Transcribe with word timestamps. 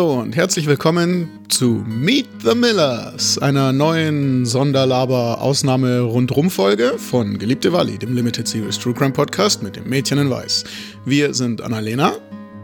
und 0.00 0.34
herzlich 0.34 0.66
willkommen 0.66 1.28
zu 1.48 1.84
Meet 1.86 2.26
the 2.42 2.54
Millers, 2.54 3.36
einer 3.36 3.74
neuen 3.74 4.46
Sonderlaber-Ausnahme-Rundrum-Folge 4.46 6.98
von 6.98 7.38
Geliebte 7.38 7.74
Wally, 7.74 7.98
dem 7.98 8.14
Limited 8.14 8.48
Series 8.48 8.78
True 8.78 8.94
Crime 8.94 9.12
Podcast 9.12 9.62
mit 9.62 9.76
dem 9.76 9.86
Mädchen 9.86 10.16
in 10.16 10.30
Weiß. 10.30 10.64
Wir 11.04 11.34
sind 11.34 11.60
Annalena. 11.60 12.12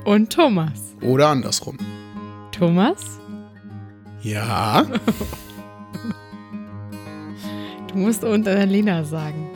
Und 0.06 0.32
Thomas. 0.32 0.94
Oder 1.02 1.28
andersrum. 1.28 1.76
Thomas? 2.50 3.20
Ja. 4.22 4.82
du 7.88 7.98
musst 7.98 8.24
und 8.24 8.48
Annalena 8.48 9.04
sagen. 9.04 9.50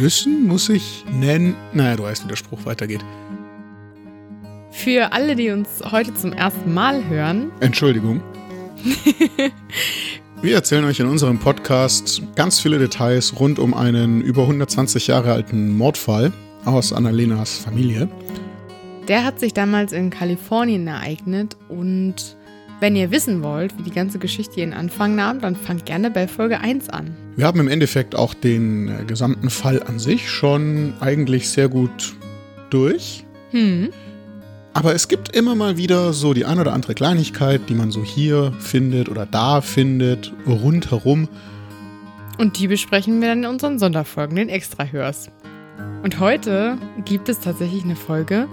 Müssen 0.00 0.48
muss 0.48 0.68
ich 0.68 1.04
nennen. 1.12 1.54
Naja, 1.72 1.94
du 1.94 2.02
weißt, 2.02 2.24
wie 2.24 2.28
der 2.28 2.36
Spruch 2.36 2.66
weitergeht. 2.66 3.04
Für 4.70 5.12
alle, 5.12 5.34
die 5.34 5.50
uns 5.50 5.82
heute 5.90 6.14
zum 6.14 6.32
ersten 6.32 6.72
Mal 6.72 7.08
hören. 7.08 7.50
Entschuldigung. 7.60 8.22
Wir 10.42 10.54
erzählen 10.54 10.84
euch 10.84 11.00
in 11.00 11.06
unserem 11.06 11.38
Podcast 11.38 12.22
ganz 12.36 12.60
viele 12.60 12.78
Details 12.78 13.40
rund 13.40 13.58
um 13.58 13.74
einen 13.74 14.20
über 14.20 14.42
120 14.42 15.08
Jahre 15.08 15.32
alten 15.32 15.76
Mordfall 15.76 16.32
aus 16.64 16.92
Annalenas 16.92 17.58
Familie. 17.58 18.08
Der 19.08 19.24
hat 19.24 19.40
sich 19.40 19.54
damals 19.54 19.92
in 19.92 20.10
Kalifornien 20.10 20.86
ereignet 20.86 21.56
und 21.68 22.36
wenn 22.80 22.94
ihr 22.94 23.10
wissen 23.10 23.42
wollt, 23.42 23.76
wie 23.76 23.82
die 23.82 23.90
ganze 23.90 24.20
Geschichte 24.20 24.60
ihren 24.60 24.72
Anfang 24.72 25.16
nahm, 25.16 25.40
dann 25.40 25.56
fangt 25.56 25.86
gerne 25.86 26.12
bei 26.12 26.28
Folge 26.28 26.60
1 26.60 26.90
an. 26.90 27.16
Wir 27.34 27.46
haben 27.46 27.58
im 27.58 27.66
Endeffekt 27.66 28.14
auch 28.14 28.34
den 28.34 28.88
äh, 28.88 29.04
gesamten 29.04 29.50
Fall 29.50 29.82
an 29.82 29.98
sich 29.98 30.30
schon 30.30 30.92
eigentlich 31.00 31.48
sehr 31.48 31.68
gut 31.68 32.14
durch. 32.70 33.24
Hm. 33.50 33.88
Aber 34.78 34.94
es 34.94 35.08
gibt 35.08 35.34
immer 35.34 35.56
mal 35.56 35.76
wieder 35.76 36.12
so 36.12 36.34
die 36.34 36.44
ein 36.44 36.60
oder 36.60 36.72
andere 36.72 36.94
Kleinigkeit, 36.94 37.62
die 37.68 37.74
man 37.74 37.90
so 37.90 38.04
hier 38.04 38.52
findet 38.60 39.08
oder 39.08 39.26
da 39.26 39.60
findet, 39.60 40.32
rundherum. 40.46 41.28
Und 42.38 42.60
die 42.60 42.68
besprechen 42.68 43.20
wir 43.20 43.26
dann 43.26 43.42
in 43.42 43.50
unseren 43.50 43.80
Sonderfolgen, 43.80 44.36
den 44.36 44.48
Extra-Hörs. 44.48 45.30
Und 46.04 46.20
heute 46.20 46.78
gibt 47.04 47.28
es 47.28 47.40
tatsächlich 47.40 47.82
eine 47.82 47.96
Folge, 47.96 48.46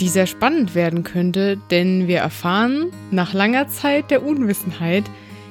die 0.00 0.08
sehr 0.08 0.26
spannend 0.26 0.74
werden 0.74 1.04
könnte, 1.04 1.58
denn 1.70 2.08
wir 2.08 2.20
erfahren 2.20 2.86
nach 3.10 3.34
langer 3.34 3.68
Zeit 3.68 4.10
der 4.10 4.24
Unwissenheit, 4.24 5.04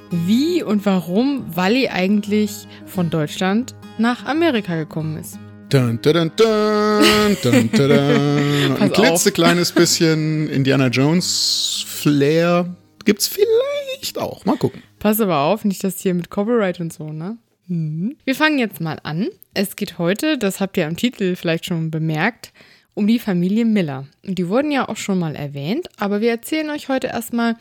wie 0.09 0.63
und 0.63 0.87
warum 0.87 1.55
Wally 1.55 1.87
eigentlich 1.87 2.67
von 2.87 3.11
Deutschland 3.11 3.75
nach 3.99 4.25
Amerika 4.25 4.75
gekommen 4.75 5.17
ist. 5.17 5.37
Dun, 5.69 5.99
dun, 6.01 6.31
dun. 6.35 6.41
Ein 8.79 8.91
klitzekleines 8.91 9.71
bisschen 9.71 10.49
Indiana 10.49 10.87
Jones 10.87 11.85
Flair 11.87 12.75
gibt's 13.05 13.27
vielleicht 13.27 14.17
auch. 14.17 14.45
Mal 14.45 14.57
gucken. 14.57 14.81
Pass 14.97 15.21
aber 15.21 15.41
auf, 15.41 15.65
nicht 15.65 15.83
das 15.83 16.01
hier 16.01 16.15
mit 16.15 16.31
Copyright 16.31 16.79
und 16.79 16.91
so, 16.91 17.11
ne? 17.11 17.37
Mhm. 17.67 18.15
Wir 18.25 18.33
fangen 18.33 18.57
jetzt 18.57 18.81
mal 18.81 18.97
an. 19.03 19.29
Es 19.53 19.75
geht 19.75 19.99
heute, 19.99 20.39
das 20.39 20.59
habt 20.59 20.75
ihr 20.75 20.87
am 20.87 20.97
Titel 20.97 21.35
vielleicht 21.35 21.67
schon 21.67 21.91
bemerkt, 21.91 22.51
um 22.95 23.05
die 23.05 23.19
Familie 23.19 23.65
Miller. 23.65 24.07
Die 24.23 24.47
wurden 24.47 24.71
ja 24.71 24.89
auch 24.89 24.97
schon 24.97 25.19
mal 25.19 25.35
erwähnt, 25.35 25.87
aber 25.97 26.19
wir 26.19 26.31
erzählen 26.31 26.71
euch 26.71 26.89
heute 26.89 27.07
erstmal 27.07 27.55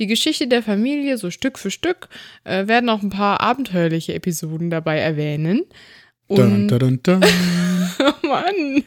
die 0.00 0.08
Geschichte 0.08 0.48
der 0.48 0.64
Familie 0.64 1.16
so 1.16 1.30
Stück 1.30 1.60
für 1.60 1.70
Stück, 1.70 2.08
äh, 2.42 2.66
werden 2.66 2.90
auch 2.90 3.02
ein 3.02 3.10
paar 3.10 3.40
abenteuerliche 3.40 4.14
Episoden 4.14 4.68
dabei 4.68 4.98
erwähnen. 4.98 5.62
Dun, 6.36 6.68
dun, 6.68 7.00
dun, 7.02 7.20
oh 8.00 8.26
Mann. 8.26 8.84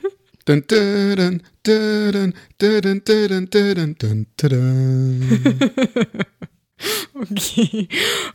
Okay. 7.13 7.87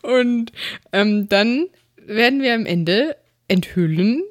Und 0.02 0.52
ähm, 0.92 1.28
dann 1.28 1.66
werden 1.96 2.42
wir 2.42 2.54
am 2.54 2.66
Ende 2.66 3.16
enthüllen, 3.48 4.22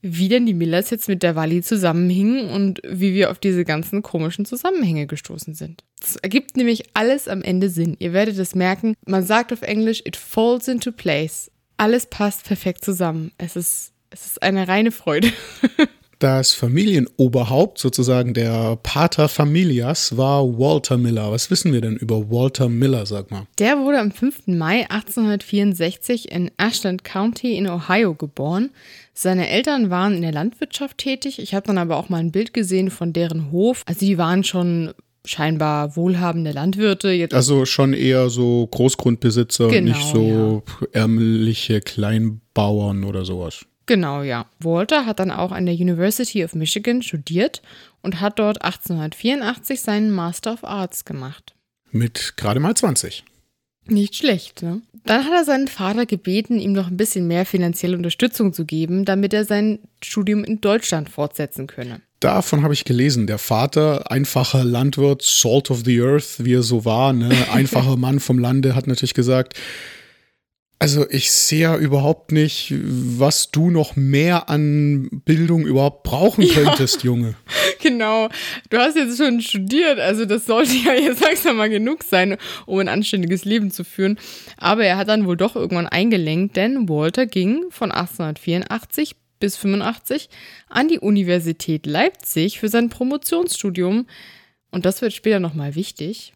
wie 0.00 0.28
denn 0.28 0.46
die 0.46 0.54
Millers 0.54 0.90
jetzt 0.90 1.08
mit 1.08 1.22
der 1.22 1.36
Wally 1.36 1.62
zusammenhingen 1.62 2.50
und 2.50 2.80
wie 2.86 3.14
wir 3.14 3.30
auf 3.30 3.38
diese 3.38 3.64
ganzen 3.64 4.02
komischen 4.02 4.44
Zusammenhänge 4.44 5.06
gestoßen 5.06 5.54
sind. 5.54 5.84
Es 6.02 6.16
ergibt 6.16 6.56
nämlich 6.56 6.84
alles 6.94 7.28
am 7.28 7.42
Ende 7.42 7.70
Sinn. 7.70 7.96
Ihr 7.98 8.12
werdet 8.12 8.38
es 8.38 8.54
merken, 8.54 8.96
man 9.06 9.24
sagt 9.24 9.52
auf 9.52 9.62
Englisch, 9.62 10.02
it 10.04 10.16
falls 10.16 10.68
into 10.68 10.92
place. 10.92 11.50
Alles 11.76 12.06
passt 12.06 12.44
perfekt 12.44 12.84
zusammen. 12.84 13.32
Es 13.38 13.56
ist 13.56 13.93
es 14.14 14.26
ist 14.26 14.42
eine 14.42 14.68
reine 14.68 14.92
Freude. 14.92 15.32
Das 16.20 16.52
Familienoberhaupt, 16.52 17.76
sozusagen 17.76 18.32
der 18.32 18.78
Pater 18.82 19.28
Familias, 19.28 20.16
war 20.16 20.58
Walter 20.58 20.96
Miller. 20.96 21.32
Was 21.32 21.50
wissen 21.50 21.72
wir 21.72 21.82
denn 21.82 21.96
über 21.96 22.30
Walter 22.30 22.68
Miller, 22.68 23.04
sag 23.04 23.30
mal? 23.30 23.46
Der 23.58 23.78
wurde 23.80 23.98
am 23.98 24.10
5. 24.10 24.46
Mai 24.46 24.88
1864 24.88 26.30
in 26.30 26.50
Ashland 26.56 27.04
County 27.04 27.56
in 27.56 27.68
Ohio 27.68 28.14
geboren. 28.14 28.70
Seine 29.12 29.50
Eltern 29.50 29.90
waren 29.90 30.14
in 30.14 30.22
der 30.22 30.32
Landwirtschaft 30.32 30.98
tätig. 30.98 31.40
Ich 31.40 31.52
habe 31.52 31.66
dann 31.66 31.78
aber 31.78 31.96
auch 31.96 32.08
mal 32.08 32.20
ein 32.20 32.32
Bild 32.32 32.54
gesehen 32.54 32.90
von 32.90 33.12
deren 33.12 33.50
Hof. 33.50 33.82
Also 33.84 34.06
die 34.06 34.16
waren 34.16 34.44
schon 34.44 34.94
scheinbar 35.26 35.96
wohlhabende 35.96 36.52
Landwirte. 36.52 37.10
Jetzt 37.10 37.34
also 37.34 37.66
schon 37.66 37.92
eher 37.92 38.30
so 38.30 38.66
Großgrundbesitzer, 38.68 39.68
genau, 39.68 39.88
nicht 39.88 40.06
so 40.06 40.62
ja. 40.80 41.02
ärmliche 41.02 41.80
Kleinbauern 41.80 43.04
oder 43.04 43.24
sowas. 43.24 43.66
Genau, 43.86 44.22
ja. 44.22 44.46
Walter 44.60 45.06
hat 45.06 45.18
dann 45.18 45.30
auch 45.30 45.52
an 45.52 45.66
der 45.66 45.74
University 45.74 46.44
of 46.44 46.54
Michigan 46.54 47.02
studiert 47.02 47.62
und 48.02 48.20
hat 48.20 48.38
dort 48.38 48.62
1884 48.62 49.80
seinen 49.80 50.10
Master 50.10 50.54
of 50.54 50.64
Arts 50.64 51.04
gemacht. 51.04 51.54
Mit 51.90 52.36
gerade 52.36 52.60
mal 52.60 52.74
20. 52.74 53.24
Nicht 53.86 54.16
schlecht, 54.16 54.62
ne? 54.62 54.80
Dann 55.04 55.26
hat 55.26 55.32
er 55.32 55.44
seinen 55.44 55.68
Vater 55.68 56.06
gebeten, 56.06 56.58
ihm 56.58 56.72
noch 56.72 56.88
ein 56.88 56.96
bisschen 56.96 57.26
mehr 57.26 57.44
finanzielle 57.44 57.96
Unterstützung 57.96 58.54
zu 58.54 58.64
geben, 58.64 59.04
damit 59.04 59.34
er 59.34 59.44
sein 59.44 59.80
Studium 60.02 60.44
in 60.44 60.62
Deutschland 60.62 61.10
fortsetzen 61.10 61.66
könne. 61.66 62.00
Davon 62.20 62.62
habe 62.62 62.72
ich 62.72 62.86
gelesen. 62.86 63.26
Der 63.26 63.36
Vater, 63.36 64.10
einfacher 64.10 64.64
Landwirt, 64.64 65.20
Salt 65.20 65.70
of 65.70 65.82
the 65.84 66.00
Earth, 66.00 66.42
wie 66.42 66.54
er 66.54 66.62
so 66.62 66.86
war, 66.86 67.12
ne? 67.12 67.30
einfacher 67.52 67.96
Mann 67.96 68.18
vom 68.18 68.38
Lande, 68.38 68.74
hat 68.74 68.86
natürlich 68.86 69.12
gesagt, 69.12 69.54
also 70.84 71.08
ich 71.08 71.30
sehe 71.30 71.60
ja 71.60 71.78
überhaupt 71.78 72.30
nicht, 72.30 72.74
was 72.76 73.50
du 73.50 73.70
noch 73.70 73.96
mehr 73.96 74.50
an 74.50 75.08
Bildung 75.24 75.64
überhaupt 75.64 76.02
brauchen 76.02 76.46
könntest, 76.46 76.98
ja, 76.98 77.04
Junge. 77.06 77.36
Genau. 77.80 78.28
Du 78.68 78.76
hast 78.78 78.96
jetzt 78.96 79.16
schon 79.16 79.40
studiert, 79.40 79.98
also 79.98 80.26
das 80.26 80.44
sollte 80.44 80.74
ja 80.74 80.92
jetzt 80.92 81.20
langsam 81.24 81.56
mal 81.56 81.70
genug 81.70 82.02
sein, 82.02 82.36
um 82.66 82.80
ein 82.80 82.88
anständiges 82.88 83.46
Leben 83.46 83.70
zu 83.70 83.82
führen. 83.82 84.18
Aber 84.58 84.84
er 84.84 84.98
hat 84.98 85.08
dann 85.08 85.26
wohl 85.26 85.38
doch 85.38 85.56
irgendwann 85.56 85.86
eingelenkt, 85.86 86.56
denn 86.56 86.86
Walter 86.86 87.24
ging 87.24 87.64
von 87.70 87.90
1884 87.90 89.16
bis 89.40 89.56
85 89.56 90.28
an 90.68 90.88
die 90.88 90.98
Universität 90.98 91.86
Leipzig 91.86 92.60
für 92.60 92.68
sein 92.68 92.90
Promotionsstudium. 92.90 94.06
Und 94.70 94.84
das 94.84 95.00
wird 95.00 95.14
später 95.14 95.40
nochmal 95.40 95.74
wichtig. 95.76 96.33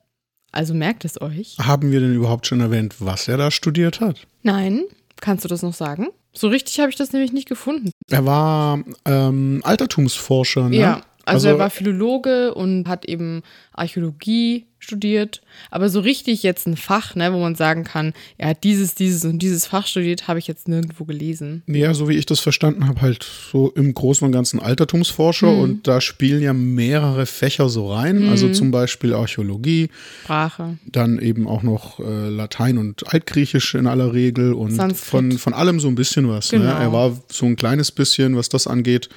Also 0.52 0.74
merkt 0.74 1.04
es 1.04 1.20
euch. 1.20 1.56
Haben 1.58 1.92
wir 1.92 2.00
denn 2.00 2.14
überhaupt 2.14 2.46
schon 2.46 2.60
erwähnt, 2.60 2.96
was 2.98 3.28
er 3.28 3.36
da 3.36 3.50
studiert 3.50 4.00
hat? 4.00 4.26
Nein. 4.42 4.84
Kannst 5.20 5.44
du 5.44 5.48
das 5.48 5.62
noch 5.62 5.74
sagen? 5.74 6.08
So 6.32 6.48
richtig 6.48 6.78
habe 6.78 6.90
ich 6.90 6.96
das 6.96 7.12
nämlich 7.12 7.32
nicht 7.32 7.48
gefunden. 7.48 7.90
Er 8.08 8.24
war 8.24 8.78
ähm, 9.04 9.60
Altertumsforscher, 9.64 10.68
ne? 10.68 10.76
Ja, 10.76 11.00
also, 11.28 11.48
also 11.48 11.48
er 11.48 11.58
war 11.58 11.70
Philologe 11.70 12.54
und 12.54 12.88
hat 12.88 13.04
eben 13.04 13.42
Archäologie 13.72 14.66
studiert, 14.80 15.42
aber 15.70 15.88
so 15.88 16.00
richtig 16.00 16.42
jetzt 16.42 16.66
ein 16.66 16.76
Fach, 16.76 17.14
ne, 17.14 17.32
wo 17.32 17.38
man 17.38 17.56
sagen 17.56 17.84
kann, 17.84 18.12
er 18.38 18.50
hat 18.50 18.64
dieses, 18.64 18.94
dieses 18.94 19.24
und 19.24 19.40
dieses 19.40 19.66
Fach 19.66 19.86
studiert, 19.86 20.28
habe 20.28 20.38
ich 20.38 20.46
jetzt 20.46 20.68
nirgendwo 20.68 21.04
gelesen. 21.04 21.62
Ja, 21.66 21.92
so 21.94 22.08
wie 22.08 22.16
ich 22.16 22.26
das 22.26 22.40
verstanden 22.40 22.86
habe, 22.86 23.00
halt 23.00 23.24
so 23.24 23.70
im 23.72 23.92
Großen 23.92 24.24
und 24.24 24.32
Ganzen 24.32 24.60
Altertumsforscher 24.60 25.50
mhm. 25.50 25.60
und 25.60 25.88
da 25.88 26.00
spielen 26.00 26.42
ja 26.42 26.52
mehrere 26.52 27.26
Fächer 27.26 27.68
so 27.68 27.92
rein, 27.92 28.24
mhm. 28.24 28.28
also 28.30 28.50
zum 28.50 28.70
Beispiel 28.70 29.14
Archäologie, 29.14 29.90
Sprache, 30.24 30.78
dann 30.86 31.18
eben 31.18 31.48
auch 31.48 31.62
noch 31.62 31.98
äh, 31.98 32.28
Latein 32.28 32.78
und 32.78 33.12
Altgriechisch 33.12 33.74
in 33.74 33.86
aller 33.86 34.14
Regel 34.14 34.52
und 34.52 34.78
von, 34.96 35.32
von 35.32 35.54
allem 35.54 35.80
so 35.80 35.88
ein 35.88 35.96
bisschen 35.96 36.28
was. 36.28 36.52
Ne? 36.52 36.60
Genau. 36.60 36.74
Ne? 36.74 36.80
Er 36.80 36.92
war 36.92 37.20
so 37.30 37.46
ein 37.46 37.56
kleines 37.56 37.90
bisschen, 37.90 38.36
was 38.36 38.48
das 38.48 38.66
angeht 38.66 39.08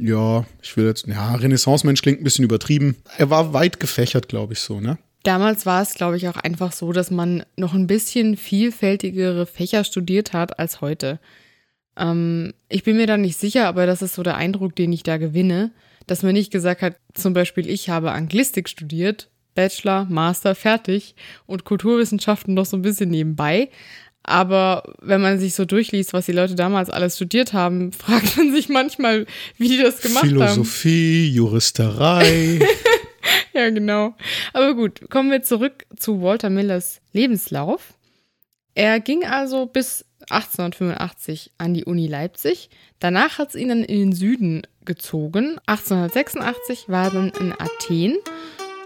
ja, 0.00 0.44
ich 0.62 0.76
will 0.76 0.86
jetzt, 0.86 1.06
ja, 1.06 1.34
Renaissance-Mensch 1.34 2.02
klingt 2.02 2.20
ein 2.20 2.24
bisschen 2.24 2.44
übertrieben. 2.44 2.96
Er 3.18 3.30
war 3.30 3.52
weit 3.52 3.80
gefächert, 3.80 4.28
glaube 4.28 4.54
ich, 4.54 4.60
so, 4.60 4.80
ne? 4.80 4.98
Damals 5.22 5.66
war 5.66 5.82
es, 5.82 5.94
glaube 5.94 6.16
ich, 6.16 6.28
auch 6.28 6.36
einfach 6.36 6.72
so, 6.72 6.92
dass 6.92 7.10
man 7.10 7.44
noch 7.56 7.74
ein 7.74 7.86
bisschen 7.86 8.36
vielfältigere 8.36 9.44
Fächer 9.44 9.84
studiert 9.84 10.32
hat 10.32 10.58
als 10.58 10.80
heute. 10.80 11.20
Ähm, 11.96 12.54
ich 12.68 12.84
bin 12.84 12.96
mir 12.96 13.06
da 13.06 13.18
nicht 13.18 13.36
sicher, 13.36 13.66
aber 13.66 13.84
das 13.86 14.00
ist 14.00 14.14
so 14.14 14.22
der 14.22 14.36
Eindruck, 14.36 14.74
den 14.76 14.92
ich 14.92 15.02
da 15.02 15.18
gewinne, 15.18 15.72
dass 16.06 16.22
man 16.22 16.32
nicht 16.32 16.50
gesagt 16.50 16.80
hat, 16.80 16.96
zum 17.14 17.34
Beispiel, 17.34 17.68
ich 17.68 17.90
habe 17.90 18.12
Anglistik 18.12 18.68
studiert, 18.68 19.28
Bachelor, 19.54 20.06
Master, 20.08 20.54
fertig 20.54 21.14
und 21.46 21.64
Kulturwissenschaften 21.64 22.54
noch 22.54 22.66
so 22.66 22.76
ein 22.76 22.82
bisschen 22.82 23.10
nebenbei. 23.10 23.68
Aber 24.22 24.82
wenn 25.00 25.20
man 25.20 25.38
sich 25.38 25.54
so 25.54 25.64
durchliest, 25.64 26.12
was 26.12 26.26
die 26.26 26.32
Leute 26.32 26.54
damals 26.54 26.90
alles 26.90 27.16
studiert 27.16 27.52
haben, 27.52 27.92
fragt 27.92 28.36
man 28.36 28.52
sich 28.52 28.68
manchmal, 28.68 29.26
wie 29.56 29.68
die 29.68 29.78
das 29.78 30.00
gemacht 30.00 30.24
Philosophie, 30.24 30.48
haben. 30.48 30.54
Philosophie, 30.54 31.28
Juristerei. 31.30 32.60
ja, 33.52 33.70
genau. 33.70 34.14
Aber 34.52 34.74
gut, 34.74 35.10
kommen 35.10 35.30
wir 35.30 35.42
zurück 35.42 35.86
zu 35.96 36.22
Walter 36.22 36.50
Millers 36.50 37.00
Lebenslauf. 37.12 37.94
Er 38.74 39.00
ging 39.00 39.24
also 39.24 39.66
bis 39.66 40.04
1885 40.30 41.52
an 41.58 41.74
die 41.74 41.84
Uni 41.84 42.06
Leipzig. 42.06 42.70
Danach 43.00 43.38
hat 43.38 43.50
es 43.50 43.54
ihn 43.56 43.68
dann 43.68 43.84
in 43.84 43.98
den 43.98 44.12
Süden 44.12 44.62
gezogen. 44.84 45.58
1886 45.66 46.88
war 46.88 47.06
er 47.06 47.10
dann 47.10 47.32
in 47.40 47.52
Athen 47.52 48.16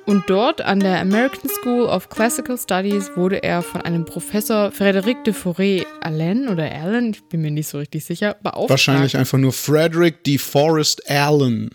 und 0.06 0.28
dort 0.28 0.60
an 0.60 0.80
der 0.80 1.00
American 1.00 1.48
School 1.48 1.84
of 1.84 2.08
Classical 2.08 2.58
Studies 2.58 3.10
wurde 3.16 3.42
er 3.42 3.62
von 3.62 3.80
einem 3.82 4.04
Professor 4.04 4.70
Frederic 4.70 5.24
de 5.24 5.32
Forêt 5.32 5.86
Allen 6.00 6.48
oder 6.48 6.70
Allen, 6.70 7.12
ich 7.12 7.24
bin 7.24 7.42
mir 7.42 7.50
nicht 7.50 7.68
so 7.68 7.78
richtig 7.78 8.04
sicher, 8.04 8.36
beauftragt. 8.42 8.70
Wahrscheinlich 8.70 9.16
einfach 9.16 9.38
nur 9.38 9.52
Frederick 9.52 10.22
de 10.24 10.38
Forest 10.38 11.10
Allen. 11.10 11.70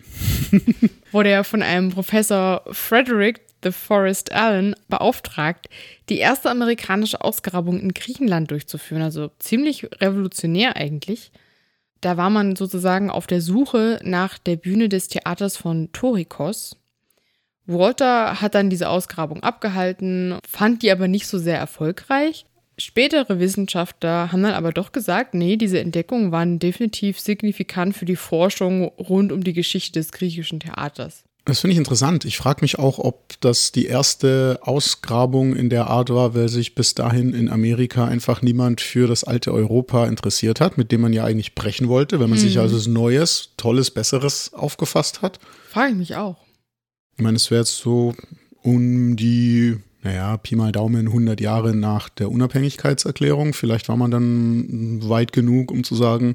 wurde 1.12 1.30
er 1.30 1.44
von 1.44 1.62
einem 1.62 1.90
Professor 1.90 2.62
Frederick 2.70 3.40
de 3.62 3.72
Forest 3.72 4.32
Allen 4.32 4.74
beauftragt, 4.88 5.68
die 6.08 6.18
erste 6.18 6.50
amerikanische 6.50 7.20
Ausgrabung 7.20 7.80
in 7.80 7.94
Griechenland 7.94 8.50
durchzuführen. 8.50 9.02
Also 9.02 9.30
ziemlich 9.38 9.88
revolutionär 10.00 10.76
eigentlich. 10.76 11.30
Da 12.00 12.16
war 12.16 12.30
man 12.30 12.56
sozusagen 12.56 13.10
auf 13.10 13.26
der 13.26 13.42
Suche 13.42 14.00
nach 14.02 14.38
der 14.38 14.56
Bühne 14.56 14.88
des 14.88 15.08
Theaters 15.08 15.56
von 15.56 15.92
Torikos. 15.92 16.76
Walter 17.72 18.40
hat 18.40 18.54
dann 18.54 18.70
diese 18.70 18.88
Ausgrabung 18.88 19.42
abgehalten, 19.42 20.38
fand 20.48 20.82
die 20.82 20.90
aber 20.90 21.08
nicht 21.08 21.26
so 21.26 21.38
sehr 21.38 21.58
erfolgreich. 21.58 22.44
Spätere 22.78 23.38
Wissenschaftler 23.38 24.32
haben 24.32 24.42
dann 24.42 24.54
aber 24.54 24.72
doch 24.72 24.92
gesagt, 24.92 25.34
nee, 25.34 25.56
diese 25.56 25.80
Entdeckungen 25.80 26.32
waren 26.32 26.58
definitiv 26.58 27.20
signifikant 27.20 27.94
für 27.94 28.06
die 28.06 28.16
Forschung 28.16 28.84
rund 28.84 29.32
um 29.32 29.44
die 29.44 29.52
Geschichte 29.52 29.98
des 30.00 30.12
griechischen 30.12 30.60
Theaters. 30.60 31.24
Das 31.44 31.60
finde 31.60 31.72
ich 31.72 31.78
interessant. 31.78 32.24
Ich 32.24 32.36
frage 32.36 32.60
mich 32.60 32.78
auch, 32.78 32.98
ob 32.98 33.34
das 33.40 33.72
die 33.72 33.86
erste 33.86 34.60
Ausgrabung 34.62 35.56
in 35.56 35.68
der 35.68 35.88
Art 35.88 36.10
war, 36.10 36.34
weil 36.34 36.48
sich 36.48 36.74
bis 36.74 36.94
dahin 36.94 37.34
in 37.34 37.50
Amerika 37.50 38.04
einfach 38.04 38.40
niemand 38.40 38.80
für 38.80 39.08
das 39.08 39.24
alte 39.24 39.52
Europa 39.52 40.06
interessiert 40.06 40.60
hat, 40.60 40.78
mit 40.78 40.92
dem 40.92 41.00
man 41.00 41.12
ja 41.12 41.24
eigentlich 41.24 41.54
brechen 41.54 41.88
wollte, 41.88 42.20
wenn 42.20 42.30
man 42.30 42.38
hm. 42.38 42.46
sich 42.46 42.58
also 42.58 42.90
Neues, 42.90 43.50
Tolles, 43.56 43.90
Besseres 43.90 44.52
aufgefasst 44.54 45.22
hat. 45.22 45.38
Frage 45.68 45.92
ich 45.92 45.96
mich 45.96 46.16
auch. 46.16 46.36
Ich 47.20 47.22
meine, 47.22 47.36
es 47.36 47.50
wäre 47.50 47.60
jetzt 47.60 47.76
so 47.76 48.14
um 48.62 49.14
die, 49.14 49.76
naja, 50.02 50.38
Pi 50.38 50.56
mal 50.56 50.72
Daumen 50.72 51.08
100 51.08 51.38
Jahre 51.38 51.76
nach 51.76 52.08
der 52.08 52.30
Unabhängigkeitserklärung. 52.30 53.52
Vielleicht 53.52 53.90
war 53.90 53.98
man 53.98 54.10
dann 54.10 55.06
weit 55.06 55.34
genug, 55.34 55.70
um 55.70 55.84
zu 55.84 55.94
sagen, 55.94 56.32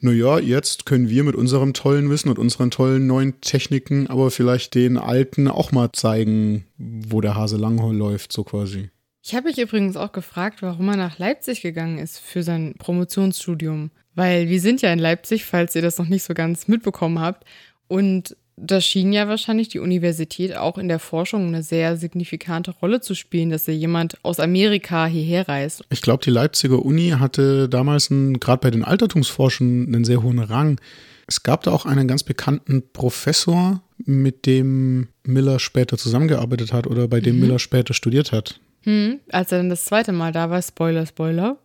naja, 0.00 0.38
jetzt 0.38 0.86
können 0.86 1.10
wir 1.10 1.24
mit 1.24 1.34
unserem 1.34 1.74
tollen 1.74 2.08
Wissen 2.08 2.30
und 2.30 2.38
unseren 2.38 2.70
tollen 2.70 3.06
neuen 3.06 3.38
Techniken 3.42 4.06
aber 4.06 4.30
vielleicht 4.30 4.74
den 4.74 4.96
Alten 4.96 5.46
auch 5.46 5.72
mal 5.72 5.92
zeigen, 5.92 6.64
wo 6.78 7.20
der 7.20 7.34
Hase 7.34 7.58
lang 7.58 7.76
läuft, 7.92 8.32
so 8.32 8.44
quasi. 8.44 8.88
Ich 9.22 9.34
habe 9.34 9.48
mich 9.48 9.58
übrigens 9.58 9.98
auch 9.98 10.12
gefragt, 10.12 10.62
warum 10.62 10.88
er 10.88 10.96
nach 10.96 11.18
Leipzig 11.18 11.60
gegangen 11.60 11.98
ist 11.98 12.18
für 12.18 12.42
sein 12.42 12.76
Promotionsstudium. 12.78 13.90
Weil 14.14 14.48
wir 14.48 14.62
sind 14.62 14.80
ja 14.80 14.90
in 14.90 15.00
Leipzig, 15.00 15.44
falls 15.44 15.74
ihr 15.74 15.82
das 15.82 15.98
noch 15.98 16.08
nicht 16.08 16.22
so 16.22 16.32
ganz 16.32 16.66
mitbekommen 16.66 17.18
habt. 17.18 17.44
Und 17.88 18.34
da 18.56 18.80
schien 18.80 19.12
ja 19.12 19.28
wahrscheinlich 19.28 19.68
die 19.68 19.80
Universität 19.80 20.56
auch 20.56 20.78
in 20.78 20.88
der 20.88 20.98
Forschung 20.98 21.48
eine 21.48 21.62
sehr 21.62 21.96
signifikante 21.96 22.70
Rolle 22.70 23.00
zu 23.00 23.14
spielen, 23.14 23.50
dass 23.50 23.64
da 23.64 23.72
jemand 23.72 24.18
aus 24.22 24.38
Amerika 24.38 25.06
hierher 25.06 25.48
reist. 25.48 25.84
Ich 25.90 26.02
glaube, 26.02 26.22
die 26.24 26.30
Leipziger 26.30 26.84
Uni 26.84 27.10
hatte 27.10 27.68
damals 27.68 28.08
gerade 28.08 28.60
bei 28.60 28.70
den 28.70 28.84
Altertumsforschern 28.84 29.86
einen 29.86 30.04
sehr 30.04 30.22
hohen 30.22 30.38
Rang. 30.38 30.80
Es 31.26 31.42
gab 31.42 31.62
da 31.62 31.72
auch 31.72 31.86
einen 31.86 32.06
ganz 32.06 32.22
bekannten 32.22 32.82
Professor, 32.92 33.82
mit 34.06 34.46
dem 34.46 35.08
Miller 35.24 35.58
später 35.58 35.96
zusammengearbeitet 35.96 36.72
hat 36.72 36.86
oder 36.86 37.08
bei 37.08 37.20
dem 37.20 37.36
mhm. 37.36 37.42
Miller 37.42 37.58
später 37.58 37.94
studiert 37.94 38.32
hat. 38.32 38.60
Hm, 38.82 39.20
als 39.30 39.52
er 39.52 39.58
dann 39.58 39.70
das 39.70 39.84
zweite 39.84 40.12
Mal 40.12 40.32
da 40.32 40.50
war, 40.50 40.60
Spoiler, 40.60 41.06
Spoiler. 41.06 41.58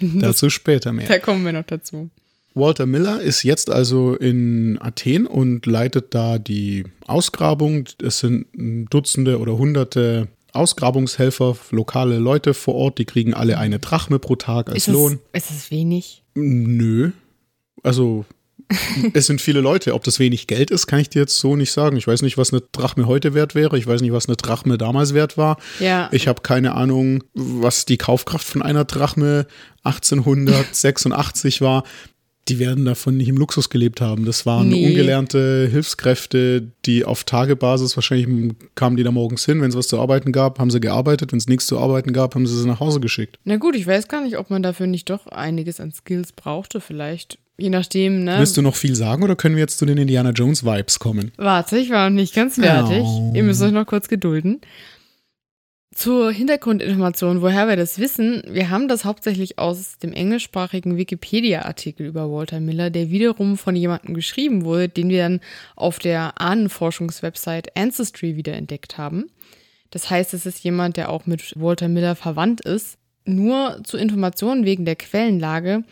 Dazu 0.00 0.50
später 0.50 0.92
mehr. 0.92 1.08
Da 1.08 1.18
kommen 1.18 1.44
wir 1.44 1.52
noch 1.52 1.64
dazu. 1.64 2.10
Walter 2.54 2.86
Miller 2.86 3.20
ist 3.20 3.42
jetzt 3.42 3.70
also 3.70 4.14
in 4.14 4.78
Athen 4.80 5.26
und 5.26 5.66
leitet 5.66 6.14
da 6.14 6.38
die 6.38 6.84
Ausgrabung. 7.06 7.84
Es 8.02 8.18
sind 8.20 8.46
Dutzende 8.90 9.38
oder 9.38 9.56
Hunderte 9.56 10.28
Ausgrabungshelfer, 10.52 11.56
lokale 11.70 12.18
Leute 12.18 12.54
vor 12.54 12.74
Ort, 12.74 12.98
die 12.98 13.04
kriegen 13.04 13.34
alle 13.34 13.58
eine 13.58 13.78
Drachme 13.78 14.18
pro 14.18 14.36
Tag 14.36 14.68
als 14.68 14.78
ist 14.78 14.88
Lohn. 14.88 15.20
ist 15.32 15.50
es 15.50 15.70
wenig? 15.70 16.24
Nö. 16.34 17.12
Also 17.82 18.24
es 19.14 19.26
sind 19.26 19.40
viele 19.40 19.60
Leute. 19.60 19.94
Ob 19.94 20.04
das 20.04 20.18
wenig 20.18 20.46
Geld 20.46 20.70
ist, 20.70 20.86
kann 20.86 21.00
ich 21.00 21.10
dir 21.10 21.20
jetzt 21.20 21.38
so 21.38 21.56
nicht 21.56 21.72
sagen. 21.72 21.96
Ich 21.96 22.06
weiß 22.06 22.22
nicht, 22.22 22.38
was 22.38 22.52
eine 22.52 22.62
Drachme 22.72 23.06
heute 23.06 23.34
wert 23.34 23.54
wäre. 23.54 23.78
Ich 23.78 23.86
weiß 23.86 24.00
nicht, 24.00 24.12
was 24.12 24.28
eine 24.28 24.36
Drachme 24.36 24.78
damals 24.78 25.14
wert 25.14 25.36
war. 25.36 25.58
Ja. 25.80 26.08
Ich 26.12 26.28
habe 26.28 26.42
keine 26.42 26.74
Ahnung, 26.74 27.24
was 27.34 27.84
die 27.84 27.96
Kaufkraft 27.96 28.46
von 28.46 28.62
einer 28.62 28.84
Drachme 28.84 29.46
1886 29.82 31.60
war 31.60 31.84
die 32.48 32.58
werden 32.58 32.84
davon 32.84 33.16
nicht 33.16 33.28
im 33.28 33.36
Luxus 33.36 33.70
gelebt 33.70 34.00
haben. 34.00 34.24
Das 34.24 34.44
waren 34.46 34.68
nee. 34.68 34.86
ungelernte 34.86 35.68
Hilfskräfte, 35.70 36.68
die 36.84 37.04
auf 37.04 37.24
Tagebasis, 37.24 37.96
wahrscheinlich 37.96 38.54
kamen 38.74 38.96
die 38.96 39.02
da 39.02 39.12
morgens 39.12 39.44
hin, 39.44 39.60
wenn 39.60 39.70
es 39.70 39.76
was 39.76 39.88
zu 39.88 40.00
arbeiten 40.00 40.32
gab, 40.32 40.58
haben 40.58 40.70
sie 40.70 40.80
gearbeitet, 40.80 41.32
wenn 41.32 41.38
es 41.38 41.46
nichts 41.46 41.66
zu 41.66 41.78
arbeiten 41.78 42.12
gab, 42.12 42.34
haben 42.34 42.46
sie 42.46 42.58
sie 42.58 42.66
nach 42.66 42.80
Hause 42.80 43.00
geschickt. 43.00 43.38
Na 43.44 43.56
gut, 43.56 43.76
ich 43.76 43.86
weiß 43.86 44.08
gar 44.08 44.22
nicht, 44.22 44.38
ob 44.38 44.50
man 44.50 44.62
dafür 44.62 44.86
nicht 44.86 45.10
doch 45.10 45.26
einiges 45.28 45.80
an 45.80 45.92
Skills 45.92 46.32
brauchte, 46.32 46.80
vielleicht. 46.80 47.38
Je 47.56 47.68
nachdem, 47.68 48.24
ne? 48.24 48.38
Willst 48.38 48.56
du 48.56 48.62
noch 48.62 48.74
viel 48.74 48.94
sagen 48.94 49.22
oder 49.22 49.36
können 49.36 49.54
wir 49.54 49.60
jetzt 49.60 49.78
zu 49.78 49.84
den 49.84 49.98
Indiana 49.98 50.30
Jones 50.30 50.64
Vibes 50.64 50.98
kommen? 50.98 51.30
Warte, 51.36 51.76
ich 51.76 51.90
war 51.90 52.08
noch 52.08 52.16
nicht 52.16 52.34
ganz 52.34 52.54
fertig. 52.54 53.02
Oh. 53.02 53.32
Ihr 53.34 53.42
müsst 53.42 53.60
euch 53.60 53.72
noch 53.72 53.84
kurz 53.84 54.08
gedulden. 54.08 54.62
Zur 55.92 56.30
Hintergrundinformation, 56.30 57.42
woher 57.42 57.66
wir 57.66 57.74
das 57.74 57.98
wissen, 57.98 58.44
wir 58.46 58.70
haben 58.70 58.86
das 58.86 59.04
hauptsächlich 59.04 59.58
aus 59.58 59.98
dem 59.98 60.12
englischsprachigen 60.12 60.96
Wikipedia-Artikel 60.96 62.06
über 62.06 62.30
Walter 62.30 62.60
Miller, 62.60 62.90
der 62.90 63.10
wiederum 63.10 63.56
von 63.58 63.74
jemandem 63.74 64.14
geschrieben 64.14 64.64
wurde, 64.64 64.88
den 64.88 65.08
wir 65.08 65.22
dann 65.24 65.40
auf 65.74 65.98
der 65.98 66.40
Ahnenforschungswebsite 66.40 67.74
Ancestry 67.74 68.36
wiederentdeckt 68.36 68.98
haben. 68.98 69.30
Das 69.90 70.08
heißt, 70.08 70.32
es 70.32 70.46
ist 70.46 70.62
jemand, 70.62 70.96
der 70.96 71.10
auch 71.10 71.26
mit 71.26 71.54
Walter 71.56 71.88
Miller 71.88 72.14
verwandt 72.14 72.60
ist. 72.60 72.96
Nur 73.24 73.80
zur 73.82 73.98
Information 73.98 74.64
wegen 74.64 74.84
der 74.84 74.96
Quellenlage. 74.96 75.82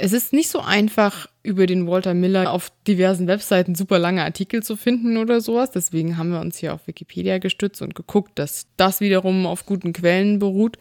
Es 0.00 0.12
ist 0.12 0.32
nicht 0.32 0.48
so 0.48 0.60
einfach, 0.60 1.28
über 1.42 1.66
den 1.66 1.88
Walter 1.88 2.14
Miller 2.14 2.52
auf 2.52 2.70
diversen 2.86 3.26
Webseiten 3.26 3.74
super 3.74 3.98
lange 3.98 4.22
Artikel 4.22 4.62
zu 4.62 4.76
finden 4.76 5.16
oder 5.16 5.40
sowas. 5.40 5.72
Deswegen 5.72 6.16
haben 6.16 6.30
wir 6.30 6.40
uns 6.40 6.58
hier 6.58 6.72
auf 6.72 6.86
Wikipedia 6.86 7.38
gestützt 7.38 7.82
und 7.82 7.96
geguckt, 7.96 8.38
dass 8.38 8.68
das 8.76 9.00
wiederum 9.00 9.44
auf 9.44 9.66
guten 9.66 9.92
Quellen 9.92 10.38
beruht. 10.38 10.78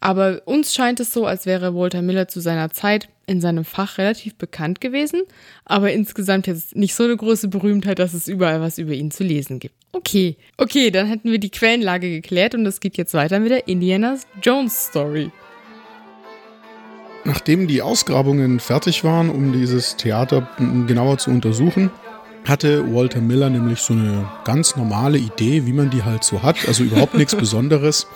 Aber 0.00 0.42
uns 0.44 0.74
scheint 0.74 1.00
es 1.00 1.12
so, 1.12 1.24
als 1.26 1.46
wäre 1.46 1.74
Walter 1.74 2.02
Miller 2.02 2.28
zu 2.28 2.40
seiner 2.40 2.70
Zeit 2.70 3.08
in 3.26 3.40
seinem 3.40 3.64
Fach 3.64 3.98
relativ 3.98 4.34
bekannt 4.34 4.80
gewesen, 4.80 5.22
aber 5.64 5.92
insgesamt 5.92 6.48
jetzt 6.48 6.74
nicht 6.74 6.94
so 6.94 7.04
eine 7.04 7.16
große 7.16 7.46
Berühmtheit, 7.48 8.00
dass 8.00 8.12
es 8.12 8.26
überall 8.26 8.60
was 8.60 8.78
über 8.78 8.92
ihn 8.92 9.12
zu 9.12 9.22
lesen 9.22 9.60
gibt. 9.60 9.76
Okay, 9.92 10.36
okay, 10.58 10.90
dann 10.90 11.06
hätten 11.06 11.30
wir 11.30 11.38
die 11.38 11.50
Quellenlage 11.50 12.10
geklärt 12.10 12.56
und 12.56 12.66
es 12.66 12.80
geht 12.80 12.96
jetzt 12.96 13.14
weiter 13.14 13.38
mit 13.38 13.52
der 13.52 13.68
Indiana 13.68 14.18
Jones 14.42 14.86
Story. 14.86 15.30
Nachdem 17.24 17.68
die 17.68 17.82
Ausgrabungen 17.82 18.58
fertig 18.58 19.04
waren, 19.04 19.30
um 19.30 19.52
dieses 19.52 19.96
Theater 19.96 20.48
genauer 20.58 21.18
zu 21.18 21.30
untersuchen, 21.30 21.90
hatte 22.44 22.92
Walter 22.92 23.20
Miller 23.20 23.48
nämlich 23.48 23.80
so 23.80 23.92
eine 23.92 24.28
ganz 24.44 24.76
normale 24.76 25.18
Idee, 25.18 25.64
wie 25.64 25.72
man 25.72 25.90
die 25.90 26.02
halt 26.02 26.24
so 26.24 26.42
hat, 26.42 26.56
also 26.66 26.82
überhaupt 26.82 27.14
nichts 27.14 27.34
Besonderes. 27.36 28.08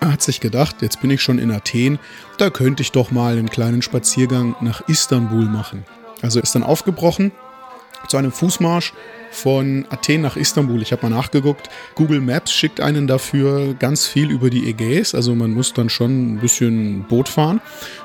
Er 0.00 0.12
hat 0.12 0.22
sich 0.22 0.40
gedacht, 0.40 0.82
jetzt 0.82 1.00
bin 1.00 1.10
ich 1.10 1.22
schon 1.22 1.38
in 1.38 1.52
Athen, 1.52 2.00
da 2.38 2.50
könnte 2.50 2.82
ich 2.82 2.90
doch 2.90 3.12
mal 3.12 3.38
einen 3.38 3.48
kleinen 3.48 3.82
Spaziergang 3.82 4.56
nach 4.60 4.86
Istanbul 4.88 5.44
machen. 5.44 5.84
Also 6.20 6.40
ist 6.40 6.54
dann 6.54 6.64
aufgebrochen 6.64 7.30
zu 8.08 8.16
einem 8.16 8.32
Fußmarsch 8.32 8.92
von 9.30 9.84
Athen 9.90 10.20
nach 10.20 10.36
Istanbul. 10.36 10.80
Ich 10.82 10.92
habe 10.92 11.08
mal 11.08 11.16
nachgeguckt. 11.16 11.68
Google 11.94 12.20
Maps 12.20 12.52
schickt 12.52 12.80
einen 12.80 13.06
dafür 13.06 13.74
ganz 13.74 14.06
viel 14.06 14.30
über 14.30 14.50
die 14.50 14.68
Ägäis. 14.68 15.14
Also 15.14 15.34
man 15.34 15.50
muss 15.52 15.72
dann 15.72 15.90
schon 15.90 16.34
ein 16.34 16.38
bisschen 16.38 17.04
Boot 17.08 17.28
fahren, 17.28 17.60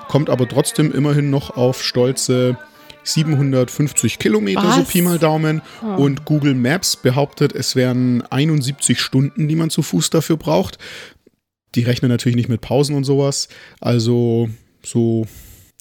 kommt 0.07 0.29
aber 0.29 0.47
trotzdem 0.47 0.91
immerhin 0.91 1.29
noch 1.29 1.55
auf 1.55 1.83
stolze 1.83 2.57
750 3.03 4.19
Kilometer, 4.19 4.63
Was? 4.63 4.75
so 4.75 4.83
Pi 4.83 5.01
mal 5.01 5.19
Daumen. 5.19 5.61
Oh. 5.81 6.03
Und 6.03 6.25
Google 6.25 6.55
Maps 6.55 6.95
behauptet, 6.95 7.53
es 7.53 7.75
wären 7.75 8.23
71 8.29 8.99
Stunden, 8.99 9.47
die 9.47 9.55
man 9.55 9.69
zu 9.69 9.81
Fuß 9.81 10.09
dafür 10.09 10.37
braucht. 10.37 10.77
Die 11.75 11.83
rechnen 11.83 12.09
natürlich 12.09 12.35
nicht 12.35 12.49
mit 12.49 12.61
Pausen 12.61 12.95
und 12.95 13.03
sowas. 13.03 13.47
Also 13.79 14.49
so 14.83 15.25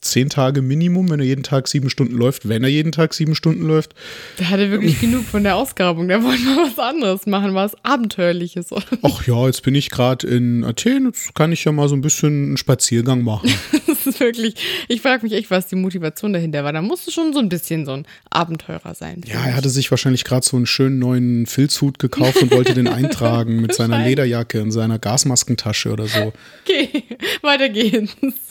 zehn 0.08 0.28
Tage 0.28 0.62
Minimum, 0.62 1.10
wenn 1.10 1.20
er 1.20 1.26
jeden 1.26 1.42
Tag 1.42 1.68
sieben 1.68 1.90
Stunden 1.90 2.16
läuft, 2.16 2.48
wenn 2.48 2.62
er 2.62 2.68
jeden 2.68 2.92
Tag 2.92 3.14
sieben 3.14 3.34
Stunden 3.34 3.62
läuft. 3.62 3.94
Der 4.38 4.50
hatte 4.50 4.70
wirklich 4.70 5.00
genug 5.00 5.24
von 5.24 5.42
der 5.42 5.56
Ausgrabung. 5.56 6.08
Der 6.08 6.22
wollte 6.22 6.42
mal 6.42 6.66
was 6.66 6.78
anderes 6.78 7.26
machen, 7.26 7.54
was 7.54 7.72
Abenteuerliches. 7.84 8.68
Ach 9.02 9.26
ja, 9.26 9.46
jetzt 9.46 9.62
bin 9.62 9.74
ich 9.74 9.90
gerade 9.90 10.26
in 10.26 10.64
Athen, 10.64 11.06
jetzt 11.06 11.34
kann 11.34 11.52
ich 11.52 11.64
ja 11.64 11.72
mal 11.72 11.88
so 11.88 11.94
ein 11.94 12.00
bisschen 12.00 12.48
einen 12.48 12.56
Spaziergang 12.56 13.22
machen. 13.22 13.50
ist 14.08 14.20
wirklich, 14.20 14.54
ich 14.88 15.00
frage 15.00 15.22
mich 15.22 15.32
echt, 15.32 15.50
was 15.50 15.68
die 15.68 15.76
Motivation 15.76 16.32
dahinter 16.32 16.64
war. 16.64 16.72
Da 16.72 16.82
musste 16.82 17.12
schon 17.12 17.32
so 17.32 17.38
ein 17.38 17.48
bisschen 17.48 17.86
so 17.86 17.92
ein 17.92 18.06
Abenteurer 18.30 18.94
sein. 18.94 19.20
Ja, 19.26 19.44
er 19.44 19.54
hatte 19.54 19.68
sich 19.68 19.90
wahrscheinlich 19.90 20.24
gerade 20.24 20.44
so 20.44 20.56
einen 20.56 20.66
schönen 20.66 20.98
neuen 20.98 21.46
Filzhut 21.46 21.98
gekauft 21.98 22.42
und 22.42 22.50
wollte 22.50 22.74
den 22.74 22.88
eintragen 22.88 23.60
mit 23.60 23.74
seiner 23.74 24.04
Lederjacke 24.04 24.62
und 24.62 24.72
seiner 24.72 24.98
Gasmaskentasche 24.98 25.92
oder 25.92 26.06
so. 26.06 26.32
Okay, 26.64 27.04
weiter 27.42 27.68
geht's. 27.68 28.47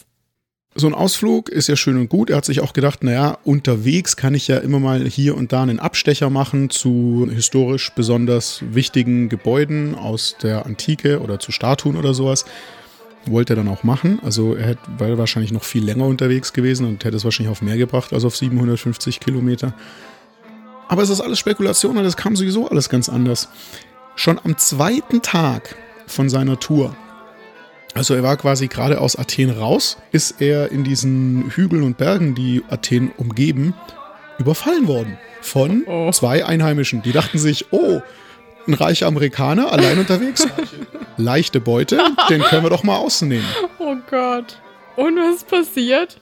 So 0.79 0.85
ein 0.85 0.93
Ausflug 0.93 1.49
ist 1.49 1.67
ja 1.67 1.75
schön 1.75 1.97
und 1.97 2.07
gut. 2.07 2.29
Er 2.29 2.37
hat 2.37 2.45
sich 2.45 2.61
auch 2.61 2.71
gedacht, 2.71 3.03
naja, 3.03 3.39
unterwegs 3.43 4.15
kann 4.15 4.35
ich 4.35 4.47
ja 4.47 4.57
immer 4.57 4.79
mal 4.79 5.03
hier 5.05 5.35
und 5.35 5.51
da 5.51 5.63
einen 5.63 5.79
Abstecher 5.79 6.29
machen 6.29 6.69
zu 6.69 7.27
historisch 7.33 7.91
besonders 7.95 8.61
wichtigen 8.61 9.27
Gebäuden 9.27 9.95
aus 9.95 10.35
der 10.39 10.67
Antike 10.67 11.19
oder 11.21 11.39
zu 11.39 11.51
Statuen 11.51 11.95
oder 11.97 12.13
sowas. 12.13 12.45
Wollte 13.25 13.53
er 13.53 13.55
dann 13.55 13.69
auch 13.69 13.83
machen. 13.83 14.19
Also 14.23 14.53
er 14.53 14.67
hätte, 14.67 14.81
wäre 14.99 15.17
wahrscheinlich 15.17 15.51
noch 15.51 15.63
viel 15.63 15.83
länger 15.83 16.05
unterwegs 16.05 16.53
gewesen 16.53 16.85
und 16.85 17.03
hätte 17.03 17.17
es 17.17 17.23
wahrscheinlich 17.23 17.51
auf 17.51 17.63
mehr 17.63 17.77
gebracht 17.77 18.13
als 18.13 18.23
auf 18.23 18.37
750 18.37 19.19
Kilometer. 19.19 19.73
Aber 20.89 21.01
es 21.01 21.09
ist 21.09 21.21
alles 21.21 21.39
Spekulation 21.39 21.97
und 21.97 22.05
es 22.05 22.17
kam 22.17 22.35
sowieso 22.35 22.69
alles 22.69 22.87
ganz 22.87 23.09
anders. 23.09 23.49
Schon 24.15 24.39
am 24.43 24.55
zweiten 24.59 25.23
Tag 25.23 25.75
von 26.05 26.29
seiner 26.29 26.59
Tour 26.59 26.95
also 27.97 28.13
er 28.13 28.21
war 28.21 28.37
quasi 28.37 28.67
gerade 28.67 29.01
aus 29.01 29.15
Athen 29.15 29.49
raus, 29.49 29.97
ist 30.11 30.39
er 30.39 30.71
in 30.71 30.83
diesen 30.83 31.49
Hügeln 31.49 31.81
und 31.83 31.97
Bergen, 31.97 32.35
die 32.35 32.63
Athen 32.69 33.11
umgeben, 33.17 33.73
überfallen 34.37 34.87
worden 34.87 35.17
von 35.41 35.83
oh. 35.87 36.11
zwei 36.11 36.45
Einheimischen. 36.45 37.01
Die 37.01 37.11
dachten 37.11 37.39
sich, 37.39 37.65
oh, 37.71 38.01
ein 38.67 38.73
reicher 38.75 39.07
Amerikaner, 39.07 39.71
allein 39.71 39.97
unterwegs. 39.97 40.47
Leichte 41.17 41.59
Beute, 41.59 41.99
den 42.29 42.41
können 42.41 42.63
wir 42.63 42.69
doch 42.69 42.83
mal 42.83 42.97
ausnehmen. 42.97 43.45
Oh 43.79 43.95
Gott. 44.09 44.61
Und 44.95 45.15
was 45.17 45.37
ist 45.37 45.47
passiert? 45.47 46.21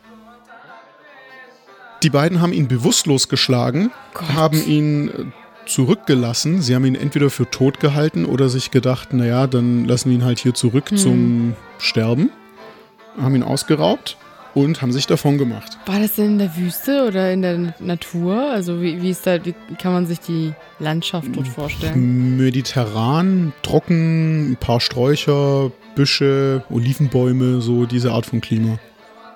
Die 2.03 2.09
beiden 2.09 2.41
haben 2.41 2.53
ihn 2.53 2.67
bewusstlos 2.67 3.27
geschlagen, 3.27 3.91
Gott. 4.13 4.33
haben 4.33 4.65
ihn 4.65 5.33
zurückgelassen. 5.65 6.61
Sie 6.61 6.75
haben 6.75 6.85
ihn 6.85 6.95
entweder 6.95 7.29
für 7.29 7.49
tot 7.49 7.79
gehalten 7.79 8.25
oder 8.25 8.49
sich 8.49 8.71
gedacht, 8.71 9.13
naja, 9.13 9.47
dann 9.47 9.85
lassen 9.85 10.09
wir 10.09 10.17
ihn 10.17 10.25
halt 10.25 10.39
hier 10.39 10.53
zurück 10.53 10.91
hm. 10.91 10.97
zum 10.97 11.53
Sterben. 11.79 12.29
Haben 13.17 13.35
ihn 13.35 13.43
ausgeraubt 13.43 14.17
und 14.55 14.81
haben 14.81 14.91
sich 14.91 15.05
davon 15.05 15.37
gemacht. 15.37 15.77
War 15.85 15.99
das 15.99 16.15
denn 16.15 16.33
in 16.33 16.39
der 16.39 16.55
Wüste 16.55 17.05
oder 17.07 17.31
in 17.31 17.41
der 17.41 17.75
Natur? 17.79 18.49
Also 18.51 18.81
wie, 18.81 19.01
wie 19.01 19.11
ist 19.11 19.27
da, 19.27 19.43
wie 19.45 19.53
kann 19.77 19.93
man 19.93 20.07
sich 20.07 20.19
die 20.21 20.53
Landschaft 20.79 21.27
dort 21.33 21.47
vorstellen? 21.47 22.37
Mediterran, 22.37 23.53
trocken, 23.61 24.51
ein 24.51 24.57
paar 24.57 24.79
Sträucher, 24.79 25.71
Büsche, 25.95 26.63
Olivenbäume, 26.69 27.61
so 27.61 27.85
diese 27.85 28.11
Art 28.11 28.25
von 28.25 28.41
Klima. 28.41 28.79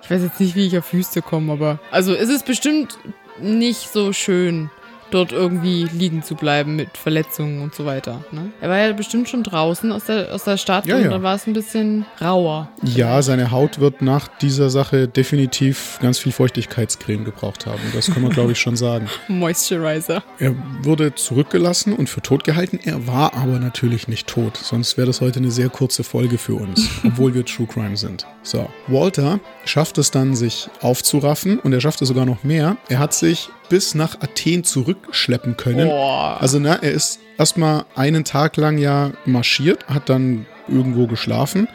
Ich 0.01 0.09
weiß 0.09 0.24
jetzt 0.24 0.39
nicht, 0.39 0.55
wie 0.55 0.65
ich 0.65 0.77
auf 0.77 0.91
Wüste 0.93 1.21
komme, 1.21 1.53
aber 1.53 1.79
also 1.91 2.13
es 2.13 2.29
ist 2.29 2.45
bestimmt 2.45 2.98
nicht 3.41 3.91
so 3.93 4.12
schön 4.13 4.71
dort 5.12 5.32
irgendwie 5.32 5.88
liegen 5.94 6.24
zu 6.24 6.36
bleiben 6.36 6.75
mit 6.75 6.98
Verletzungen 6.98 7.62
und 7.62 7.75
so 7.75 7.86
weiter. 7.86 8.24
Ne? 8.32 8.51
Er 8.62 8.70
war 8.70 8.78
ja 8.78 8.92
bestimmt 8.94 9.30
schon 9.30 9.44
draußen 9.44 9.92
aus 9.92 10.06
der, 10.06 10.34
aus 10.34 10.44
der 10.44 10.58
Stadt 10.58 10.86
ja, 10.86 10.96
und 10.96 11.04
ja. 11.04 11.10
da 11.10 11.24
war 11.24 11.36
es 11.36 11.48
ein 11.48 11.54
bisschen 11.54 12.06
rauer. 12.22 12.70
Ja, 12.84 13.22
seine 13.22 13.51
Haut 13.51 13.80
wird 13.80 14.01
nach 14.01 14.28
dieser 14.28 14.70
Sache 14.70 15.08
definitiv 15.08 16.00
ganz 16.01 16.20
viel 16.20 16.32
Feuchtigkeitscreme 16.32 17.25
gebraucht 17.25 17.66
haben. 17.66 17.82
Das 17.94 18.12
kann 18.12 18.22
man, 18.22 18.32
glaube 18.32 18.51
ich, 18.51 18.60
schon 18.60 18.75
sagen. 18.75 19.08
Moisturizer. 19.28 20.24
Er 20.39 20.56
wurde 20.84 21.16
zurückgelassen 21.16 21.94
und 21.94 22.10
für 22.10 22.22
tot 22.22 22.44
gehalten. 22.44 22.80
Er 22.84 23.08
war 23.08 23.34
aber 23.34 23.60
natürlich 23.60 24.08
nicht 24.08 24.28
tot. 24.28 24.58
Sonst 24.58 24.98
wäre 24.98 25.08
das 25.08 25.22
heute 25.22 25.39
eine 25.39 25.51
sehr 25.51 25.70
kurze 25.70 26.04
Folge 26.04 26.38
für 26.38 26.56
uns, 26.56 26.89
obwohl 27.06 27.34
wir 27.34 27.46
True 27.46 27.68
Crime 27.68 27.98
sind. 27.98 28.25
So, 28.44 28.70
Walter 28.88 29.39
schafft 29.66 29.98
es 29.98 30.12
dann, 30.12 30.36
sich 30.36 30.70
aufzuraffen 30.82 31.60
und 31.60 31.74
er 31.74 31.82
schafft 31.82 32.01
es 32.01 32.08
sogar 32.08 32.25
noch 32.25 32.44
mehr. 32.44 32.78
Er 32.88 33.00
hat 33.00 33.13
sich 33.13 33.50
bis 33.70 33.96
nach 33.96 34.20
Athen 34.22 34.64
zurückschleppen 34.64 35.58
können. 35.58 35.88
Oh. 35.88 36.36
Also, 36.40 36.60
na, 36.60 36.76
er 36.76 36.92
ist 36.92 37.20
erstmal 37.38 37.86
einen 37.96 38.26
Tag 38.26 38.58
lang 38.58 38.78
ja 38.78 39.12
marschiert, 39.26 39.88
hat 39.88 40.10
dann 40.10 40.46
irgendwo 40.68 41.08
geschlafen, 41.08 41.68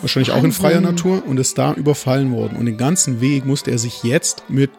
wahrscheinlich 0.00 0.28
Wahnsinn. 0.28 0.40
auch 0.40 0.44
in 0.44 0.52
freier 0.52 0.80
Natur 0.80 1.22
und 1.26 1.40
ist 1.40 1.58
da 1.58 1.74
überfallen 1.74 2.32
worden. 2.32 2.56
Und 2.56 2.66
den 2.66 2.76
ganzen 2.76 3.20
Weg 3.20 3.44
musste 3.44 3.70
er 3.70 3.78
sich 3.78 4.04
jetzt 4.04 4.44
mit 4.48 4.70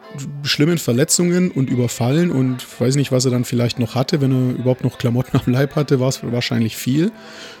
schlimmen 0.42 0.78
Verletzungen 0.78 1.50
und 1.50 1.68
Überfallen 1.68 2.30
und 2.30 2.64
weiß 2.80 2.96
nicht, 2.96 3.12
was 3.12 3.24
er 3.24 3.30
dann 3.30 3.44
vielleicht 3.44 3.78
noch 3.78 3.94
hatte, 3.94 4.20
wenn 4.20 4.32
er 4.32 4.58
überhaupt 4.58 4.84
noch 4.84 4.98
Klamotten 4.98 5.36
am 5.36 5.52
Leib 5.52 5.76
hatte, 5.76 6.00
war 6.00 6.08
es 6.08 6.20
wahrscheinlich 6.22 6.76
viel. 6.76 7.12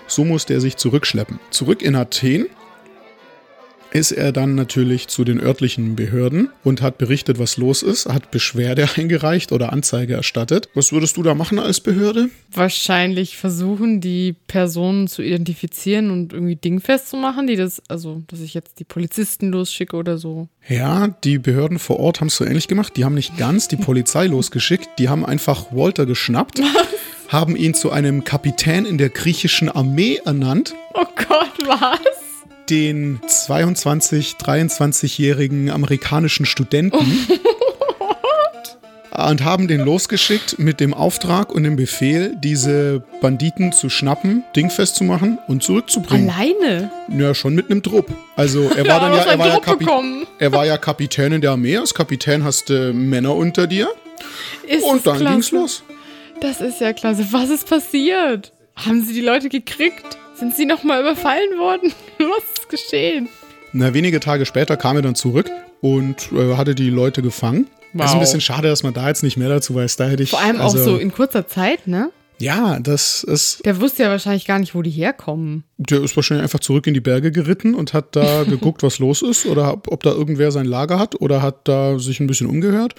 So 0.06 0.24
musste 0.24 0.54
er 0.54 0.60
sich 0.60 0.76
zurückschleppen. 0.76 1.38
Zurück 1.50 1.82
in 1.82 1.94
Athen 1.96 2.46
ist 3.92 4.12
er 4.12 4.32
dann 4.32 4.54
natürlich 4.54 5.08
zu 5.08 5.24
den 5.24 5.40
örtlichen 5.40 5.96
Behörden 5.96 6.50
und 6.64 6.82
hat 6.82 6.98
berichtet, 6.98 7.38
was 7.38 7.56
los 7.56 7.82
ist, 7.82 8.06
hat 8.06 8.30
Beschwerde 8.30 8.88
eingereicht 8.96 9.52
oder 9.52 9.72
Anzeige 9.72 10.14
erstattet. 10.14 10.68
Was 10.74 10.92
würdest 10.92 11.16
du 11.16 11.22
da 11.22 11.34
machen 11.34 11.58
als 11.58 11.80
Behörde? 11.80 12.30
Wahrscheinlich 12.52 13.36
versuchen, 13.36 14.00
die 14.00 14.34
Personen 14.46 15.08
zu 15.08 15.22
identifizieren 15.22 16.10
und 16.10 16.32
irgendwie 16.32 16.56
dingfest 16.56 17.10
zu 17.10 17.16
machen, 17.16 17.46
die 17.46 17.56
das, 17.56 17.82
also, 17.88 18.22
dass 18.28 18.40
ich 18.40 18.54
jetzt 18.54 18.78
die 18.78 18.84
Polizisten 18.84 19.50
losschicke 19.50 19.96
oder 19.96 20.18
so. 20.18 20.48
Ja, 20.68 21.08
die 21.24 21.38
Behörden 21.38 21.78
vor 21.78 21.98
Ort 22.00 22.20
haben 22.20 22.28
es 22.28 22.36
so 22.36 22.44
ähnlich 22.44 22.68
gemacht. 22.68 22.96
Die 22.96 23.04
haben 23.04 23.14
nicht 23.14 23.36
ganz 23.36 23.68
die 23.68 23.76
Polizei 23.76 24.26
losgeschickt, 24.28 24.88
die 24.98 25.08
haben 25.08 25.24
einfach 25.24 25.72
Walter 25.72 26.06
geschnappt. 26.06 26.60
haben 27.28 27.54
ihn 27.54 27.74
zu 27.74 27.90
einem 27.90 28.24
Kapitän 28.24 28.84
in 28.84 28.98
der 28.98 29.08
griechischen 29.08 29.68
Armee 29.68 30.20
ernannt. 30.24 30.74
Oh 30.94 31.04
Gott, 31.16 31.52
was? 31.64 32.19
Den 32.70 33.20
22, 33.26 34.36
23-jährigen 34.40 35.70
amerikanischen 35.70 36.46
Studenten 36.46 37.28
und 39.28 39.44
haben 39.44 39.68
den 39.68 39.80
losgeschickt 39.80 40.58
mit 40.58 40.80
dem 40.80 40.94
Auftrag 40.94 41.52
und 41.52 41.64
dem 41.64 41.76
Befehl, 41.76 42.36
diese 42.38 43.02
Banditen 43.20 43.72
zu 43.72 43.88
schnappen, 43.90 44.44
dingfest 44.54 44.96
zu 44.96 45.04
machen 45.04 45.38
und 45.48 45.62
zurückzubringen. 45.62 46.30
Alleine? 46.30 46.90
Ja, 47.08 47.34
schon 47.34 47.54
mit 47.54 47.70
einem 47.70 47.82
Trupp. 47.82 48.06
Also 48.36 48.70
er 48.70 48.86
war 48.86 49.00
dann 49.00 49.12
ja, 49.12 49.24
er 49.24 49.38
war 49.38 49.48
ja, 49.48 49.60
Kapi 49.60 49.86
er 50.38 50.52
war 50.52 50.64
ja 50.64 50.78
Kapitän 50.78 51.32
in 51.32 51.40
der 51.40 51.52
Armee. 51.52 51.76
Als 51.76 51.92
Kapitän 51.92 52.44
hast 52.44 52.70
du 52.70 52.92
Männer 52.92 53.34
unter 53.34 53.66
dir. 53.66 53.88
Ist 54.66 54.84
und 54.84 55.06
dann 55.06 55.18
klasse. 55.18 55.34
ging's 55.34 55.50
los. 55.50 55.82
Das 56.40 56.60
ist 56.60 56.80
ja 56.80 56.92
klasse. 56.92 57.26
Was 57.30 57.50
ist 57.50 57.68
passiert? 57.68 58.52
Haben 58.76 59.02
sie 59.02 59.12
die 59.12 59.20
Leute 59.20 59.48
gekriegt? 59.48 60.16
Sind 60.34 60.56
sie 60.56 60.64
nochmal 60.64 61.02
überfallen 61.02 61.58
worden? 61.58 61.92
Was 62.18 62.59
ist 62.72 62.90
geschehen? 62.90 63.28
Na, 63.72 63.94
wenige 63.94 64.20
Tage 64.20 64.46
später 64.46 64.76
kam 64.76 64.96
er 64.96 65.02
dann 65.02 65.14
zurück 65.14 65.50
und 65.80 66.32
äh, 66.32 66.56
hatte 66.56 66.74
die 66.74 66.90
Leute 66.90 67.22
gefangen. 67.22 67.68
Wow. 67.92 68.06
ist 68.06 68.12
ein 68.12 68.20
bisschen 68.20 68.40
schade, 68.40 68.68
dass 68.68 68.82
man 68.82 68.94
da 68.94 69.08
jetzt 69.08 69.22
nicht 69.22 69.36
mehr 69.36 69.48
dazu 69.48 69.74
weiß. 69.74 69.96
Da 69.96 70.06
hätte 70.06 70.22
ich. 70.22 70.30
Vor 70.30 70.40
allem 70.40 70.60
also, 70.60 70.78
auch 70.78 70.84
so 70.84 70.96
in 70.96 71.12
kurzer 71.12 71.46
Zeit, 71.46 71.86
ne? 71.86 72.10
Ja, 72.38 72.78
das 72.80 73.22
ist. 73.22 73.64
Der 73.66 73.80
wusste 73.80 74.04
ja 74.04 74.10
wahrscheinlich 74.10 74.46
gar 74.46 74.58
nicht, 74.58 74.74
wo 74.74 74.82
die 74.82 74.90
herkommen. 74.90 75.64
Der 75.76 76.02
ist 76.02 76.16
wahrscheinlich 76.16 76.44
einfach 76.44 76.60
zurück 76.60 76.86
in 76.86 76.94
die 76.94 77.00
Berge 77.00 77.32
geritten 77.32 77.74
und 77.74 77.92
hat 77.92 78.16
da 78.16 78.44
geguckt, 78.48 78.82
was 78.82 78.98
los 78.98 79.22
ist 79.22 79.44
oder 79.44 79.72
ob 79.72 80.02
da 80.02 80.10
irgendwer 80.10 80.50
sein 80.50 80.64
Lager 80.66 80.98
hat 80.98 81.20
oder 81.20 81.42
hat 81.42 81.68
da 81.68 81.98
sich 81.98 82.20
ein 82.20 82.26
bisschen 82.26 82.46
umgehört. 82.46 82.94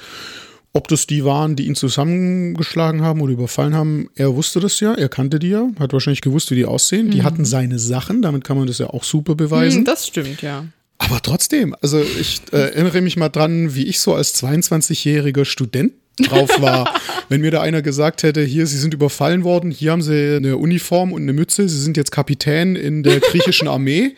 Ob 0.74 0.88
das 0.88 1.06
die 1.06 1.26
waren, 1.26 1.58
die 1.58 1.68
ihn 1.68 1.76
zusammengeschlagen 1.76 3.02
haben 3.02 3.20
oder 3.20 3.34
überfallen 3.34 3.76
haben, 3.76 4.10
er 4.16 4.36
wusste 4.36 4.62
das 4.62 4.80
ja, 4.80 4.94
er 4.94 5.10
kannte 5.10 5.38
die 5.38 5.50
ja, 5.50 5.68
hat 5.80 5.92
wahrscheinlich 5.92 6.22
gewusst, 6.22 6.50
wie 6.52 6.56
die 6.56 6.66
aussehen. 6.66 7.08
Mhm. 7.08 7.12
Die 7.12 7.24
hatten 7.24 7.44
seine 7.44 7.78
Sachen, 7.78 8.22
damit 8.22 8.46
kann 8.46 8.58
man 8.58 8.68
das 8.68 8.78
ja 8.78 8.88
auch 8.88 9.04
super 9.04 9.36
beweisen. 9.36 9.82
Mhm, 9.82 9.86
das 9.86 10.08
stimmt, 10.08 10.42
ja. 10.42 10.66
Aber 10.98 11.22
trotzdem, 11.22 11.76
also 11.82 12.00
ich 12.00 12.42
äh, 12.54 12.58
erinnere 12.58 13.02
mich 13.02 13.18
mal 13.18 13.30
dran, 13.30 13.76
wie 13.76 13.88
ich 13.88 14.00
so 14.00 14.14
als 14.14 14.42
22-jähriger 14.42 15.46
Student 15.46 15.94
drauf 16.20 16.62
war. 16.62 16.94
Wenn 17.30 17.42
mir 17.42 17.52
da 17.52 17.62
einer 17.62 17.82
gesagt 17.82 18.24
hätte, 18.24 18.44
hier, 18.44 18.68
Sie 18.68 18.78
sind 18.78 18.94
überfallen 18.94 19.44
worden, 19.44 19.72
hier 19.72 19.92
haben 19.92 20.02
Sie 20.02 20.36
eine 20.36 20.58
Uniform 20.58 21.12
und 21.12 21.24
eine 21.24 21.34
Mütze, 21.34 21.68
Sie 21.68 21.82
sind 21.82 21.98
jetzt 21.98 22.12
Kapitän 22.12 22.76
in 22.76 23.04
der 23.04 23.20
griechischen 23.20 23.68
Armee. 23.68 24.16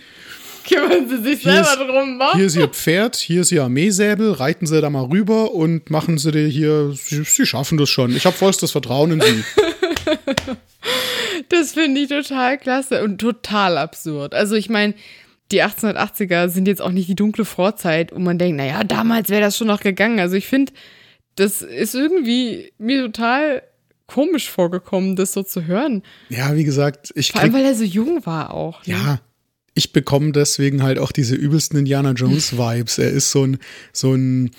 Kümmern 0.67 1.09
Sie 1.09 1.23
sich 1.23 1.41
hier 1.41 1.63
selber 1.63 1.69
ist, 1.71 1.77
drum, 1.77 2.19
wa? 2.19 2.35
Hier 2.35 2.45
ist 2.45 2.55
Ihr 2.55 2.67
Pferd, 2.67 3.15
hier 3.15 3.41
ist 3.41 3.51
Ihr 3.51 3.63
Armeesäbel, 3.63 4.31
reiten 4.31 4.65
Sie 4.65 4.79
da 4.81 4.89
mal 4.89 5.05
rüber 5.05 5.53
und 5.53 5.89
machen 5.89 6.17
Sie 6.17 6.31
dir 6.31 6.47
hier, 6.47 6.93
Sie, 6.93 7.23
Sie 7.23 7.45
schaffen 7.45 7.77
das 7.77 7.89
schon. 7.89 8.15
Ich 8.15 8.25
habe 8.25 8.35
vollstes 8.35 8.71
Vertrauen 8.71 9.11
in 9.11 9.21
Sie. 9.21 9.43
das 11.49 11.73
finde 11.73 12.01
ich 12.01 12.09
total 12.09 12.57
klasse 12.57 13.03
und 13.03 13.19
total 13.19 13.77
absurd. 13.77 14.33
Also 14.33 14.55
ich 14.55 14.69
meine, 14.69 14.93
die 15.51 15.63
1880er 15.63 16.49
sind 16.49 16.67
jetzt 16.67 16.81
auch 16.81 16.91
nicht 16.91 17.07
die 17.07 17.15
dunkle 17.15 17.45
Vorzeit, 17.45 18.11
wo 18.13 18.19
man 18.19 18.37
denkt, 18.37 18.57
naja, 18.57 18.83
damals 18.83 19.29
wäre 19.29 19.41
das 19.41 19.57
schon 19.57 19.67
noch 19.67 19.81
gegangen. 19.81 20.19
Also 20.19 20.35
ich 20.35 20.47
finde, 20.47 20.73
das 21.35 21.61
ist 21.61 21.95
irgendwie 21.95 22.71
mir 22.77 23.03
total 23.03 23.63
komisch 24.07 24.49
vorgekommen, 24.49 25.15
das 25.15 25.33
so 25.33 25.43
zu 25.43 25.65
hören. 25.65 26.03
Ja, 26.29 26.55
wie 26.55 26.63
gesagt, 26.63 27.11
ich. 27.15 27.31
Vor 27.31 27.41
allem, 27.41 27.53
weil 27.53 27.65
er 27.65 27.75
so 27.75 27.83
jung 27.83 28.25
war 28.25 28.53
auch. 28.53 28.85
Ne? 28.85 28.93
Ja, 28.93 29.19
ich 29.73 29.93
bekomme 29.93 30.31
deswegen 30.31 30.83
halt 30.83 30.99
auch 30.99 31.11
diese 31.11 31.35
übelsten 31.35 31.79
Indiana 31.79 32.11
Jones 32.11 32.53
Vibes. 32.57 32.97
Er 32.97 33.09
ist 33.09 33.31
so 33.31 33.45
ein, 33.45 33.57
so 33.91 34.13
ein 34.13 34.51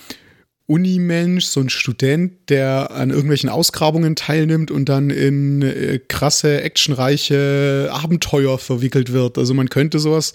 Unimensch, 0.67 1.45
so 1.45 1.61
ein 1.61 1.69
Student, 1.69 2.49
der 2.49 2.91
an 2.91 3.11
irgendwelchen 3.11 3.51
Ausgrabungen 3.51 4.17
teilnimmt 4.17 4.71
und 4.71 4.89
dann 4.89 5.11
in 5.11 5.61
äh, 5.61 6.01
krasse, 6.09 6.63
actionreiche 6.63 7.91
Abenteuer 7.93 8.59
verwickelt 8.59 9.13
wird. 9.13 9.37
Also 9.37 9.53
man 9.53 9.69
könnte 9.69 9.99
sowas 9.99 10.33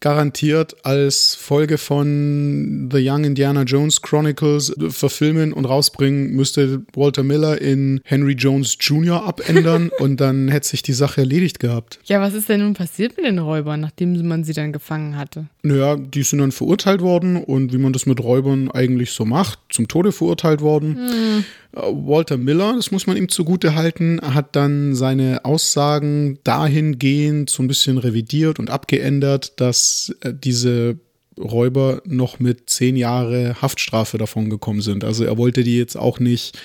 garantiert 0.00 0.76
als 0.84 1.34
Folge 1.34 1.78
von 1.78 2.88
The 2.92 2.98
Young 3.00 3.24
Indiana 3.24 3.62
Jones 3.62 4.02
Chronicles 4.02 4.74
verfilmen 4.90 5.52
und 5.52 5.64
rausbringen, 5.64 6.32
müsste 6.32 6.82
Walter 6.94 7.22
Miller 7.22 7.60
in 7.60 8.00
Henry 8.04 8.34
Jones 8.34 8.76
Jr. 8.80 9.24
abändern 9.24 9.90
und 9.98 10.20
dann 10.20 10.48
hätte 10.48 10.68
sich 10.68 10.82
die 10.82 10.92
Sache 10.92 11.22
erledigt 11.22 11.58
gehabt. 11.58 11.98
Ja, 12.04 12.20
was 12.20 12.34
ist 12.34 12.48
denn 12.48 12.60
nun 12.60 12.74
passiert 12.74 13.16
mit 13.16 13.26
den 13.26 13.38
Räubern, 13.38 13.80
nachdem 13.80 14.26
man 14.26 14.44
sie 14.44 14.52
dann 14.52 14.72
gefangen 14.72 15.16
hatte? 15.16 15.46
Naja, 15.62 15.96
die 15.96 16.22
sind 16.22 16.38
dann 16.38 16.52
verurteilt 16.52 17.00
worden 17.00 17.36
und 17.36 17.72
wie 17.72 17.78
man 17.78 17.92
das 17.92 18.06
mit 18.06 18.22
Räubern 18.22 18.70
eigentlich 18.70 19.10
so 19.10 19.24
macht, 19.24 19.58
zum 19.70 19.88
Tode 19.88 20.12
verurteilt 20.12 20.60
worden. 20.60 20.96
Hm. 20.96 21.44
Walter 21.72 22.38
Miller, 22.38 22.74
das 22.74 22.90
muss 22.90 23.06
man 23.06 23.16
ihm 23.16 23.28
zugute 23.28 23.74
halten, 23.74 24.20
hat 24.22 24.56
dann 24.56 24.94
seine 24.94 25.44
Aussagen 25.44 26.38
dahingehend 26.42 27.50
so 27.50 27.62
ein 27.62 27.68
bisschen 27.68 27.98
revidiert 27.98 28.58
und 28.58 28.70
abgeändert, 28.70 29.60
dass 29.60 30.14
äh, 30.20 30.32
diese 30.32 30.98
Räuber 31.38 32.02
noch 32.04 32.40
mit 32.40 32.68
zehn 32.70 32.96
Jahre 32.96 33.60
Haftstrafe 33.62 34.18
davon 34.18 34.50
gekommen 34.50 34.80
sind. 34.80 35.04
Also 35.04 35.24
er 35.24 35.36
wollte 35.36 35.62
die 35.62 35.76
jetzt 35.76 35.96
auch 35.96 36.18
nicht 36.18 36.58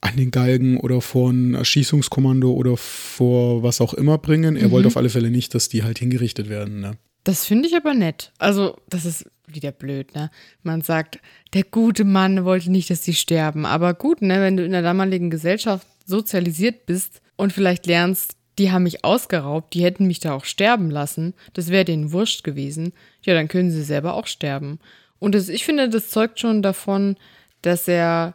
an 0.00 0.16
den 0.16 0.32
Galgen 0.32 0.78
oder 0.78 1.00
vor 1.00 1.30
ein 1.30 1.54
Erschießungskommando 1.54 2.50
oder 2.52 2.76
vor 2.76 3.62
was 3.62 3.80
auch 3.80 3.94
immer 3.94 4.18
bringen. 4.18 4.56
Er 4.56 4.68
mhm. 4.68 4.72
wollte 4.72 4.88
auf 4.88 4.96
alle 4.96 5.10
Fälle 5.10 5.30
nicht, 5.30 5.54
dass 5.54 5.68
die 5.68 5.84
halt 5.84 5.98
hingerichtet 6.00 6.48
werden. 6.48 6.80
Ne? 6.80 6.92
Das 7.22 7.46
finde 7.46 7.68
ich 7.68 7.76
aber 7.76 7.94
nett. 7.94 8.32
Also, 8.38 8.76
das 8.88 9.04
ist 9.04 9.26
wieder 9.46 9.72
blöd, 9.72 10.14
ne? 10.14 10.30
Man 10.62 10.82
sagt, 10.82 11.18
der 11.54 11.64
gute 11.64 12.04
Mann 12.04 12.44
wollte 12.44 12.70
nicht, 12.70 12.90
dass 12.90 13.04
sie 13.04 13.14
sterben. 13.14 13.66
Aber 13.66 13.94
gut, 13.94 14.22
ne, 14.22 14.40
wenn 14.40 14.56
du 14.56 14.64
in 14.64 14.72
der 14.72 14.82
damaligen 14.82 15.30
Gesellschaft 15.30 15.86
sozialisiert 16.06 16.86
bist 16.86 17.20
und 17.36 17.52
vielleicht 17.52 17.86
lernst, 17.86 18.36
die 18.58 18.70
haben 18.70 18.82
mich 18.82 19.04
ausgeraubt, 19.04 19.74
die 19.74 19.82
hätten 19.82 20.06
mich 20.06 20.20
da 20.20 20.34
auch 20.34 20.44
sterben 20.44 20.90
lassen, 20.90 21.34
das 21.54 21.68
wäre 21.68 21.84
denen 21.84 22.12
wurscht 22.12 22.44
gewesen, 22.44 22.92
ja, 23.22 23.34
dann 23.34 23.48
können 23.48 23.70
sie 23.70 23.82
selber 23.82 24.14
auch 24.14 24.26
sterben. 24.26 24.78
Und 25.18 25.34
das, 25.34 25.48
ich 25.48 25.64
finde, 25.64 25.88
das 25.88 26.10
zeugt 26.10 26.40
schon 26.40 26.62
davon, 26.62 27.16
dass 27.62 27.88
er 27.88 28.34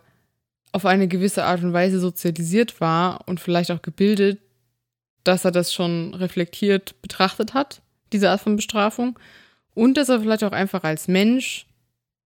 auf 0.71 0.85
eine 0.85 1.07
gewisse 1.07 1.43
Art 1.43 1.63
und 1.63 1.73
Weise 1.73 1.99
sozialisiert 1.99 2.81
war 2.81 3.27
und 3.27 3.39
vielleicht 3.39 3.71
auch 3.71 3.81
gebildet, 3.81 4.39
dass 5.23 5.45
er 5.45 5.51
das 5.51 5.73
schon 5.73 6.13
reflektiert 6.13 7.01
betrachtet 7.01 7.53
hat, 7.53 7.81
diese 8.13 8.29
Art 8.29 8.41
von 8.41 8.55
Bestrafung. 8.55 9.19
Und 9.77 9.95
dass 9.95 10.09
er 10.09 10.21
vielleicht 10.21 10.43
auch 10.43 10.53
einfach 10.53 10.83
als 10.83 11.07
Mensch 11.07 11.67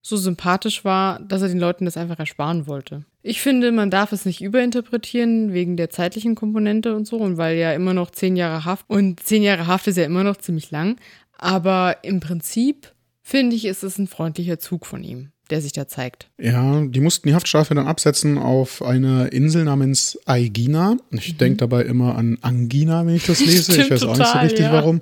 so 0.01 0.15
sympathisch 0.15 0.85
war, 0.85 1.19
dass 1.19 1.41
er 1.41 1.49
den 1.49 1.59
Leuten 1.59 1.83
das 1.83 1.97
einfach 1.97 2.17
ersparen 2.17 2.65
wollte. 2.65 3.03
Ich 3.23 3.41
finde, 3.41 3.73
man 3.73 3.91
darf 3.91 4.13
es 4.13 4.23
nicht 4.23 4.41
überinterpretieren 4.41 5.51
wegen 5.51 5.75
der 5.75 5.89
zeitlichen 5.89 6.33
Komponente 6.33 6.95
und 6.95 7.05
so 7.05 7.17
und 7.17 7.35
weil 7.35 7.57
ja 7.57 7.73
immer 7.73 7.93
noch 7.93 8.09
zehn 8.09 8.37
Jahre 8.37 8.63
Haft 8.63 8.89
und 8.89 9.19
zehn 9.19 9.43
Jahre 9.43 9.67
Haft 9.67 9.87
ist 9.87 9.97
ja 9.97 10.05
immer 10.05 10.23
noch 10.23 10.37
ziemlich 10.37 10.71
lang. 10.71 10.95
Aber 11.37 12.05
im 12.05 12.21
Prinzip 12.21 12.93
finde 13.21 13.57
ich, 13.57 13.65
ist 13.65 13.83
es 13.83 13.97
ein 13.97 14.07
freundlicher 14.07 14.57
Zug 14.57 14.85
von 14.85 15.03
ihm, 15.03 15.33
der 15.51 15.61
sich 15.61 15.73
da 15.73 15.87
zeigt. 15.87 16.29
Ja, 16.39 16.81
die 16.81 16.99
mussten 16.99 17.27
die 17.27 17.35
Haftstrafe 17.35 17.75
dann 17.75 17.87
absetzen 17.87 18.37
auf 18.37 18.81
einer 18.81 19.31
Insel 19.31 19.65
namens 19.65 20.17
Aegina. 20.25 20.97
Ich 21.11 21.33
mhm. 21.33 21.37
denke 21.37 21.57
dabei 21.57 21.83
immer 21.83 22.15
an 22.15 22.37
Angina, 22.41 23.05
wenn 23.05 23.15
ich 23.15 23.25
das 23.25 23.39
lese. 23.45 23.81
ich 23.81 23.91
weiß 23.91 24.01
total, 24.01 24.09
auch 24.09 24.17
nicht 24.17 24.31
so 24.31 24.39
richtig 24.39 24.65
ja. 24.65 24.73
warum. 24.73 25.01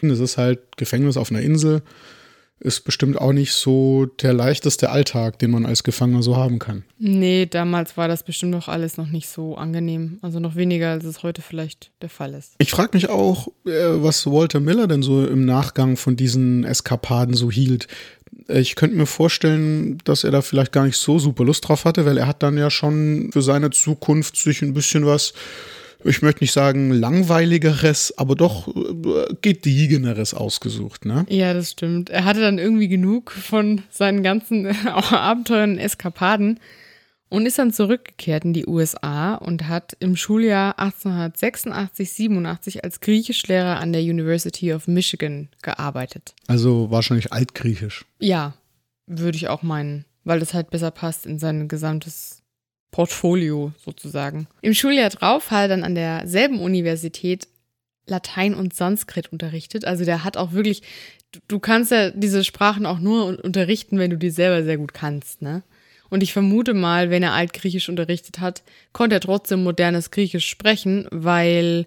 Es 0.00 0.20
ist 0.20 0.38
halt 0.38 0.60
Gefängnis 0.76 1.16
auf 1.16 1.30
einer 1.30 1.40
Insel 1.40 1.82
ist 2.60 2.80
bestimmt 2.80 3.20
auch 3.20 3.32
nicht 3.32 3.52
so 3.52 4.06
der 4.06 4.32
leichteste 4.32 4.90
Alltag, 4.90 5.38
den 5.38 5.50
man 5.50 5.64
als 5.64 5.84
Gefangener 5.84 6.22
so 6.22 6.36
haben 6.36 6.58
kann. 6.58 6.82
Nee, 6.98 7.46
damals 7.46 7.96
war 7.96 8.08
das 8.08 8.24
bestimmt 8.24 8.50
noch 8.52 8.68
alles 8.68 8.96
noch 8.96 9.08
nicht 9.08 9.28
so 9.28 9.56
angenehm. 9.56 10.18
Also 10.22 10.40
noch 10.40 10.56
weniger, 10.56 10.90
als 10.90 11.04
es 11.04 11.22
heute 11.22 11.40
vielleicht 11.40 11.92
der 12.02 12.08
Fall 12.08 12.34
ist. 12.34 12.54
Ich 12.58 12.70
frage 12.70 12.90
mich 12.94 13.08
auch, 13.08 13.48
äh, 13.64 13.70
was 14.02 14.26
Walter 14.26 14.60
Miller 14.60 14.88
denn 14.88 15.02
so 15.02 15.24
im 15.24 15.44
Nachgang 15.44 15.96
von 15.96 16.16
diesen 16.16 16.64
Eskapaden 16.64 17.34
so 17.34 17.50
hielt. 17.50 17.86
Ich 18.48 18.74
könnte 18.74 18.96
mir 18.96 19.06
vorstellen, 19.06 19.98
dass 20.04 20.24
er 20.24 20.30
da 20.30 20.42
vielleicht 20.42 20.72
gar 20.72 20.84
nicht 20.84 20.96
so 20.96 21.18
super 21.18 21.44
Lust 21.44 21.68
drauf 21.68 21.84
hatte, 21.84 22.06
weil 22.06 22.18
er 22.18 22.26
hat 22.26 22.42
dann 22.42 22.56
ja 22.56 22.70
schon 22.70 23.30
für 23.32 23.42
seine 23.42 23.70
Zukunft 23.70 24.36
sich 24.36 24.62
ein 24.62 24.74
bisschen 24.74 25.06
was 25.06 25.34
ich 26.04 26.22
möchte 26.22 26.44
nicht 26.44 26.52
sagen 26.52 26.92
langweiligeres, 26.92 28.14
aber 28.16 28.36
doch 28.36 28.68
äh, 28.68 29.34
gediegeneres 29.42 30.32
ausgesucht, 30.32 31.04
ne? 31.04 31.26
Ja, 31.28 31.52
das 31.54 31.72
stimmt. 31.72 32.08
Er 32.10 32.24
hatte 32.24 32.40
dann 32.40 32.58
irgendwie 32.58 32.88
genug 32.88 33.32
von 33.32 33.82
seinen 33.90 34.22
ganzen 34.22 34.66
Abenteuern 34.86 35.72
und 35.72 35.78
Eskapaden 35.78 36.60
und 37.28 37.46
ist 37.46 37.58
dann 37.58 37.72
zurückgekehrt 37.72 38.44
in 38.44 38.52
die 38.52 38.66
USA 38.66 39.34
und 39.34 39.68
hat 39.68 39.96
im 40.00 40.16
Schuljahr 40.16 40.78
1886, 40.78 42.12
87 42.12 42.84
als 42.84 43.00
Griechischlehrer 43.00 43.78
an 43.78 43.92
der 43.92 44.02
University 44.02 44.72
of 44.72 44.88
Michigan 44.88 45.48
gearbeitet. 45.62 46.34
Also 46.46 46.90
wahrscheinlich 46.90 47.32
altgriechisch. 47.32 48.04
Ja, 48.18 48.54
würde 49.06 49.36
ich 49.36 49.48
auch 49.48 49.62
meinen, 49.62 50.04
weil 50.24 50.40
das 50.40 50.54
halt 50.54 50.70
besser 50.70 50.90
passt 50.90 51.26
in 51.26 51.38
sein 51.38 51.68
gesamtes 51.68 52.42
Portfolio 52.90 53.72
sozusagen. 53.84 54.46
Im 54.62 54.74
Schuljahr 54.74 55.10
drauf 55.10 55.50
hat 55.50 55.62
er 55.62 55.68
dann 55.68 55.84
an 55.84 55.94
derselben 55.94 56.60
Universität 56.60 57.48
Latein 58.06 58.54
und 58.54 58.74
Sanskrit 58.74 59.30
unterrichtet. 59.30 59.84
Also 59.84 60.04
der 60.04 60.24
hat 60.24 60.36
auch 60.36 60.52
wirklich, 60.52 60.82
du 61.46 61.58
kannst 61.58 61.90
ja 61.90 62.10
diese 62.10 62.42
Sprachen 62.44 62.86
auch 62.86 62.98
nur 62.98 63.44
unterrichten, 63.44 63.98
wenn 63.98 64.10
du 64.10 64.16
die 64.16 64.30
selber 64.30 64.64
sehr 64.64 64.78
gut 64.78 64.94
kannst, 64.94 65.42
ne? 65.42 65.62
Und 66.10 66.22
ich 66.22 66.32
vermute 66.32 66.74
mal, 66.74 67.10
wenn 67.10 67.22
er 67.22 67.32
Altgriechisch 67.32 67.88
unterrichtet 67.88 68.40
hat, 68.40 68.62
konnte 68.92 69.16
er 69.16 69.20
trotzdem 69.20 69.62
modernes 69.62 70.10
Griechisch 70.10 70.48
sprechen, 70.48 71.06
weil 71.10 71.86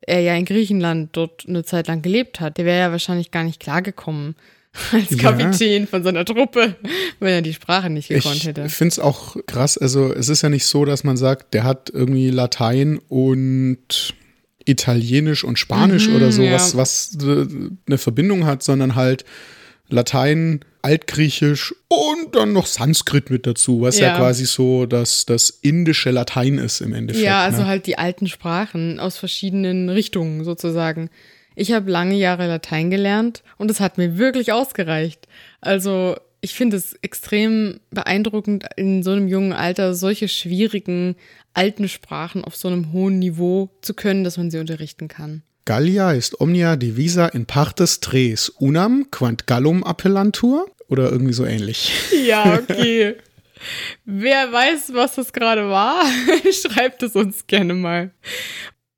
er 0.00 0.20
ja 0.20 0.34
in 0.34 0.44
Griechenland 0.44 1.10
dort 1.16 1.44
eine 1.48 1.64
Zeit 1.64 1.88
lang 1.88 2.02
gelebt 2.02 2.40
hat. 2.40 2.58
Der 2.58 2.64
wäre 2.64 2.78
ja 2.78 2.90
wahrscheinlich 2.92 3.30
gar 3.30 3.44
nicht 3.44 3.60
klargekommen 3.60 4.36
als 4.92 5.16
Kapitän 5.16 5.82
ja. 5.82 5.86
von 5.86 6.02
seiner 6.02 6.24
Truppe, 6.24 6.76
wenn 7.20 7.32
er 7.32 7.42
die 7.42 7.54
Sprache 7.54 7.90
nicht 7.90 8.08
gekonnt 8.08 8.44
hätte. 8.44 8.64
Ich 8.66 8.74
finde 8.74 8.92
es 8.92 8.98
auch 8.98 9.36
krass. 9.46 9.78
Also, 9.78 10.12
es 10.12 10.28
ist 10.28 10.42
ja 10.42 10.48
nicht 10.48 10.66
so, 10.66 10.84
dass 10.84 11.04
man 11.04 11.16
sagt, 11.16 11.54
der 11.54 11.64
hat 11.64 11.90
irgendwie 11.90 12.30
Latein 12.30 12.98
und 13.08 14.14
Italienisch 14.64 15.44
und 15.44 15.58
Spanisch 15.58 16.08
mhm, 16.08 16.16
oder 16.16 16.30
sowas, 16.30 16.72
ja. 16.72 16.78
was 16.78 17.16
eine 17.22 17.98
Verbindung 17.98 18.44
hat, 18.44 18.62
sondern 18.62 18.94
halt 18.94 19.24
Latein, 19.88 20.60
Altgriechisch 20.88 21.74
und 21.88 22.34
dann 22.34 22.54
noch 22.54 22.64
Sanskrit 22.64 23.28
mit 23.28 23.46
dazu, 23.46 23.82
was 23.82 23.98
ja, 23.98 24.08
ja 24.08 24.16
quasi 24.16 24.46
so 24.46 24.86
das, 24.86 25.26
das 25.26 25.50
indische 25.50 26.10
Latein 26.10 26.56
ist 26.56 26.80
im 26.80 26.94
Endeffekt. 26.94 27.26
Ja, 27.26 27.44
also 27.44 27.58
ne? 27.58 27.66
halt 27.66 27.86
die 27.86 27.98
alten 27.98 28.26
Sprachen 28.26 28.98
aus 28.98 29.18
verschiedenen 29.18 29.90
Richtungen 29.90 30.44
sozusagen. 30.44 31.10
Ich 31.56 31.72
habe 31.72 31.90
lange 31.90 32.14
Jahre 32.14 32.46
Latein 32.46 32.88
gelernt 32.88 33.42
und 33.58 33.70
es 33.70 33.80
hat 33.80 33.98
mir 33.98 34.16
wirklich 34.16 34.50
ausgereicht. 34.50 35.28
Also 35.60 36.16
ich 36.40 36.54
finde 36.54 36.78
es 36.78 36.94
extrem 37.02 37.80
beeindruckend, 37.90 38.64
in 38.76 39.02
so 39.02 39.10
einem 39.10 39.28
jungen 39.28 39.52
Alter 39.52 39.92
solche 39.92 40.28
schwierigen 40.28 41.16
alten 41.52 41.88
Sprachen 41.88 42.44
auf 42.44 42.56
so 42.56 42.68
einem 42.68 42.92
hohen 42.92 43.18
Niveau 43.18 43.68
zu 43.82 43.92
können, 43.92 44.24
dass 44.24 44.38
man 44.38 44.50
sie 44.50 44.58
unterrichten 44.58 45.08
kann. 45.08 45.42
Gallia 45.68 46.12
ist 46.12 46.40
omnia 46.40 46.76
divisa 46.76 47.26
in 47.26 47.44
partes 47.44 48.00
tres 48.00 48.48
unam 48.48 49.10
quant 49.10 49.46
gallum 49.46 49.84
appellantur 49.84 50.66
oder 50.88 51.10
irgendwie 51.10 51.32
so 51.32 51.44
ähnlich. 51.44 51.92
Ja, 52.26 52.54
okay. 52.58 53.16
Wer 54.04 54.52
weiß, 54.52 54.92
was 54.94 55.16
das 55.16 55.32
gerade 55.32 55.68
war, 55.68 56.04
schreibt 56.52 57.02
es 57.02 57.14
uns 57.14 57.46
gerne 57.46 57.74
mal. 57.74 58.10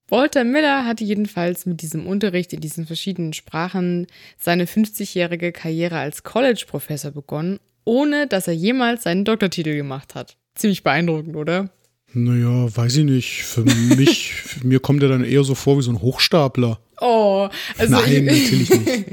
Walter 0.09 0.45
Miller 0.45 0.85
hatte 0.85 1.05
jedenfalls 1.05 1.67
mit 1.67 1.83
diesem 1.83 2.07
Unterricht 2.07 2.53
in 2.53 2.61
diesen 2.61 2.87
verschiedenen 2.87 3.33
Sprachen 3.33 4.07
seine 4.39 4.65
50-jährige 4.67 5.53
Karriere 5.53 5.99
als 5.99 6.25
College-Professor 6.25 7.13
begonnen, 7.13 7.61
ohne 7.85 8.27
dass 8.27 8.49
er 8.49 8.55
jemals 8.55 9.05
seinen 9.05 9.25
Doktortitel 9.25 9.77
gemacht 9.77 10.15
hat. 10.15 10.37
Ziemlich 10.57 10.83
beeindruckend, 10.83 11.37
oder? 11.37 11.71
Naja, 12.13 12.77
weiß 12.77 12.97
ich 12.99 13.05
nicht. 13.05 13.45
Für 13.45 13.63
mich, 13.63 14.35
mir 14.65 14.81
kommt 14.81 15.03
er 15.03 15.09
dann 15.09 15.25
eher 15.25 15.45
so 15.45 15.55
vor 15.55 15.79
wie 15.79 15.83
so 15.83 15.93
ein 15.93 16.01
Hochstapler. 16.01 16.81
Oh, 17.01 17.49
also. 17.79 17.93
Nein, 17.93 18.29
ich, 18.29 18.43
natürlich 18.43 18.71
nicht. 18.71 19.05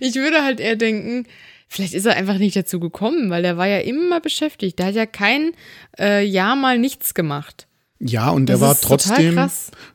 ich 0.00 0.14
würde 0.16 0.42
halt 0.42 0.58
eher 0.58 0.76
denken, 0.76 1.26
vielleicht 1.68 1.94
ist 1.94 2.06
er 2.06 2.16
einfach 2.16 2.38
nicht 2.38 2.56
dazu 2.56 2.80
gekommen, 2.80 3.30
weil 3.30 3.44
er 3.44 3.56
war 3.56 3.66
ja 3.66 3.78
immer 3.78 4.20
beschäftigt. 4.20 4.78
Der 4.78 4.86
hat 4.86 4.94
ja 4.94 5.06
kein 5.06 5.52
äh, 5.98 6.24
Jahr 6.24 6.56
mal 6.56 6.78
nichts 6.78 7.14
gemacht. 7.14 7.66
Ja, 7.98 8.30
und 8.30 8.46
das 8.46 8.60
er 8.60 8.66
war 8.66 8.80
trotzdem, 8.80 9.50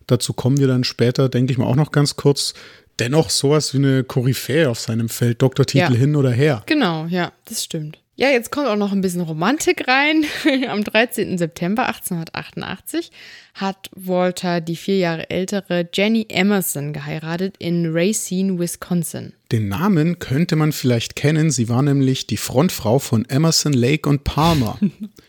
dazu 0.07 0.33
kommen 0.33 0.57
wir 0.57 0.67
dann 0.67 0.83
später, 0.83 1.29
denke 1.29 1.51
ich 1.51 1.59
mal 1.59 1.65
auch 1.65 1.75
noch 1.75 1.91
ganz 1.91 2.15
kurz, 2.15 2.55
dennoch 2.99 3.29
sowas 3.29 3.73
wie 3.73 3.77
eine 3.77 4.03
Koryphäe 4.03 4.69
auf 4.69 4.79
seinem 4.79 5.09
Feld, 5.09 5.41
Doktortitel 5.41 5.93
ja. 5.93 5.99
hin 5.99 6.15
oder 6.15 6.31
her. 6.31 6.63
Genau, 6.65 7.05
ja, 7.05 7.31
das 7.45 7.63
stimmt. 7.63 8.00
Ja, 8.21 8.29
jetzt 8.29 8.51
kommt 8.51 8.67
auch 8.67 8.75
noch 8.75 8.91
ein 8.91 9.01
bisschen 9.01 9.21
Romantik 9.21 9.87
rein. 9.87 10.25
Am 10.69 10.83
13. 10.83 11.39
September 11.39 11.87
1888 11.87 13.09
hat 13.55 13.89
Walter 13.95 14.61
die 14.61 14.75
vier 14.75 14.97
Jahre 14.99 15.31
ältere 15.31 15.89
Jenny 15.91 16.27
Emerson 16.29 16.93
geheiratet 16.93 17.55
in 17.57 17.87
Racine, 17.91 18.59
Wisconsin. 18.59 19.33
Den 19.51 19.69
Namen 19.69 20.19
könnte 20.19 20.55
man 20.55 20.71
vielleicht 20.71 21.15
kennen. 21.15 21.49
Sie 21.49 21.67
war 21.67 21.81
nämlich 21.81 22.27
die 22.27 22.37
Frontfrau 22.37 22.99
von 22.99 23.25
Emerson, 23.25 23.73
Lake 23.73 24.07
und 24.07 24.23
Palmer. 24.23 24.77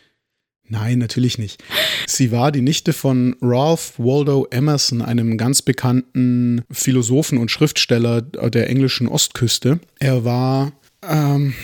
Nein, 0.68 0.98
natürlich 0.98 1.38
nicht. 1.38 1.64
Sie 2.06 2.30
war 2.30 2.52
die 2.52 2.60
Nichte 2.60 2.92
von 2.92 3.36
Ralph 3.40 3.94
Waldo 3.96 4.46
Emerson, 4.50 5.00
einem 5.00 5.38
ganz 5.38 5.62
bekannten 5.62 6.60
Philosophen 6.70 7.38
und 7.38 7.50
Schriftsteller 7.50 8.20
der 8.20 8.68
englischen 8.68 9.08
Ostküste. 9.08 9.80
Er 9.98 10.26
war 10.26 10.72
ähm, 11.08 11.54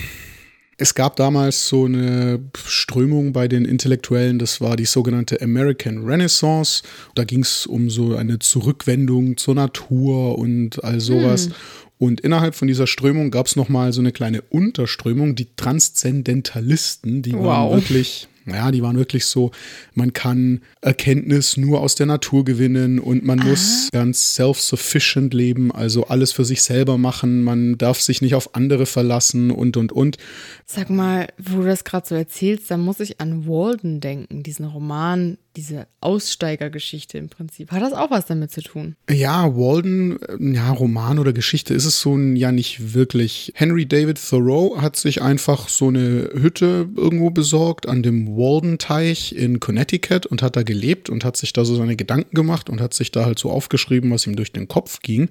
es 0.81 0.95
gab 0.95 1.17
damals 1.17 1.67
so 1.67 1.85
eine 1.85 2.39
Strömung 2.65 3.33
bei 3.33 3.49
den 3.49 3.65
Intellektuellen, 3.65 4.39
das 4.39 4.61
war 4.61 4.77
die 4.77 4.85
sogenannte 4.85 5.41
American 5.41 6.05
Renaissance. 6.05 6.83
Da 7.15 7.25
ging 7.25 7.41
es 7.41 7.67
um 7.67 7.89
so 7.89 8.15
eine 8.15 8.39
Zurückwendung 8.39 9.35
zur 9.35 9.55
Natur 9.55 10.37
und 10.37 10.81
all 10.83 11.01
sowas. 11.01 11.47
Hm. 11.47 11.53
Und 11.97 12.21
innerhalb 12.21 12.55
von 12.55 12.69
dieser 12.69 12.87
Strömung 12.87 13.29
gab 13.29 13.47
es 13.47 13.57
nochmal 13.57 13.91
so 13.91 13.99
eine 13.99 14.13
kleine 14.13 14.41
Unterströmung, 14.41 15.35
die 15.35 15.49
Transzendentalisten, 15.57 17.21
die 17.23 17.33
wow. 17.33 17.43
waren 17.43 17.81
wirklich 17.81 18.29
ja, 18.49 18.71
die 18.71 18.81
waren 18.81 18.97
wirklich 18.97 19.25
so, 19.25 19.51
man 19.93 20.13
kann 20.13 20.61
Erkenntnis 20.81 21.57
nur 21.57 21.81
aus 21.81 21.95
der 21.95 22.05
Natur 22.05 22.45
gewinnen 22.45 22.99
und 22.99 23.23
man 23.25 23.39
Aha. 23.41 23.49
muss 23.49 23.89
ganz 23.91 24.35
self-sufficient 24.35 25.33
leben, 25.33 25.71
also 25.71 26.05
alles 26.05 26.31
für 26.31 26.45
sich 26.45 26.61
selber 26.61 26.97
machen, 26.97 27.43
man 27.43 27.77
darf 27.77 27.99
sich 28.01 28.21
nicht 28.21 28.35
auf 28.35 28.55
andere 28.55 28.85
verlassen 28.85 29.51
und, 29.51 29.77
und, 29.77 29.91
und. 29.91 30.17
Sag 30.65 30.89
mal, 30.89 31.27
wo 31.37 31.57
du 31.57 31.65
das 31.65 31.83
gerade 31.83 32.07
so 32.07 32.15
erzählst, 32.15 32.69
da 32.71 32.77
muss 32.77 32.99
ich 32.99 33.19
an 33.19 33.47
Walden 33.47 33.99
denken, 33.99 34.43
diesen 34.43 34.65
Roman, 34.65 35.37
diese 35.55 35.87
Aussteigergeschichte 36.01 37.17
im 37.17 37.29
Prinzip. 37.29 37.71
Hat 37.71 37.81
das 37.81 37.93
auch 37.93 38.11
was 38.11 38.25
damit 38.25 38.51
zu 38.51 38.61
tun? 38.61 38.95
Ja, 39.09 39.55
Walden, 39.55 40.19
ja, 40.39 40.71
Roman 40.71 41.19
oder 41.19 41.33
Geschichte 41.33 41.73
ist 41.73 41.85
es 41.85 41.99
so 41.99 42.17
ja 42.17 42.51
nicht 42.51 42.93
wirklich. 42.93 43.51
Henry 43.55 43.85
David 43.85 44.19
Thoreau 44.19 44.81
hat 44.81 44.95
sich 44.95 45.21
einfach 45.21 45.67
so 45.69 45.87
eine 45.87 46.29
Hütte 46.33 46.87
irgendwo 46.95 47.31
besorgt 47.31 47.87
an 47.87 48.03
dem 48.03 48.27
Walden-Teich 48.27 49.35
in 49.35 49.59
Connecticut 49.59 50.25
und 50.25 50.41
hat 50.41 50.55
da 50.55 50.63
gelebt 50.63 51.09
und 51.09 51.25
hat 51.25 51.37
sich 51.37 51.53
da 51.53 51.65
so 51.65 51.75
seine 51.75 51.95
Gedanken 51.95 52.35
gemacht 52.35 52.69
und 52.69 52.79
hat 52.81 52.93
sich 52.93 53.11
da 53.11 53.25
halt 53.25 53.39
so 53.39 53.49
aufgeschrieben, 53.49 54.11
was 54.11 54.27
ihm 54.27 54.35
durch 54.35 54.51
den 54.51 54.67
Kopf 54.67 55.01
ging. 55.01 55.29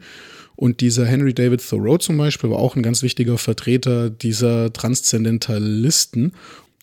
Und 0.57 0.81
dieser 0.81 1.07
Henry 1.07 1.35
David 1.35 1.67
Thoreau 1.67 1.99
zum 1.99 2.19
Beispiel 2.19 2.51
war 2.51 2.59
auch 2.59 2.75
ein 2.75 2.83
ganz 2.83 3.05
wichtiger 3.05 3.39
Vertreter 3.39 4.11
dieser 4.11 4.73
Transzendentalisten. 4.73 6.33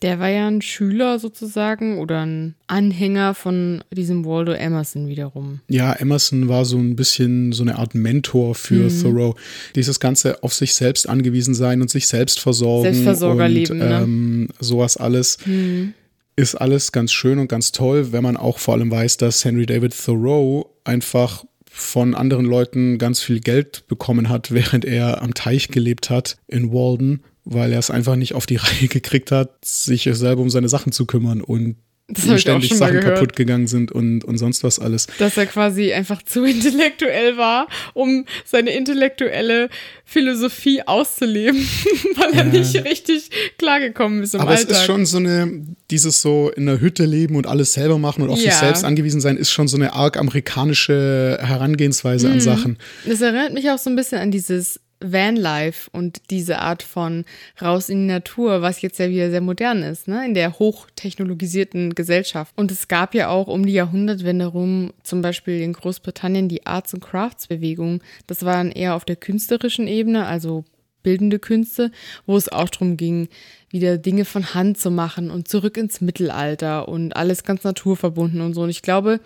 Der 0.02 0.20
war 0.20 0.30
ja 0.30 0.48
ein 0.48 0.62
Schüler 0.62 1.20
sozusagen 1.20 2.00
oder 2.00 2.26
ein 2.26 2.56
Anhänger 2.68 3.34
von 3.34 3.84
diesem 3.92 4.26
Waldo 4.26 4.52
Emerson 4.52 5.08
wiederum. 5.08 5.62
Ja, 5.70 5.94
Emerson 5.94 6.50
war 6.50 6.66
so 6.66 6.78
ein 6.78 6.96
bisschen 6.96 7.54
so 7.54 7.64
eine 7.64 7.78
Art 7.78 7.96
Mentor 7.96 8.56
für 8.56 8.90
mhm. 8.90 9.02
Thoreau. 9.02 9.36
Dieses 9.76 10.00
Ganze 10.00 10.44
auf 10.44 10.54
sich 10.54 10.76
selbst 10.76 11.08
angewiesen 11.08 11.54
sein 11.54 11.82
und 11.82 11.90
sich 11.90 12.08
selbst 12.08 12.40
versorgen. 12.40 12.84
Selbstversorgerleben, 12.84 13.82
und, 13.82 13.88
ähm, 13.88 14.42
ne? 14.42 14.48
Sowas 14.60 14.98
alles. 14.98 15.38
Mhm. 15.46 15.94
Ist 16.38 16.56
alles 16.56 16.92
ganz 16.92 17.14
schön 17.14 17.40
und 17.40 17.48
ganz 17.48 17.72
toll, 17.72 18.12
wenn 18.12 18.22
man 18.22 18.36
auch 18.36 18.60
vor 18.60 18.74
allem 18.74 18.92
weiß, 18.92 19.16
dass 19.16 19.46
Henry 19.46 19.66
David 19.66 19.96
Thoreau 19.96 20.76
einfach 20.84 21.46
von 21.72 22.16
anderen 22.16 22.46
Leuten 22.46 22.98
ganz 22.98 23.22
viel 23.22 23.40
Geld 23.40 23.88
bekommen 23.88 24.28
hat, 24.28 24.52
während 24.54 24.84
er 24.84 25.22
am 25.22 25.34
Teich 25.34 25.70
gelebt 25.70 26.10
hat 26.10 26.38
in 26.48 26.74
Walden 26.74 27.22
weil 27.46 27.72
er 27.72 27.80
es 27.80 27.90
einfach 27.90 28.16
nicht 28.16 28.34
auf 28.34 28.46
die 28.46 28.56
Reihe 28.58 28.88
gekriegt 28.88 29.32
hat, 29.32 29.64
sich 29.64 30.10
selber 30.12 30.42
um 30.42 30.50
seine 30.50 30.70
Sachen 30.70 30.92
zu 30.92 31.06
kümmern 31.06 31.42
und 31.42 31.78
das 32.08 32.40
ständig 32.40 32.72
Sachen 32.76 33.00
kaputt 33.00 33.36
gegangen 33.36 33.66
sind 33.66 33.92
und, 33.92 34.24
und 34.24 34.38
sonst 34.38 34.64
was 34.64 34.78
alles. 34.78 35.08
Dass 35.18 35.38
er 35.38 35.48
quasi 35.48 35.92
einfach 35.92 36.22
zu 36.22 36.44
intellektuell 36.46 37.38
war, 37.38 37.68
um 37.96 38.26
seine 38.44 38.76
intellektuelle 38.76 39.70
Philosophie 40.04 40.84
auszuleben, 40.84 41.58
weil 42.16 42.34
er 42.34 42.46
ja. 42.46 42.52
nicht 42.52 42.76
richtig 42.86 43.32
klargekommen 43.58 44.22
ist 44.22 44.36
im 44.36 44.42
Aber 44.42 44.52
Alltag. 44.52 44.70
es 44.70 44.78
ist 44.78 44.86
schon 44.86 45.08
so 45.08 45.18
eine, 45.18 45.66
dieses 45.90 46.22
so 46.22 46.52
in 46.56 46.68
der 46.68 46.80
Hütte 46.80 47.06
leben 47.06 47.36
und 47.38 47.48
alles 47.48 47.74
selber 47.74 47.98
machen 47.98 48.22
und 48.22 48.30
auf 48.30 48.38
ja. 48.38 48.52
sich 48.52 48.60
selbst 48.60 48.84
angewiesen 48.84 49.20
sein, 49.20 49.36
ist 49.36 49.50
schon 49.50 49.68
so 49.68 49.78
eine 49.78 49.94
arg 49.94 50.18
amerikanische 50.18 51.40
Herangehensweise 51.42 52.28
mhm. 52.28 52.34
an 52.34 52.42
Sachen. 52.42 52.78
Das 53.08 53.20
erinnert 53.22 53.54
mich 53.54 53.72
auch 53.72 53.80
so 53.80 53.90
ein 53.90 53.96
bisschen 53.96 54.20
an 54.20 54.30
dieses 54.30 54.80
Vanlife 55.12 55.90
und 55.92 56.30
diese 56.30 56.60
Art 56.60 56.84
von 56.84 57.26
raus 57.62 57.90
in 57.90 58.08
die 58.08 58.14
Natur, 58.14 58.62
was 58.62 58.82
jetzt 58.82 59.00
ja 59.00 59.10
wieder 59.10 59.30
sehr 59.30 59.42
modern 59.42 59.84
ist, 59.84 60.08
ne, 60.08 60.26
in 60.26 60.34
der 60.34 60.60
hochtechnologisierten 60.60 61.96
Gesellschaft. 61.96 62.54
Und 62.56 62.72
es 62.72 62.88
gab 62.88 63.14
ja 63.14 63.30
auch 63.30 63.48
um 63.48 63.66
die 63.66 63.74
Jahrhundertwende 63.74 64.46
rum, 64.46 64.94
zum 65.04 65.22
Beispiel 65.22 65.62
in 65.62 65.74
Großbritannien, 65.74 66.50
die 66.50 66.66
Arts 66.66 66.94
and 66.94 67.04
Crafts 67.04 67.48
Bewegung. 67.48 68.02
Das 68.28 68.44
war 68.46 68.56
dann 68.56 68.72
eher 68.72 68.96
auf 68.96 69.06
der 69.06 69.16
künstlerischen 69.16 69.88
Ebene, 69.88 70.26
also 70.26 70.66
bildende 71.04 71.38
Künste, 71.38 71.92
wo 72.26 72.36
es 72.36 72.52
auch 72.52 72.70
darum 72.70 72.98
ging, 72.98 73.30
wieder 73.70 73.98
Dinge 73.98 74.26
von 74.26 74.56
Hand 74.56 74.80
zu 74.80 74.90
machen 74.90 75.30
und 75.30 75.48
zurück 75.48 75.78
ins 75.78 76.02
Mittelalter 76.02 76.88
und 76.88 77.16
alles 77.16 77.44
ganz 77.44 77.64
naturverbunden 77.64 78.42
und 78.42 78.56
so. 78.56 78.64
Und 78.64 78.70
ich 78.70 78.82
glaube, 78.82 79.20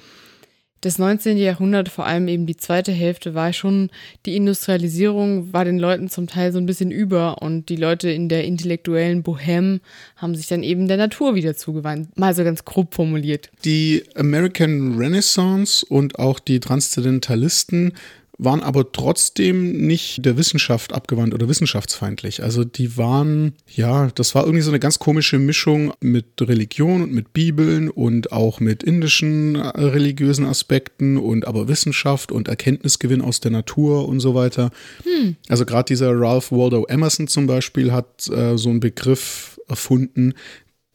das 0.82 0.98
19. 0.98 1.38
Jahrhundert, 1.38 1.90
vor 1.90 2.06
allem 2.06 2.28
eben 2.28 2.46
die 2.46 2.58
zweite 2.58 2.92
Hälfte, 2.92 3.34
war 3.34 3.52
schon 3.54 3.90
die 4.26 4.36
Industrialisierung, 4.36 5.52
war 5.52 5.66
den 5.66 5.80
Leuten 5.80 6.10
zum 6.10 6.28
Teil 6.28 6.52
so 6.52 6.58
ein 6.58 6.66
bisschen 6.66 6.92
über 6.92 7.42
und 7.42 7.70
die 7.70 7.76
Leute 7.76 8.10
in 8.10 8.30
der 8.30 8.46
intellektuellen 8.46 9.24
Bohème 9.24 9.82
haben 10.16 10.36
sich 10.36 10.48
dann 10.48 10.64
eben 10.64 10.88
der 10.88 10.98
Natur 10.98 11.36
wieder 11.36 11.56
zugewandt. 11.56 12.18
Mal 12.18 12.34
so 12.34 12.44
ganz 12.44 12.64
grob 12.66 12.96
formuliert. 12.96 13.50
Die 13.66 14.04
American 14.16 14.98
Renaissance 14.98 15.86
und 15.86 16.18
auch 16.18 16.40
die 16.40 16.60
Transzendentalisten 16.60 17.94
waren 18.40 18.62
aber 18.62 18.92
trotzdem 18.94 19.74
nicht 19.86 20.26
der 20.26 20.38
Wissenschaft 20.38 20.94
abgewandt 20.94 21.34
oder 21.34 21.50
wissenschaftsfeindlich. 21.50 22.42
Also 22.42 22.64
die 22.64 22.98
waren, 22.98 23.54
ja, 23.68 24.08
das 24.16 24.34
war 24.34 24.46
irgendwie 24.46 24.64
so 24.64 24.72
eine 24.72 24.80
ganz 24.80 24.98
komische 24.98 25.38
Mischung 25.38 25.94
mit 26.00 26.26
Religion 26.40 27.04
und 27.04 27.12
mit 27.12 27.34
Bibeln 27.34 27.90
und 27.90 28.32
auch 28.32 28.62
mit 28.62 28.82
indischen 28.82 29.56
äh, 29.56 29.68
religiösen 29.68 30.46
Aspekten 30.46 31.18
und 31.18 31.46
aber 31.46 31.68
Wissenschaft 31.68 32.32
und 32.32 32.48
Erkenntnisgewinn 32.48 33.22
aus 33.22 33.42
der 33.42 33.52
Natur 33.52 34.08
und 34.08 34.22
so 34.22 34.34
weiter. 34.36 34.72
Hm. 35.04 35.36
Also 35.50 35.66
gerade 35.66 35.88
dieser 35.90 36.18
Ralph 36.18 36.50
Waldo 36.50 36.86
Emerson 36.86 37.28
zum 37.28 37.46
Beispiel 37.46 37.92
hat 37.92 38.30
äh, 38.30 38.58
so 38.58 38.70
einen 38.70 38.80
Begriff 38.80 39.60
erfunden, 39.68 40.34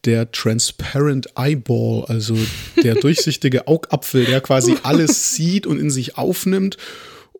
der 0.07 0.33
Transparent 0.33 1.28
Eyeball, 1.37 2.07
also 2.07 2.37
der 2.83 2.94
durchsichtige 3.00 3.68
Augapfel, 3.68 4.24
der 4.24 4.40
quasi 4.40 4.76
alles 4.83 5.35
sieht 5.35 5.66
und 5.66 5.78
in 5.78 5.90
sich 5.90 6.16
aufnimmt 6.16 6.78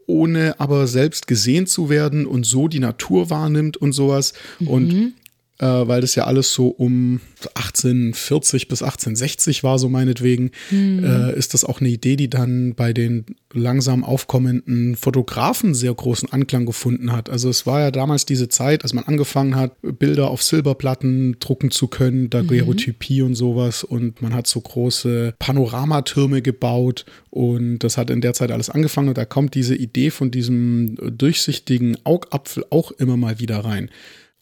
ohne 0.07 0.59
aber 0.61 0.87
selbst 0.87 1.27
gesehen 1.27 1.67
zu 1.67 1.89
werden 1.89 2.27
und 2.27 2.45
so 2.47 2.69
die 2.69 2.81
Natur 2.81 3.31
wahrnimmt 3.31 3.77
und 3.77 3.93
sowas. 3.93 4.33
Mhm. 4.59 4.69
Und 4.69 5.15
äh, 5.59 5.67
weil 5.67 6.01
das 6.01 6.15
ja 6.15 6.25
alles 6.25 6.53
so 6.53 6.69
um 6.69 7.21
1840 7.55 8.69
bis 8.69 8.83
1860 8.83 9.63
war, 9.63 9.79
so 9.79 9.89
meinetwegen, 9.89 10.51
mhm. 10.71 11.05
äh, 11.05 11.37
ist 11.37 11.55
das 11.55 11.65
auch 11.65 11.81
eine 11.81 11.91
Idee, 11.91 12.17
die 12.17 12.29
dann 12.29 12.75
bei 12.75 12.93
den 12.93 13.25
langsam 13.53 14.03
aufkommenden 14.03 14.97
Fotografen 14.97 15.75
sehr 15.75 15.95
großen 15.95 16.33
Anklang 16.33 16.67
gefunden 16.67 17.13
hat. 17.13 17.31
Also 17.31 17.49
es 17.49 17.67
war 17.67 17.81
ja 17.81 17.91
damals 17.91 18.27
diese 18.27 18.49
Zeit, 18.49 18.83
als 18.83 18.95
man 18.95 19.05
angefangen 19.05 19.55
hat, 19.55 19.77
Bilder 19.83 20.31
auf 20.31 20.43
Silberplatten 20.43 21.37
drucken 21.39 21.71
zu 21.71 21.87
können, 21.87 22.31
Daguerreotypie 22.31 23.21
mhm. 23.21 23.29
und 23.29 23.35
sowas 23.37 23.85
und 23.85 24.23
man 24.23 24.35
hat 24.35 24.47
so 24.49 24.61
große 24.61 25.35
Panoramatürme 25.39 26.43
gebaut 26.43 27.05
und 27.31 27.79
das 27.81 27.97
hat 27.97 28.11
in 28.11 28.21
der 28.21 28.35
Zeit 28.35 28.51
alles 28.51 28.71
angefangen 28.71 29.09
und 29.09 29.19
da 29.19 29.25
kommt 29.25 29.55
diese 29.55 29.77
Idee 29.77 30.11
von 30.11 30.31
diesem 30.31 30.97
durchsichtigen 31.17 31.97
Augapfel 32.05 32.65
auch 32.71 32.91
immer 32.93 33.17
mal 33.17 33.39
wieder 33.39 33.59
rein. 33.59 33.91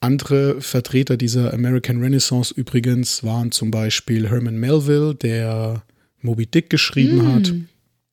Andere 0.02 0.60
Vertreter 0.60 1.16
dieser 1.16 1.54
American 1.54 2.02
Renaissance 2.02 2.52
übrigens 2.52 3.22
waren 3.22 3.52
zum 3.52 3.70
Beispiel 3.70 4.28
Herman 4.28 4.56
Melville, 4.56 5.14
der 5.14 5.84
Moby 6.20 6.46
Dick 6.46 6.70
geschrieben 6.70 7.18
mm. 7.18 7.32
hat. 7.32 7.54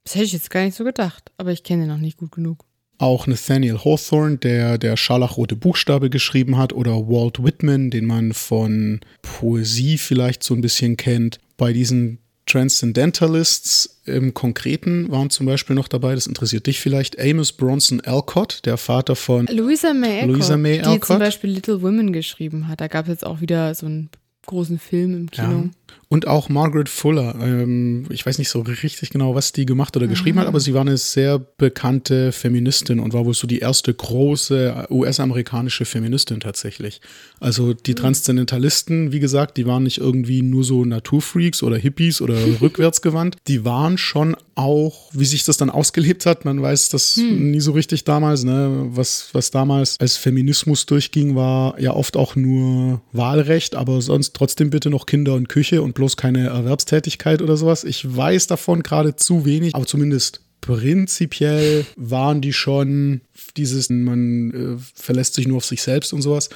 Das 0.04 0.14
hätte 0.14 0.26
ich 0.26 0.34
jetzt 0.34 0.52
gar 0.52 0.64
nicht 0.64 0.78
so 0.78 0.84
gedacht, 0.84 1.32
aber 1.38 1.52
ich 1.52 1.64
kenne 1.64 1.84
ihn 1.84 1.90
noch 1.90 1.98
nicht 1.98 2.18
gut 2.18 2.32
genug. 2.32 2.64
Auch 3.00 3.26
Nathaniel 3.26 3.80
Hawthorne, 3.80 4.38
der 4.38 4.78
der 4.78 4.98
Scharlachrote 4.98 5.56
Buchstabe 5.56 6.12
geschrieben 6.12 6.58
hat, 6.58 6.74
oder 6.74 7.08
Walt 7.08 7.44
Whitman, 7.44 7.90
den 7.90 8.06
man 8.06 8.34
von 8.34 9.00
Poesie 9.24 9.98
vielleicht 9.98 10.44
so 10.44 10.54
ein 10.54 10.62
bisschen 10.62 10.96
kennt. 10.96 11.40
Bei 11.58 11.74
diesen 11.74 12.20
Transcendentalists 12.50 14.02
im 14.06 14.34
Konkreten 14.34 15.12
waren 15.12 15.30
zum 15.30 15.46
Beispiel 15.46 15.76
noch 15.76 15.88
dabei, 15.88 16.16
das 16.16 16.28
interessiert 16.28 16.68
dich 16.68 16.80
vielleicht, 16.80 17.20
Amos 17.20 17.52
Bronson 17.52 18.02
Alcott, 18.02 18.62
der 18.66 18.78
Vater 18.78 19.16
von 19.16 19.46
Louisa 19.48 19.94
May 19.94 20.22
Alcott, 20.22 20.30
Louisa 20.36 20.58
May 20.58 20.80
Alcott. 20.80 20.96
die 20.96 21.08
zum 21.08 21.20
Beispiel 21.20 21.52
Little 21.52 21.82
Women 21.82 22.12
geschrieben 22.12 22.68
hat. 22.68 22.82
Da 22.82 22.88
gab 22.88 23.06
es 23.06 23.10
jetzt 23.10 23.26
auch 23.26 23.42
wieder 23.42 23.74
so 23.76 23.86
einen 23.86 24.10
großen 24.46 24.80
Film 24.80 25.16
im 25.16 25.32
Kino. 25.32 25.48
Ja. 25.48 25.70
Und 26.12 26.28
auch 26.28 26.50
Margaret 26.50 26.90
Fuller. 26.90 27.36
Ähm, 27.40 28.08
ich 28.10 28.26
weiß 28.26 28.40
nicht 28.40 28.50
so 28.50 28.62
richtig 28.62 29.12
genau, 29.12 29.36
was 29.36 29.52
die 29.52 29.68
gemacht 29.68 29.96
oder 29.96 30.08
geschrieben 30.08 30.38
mhm. 30.38 30.42
hat, 30.42 30.48
aber 30.48 30.60
sie 30.60 30.74
war 30.74 30.82
eine 30.82 30.98
sehr 30.98 31.38
bekannte 31.38 32.32
Feministin 32.32 33.00
und 33.00 33.14
war 33.14 33.26
wohl 33.26 33.36
so 33.36 33.46
die 33.46 33.60
erste 33.60 33.94
große 33.94 34.88
US-amerikanische 34.90 35.86
Feministin 35.86 36.40
tatsächlich. 36.40 37.00
Also 37.40 37.76
die 37.76 37.92
mhm. 37.92 37.98
Transzendentalisten, 37.98 39.12
wie 39.12 39.20
gesagt, 39.20 39.58
die 39.58 39.68
waren 39.68 39.84
nicht 39.84 40.00
irgendwie 40.00 40.42
nur 40.42 40.64
so 40.64 40.84
Naturfreaks 40.84 41.62
oder 41.62 41.78
Hippies 41.78 42.22
oder 42.22 42.36
rückwärtsgewandt. 42.62 43.38
Die 43.48 43.64
waren 43.64 44.00
schon 44.00 44.36
auch, 44.56 45.12
wie 45.14 45.26
sich 45.26 45.44
das 45.46 45.58
dann 45.58 45.70
ausgelebt 45.70 46.26
hat, 46.26 46.44
man 46.44 46.60
weiß 46.60 46.90
das 46.90 47.18
mhm. 47.18 47.52
nie 47.52 47.60
so 47.60 47.72
richtig 47.72 48.04
damals, 48.04 48.44
ne? 48.44 48.88
was, 48.90 49.30
was 49.34 49.52
damals 49.52 49.96
als 50.00 50.18
Feminismus 50.18 50.88
durchging, 50.88 51.36
war 51.36 51.80
ja 51.80 51.94
oft 51.94 52.18
auch 52.18 52.36
nur 52.36 53.02
Wahlrecht, 53.14 53.76
aber 53.76 54.02
sonst 54.02 54.36
trotzdem 54.36 54.72
bitte 54.72 54.90
noch 54.90 55.06
Kinder 55.06 55.36
und 55.36 55.50
Küche 55.50 55.82
und 55.82 55.99
bloß 56.00 56.16
keine 56.16 56.48
Erwerbstätigkeit 56.48 57.42
oder 57.42 57.58
sowas. 57.58 57.84
Ich 57.84 58.16
weiß 58.16 58.48
davon 58.48 58.84
gerade 58.84 59.18
zu 59.18 59.46
wenig, 59.46 59.76
aber 59.76 59.86
zumindest 59.86 60.42
prinzipiell 60.62 61.86
waren 61.98 62.40
die 62.40 62.54
schon 62.54 63.22
dieses, 63.58 63.90
man 63.90 64.52
äh, 64.52 64.82
verlässt 64.96 65.34
sich 65.34 65.46
nur 65.46 65.58
auf 65.58 65.66
sich 65.66 65.82
selbst 65.82 66.14
und 66.14 66.22
sowas. 66.22 66.50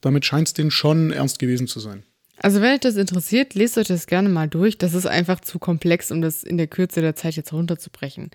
Damit 0.00 0.24
scheint 0.24 0.48
es 0.48 0.54
denen 0.54 0.70
schon 0.70 1.12
ernst 1.12 1.38
gewesen 1.38 1.66
zu 1.66 1.80
sein. 1.80 2.02
Also 2.38 2.62
wenn 2.62 2.72
euch 2.72 2.80
das 2.80 2.96
interessiert, 2.96 3.54
lest 3.54 3.76
euch 3.76 3.88
das 3.88 4.06
gerne 4.06 4.30
mal 4.30 4.48
durch. 4.48 4.78
Das 4.78 4.94
ist 4.94 5.06
einfach 5.06 5.40
zu 5.40 5.58
komplex, 5.58 6.10
um 6.10 6.22
das 6.22 6.42
in 6.42 6.56
der 6.56 6.66
Kürze 6.68 7.02
der 7.02 7.14
Zeit 7.14 7.36
jetzt 7.36 7.52
runterzubrechen. 7.52 8.30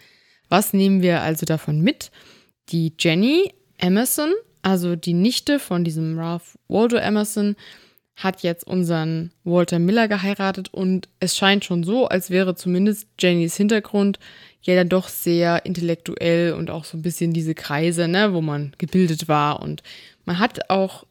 Was 0.50 0.72
nehmen 0.72 1.02
wir 1.02 1.22
also 1.22 1.48
davon 1.48 1.82
mit? 1.82 2.12
Die 2.70 2.94
Jenny 3.00 3.52
Emerson, 3.80 4.32
also 4.62 4.96
die 4.96 5.14
Nichte 5.14 5.58
von 5.58 5.84
diesem 5.84 6.20
Ralph 6.20 6.60
Waldo 6.68 6.98
Emerson, 6.98 7.56
hat 8.16 8.44
jetzt 8.44 8.66
unseren 8.68 9.32
Walter 9.44 9.80
Miller 9.80 10.08
geheiratet 10.08 10.74
und 10.74 11.10
es 11.20 11.36
scheint 11.36 11.66
schon 11.66 11.84
so, 11.84 12.08
als 12.08 12.30
wäre 12.30 12.56
zumindest 12.56 13.08
Jennys 13.20 13.58
Hintergrund 13.58 14.20
ja 14.62 14.76
dann 14.76 14.90
doch 14.90 15.10
sehr 15.10 15.66
intellektuell 15.66 16.54
und 16.54 16.70
auch 16.70 16.86
so 16.86 16.98
ein 16.98 17.02
bisschen 17.02 17.34
diese 17.34 17.56
Kreise, 17.56 18.08
ne, 18.08 18.34
wo 18.34 18.42
man 18.42 18.74
gebildet 18.78 19.28
war. 19.28 19.62
Und 19.62 19.84
man 20.26 20.40
hat 20.40 20.70
auch 20.70 21.06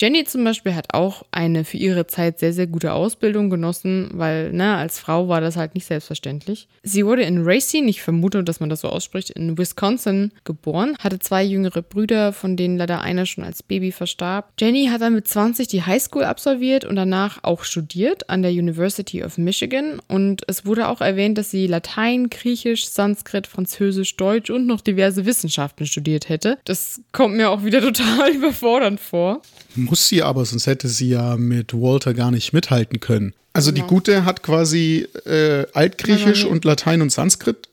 Jenny 0.00 0.24
zum 0.24 0.44
Beispiel 0.44 0.74
hat 0.74 0.94
auch 0.94 1.24
eine 1.30 1.66
für 1.66 1.76
ihre 1.76 2.06
Zeit 2.06 2.38
sehr, 2.38 2.54
sehr 2.54 2.66
gute 2.66 2.94
Ausbildung 2.94 3.50
genossen, 3.50 4.08
weil, 4.14 4.50
ne, 4.50 4.76
als 4.76 4.98
Frau 4.98 5.28
war 5.28 5.42
das 5.42 5.56
halt 5.56 5.74
nicht 5.74 5.84
selbstverständlich. 5.84 6.68
Sie 6.82 7.04
wurde 7.04 7.22
in 7.22 7.42
Racine, 7.44 7.90
ich 7.90 8.00
vermute, 8.00 8.42
dass 8.42 8.60
man 8.60 8.70
das 8.70 8.80
so 8.80 8.88
ausspricht, 8.88 9.28
in 9.28 9.58
Wisconsin 9.58 10.32
geboren, 10.44 10.96
hatte 11.00 11.18
zwei 11.18 11.44
jüngere 11.44 11.82
Brüder, 11.82 12.32
von 12.32 12.56
denen 12.56 12.78
leider 12.78 13.02
einer 13.02 13.26
schon 13.26 13.44
als 13.44 13.62
Baby 13.62 13.92
verstarb. 13.92 14.54
Jenny 14.58 14.86
hat 14.86 15.02
dann 15.02 15.14
mit 15.14 15.28
20 15.28 15.68
die 15.68 15.82
Highschool 15.82 16.24
absolviert 16.24 16.86
und 16.86 16.96
danach 16.96 17.44
auch 17.44 17.64
studiert 17.64 18.30
an 18.30 18.40
der 18.40 18.52
University 18.52 19.22
of 19.22 19.36
Michigan 19.36 20.00
und 20.08 20.44
es 20.46 20.64
wurde 20.64 20.88
auch 20.88 21.02
erwähnt, 21.02 21.36
dass 21.36 21.50
sie 21.50 21.66
Latein, 21.66 22.30
Griechisch, 22.30 22.88
Sanskrit, 22.88 23.46
Französisch, 23.46 24.16
Deutsch 24.16 24.48
und 24.48 24.66
noch 24.66 24.80
diverse 24.80 25.26
Wissenschaften 25.26 25.84
studiert 25.84 26.30
hätte. 26.30 26.56
Das 26.64 27.02
kommt 27.12 27.36
mir 27.36 27.50
auch 27.50 27.64
wieder 27.64 27.80
total 27.92 28.30
überfordernd 28.30 28.98
vor 28.98 29.42
muss 29.74 30.08
sie 30.08 30.22
aber, 30.22 30.44
sonst 30.44 30.66
hätte 30.66 30.88
sie 30.88 31.10
ja 31.10 31.36
mit 31.36 31.74
Walter 31.74 32.14
gar 32.14 32.30
nicht 32.30 32.52
mithalten 32.52 33.00
können. 33.00 33.34
Also 33.52 33.72
die 33.72 33.82
Gute 33.82 34.24
hat 34.24 34.42
quasi 34.42 35.08
äh, 35.24 35.66
Altgriechisch 35.72 36.44
und 36.44 36.64
Latein 36.64 37.02
und 37.02 37.10
Sanskrit 37.10 37.68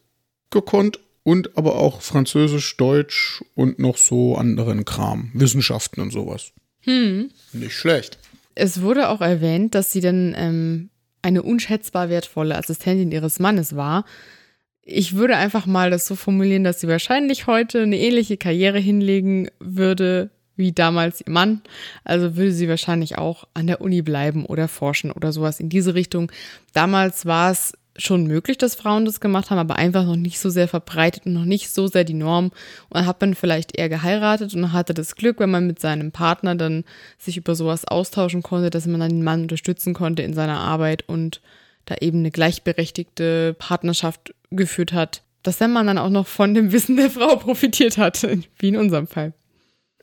gekonnt 0.50 1.00
und 1.24 1.58
aber 1.58 1.76
auch 1.76 2.02
Französisch, 2.02 2.78
Deutsch 2.78 3.44
und 3.54 3.80
noch 3.80 3.98
so 3.98 4.36
anderen 4.38 4.86
Kram, 4.86 5.30
Wissenschaften 5.34 6.02
und 6.02 6.12
sowas. 6.12 6.52
Hm. 6.82 7.30
Nicht 7.54 7.76
schlecht. 7.76 8.18
Es 8.56 8.82
wurde 8.82 9.10
auch 9.10 9.22
erwähnt, 9.22 9.76
dass 9.76 9.92
sie 9.92 10.02
dann 10.02 10.34
ähm, 10.36 10.90
eine 11.22 11.44
unschätzbar 11.44 12.10
wertvolle 12.10 12.58
Assistentin 12.58 13.12
ihres 13.12 13.40
Mannes 13.40 13.76
war. 13.76 14.06
Ich 14.82 15.16
würde 15.16 15.36
einfach 15.36 15.66
mal 15.66 15.92
das 15.92 16.08
so 16.08 16.16
formulieren, 16.16 16.64
dass 16.64 16.80
sie 16.80 16.88
wahrscheinlich 16.88 17.46
heute 17.46 17.82
eine 17.82 18.00
ähnliche 18.00 18.38
Karriere 18.38 18.80
hinlegen 18.80 19.50
würde, 19.60 20.32
wie 20.58 20.74
damals 20.74 21.22
ihr 21.22 21.32
Mann. 21.32 21.62
Also 22.04 22.36
würde 22.36 22.52
sie 22.52 22.68
wahrscheinlich 22.68 23.18
auch 23.18 23.46
an 23.54 23.68
der 23.68 23.80
Uni 23.80 24.02
bleiben 24.02 24.46
oder 24.46 24.68
forschen 24.68 25.12
oder 25.12 25.32
sowas 25.32 25.60
in 25.60 25.70
diese 25.70 25.96
Richtung. 25.96 26.32
Damals 26.74 27.26
war 27.26 27.52
es 27.52 27.74
schon 27.98 28.28
möglich, 28.28 28.58
dass 28.58 28.76
Frauen 28.76 29.06
das 29.06 29.20
gemacht 29.20 29.50
haben, 29.50 29.58
aber 29.58 29.76
einfach 29.76 30.06
noch 30.06 30.16
nicht 30.16 30.40
so 30.40 30.50
sehr 30.50 30.68
verbreitet 30.68 31.26
und 31.26 31.34
noch 31.34 31.46
nicht 31.46 31.72
so 31.72 31.88
sehr 31.88 32.04
die 32.04 32.14
Norm. 32.14 32.46
Und 32.46 32.54
dann 32.92 33.06
hat 33.06 33.22
man 33.22 33.34
vielleicht 33.34 33.78
eher 33.78 33.90
geheiratet 33.90 34.54
und 34.54 34.72
hatte 34.72 34.94
das 34.94 35.16
Glück, 35.16 35.40
wenn 35.40 35.50
man 35.50 35.68
mit 35.68 35.80
seinem 35.80 36.12
Partner 36.12 36.56
dann 36.56 36.84
sich 37.18 37.38
über 37.38 37.56
sowas 37.56 37.86
austauschen 37.86 38.44
konnte, 38.44 38.70
dass 38.70 38.86
man 38.86 39.00
dann 39.00 39.10
den 39.10 39.24
Mann 39.24 39.44
unterstützen 39.44 39.94
konnte 39.94 40.22
in 40.22 40.34
seiner 40.34 40.60
Arbeit 40.60 41.08
und 41.08 41.42
da 41.86 41.96
eben 42.02 42.20
eine 42.20 42.32
gleichberechtigte 42.32 43.56
Partnerschaft 43.58 44.34
geführt 44.52 44.94
hat, 44.94 45.24
dass 45.44 45.58
der 45.58 45.68
Mann 45.70 45.88
dann 45.88 45.98
auch 45.98 46.10
noch 46.10 46.28
von 46.28 46.54
dem 46.54 46.72
Wissen 46.72 46.98
der 46.98 47.10
Frau 47.10 47.38
profitiert 47.38 47.98
hat, 47.98 48.28
wie 48.60 48.68
in 48.68 48.78
unserem 48.78 49.08
Fall. 49.08 49.34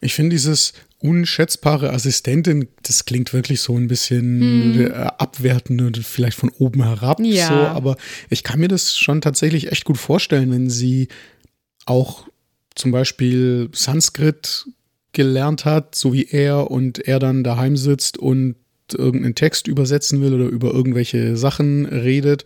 Ich 0.05 0.15
finde 0.15 0.31
dieses 0.31 0.73
unschätzbare 0.99 1.93
Assistentin, 1.93 2.69
das 2.83 3.05
klingt 3.05 3.33
wirklich 3.33 3.61
so 3.61 3.77
ein 3.77 3.89
bisschen 3.89 4.41
hm. 4.41 4.81
Äh, 4.87 4.93
abwertend 4.93 5.83
und 5.83 5.99
vielleicht 5.99 6.37
von 6.37 6.51
oben 6.59 6.83
herab. 6.83 7.21
Ja. 7.21 7.49
So, 7.49 7.55
aber 7.55 7.97
ich 8.31 8.43
kann 8.43 8.61
mir 8.61 8.69
das 8.69 8.97
schon 8.97 9.21
tatsächlich 9.21 9.71
echt 9.71 9.85
gut 9.85 9.99
vorstellen, 9.99 10.51
wenn 10.51 10.71
sie 10.71 11.09
auch 11.87 12.27
zum 12.75 12.91
Beispiel 12.91 13.69
Sanskrit 13.73 14.67
gelernt 15.13 15.65
hat, 15.65 15.95
so 15.95 16.13
wie 16.13 16.27
er, 16.31 16.71
und 16.71 16.99
er 16.99 17.19
dann 17.19 17.45
daheim 17.45 17.77
sitzt 17.77 18.19
und 18.19 18.57
irgendeinen 18.93 19.35
Text 19.35 19.67
übersetzen 19.67 20.21
will 20.21 20.35
oder 20.35 20.47
über 20.47 20.73
irgendwelche 20.73 21.37
Sachen 21.37 21.87
redet 21.87 22.45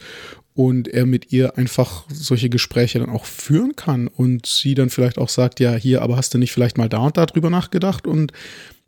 und 0.59 0.89
er 0.89 1.07
mit 1.07 1.31
ihr 1.31 1.57
einfach 1.57 2.03
solche 2.13 2.49
Gespräche 2.51 2.99
dann 2.99 3.11
auch 3.11 3.27
führen 3.27 3.77
kann 3.77 4.09
und 4.09 4.45
sie 4.45 4.75
dann 4.75 4.91
vielleicht 4.91 5.17
auch 5.17 5.29
sagt, 5.29 5.61
ja, 5.61 5.77
hier, 5.77 6.03
aber 6.03 6.17
hast 6.17 6.35
du 6.35 6.39
nicht 6.39 6.51
vielleicht 6.51 6.77
mal 6.77 6.89
da 6.89 6.99
und 6.99 7.17
da 7.17 7.27
drüber 7.27 7.49
nachgedacht? 7.49 8.09
Und 8.09 8.33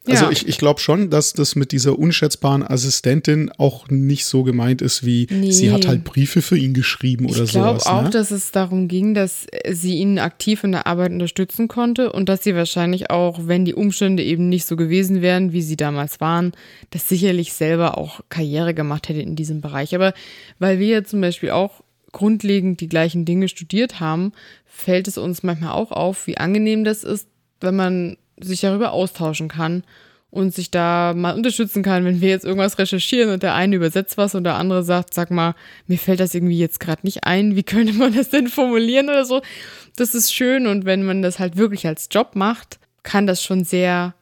also 0.06 0.24
ja. 0.24 0.30
ich, 0.30 0.48
ich 0.48 0.56
glaube 0.56 0.80
schon, 0.80 1.10
dass 1.10 1.34
das 1.34 1.56
mit 1.56 1.72
dieser 1.72 1.98
unschätzbaren 1.98 2.62
Assistentin 2.66 3.50
auch 3.58 3.88
nicht 3.88 4.24
so 4.24 4.44
gemeint 4.44 4.80
ist, 4.80 5.04
wie 5.04 5.26
nee. 5.30 5.50
sie 5.50 5.70
hat 5.72 5.86
halt 5.86 6.04
Briefe 6.04 6.40
für 6.40 6.56
ihn 6.56 6.72
geschrieben 6.72 7.26
oder 7.26 7.46
sowas. 7.46 7.48
Ich 7.48 7.52
glaube 7.52 7.86
auch, 7.86 8.02
ne? 8.04 8.10
dass 8.10 8.30
es 8.30 8.50
darum 8.50 8.88
ging, 8.88 9.12
dass 9.12 9.46
sie 9.70 9.96
ihn 9.96 10.18
aktiv 10.18 10.64
in 10.64 10.72
der 10.72 10.86
Arbeit 10.86 11.12
unterstützen 11.12 11.68
konnte 11.68 12.12
und 12.12 12.30
dass 12.30 12.42
sie 12.42 12.54
wahrscheinlich 12.54 13.10
auch, 13.10 13.40
wenn 13.46 13.66
die 13.66 13.74
Umstände 13.74 14.22
eben 14.22 14.48
nicht 14.48 14.64
so 14.64 14.74
gewesen 14.74 15.20
wären, 15.20 15.52
wie 15.52 15.62
sie 15.62 15.76
damals 15.76 16.18
waren, 16.18 16.52
das 16.90 17.06
sicherlich 17.06 17.52
selber 17.52 17.98
auch 17.98 18.20
Karriere 18.30 18.72
gemacht 18.72 19.10
hätte 19.10 19.20
in 19.20 19.36
diesem 19.36 19.60
Bereich. 19.60 19.94
Aber 19.94 20.14
weil 20.58 20.78
wir 20.78 20.88
ja 20.88 21.04
zum 21.04 21.20
Beispiel 21.20 21.50
auch 21.50 21.82
grundlegend 22.12 22.80
die 22.80 22.88
gleichen 22.88 23.26
Dinge 23.26 23.48
studiert 23.48 24.00
haben, 24.00 24.32
fällt 24.64 25.08
es 25.08 25.18
uns 25.18 25.42
manchmal 25.42 25.72
auch 25.72 25.92
auf, 25.92 26.26
wie 26.26 26.38
angenehm 26.38 26.84
das 26.84 27.04
ist, 27.04 27.28
wenn 27.60 27.76
man 27.76 28.16
sich 28.42 28.60
darüber 28.60 28.92
austauschen 28.92 29.48
kann 29.48 29.84
und 30.30 30.54
sich 30.54 30.70
da 30.70 31.12
mal 31.14 31.34
unterstützen 31.34 31.82
kann, 31.82 32.04
wenn 32.04 32.20
wir 32.20 32.28
jetzt 32.28 32.44
irgendwas 32.44 32.78
recherchieren 32.78 33.32
und 33.32 33.42
der 33.42 33.54
eine 33.54 33.76
übersetzt 33.76 34.16
was 34.16 34.34
und 34.34 34.44
der 34.44 34.54
andere 34.54 34.84
sagt, 34.84 35.12
sag 35.12 35.30
mal, 35.30 35.54
mir 35.86 35.98
fällt 35.98 36.20
das 36.20 36.34
irgendwie 36.34 36.58
jetzt 36.58 36.78
gerade 36.78 37.00
nicht 37.04 37.24
ein, 37.24 37.56
wie 37.56 37.62
könnte 37.64 37.92
man 37.94 38.14
das 38.14 38.30
denn 38.30 38.46
formulieren 38.46 39.08
oder 39.08 39.24
so. 39.24 39.42
Das 39.96 40.14
ist 40.14 40.32
schön 40.32 40.66
und 40.66 40.84
wenn 40.84 41.04
man 41.04 41.22
das 41.22 41.38
halt 41.38 41.56
wirklich 41.56 41.86
als 41.86 42.08
Job 42.10 42.36
macht, 42.36 42.78
kann 43.02 43.26
das 43.26 43.42
schon 43.42 43.64
sehr 43.64 44.14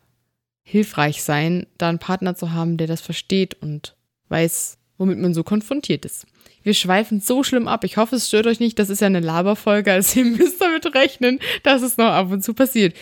hilfreich 0.63 1.23
sein, 1.23 1.67
da 1.79 1.89
einen 1.89 1.99
Partner 1.99 2.35
zu 2.35 2.53
haben, 2.53 2.77
der 2.77 2.87
das 2.87 3.01
versteht 3.01 3.57
und 3.61 3.97
weiß, 4.29 4.79
womit 4.99 5.19
man 5.19 5.35
so 5.35 5.43
konfrontiert 5.43 6.05
ist. 6.05 6.27
Wir 6.63 6.75
schweifen 6.75 7.21
so 7.21 7.43
schlimm 7.43 7.69
ab. 7.69 7.85
Ich 7.85 7.97
hoffe, 7.97 8.17
es 8.17 8.29
stört 8.29 8.47
euch 8.47 8.61
nicht. 8.61 8.79
Das 8.79 8.91
ist 8.91 9.01
ja 9.01 9.07
eine 9.07 9.21
Laberfolge, 9.21 9.93
also 9.93 10.21
ihr 10.21 10.27
müsst 10.27 10.61
damit 10.61 10.95
rechnen, 10.95 11.39
dass 11.63 11.83
es 11.83 11.97
noch 11.97 12.07
ab 12.11 12.31
und 12.31 12.45
zu 12.45 12.53
passiert. 12.53 12.95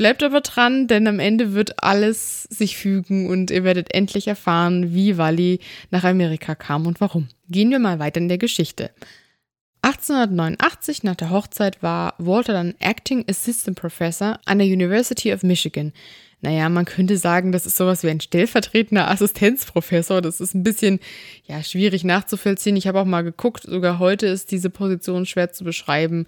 Bleibt 0.00 0.22
aber 0.22 0.40
dran, 0.40 0.86
denn 0.86 1.06
am 1.06 1.20
Ende 1.20 1.52
wird 1.52 1.82
alles 1.82 2.44
sich 2.44 2.78
fügen 2.78 3.28
und 3.28 3.50
ihr 3.50 3.64
werdet 3.64 3.92
endlich 3.92 4.28
erfahren, 4.28 4.94
wie 4.94 5.18
Wally 5.18 5.60
nach 5.90 6.04
Amerika 6.04 6.54
kam 6.54 6.86
und 6.86 7.02
warum. 7.02 7.28
Gehen 7.50 7.70
wir 7.70 7.80
mal 7.80 7.98
weiter 7.98 8.18
in 8.18 8.30
der 8.30 8.38
Geschichte. 8.38 8.92
1889 9.82 11.02
nach 11.02 11.16
der 11.16 11.28
Hochzeit 11.28 11.82
war 11.82 12.14
Walter 12.16 12.54
dann 12.54 12.76
Acting 12.78 13.26
Assistant 13.28 13.78
Professor 13.78 14.40
an 14.46 14.56
der 14.56 14.68
University 14.68 15.34
of 15.34 15.42
Michigan. 15.42 15.92
Naja, 16.42 16.70
man 16.70 16.86
könnte 16.86 17.18
sagen, 17.18 17.52
das 17.52 17.66
ist 17.66 17.76
sowas 17.76 18.02
wie 18.02 18.08
ein 18.08 18.20
stellvertretender 18.20 19.10
Assistenzprofessor. 19.10 20.22
Das 20.22 20.40
ist 20.40 20.54
ein 20.54 20.62
bisschen 20.62 20.98
ja, 21.44 21.62
schwierig 21.62 22.02
nachzuvollziehen. 22.04 22.76
Ich 22.76 22.86
habe 22.86 23.00
auch 23.00 23.04
mal 23.04 23.22
geguckt, 23.22 23.64
sogar 23.64 23.98
heute 23.98 24.26
ist 24.26 24.50
diese 24.50 24.70
Position 24.70 25.26
schwer 25.26 25.52
zu 25.52 25.64
beschreiben. 25.64 26.26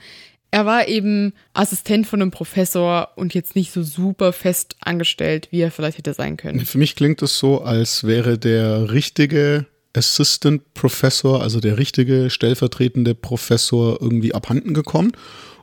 Er 0.52 0.66
war 0.66 0.86
eben 0.86 1.32
Assistent 1.54 2.06
von 2.06 2.20
einem 2.20 2.30
Professor 2.30 3.08
und 3.16 3.32
jetzt 3.32 3.56
nicht 3.56 3.72
so 3.72 3.82
super 3.82 4.34
fest 4.34 4.76
angestellt, 4.80 5.48
wie 5.50 5.62
er 5.62 5.70
vielleicht 5.70 5.96
hätte 5.96 6.12
sein 6.12 6.36
können. 6.36 6.60
Für 6.66 6.76
mich 6.76 6.94
klingt 6.94 7.22
es 7.22 7.38
so, 7.38 7.62
als 7.62 8.04
wäre 8.04 8.36
der 8.36 8.92
richtige 8.92 9.64
Assistant 9.94 10.74
Professor, 10.74 11.42
also 11.42 11.58
der 11.58 11.78
richtige 11.78 12.28
stellvertretende 12.28 13.14
Professor 13.14 13.98
irgendwie 14.02 14.34
abhanden 14.34 14.74
gekommen. 14.74 15.12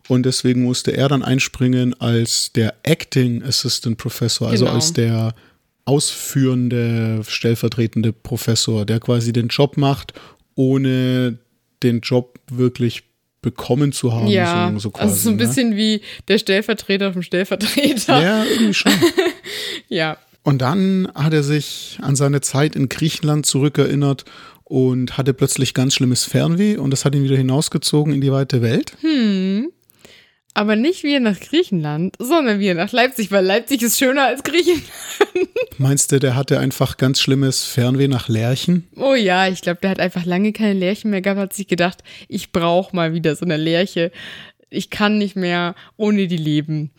Und 0.07 0.25
deswegen 0.25 0.63
musste 0.63 0.91
er 0.91 1.07
dann 1.07 1.21
einspringen 1.21 1.93
als 2.01 2.51
der 2.53 2.73
Acting 2.81 3.43
Assistant 3.43 3.99
Professor, 3.99 4.49
also 4.49 4.65
genau. 4.65 4.75
als 4.75 4.93
der 4.93 5.35
ausführende, 5.85 7.21
stellvertretende 7.27 8.11
Professor, 8.11 8.87
der 8.87 8.99
quasi 8.99 9.33
den 9.33 9.49
Job 9.49 9.77
macht, 9.77 10.13
ohne 10.55 11.37
den 11.83 11.99
Job 11.99 12.39
wirklich 12.51 13.03
bekommen 13.41 13.91
zu 13.91 14.13
haben. 14.13 14.27
Ja, 14.27 14.69
so, 14.73 14.79
so 14.79 14.91
quasi, 14.91 15.09
also 15.09 15.23
so 15.23 15.29
ein 15.29 15.35
ne? 15.37 15.45
bisschen 15.45 15.75
wie 15.75 16.01
der 16.27 16.37
Stellvertreter 16.37 17.13
vom 17.13 17.21
Stellvertreter. 17.21 18.21
Ja, 18.21 18.43
irgendwie 18.43 18.73
schon. 18.73 18.91
ja. 19.87 20.17
Und 20.43 20.61
dann 20.61 21.09
hat 21.15 21.33
er 21.33 21.43
sich 21.43 21.99
an 22.01 22.15
seine 22.15 22.41
Zeit 22.41 22.75
in 22.75 22.89
Griechenland 22.89 23.45
zurückerinnert 23.45 24.25
und 24.63 25.17
hatte 25.17 25.33
plötzlich 25.33 25.73
ganz 25.73 25.95
schlimmes 25.95 26.25
Fernweh 26.25 26.77
und 26.77 26.91
das 26.91 27.05
hat 27.05 27.15
ihn 27.15 27.23
wieder 27.23 27.37
hinausgezogen 27.37 28.13
in 28.13 28.21
die 28.21 28.31
weite 28.31 28.61
Welt. 28.61 28.93
Hm. 29.01 29.71
Aber 30.53 30.75
nicht 30.75 31.03
wir 31.03 31.19
nach 31.19 31.39
Griechenland, 31.39 32.15
sondern 32.19 32.59
wir 32.59 32.73
nach 32.73 32.91
Leipzig, 32.91 33.31
weil 33.31 33.45
Leipzig 33.45 33.81
ist 33.81 33.97
schöner 33.97 34.25
als 34.25 34.43
Griechenland. 34.43 34.83
Meinst 35.77 36.11
du, 36.11 36.19
der 36.19 36.35
hatte 36.35 36.59
einfach 36.59 36.97
ganz 36.97 37.21
schlimmes 37.21 37.63
Fernweh 37.63 38.07
nach 38.07 38.27
Lerchen? 38.27 38.87
Oh 38.95 39.13
ja, 39.13 39.47
ich 39.47 39.61
glaube, 39.61 39.79
der 39.81 39.91
hat 39.91 39.99
einfach 39.99 40.25
lange 40.25 40.51
keine 40.51 40.73
Lerchen 40.73 41.11
mehr 41.11 41.21
gehabt, 41.21 41.39
hat 41.39 41.53
sich 41.53 41.67
gedacht, 41.67 42.03
ich 42.27 42.51
brauche 42.51 42.95
mal 42.95 43.13
wieder 43.13 43.35
so 43.35 43.45
eine 43.45 43.57
Lerche. 43.57 44.11
Ich 44.69 44.89
kann 44.89 45.17
nicht 45.17 45.35
mehr 45.35 45.75
ohne 45.97 46.27
die 46.27 46.37
leben. 46.37 46.91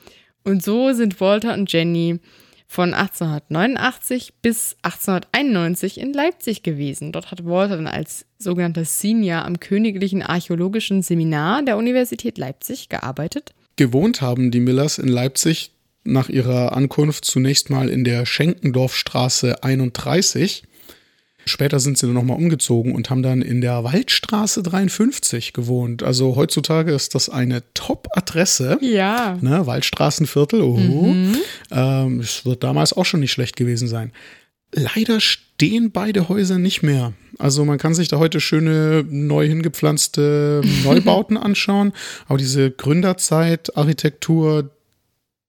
Und 0.45 0.63
so 0.63 0.93
sind 0.93 1.21
Walter 1.21 1.53
und 1.55 1.71
Jenny 1.71 2.21
von 2.70 2.94
1889 2.94 4.35
bis 4.42 4.76
1891 4.83 5.98
in 5.98 6.12
Leipzig 6.12 6.62
gewesen. 6.62 7.11
Dort 7.11 7.33
hat 7.33 7.44
Walter 7.44 7.74
dann 7.74 7.88
als 7.88 8.26
sogenannter 8.38 8.85
Senior 8.85 9.44
am 9.44 9.59
Königlichen 9.59 10.22
Archäologischen 10.22 11.02
Seminar 11.02 11.64
der 11.64 11.76
Universität 11.76 12.38
Leipzig 12.38 12.88
gearbeitet. 12.88 13.54
Gewohnt 13.74 14.20
haben 14.20 14.52
die 14.52 14.61
Millers 14.61 14.98
in 14.98 15.09
Leipzig 15.09 15.72
nach 16.04 16.28
ihrer 16.28 16.76
Ankunft 16.76 17.24
zunächst 17.24 17.70
mal 17.70 17.88
in 17.88 18.04
der 18.04 18.24
Schenkendorfstraße 18.24 19.64
31. 19.64 20.62
Später 21.51 21.81
sind 21.81 21.99
sie 21.99 22.07
dann 22.07 22.15
nochmal 22.15 22.37
umgezogen 22.37 22.95
und 22.95 23.11
haben 23.11 23.23
dann 23.23 23.43
in 23.43 23.61
der 23.61 23.85
Waldstraße 23.85 24.63
53 24.63 25.53
gewohnt. 25.53 26.03
Also 26.03 26.37
heutzutage 26.37 26.93
ist 26.93 27.15
das 27.15 27.29
eine 27.29 27.63
Top-Adresse. 27.75 28.79
Ja. 28.81 29.37
Ne, 29.41 29.67
Waldstraßenviertel, 29.67 30.63
oh. 30.63 30.77
Mhm. 30.77 31.37
Ähm, 31.71 32.21
es 32.21 32.47
wird 32.47 32.65
damals 32.65 32.93
auch 32.93 33.05
schon 33.05 33.21
nicht 33.21 33.33
schlecht 33.33 33.57
gewesen 33.57 33.89
sein. 33.89 34.13
Leider 34.73 35.21
stehen 35.21 35.91
beide 35.91 36.29
Häuser 36.29 36.59
nicht 36.59 36.83
mehr. 36.83 37.13
Also 37.39 37.65
man 37.65 37.79
kann 37.79 37.95
sich 37.95 38.09
da 38.09 38.19
heute 38.19 38.41
schöne 38.41 39.05
neu 39.09 39.47
hingepflanzte 39.47 40.63
Neubauten 40.85 41.37
anschauen, 41.37 41.93
aber 42.27 42.39
diese 42.39 42.71
Gründerzeit-Architektur, 42.71 44.71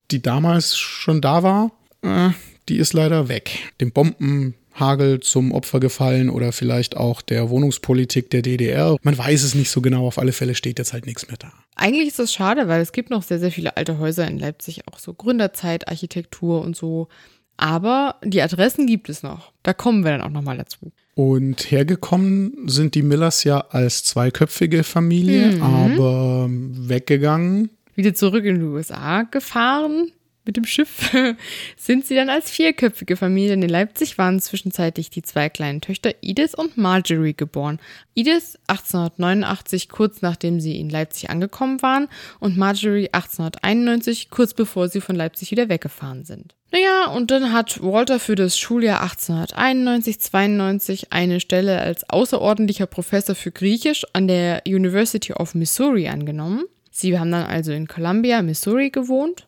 die 0.09 0.21
damals 0.21 0.77
schon 0.77 1.21
da 1.21 1.43
war, 1.43 1.71
äh, 2.01 2.29
die 2.69 2.77
ist 2.77 2.93
leider 2.93 3.27
weg. 3.27 3.73
Den 3.79 3.91
Bomben 3.91 4.55
Hagel 4.81 5.21
zum 5.21 5.53
Opfer 5.53 5.79
gefallen 5.79 6.29
oder 6.29 6.51
vielleicht 6.51 6.97
auch 6.97 7.21
der 7.21 7.49
Wohnungspolitik 7.49 8.29
der 8.29 8.41
DDR. 8.41 8.97
Man 9.01 9.17
weiß 9.17 9.43
es 9.43 9.55
nicht 9.55 9.71
so 9.71 9.79
genau, 9.79 10.05
auf 10.05 10.17
alle 10.17 10.33
Fälle 10.33 10.55
steht 10.55 10.79
jetzt 10.79 10.91
halt 10.91 11.05
nichts 11.05 11.29
mehr 11.29 11.37
da. 11.37 11.53
Eigentlich 11.75 12.09
ist 12.09 12.19
das 12.19 12.33
schade, 12.33 12.67
weil 12.67 12.81
es 12.81 12.91
gibt 12.91 13.09
noch 13.09 13.23
sehr, 13.23 13.39
sehr 13.39 13.51
viele 13.51 13.77
alte 13.77 13.97
Häuser 13.99 14.27
in 14.27 14.37
Leipzig, 14.37 14.81
auch 14.91 14.99
so 14.99 15.13
Gründerzeit, 15.13 15.87
Architektur 15.87 16.61
und 16.61 16.75
so. 16.75 17.07
Aber 17.55 18.15
die 18.23 18.41
Adressen 18.41 18.87
gibt 18.87 19.07
es 19.07 19.23
noch. 19.23 19.53
Da 19.63 19.73
kommen 19.73 20.03
wir 20.03 20.11
dann 20.11 20.21
auch 20.21 20.29
nochmal 20.29 20.57
dazu. 20.57 20.91
Und 21.15 21.71
hergekommen 21.71 22.67
sind 22.67 22.95
die 22.95 23.03
Millers 23.03 23.43
ja 23.43 23.59
als 23.69 24.03
zweiköpfige 24.03 24.83
Familie, 24.83 25.57
mhm. 25.57 25.61
aber 25.61 26.47
weggegangen. 26.49 27.69
Wieder 27.95 28.13
zurück 28.13 28.45
in 28.45 28.59
die 28.59 28.65
USA 28.65 29.23
gefahren 29.23 30.11
mit 30.45 30.57
dem 30.57 30.65
Schiff, 30.65 31.11
sind 31.77 32.05
sie 32.05 32.15
dann 32.15 32.29
als 32.29 32.49
vierköpfige 32.49 33.15
Familie 33.15 33.53
in 33.53 33.61
Leipzig 33.61 34.17
waren 34.17 34.39
zwischenzeitlich 34.39 35.09
die 35.09 35.21
zwei 35.21 35.49
kleinen 35.49 35.81
Töchter 35.81 36.13
Edith 36.21 36.55
und 36.55 36.77
Marjorie 36.77 37.35
geboren. 37.35 37.79
Edith 38.15 38.57
1889, 38.67 39.89
kurz 39.89 40.21
nachdem 40.21 40.59
sie 40.59 40.79
in 40.79 40.89
Leipzig 40.89 41.29
angekommen 41.29 41.81
waren, 41.81 42.07
und 42.39 42.57
Marjorie 42.57 43.09
1891, 43.11 44.29
kurz 44.29 44.53
bevor 44.53 44.89
sie 44.89 45.01
von 45.01 45.15
Leipzig 45.15 45.51
wieder 45.51 45.69
weggefahren 45.69 46.25
sind. 46.25 46.55
Naja, 46.71 47.11
und 47.11 47.31
dann 47.31 47.51
hat 47.51 47.83
Walter 47.83 48.19
für 48.19 48.35
das 48.35 48.57
Schuljahr 48.57 49.03
1891-92 49.03 51.07
eine 51.09 51.41
Stelle 51.41 51.81
als 51.81 52.09
außerordentlicher 52.09 52.87
Professor 52.87 53.35
für 53.35 53.51
Griechisch 53.51 54.05
an 54.13 54.27
der 54.27 54.63
University 54.65 55.33
of 55.33 55.53
Missouri 55.53 56.07
angenommen. 56.07 56.63
Sie 56.89 57.19
haben 57.19 57.31
dann 57.31 57.45
also 57.45 57.73
in 57.73 57.87
Columbia, 57.87 58.41
Missouri 58.41 58.89
gewohnt 58.89 59.47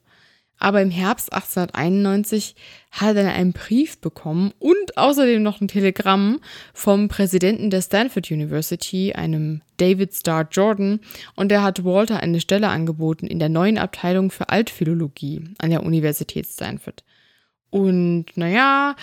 aber 0.63 0.81
im 0.81 0.91
Herbst 0.91 1.33
1891 1.33 2.55
hat 2.91 3.17
er 3.17 3.33
einen 3.33 3.51
Brief 3.51 3.99
bekommen 3.99 4.53
und 4.59 4.97
außerdem 4.97 5.43
noch 5.43 5.59
ein 5.59 5.67
Telegramm 5.67 6.39
vom 6.73 7.09
Präsidenten 7.09 7.69
der 7.69 7.81
Stanford 7.81 8.31
University, 8.31 9.11
einem 9.11 9.61
David 9.75 10.13
Starr 10.13 10.47
Jordan, 10.49 11.01
und 11.35 11.51
er 11.51 11.63
hat 11.63 11.83
Walter 11.83 12.21
eine 12.21 12.39
Stelle 12.39 12.69
angeboten 12.69 13.27
in 13.27 13.39
der 13.39 13.49
neuen 13.49 13.77
Abteilung 13.77 14.31
für 14.31 14.47
Altphilologie 14.47 15.43
an 15.57 15.69
der 15.69 15.83
Universität 15.83 16.47
Stanford. 16.47 17.03
Und 17.69 18.27
naja, 18.35 18.95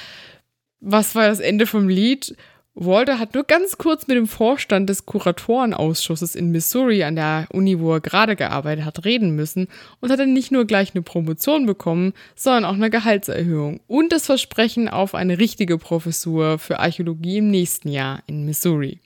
was 0.80 1.14
war 1.14 1.28
das 1.28 1.40
Ende 1.40 1.66
vom 1.66 1.90
Lied? 1.90 2.36
Walter 2.74 3.18
hat 3.18 3.34
nur 3.34 3.44
ganz 3.44 3.78
kurz 3.78 4.06
mit 4.06 4.16
dem 4.16 4.28
Vorstand 4.28 4.88
des 4.88 5.04
Kuratorenausschusses 5.04 6.36
in 6.36 6.52
Missouri 6.52 7.02
an 7.02 7.16
der 7.16 7.48
Uni, 7.52 7.80
wo 7.80 7.94
er 7.94 8.00
gerade 8.00 8.36
gearbeitet 8.36 8.84
hat, 8.84 9.04
reden 9.04 9.34
müssen 9.34 9.66
und 10.00 10.10
hat 10.10 10.20
dann 10.20 10.32
nicht 10.32 10.52
nur 10.52 10.64
gleich 10.66 10.94
eine 10.94 11.02
Promotion 11.02 11.66
bekommen, 11.66 12.12
sondern 12.36 12.64
auch 12.64 12.74
eine 12.74 12.88
Gehaltserhöhung 12.88 13.80
und 13.88 14.12
das 14.12 14.26
Versprechen 14.26 14.88
auf 14.88 15.14
eine 15.16 15.38
richtige 15.38 15.78
Professur 15.78 16.58
für 16.58 16.78
Archäologie 16.78 17.38
im 17.38 17.50
nächsten 17.50 17.88
Jahr 17.88 18.22
in 18.26 18.46
Missouri. 18.46 19.00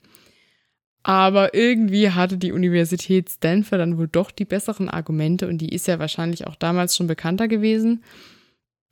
Aber 1.01 1.53
irgendwie 1.53 2.11
hatte 2.11 2.37
die 2.37 2.51
Universität 2.51 3.29
Stanford 3.29 3.79
dann 3.79 3.97
wohl 3.97 4.07
doch 4.07 4.31
die 4.31 4.45
besseren 4.45 4.89
Argumente 4.89 5.47
und 5.47 5.59
die 5.59 5.69
ist 5.69 5.87
ja 5.87 5.99
wahrscheinlich 5.99 6.47
auch 6.47 6.55
damals 6.55 6.95
schon 6.95 7.07
bekannter 7.07 7.47
gewesen. 7.47 8.03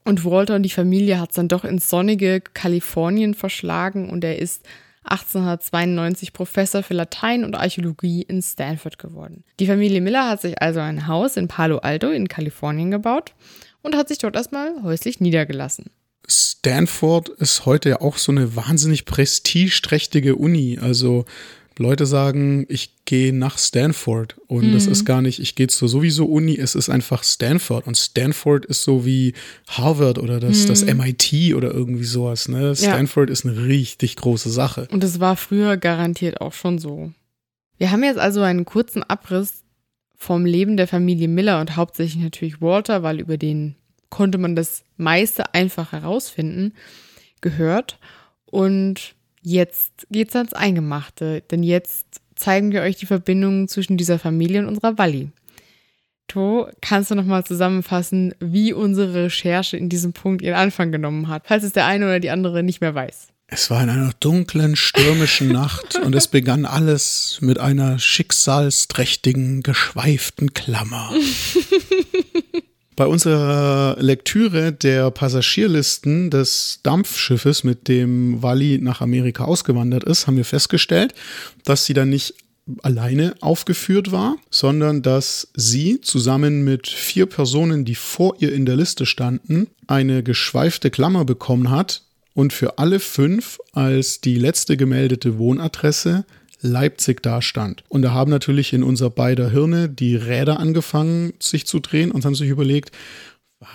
Und 0.04 0.26
Walter 0.26 0.56
und 0.56 0.63
die 0.63 0.70
Familie 0.70 1.20
hat 1.20 1.30
es 1.30 1.36
dann 1.36 1.48
doch 1.48 1.63
ins 1.63 1.89
sonnige 1.89 2.42
Kalifornien 2.42 3.34
verschlagen 3.34 4.10
und 4.10 4.24
er 4.24 4.39
ist 4.39 4.63
1892 5.06 6.34
Professor 6.34 6.84
für 6.84 6.94
Latein 6.94 7.44
und 7.44 7.56
Archäologie 7.56 8.22
in 8.22 8.42
Stanford 8.42 8.98
geworden. 8.98 9.44
Die 9.60 9.68
Familie 9.68 10.02
Miller 10.02 10.30
hat 10.30 10.42
sich 10.42 10.62
also 10.62 10.80
ein 10.80 11.08
Haus 11.08 11.38
in 11.38 11.48
Palo 11.48 11.80
Alto 11.80 12.10
in 12.10 12.28
Kalifornien 12.28 12.92
gebaut 12.92 13.34
und 13.82 13.96
hat 13.96 14.08
sich 14.08 14.18
dort 14.18 14.36
erstmal 14.36 14.82
häuslich 14.84 15.20
niedergelassen. 15.20 15.86
Stanford 16.28 17.30
ist 17.30 17.66
heute 17.66 17.89
ja 17.89 18.02
auch 18.02 18.18
so 18.18 18.32
eine 18.32 18.56
wahnsinnig 18.56 19.04
prestigeträchtige 19.04 20.38
Uni. 20.38 20.80
Also 20.82 21.26
Leute 21.79 22.05
sagen, 22.05 22.65
ich 22.69 23.05
gehe 23.05 23.33
nach 23.33 23.57
Stanford 23.57 24.38
und 24.47 24.69
mhm. 24.69 24.73
das 24.73 24.88
ist 24.88 25.05
gar 25.05 25.21
nicht, 25.21 25.39
ich 25.39 25.55
gehe 25.55 25.67
zur 25.67 25.89
sowieso 25.89 26.25
Uni, 26.25 26.57
es 26.57 26.75
ist 26.75 26.89
einfach 26.89 27.23
Stanford 27.23 27.88
und 27.88 27.97
Stanford 27.97 28.65
ist 28.65 28.83
so 28.83 29.05
wie 29.05 29.33
Harvard 29.67 30.19
oder 30.19 30.39
das, 30.39 30.63
mhm. 30.63 30.67
das 30.67 30.86
MIT 30.86 31.53
oder 31.55 31.73
irgendwie 31.73 32.03
sowas. 32.03 32.47
Ne? 32.47 32.75
Stanford 32.75 33.29
ja. 33.29 33.33
ist 33.33 33.45
eine 33.45 33.65
richtig 33.65 34.15
große 34.15 34.49
Sache. 34.49 34.88
Und 34.91 35.03
es 35.03 35.19
war 35.19 35.36
früher 35.36 35.77
garantiert 35.77 36.41
auch 36.41 36.53
schon 36.53 36.79
so. 36.79 37.12
Wir 37.77 37.91
haben 37.91 38.03
jetzt 38.03 38.19
also 38.19 38.41
einen 38.41 38.65
kurzen 38.65 39.03
Abriss 39.03 39.63
vom 40.15 40.45
Leben 40.45 40.77
der 40.77 40.88
Familie 40.88 41.27
Miller 41.27 41.59
und 41.59 41.75
hauptsächlich 41.75 42.23
natürlich 42.23 42.62
Walter, 42.62 43.03
weil 43.03 43.19
über 43.19 43.38
den 43.38 43.75
konnte 44.09 44.38
man 44.38 44.55
das 44.55 44.83
meiste 44.95 45.53
einfach 45.53 45.91
herausfinden, 45.91 46.73
gehört. 47.41 47.97
Und 48.45 49.15
Jetzt 49.43 50.08
geht's 50.10 50.36
ans 50.36 50.53
Eingemachte, 50.53 51.43
denn 51.51 51.63
jetzt 51.63 52.06
zeigen 52.36 52.71
wir 52.71 52.82
euch 52.82 52.95
die 52.95 53.06
Verbindung 53.06 53.67
zwischen 53.67 53.97
dieser 53.97 54.17
Familie 54.17 54.62
und 54.62 54.67
unserer 54.67 54.97
Walli. 54.97 55.29
To, 56.29 56.67
kannst 56.82 57.12
du 57.12 57.15
nochmal 57.15 57.43
zusammenfassen, 57.43 58.34
wie 58.39 58.71
unsere 58.71 59.25
Recherche 59.25 59.75
in 59.75 59.89
diesem 59.89 60.13
Punkt 60.13 60.41
ihren 60.41 60.56
Anfang 60.56 60.91
genommen 60.91 61.27
hat, 61.27 61.43
falls 61.45 61.63
es 61.63 61.73
der 61.73 61.86
eine 61.86 62.06
oder 62.06 62.19
die 62.21 62.29
andere 62.29 62.63
nicht 62.63 62.79
mehr 62.79 62.95
weiß? 62.95 63.27
Es 63.47 63.69
war 63.69 63.84
in 63.84 63.89
einer 63.89 64.13
dunklen, 64.19 64.77
stürmischen 64.77 65.49
Nacht 65.49 65.95
und 66.03 66.15
es 66.15 66.27
begann 66.27 66.65
alles 66.65 67.39
mit 67.41 67.60
einer 67.60 67.99
schicksalsträchtigen, 67.99 69.62
geschweiften 69.62 70.53
Klammer. 70.53 71.12
Bei 72.95 73.08
unserer 73.08 73.95
Lektüre 73.99 74.71
der 74.71 75.10
Passagierlisten 75.10 76.29
des 76.29 76.79
Dampfschiffes, 76.84 77.63
mit 77.63 77.88
dem 77.88 78.43
Wally 78.43 78.77
nach 78.79 79.01
Amerika 79.01 79.45
ausgewandert 79.45 80.03
ist, 80.03 80.27
haben 80.27 80.38
wir 80.38 80.45
festgestellt, 80.45 81.13
dass 81.63 81.86
sie 81.86 81.93
dann 81.93 82.10
nicht 82.10 82.36
alleine 82.82 83.36
aufgeführt 83.41 84.12
war, 84.12 84.38
sondern 84.49 85.01
dass 85.01 85.49
sie 85.55 86.01
zusammen 86.01 86.63
mit 86.63 86.88
vier 86.88 87.26
Personen, 87.26 87.84
die 87.84 87.95
vor 87.95 88.36
ihr 88.39 88.53
in 88.53 88.65
der 88.65 88.76
Liste 88.76 89.05
standen, 89.05 89.68
eine 89.88 90.24
geschweifte 90.24 90.89
Klammer 90.89 91.26
bekommen 91.26 91.72
hat 91.72 92.03
und 92.34 92.53
für 92.53 92.78
alle 92.78 92.99
fünf 92.99 93.59
als 93.74 94.22
die 94.22 94.36
letzte 94.36 94.78
gemeldete 94.78 95.38
Wohnadresse 95.38 96.26
Leipzig 96.64 97.22
dastand. 97.22 97.84
Und 97.89 98.01
da 98.01 98.11
haben 98.11 98.32
natürlich 98.32 98.74
in 98.74 98.84
unser 98.84 99.09
beider 99.09 99.51
Hirne 99.51 99.89
die 99.89 100.16
Räder 100.16 100.59
angefangen, 100.59 101.34
sich 101.39 101.68
zu 101.68 101.80
drehen 101.80 102.11
und 102.11 102.26
haben 102.26 102.36
sich 102.36 102.49
überlegt, 102.49 102.91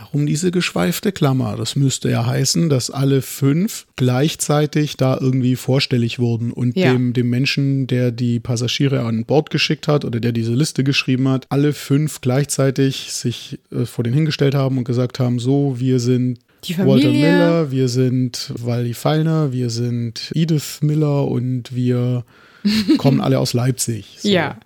Warum 0.01 0.27
diese 0.27 0.51
geschweifte 0.51 1.13
Klammer? 1.13 1.57
Das 1.57 1.75
müsste 1.75 2.11
ja 2.11 2.27
heißen, 2.27 2.69
dass 2.69 2.91
alle 2.91 3.23
fünf 3.23 3.87
gleichzeitig 3.97 4.97
da 4.99 5.17
irgendwie 5.19 5.57
vorstellig 5.57 6.19
wurden 6.19 6.53
und 6.53 6.77
ja. 6.77 6.93
dem, 6.93 7.15
dem 7.15 7.31
Menschen, 7.31 7.87
der 7.87 8.11
die 8.11 8.39
Passagiere 8.39 9.01
an 9.01 9.25
Bord 9.25 9.49
geschickt 9.51 9.89
hat 9.89 10.05
oder 10.05 10.21
der 10.21 10.33
diese 10.33 10.53
Liste 10.53 10.85
geschrieben 10.85 11.29
hat, 11.29 11.47
alle 11.49 11.73
fünf 11.73 12.21
gleichzeitig 12.21 13.13
sich 13.13 13.61
äh, 13.73 13.87
vor 13.87 14.05
den 14.05 14.13
hingestellt 14.13 14.55
haben 14.55 14.77
und 14.77 14.85
gesagt 14.85 15.21
haben, 15.21 15.39
so, 15.39 15.77
wir 15.79 16.01
sind 16.01 16.41
Walter 16.77 17.11
Miller, 17.11 17.71
wir 17.71 17.89
sind 17.89 18.53
Wally 18.59 18.93
Feiner, 18.93 19.53
wir 19.53 19.71
sind 19.71 20.33
Edith 20.35 20.81
Miller 20.83 21.29
und 21.29 21.75
wir 21.75 22.25
kommen 22.99 23.21
alle 23.21 23.39
aus 23.39 23.53
Leipzig. 23.53 24.19
So. 24.19 24.29
Ja, 24.29 24.57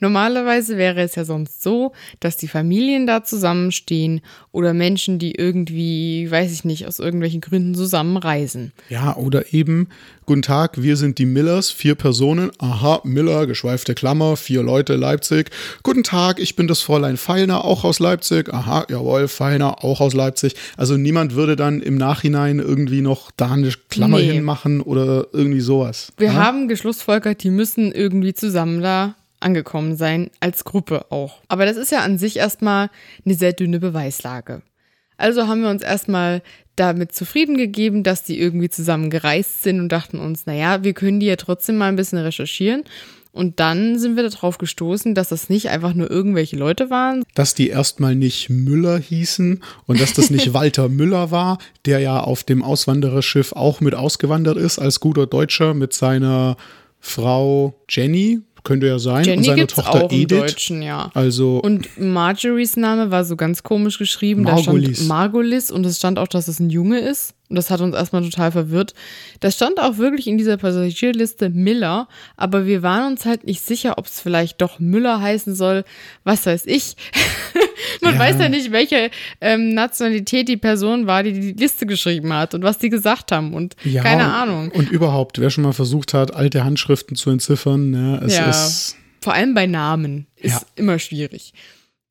normalerweise 0.00 0.76
wäre 0.76 1.00
es 1.02 1.14
ja 1.14 1.24
sonst 1.24 1.62
so, 1.62 1.92
dass 2.20 2.36
die 2.36 2.48
Familien 2.48 3.06
da 3.06 3.24
zusammenstehen 3.24 4.20
oder 4.52 4.74
Menschen, 4.74 5.18
die 5.18 5.34
irgendwie, 5.34 6.30
weiß 6.30 6.52
ich 6.52 6.64
nicht, 6.64 6.86
aus 6.86 6.98
irgendwelchen 6.98 7.40
Gründen 7.40 7.74
zusammenreisen. 7.74 8.72
Ja, 8.88 9.16
oder 9.16 9.52
eben, 9.52 9.88
guten 10.26 10.42
Tag, 10.42 10.82
wir 10.82 10.96
sind 10.96 11.18
die 11.18 11.26
Millers, 11.26 11.70
vier 11.70 11.94
Personen. 11.94 12.50
Aha, 12.58 13.00
Miller, 13.04 13.46
geschweifte 13.46 13.94
Klammer, 13.94 14.36
vier 14.36 14.62
Leute, 14.62 14.96
Leipzig. 14.96 15.50
Guten 15.82 16.02
Tag, 16.02 16.40
ich 16.40 16.56
bin 16.56 16.66
das 16.66 16.80
Fräulein 16.80 17.16
Feilner, 17.16 17.64
auch 17.64 17.84
aus 17.84 17.98
Leipzig. 18.00 18.52
Aha, 18.52 18.86
jawohl, 18.88 19.28
Feilner, 19.28 19.84
auch 19.84 20.00
aus 20.00 20.14
Leipzig. 20.14 20.54
Also 20.76 20.96
niemand 20.96 21.34
würde 21.34 21.56
dann 21.56 21.80
im 21.80 21.96
Nachhinein 21.96 22.58
irgendwie 22.58 23.02
noch 23.02 23.30
da 23.36 23.52
eine 23.52 23.70
Klammer 23.88 24.18
nee. 24.18 24.32
hinmachen 24.32 24.80
oder 24.80 25.26
irgendwie 25.32 25.60
sowas. 25.60 26.12
Wir 26.16 26.28
ja? 26.28 26.34
haben 26.34 26.68
geschlussfolgert, 26.68 27.42
die 27.42 27.49
müssen 27.50 27.92
irgendwie 27.92 28.34
zusammen 28.34 28.80
da 28.80 29.16
angekommen 29.40 29.96
sein, 29.96 30.30
als 30.40 30.64
Gruppe 30.64 31.10
auch. 31.10 31.40
Aber 31.48 31.66
das 31.66 31.76
ist 31.76 31.92
ja 31.92 32.00
an 32.00 32.18
sich 32.18 32.36
erstmal 32.36 32.90
eine 33.24 33.34
sehr 33.34 33.52
dünne 33.52 33.80
Beweislage. 33.80 34.62
Also 35.16 35.46
haben 35.46 35.62
wir 35.62 35.70
uns 35.70 35.82
erstmal 35.82 36.42
damit 36.76 37.12
zufrieden 37.12 37.56
gegeben, 37.56 38.02
dass 38.02 38.22
die 38.24 38.40
irgendwie 38.40 38.70
zusammen 38.70 39.10
gereist 39.10 39.62
sind 39.62 39.80
und 39.80 39.90
dachten 39.90 40.18
uns, 40.18 40.46
naja, 40.46 40.82
wir 40.82 40.94
können 40.94 41.20
die 41.20 41.26
ja 41.26 41.36
trotzdem 41.36 41.76
mal 41.76 41.88
ein 41.88 41.96
bisschen 41.96 42.18
recherchieren. 42.18 42.84
Und 43.32 43.60
dann 43.60 43.98
sind 43.98 44.16
wir 44.16 44.28
darauf 44.28 44.58
gestoßen, 44.58 45.14
dass 45.14 45.28
das 45.28 45.48
nicht 45.48 45.68
einfach 45.68 45.94
nur 45.94 46.10
irgendwelche 46.10 46.56
Leute 46.56 46.90
waren. 46.90 47.22
Dass 47.34 47.54
die 47.54 47.68
erstmal 47.68 48.16
nicht 48.16 48.50
Müller 48.50 48.98
hießen 48.98 49.62
und 49.86 50.00
dass 50.00 50.14
das 50.14 50.30
nicht 50.30 50.52
Walter 50.54 50.88
Müller 50.88 51.30
war, 51.30 51.58
der 51.84 52.00
ja 52.00 52.18
auf 52.20 52.42
dem 52.42 52.64
Auswandererschiff 52.64 53.52
auch 53.52 53.80
mit 53.80 53.94
ausgewandert 53.94 54.56
ist 54.56 54.80
als 54.80 54.98
guter 54.98 55.28
Deutscher 55.28 55.74
mit 55.74 55.92
seiner 55.92 56.56
Frau 57.00 57.74
Jenny, 57.88 58.40
könnte 58.62 58.86
ja 58.86 58.98
sein. 58.98 59.24
Jenny 59.24 59.38
und 59.38 59.44
seine 59.44 59.66
Tochter 59.66 60.04
auch 60.04 60.12
Edith. 60.12 60.32
Im 60.32 60.38
Deutschen, 60.38 60.82
ja. 60.82 61.10
Also 61.14 61.58
und 61.58 61.98
Marjories 61.98 62.76
Name 62.76 63.10
war 63.10 63.24
so 63.24 63.36
ganz 63.36 63.62
komisch 63.62 63.98
geschrieben. 63.98 64.42
Margolis. 64.42 64.88
Da 64.88 64.94
stand 64.94 65.08
Margolis 65.08 65.70
und 65.70 65.86
es 65.86 65.96
stand 65.98 66.18
auch, 66.18 66.28
dass 66.28 66.48
es 66.48 66.60
ein 66.60 66.70
Junge 66.70 67.00
ist. 67.00 67.34
Und 67.50 67.56
das 67.56 67.68
hat 67.68 67.80
uns 67.80 67.96
erstmal 67.96 68.22
total 68.22 68.52
verwirrt. 68.52 68.94
Da 69.40 69.50
stand 69.50 69.80
auch 69.80 69.98
wirklich 69.98 70.28
in 70.28 70.38
dieser 70.38 70.56
Passagierliste 70.56 71.50
Miller, 71.50 72.06
aber 72.36 72.64
wir 72.64 72.82
waren 72.82 73.10
uns 73.10 73.26
halt 73.26 73.44
nicht 73.44 73.60
sicher, 73.60 73.98
ob 73.98 74.06
es 74.06 74.20
vielleicht 74.20 74.60
doch 74.60 74.78
Müller 74.78 75.20
heißen 75.20 75.56
soll. 75.56 75.84
Was 76.22 76.46
weiß 76.46 76.66
ich. 76.66 76.94
Man 78.02 78.14
ja. 78.14 78.20
weiß 78.20 78.38
ja 78.38 78.48
nicht, 78.48 78.70
welche 78.70 79.10
ähm, 79.40 79.74
Nationalität 79.74 80.48
die 80.48 80.56
Person 80.56 81.08
war, 81.08 81.24
die 81.24 81.32
die 81.32 81.52
Liste 81.52 81.86
geschrieben 81.86 82.32
hat 82.32 82.54
und 82.54 82.62
was 82.62 82.78
die 82.78 82.88
gesagt 82.88 83.32
haben 83.32 83.52
und 83.52 83.74
ja, 83.82 84.02
keine 84.02 84.32
Ahnung. 84.32 84.70
Und 84.70 84.90
überhaupt, 84.90 85.40
wer 85.40 85.50
schon 85.50 85.64
mal 85.64 85.72
versucht 85.72 86.14
hat, 86.14 86.32
alte 86.32 86.62
Handschriften 86.62 87.16
zu 87.16 87.30
entziffern, 87.30 87.90
ne, 87.90 88.22
es 88.24 88.36
ja. 88.36 88.48
ist. 88.48 88.96
Vor 89.20 89.34
allem 89.34 89.54
bei 89.54 89.66
Namen 89.66 90.28
ist 90.36 90.66
immer 90.76 91.00
schwierig. 91.00 91.52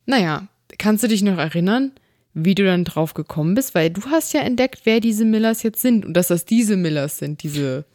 Naja, 0.05 0.47
kannst 0.77 1.03
du 1.03 1.07
dich 1.07 1.21
noch 1.21 1.37
erinnern? 1.37 1.93
Wie 2.33 2.55
du 2.55 2.65
dann 2.65 2.85
drauf 2.85 3.13
gekommen 3.13 3.55
bist, 3.55 3.75
weil 3.75 3.89
du 3.89 4.01
hast 4.05 4.33
ja 4.33 4.41
entdeckt, 4.41 4.81
wer 4.83 4.99
diese 4.99 5.25
Millers 5.25 5.63
jetzt 5.63 5.81
sind 5.81 6.05
und 6.05 6.13
dass 6.13 6.27
das 6.27 6.45
diese 6.45 6.77
Millers 6.77 7.17
sind, 7.17 7.43
diese 7.43 7.85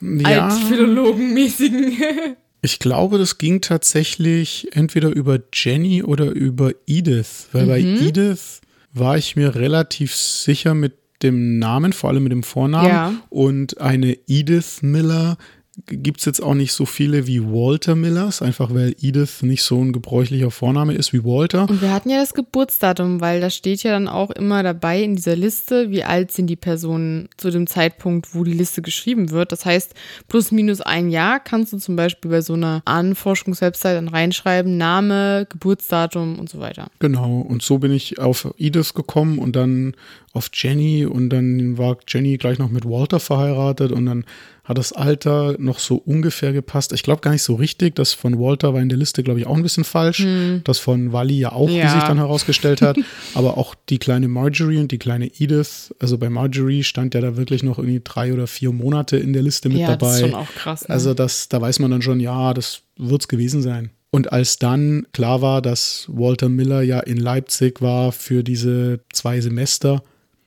ja. 0.00 0.48
Altphilologen-mäßigen. 0.48 2.36
ich 2.62 2.78
glaube, 2.78 3.18
das 3.18 3.38
ging 3.38 3.60
tatsächlich 3.60 4.68
entweder 4.72 5.10
über 5.10 5.40
Jenny 5.52 6.02
oder 6.02 6.30
über 6.30 6.72
Edith, 6.86 7.48
weil 7.52 7.64
mhm. 7.64 7.68
bei 7.68 7.80
Edith 7.80 8.60
war 8.92 9.16
ich 9.16 9.36
mir 9.36 9.54
relativ 9.54 10.14
sicher 10.14 10.74
mit 10.74 10.94
dem 11.22 11.58
Namen, 11.58 11.92
vor 11.92 12.10
allem 12.10 12.24
mit 12.24 12.32
dem 12.32 12.42
Vornamen. 12.42 12.88
Ja. 12.88 13.14
Und 13.30 13.80
eine 13.80 14.16
Edith 14.26 14.82
Miller 14.82 15.38
gibt 15.86 16.20
es 16.20 16.26
jetzt 16.26 16.42
auch 16.42 16.54
nicht 16.54 16.72
so 16.72 16.84
viele 16.84 17.26
wie 17.26 17.42
Walter 17.42 17.94
Millers, 17.94 18.42
einfach 18.42 18.74
weil 18.74 18.94
Edith 19.00 19.42
nicht 19.42 19.62
so 19.62 19.80
ein 19.80 19.92
gebräuchlicher 19.92 20.50
Vorname 20.50 20.94
ist 20.94 21.14
wie 21.14 21.24
Walter. 21.24 21.68
Und 21.68 21.80
wir 21.80 21.92
hatten 21.92 22.10
ja 22.10 22.20
das 22.20 22.34
Geburtsdatum, 22.34 23.22
weil 23.22 23.40
da 23.40 23.48
steht 23.48 23.82
ja 23.82 23.92
dann 23.92 24.06
auch 24.06 24.30
immer 24.30 24.62
dabei 24.62 25.02
in 25.02 25.16
dieser 25.16 25.34
Liste, 25.34 25.90
wie 25.90 26.04
alt 26.04 26.30
sind 26.30 26.48
die 26.48 26.56
Personen 26.56 27.30
zu 27.38 27.50
dem 27.50 27.66
Zeitpunkt, 27.66 28.34
wo 28.34 28.44
die 28.44 28.52
Liste 28.52 28.82
geschrieben 28.82 29.30
wird. 29.30 29.50
Das 29.50 29.64
heißt, 29.64 29.94
plus 30.28 30.52
minus 30.52 30.82
ein 30.82 31.10
Jahr 31.10 31.40
kannst 31.40 31.72
du 31.72 31.78
zum 31.78 31.96
Beispiel 31.96 32.30
bei 32.30 32.42
so 32.42 32.52
einer 32.52 32.82
Ahnenforschungswebsite 32.84 33.94
dann 33.94 34.08
reinschreiben, 34.08 34.76
Name, 34.76 35.46
Geburtsdatum 35.48 36.38
und 36.38 36.50
so 36.50 36.60
weiter. 36.60 36.88
Genau, 36.98 37.40
und 37.40 37.62
so 37.62 37.78
bin 37.78 37.92
ich 37.92 38.18
auf 38.18 38.52
Edith 38.58 38.92
gekommen 38.92 39.38
und 39.38 39.56
dann 39.56 39.94
auf 40.32 40.50
Jenny 40.52 41.04
und 41.04 41.30
dann 41.30 41.76
war 41.76 41.98
Jenny 42.08 42.38
gleich 42.38 42.58
noch 42.58 42.70
mit 42.70 42.84
Walter 42.84 43.20
verheiratet 43.20 43.92
und 43.92 44.06
dann 44.06 44.24
hat 44.64 44.78
das 44.78 44.92
Alter 44.92 45.56
noch 45.58 45.80
so 45.80 45.96
ungefähr 45.96 46.52
gepasst. 46.52 46.92
Ich 46.92 47.02
glaube 47.02 47.20
gar 47.20 47.32
nicht 47.32 47.42
so 47.42 47.56
richtig. 47.56 47.96
Das 47.96 48.12
von 48.12 48.38
Walter 48.38 48.72
war 48.72 48.80
in 48.80 48.88
der 48.88 48.96
Liste, 48.96 49.24
glaube 49.24 49.40
ich, 49.40 49.46
auch 49.46 49.56
ein 49.56 49.62
bisschen 49.62 49.82
falsch. 49.82 50.20
Hm. 50.20 50.60
Das 50.64 50.78
von 50.78 51.12
Wally 51.12 51.40
ja 51.40 51.52
auch, 51.52 51.68
ja. 51.68 51.84
wie 51.84 51.88
sich 51.88 52.04
dann 52.04 52.18
herausgestellt 52.18 52.80
hat. 52.80 52.96
Aber 53.34 53.58
auch 53.58 53.74
die 53.88 53.98
kleine 53.98 54.28
Marjorie 54.28 54.78
und 54.78 54.92
die 54.92 54.98
kleine 54.98 55.26
Edith. 55.26 55.92
Also 55.98 56.16
bei 56.16 56.30
Marjorie 56.30 56.84
stand 56.84 57.14
ja 57.14 57.20
da 57.20 57.36
wirklich 57.36 57.64
noch 57.64 57.78
irgendwie 57.78 58.00
drei 58.04 58.32
oder 58.32 58.46
vier 58.46 58.70
Monate 58.70 59.16
in 59.16 59.32
der 59.32 59.42
Liste 59.42 59.68
mit 59.68 59.78
ja, 59.78 59.88
dabei. 59.88 60.06
Das 60.06 60.14
ist 60.14 60.20
schon 60.20 60.34
auch 60.34 60.54
krass. 60.54 60.88
Ne? 60.88 60.94
Also 60.94 61.12
das, 61.12 61.48
da 61.48 61.60
weiß 61.60 61.80
man 61.80 61.90
dann 61.90 62.02
schon, 62.02 62.20
ja, 62.20 62.54
das 62.54 62.82
wird 62.96 63.22
es 63.22 63.28
gewesen 63.28 63.62
sein. 63.62 63.90
Und 64.10 64.32
als 64.32 64.58
dann 64.58 65.06
klar 65.12 65.42
war, 65.42 65.60
dass 65.60 66.06
Walter 66.08 66.48
Miller 66.48 66.82
ja 66.82 67.00
in 67.00 67.16
Leipzig 67.16 67.80
war 67.80 68.12
für 68.12 68.44
diese 68.44 69.00
zwei 69.12 69.40
Semester, 69.40 70.02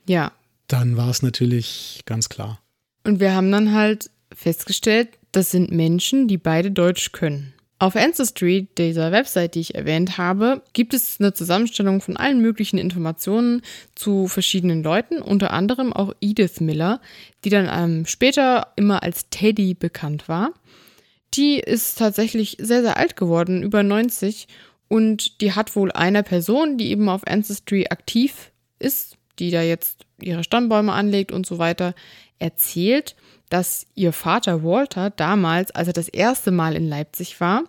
ja. 0.06 0.32
dann 0.68 0.96
war 0.96 1.10
es 1.10 1.22
natürlich 1.22 2.02
ganz 2.06 2.28
klar. 2.28 2.60
Und 3.04 3.20
wir 3.20 3.34
haben 3.34 3.52
dann 3.52 3.72
halt 3.72 4.10
festgestellt, 4.34 5.10
das 5.32 5.50
sind 5.50 5.70
Menschen, 5.70 6.28
die 6.28 6.38
beide 6.38 6.70
Deutsch 6.70 7.12
können. 7.12 7.52
Auf 7.78 7.94
Ancestry, 7.94 8.68
dieser 8.78 9.12
Website, 9.12 9.54
die 9.54 9.60
ich 9.60 9.74
erwähnt 9.74 10.16
habe, 10.16 10.62
gibt 10.72 10.94
es 10.94 11.20
eine 11.20 11.34
Zusammenstellung 11.34 12.00
von 12.00 12.16
allen 12.16 12.40
möglichen 12.40 12.78
Informationen 12.78 13.60
zu 13.94 14.28
verschiedenen 14.28 14.82
Leuten, 14.82 15.20
unter 15.20 15.52
anderem 15.52 15.92
auch 15.92 16.14
Edith 16.22 16.60
Miller, 16.60 17.02
die 17.44 17.50
dann 17.50 17.68
ähm, 17.70 18.06
später 18.06 18.72
immer 18.76 19.02
als 19.02 19.28
Teddy 19.28 19.74
bekannt 19.74 20.26
war. 20.26 20.54
Die 21.34 21.58
ist 21.58 21.98
tatsächlich 21.98 22.56
sehr, 22.58 22.80
sehr 22.80 22.96
alt 22.96 23.14
geworden, 23.14 23.62
über 23.62 23.82
90, 23.82 24.48
und 24.88 25.40
die 25.40 25.52
hat 25.52 25.76
wohl 25.76 25.92
einer 25.92 26.22
Person, 26.22 26.78
die 26.78 26.90
eben 26.90 27.08
auf 27.08 27.26
Ancestry 27.26 27.88
aktiv 27.90 28.52
ist, 28.78 29.15
die 29.38 29.50
da 29.50 29.62
jetzt 29.62 30.06
ihre 30.20 30.44
Stammbäume 30.44 30.92
anlegt 30.92 31.32
und 31.32 31.46
so 31.46 31.58
weiter, 31.58 31.94
erzählt, 32.38 33.16
dass 33.48 33.86
ihr 33.94 34.12
Vater 34.12 34.64
Walter 34.64 35.10
damals, 35.10 35.70
als 35.70 35.88
er 35.88 35.94
das 35.94 36.08
erste 36.08 36.50
Mal 36.50 36.74
in 36.74 36.88
Leipzig 36.88 37.40
war, 37.40 37.64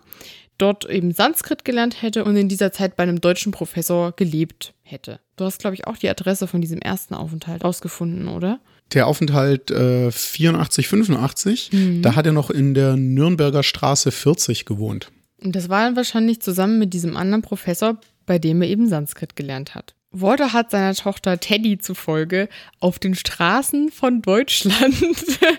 dort 0.58 0.88
eben 0.90 1.12
Sanskrit 1.12 1.64
gelernt 1.64 2.02
hätte 2.02 2.24
und 2.24 2.36
in 2.36 2.48
dieser 2.48 2.72
Zeit 2.72 2.96
bei 2.96 3.04
einem 3.04 3.20
deutschen 3.20 3.52
Professor 3.52 4.12
gelebt 4.12 4.74
hätte. 4.82 5.20
Du 5.36 5.44
hast, 5.44 5.60
glaube 5.60 5.74
ich, 5.74 5.86
auch 5.86 5.96
die 5.96 6.08
Adresse 6.08 6.48
von 6.48 6.60
diesem 6.60 6.80
ersten 6.80 7.14
Aufenthalt 7.14 7.64
rausgefunden, 7.64 8.28
oder? 8.28 8.58
Der 8.92 9.06
Aufenthalt 9.06 9.70
äh, 9.70 10.10
84, 10.10 10.88
85, 10.88 11.72
mhm. 11.72 12.02
da 12.02 12.16
hat 12.16 12.26
er 12.26 12.32
noch 12.32 12.50
in 12.50 12.74
der 12.74 12.96
Nürnberger 12.96 13.62
Straße 13.62 14.10
40 14.10 14.64
gewohnt. 14.64 15.10
Und 15.40 15.54
das 15.54 15.68
war 15.68 15.84
dann 15.84 15.94
wahrscheinlich 15.94 16.40
zusammen 16.40 16.78
mit 16.78 16.92
diesem 16.92 17.16
anderen 17.16 17.42
Professor, 17.42 18.00
bei 18.26 18.38
dem 18.38 18.60
er 18.62 18.68
eben 18.68 18.88
Sanskrit 18.88 19.36
gelernt 19.36 19.74
hat. 19.74 19.94
Walter 20.10 20.52
hat 20.52 20.70
seiner 20.70 20.94
Tochter 20.94 21.38
Teddy 21.38 21.78
zufolge 21.78 22.48
auf 22.80 22.98
den 22.98 23.14
Straßen 23.14 23.90
von 23.90 24.22
Deutschland, 24.22 24.96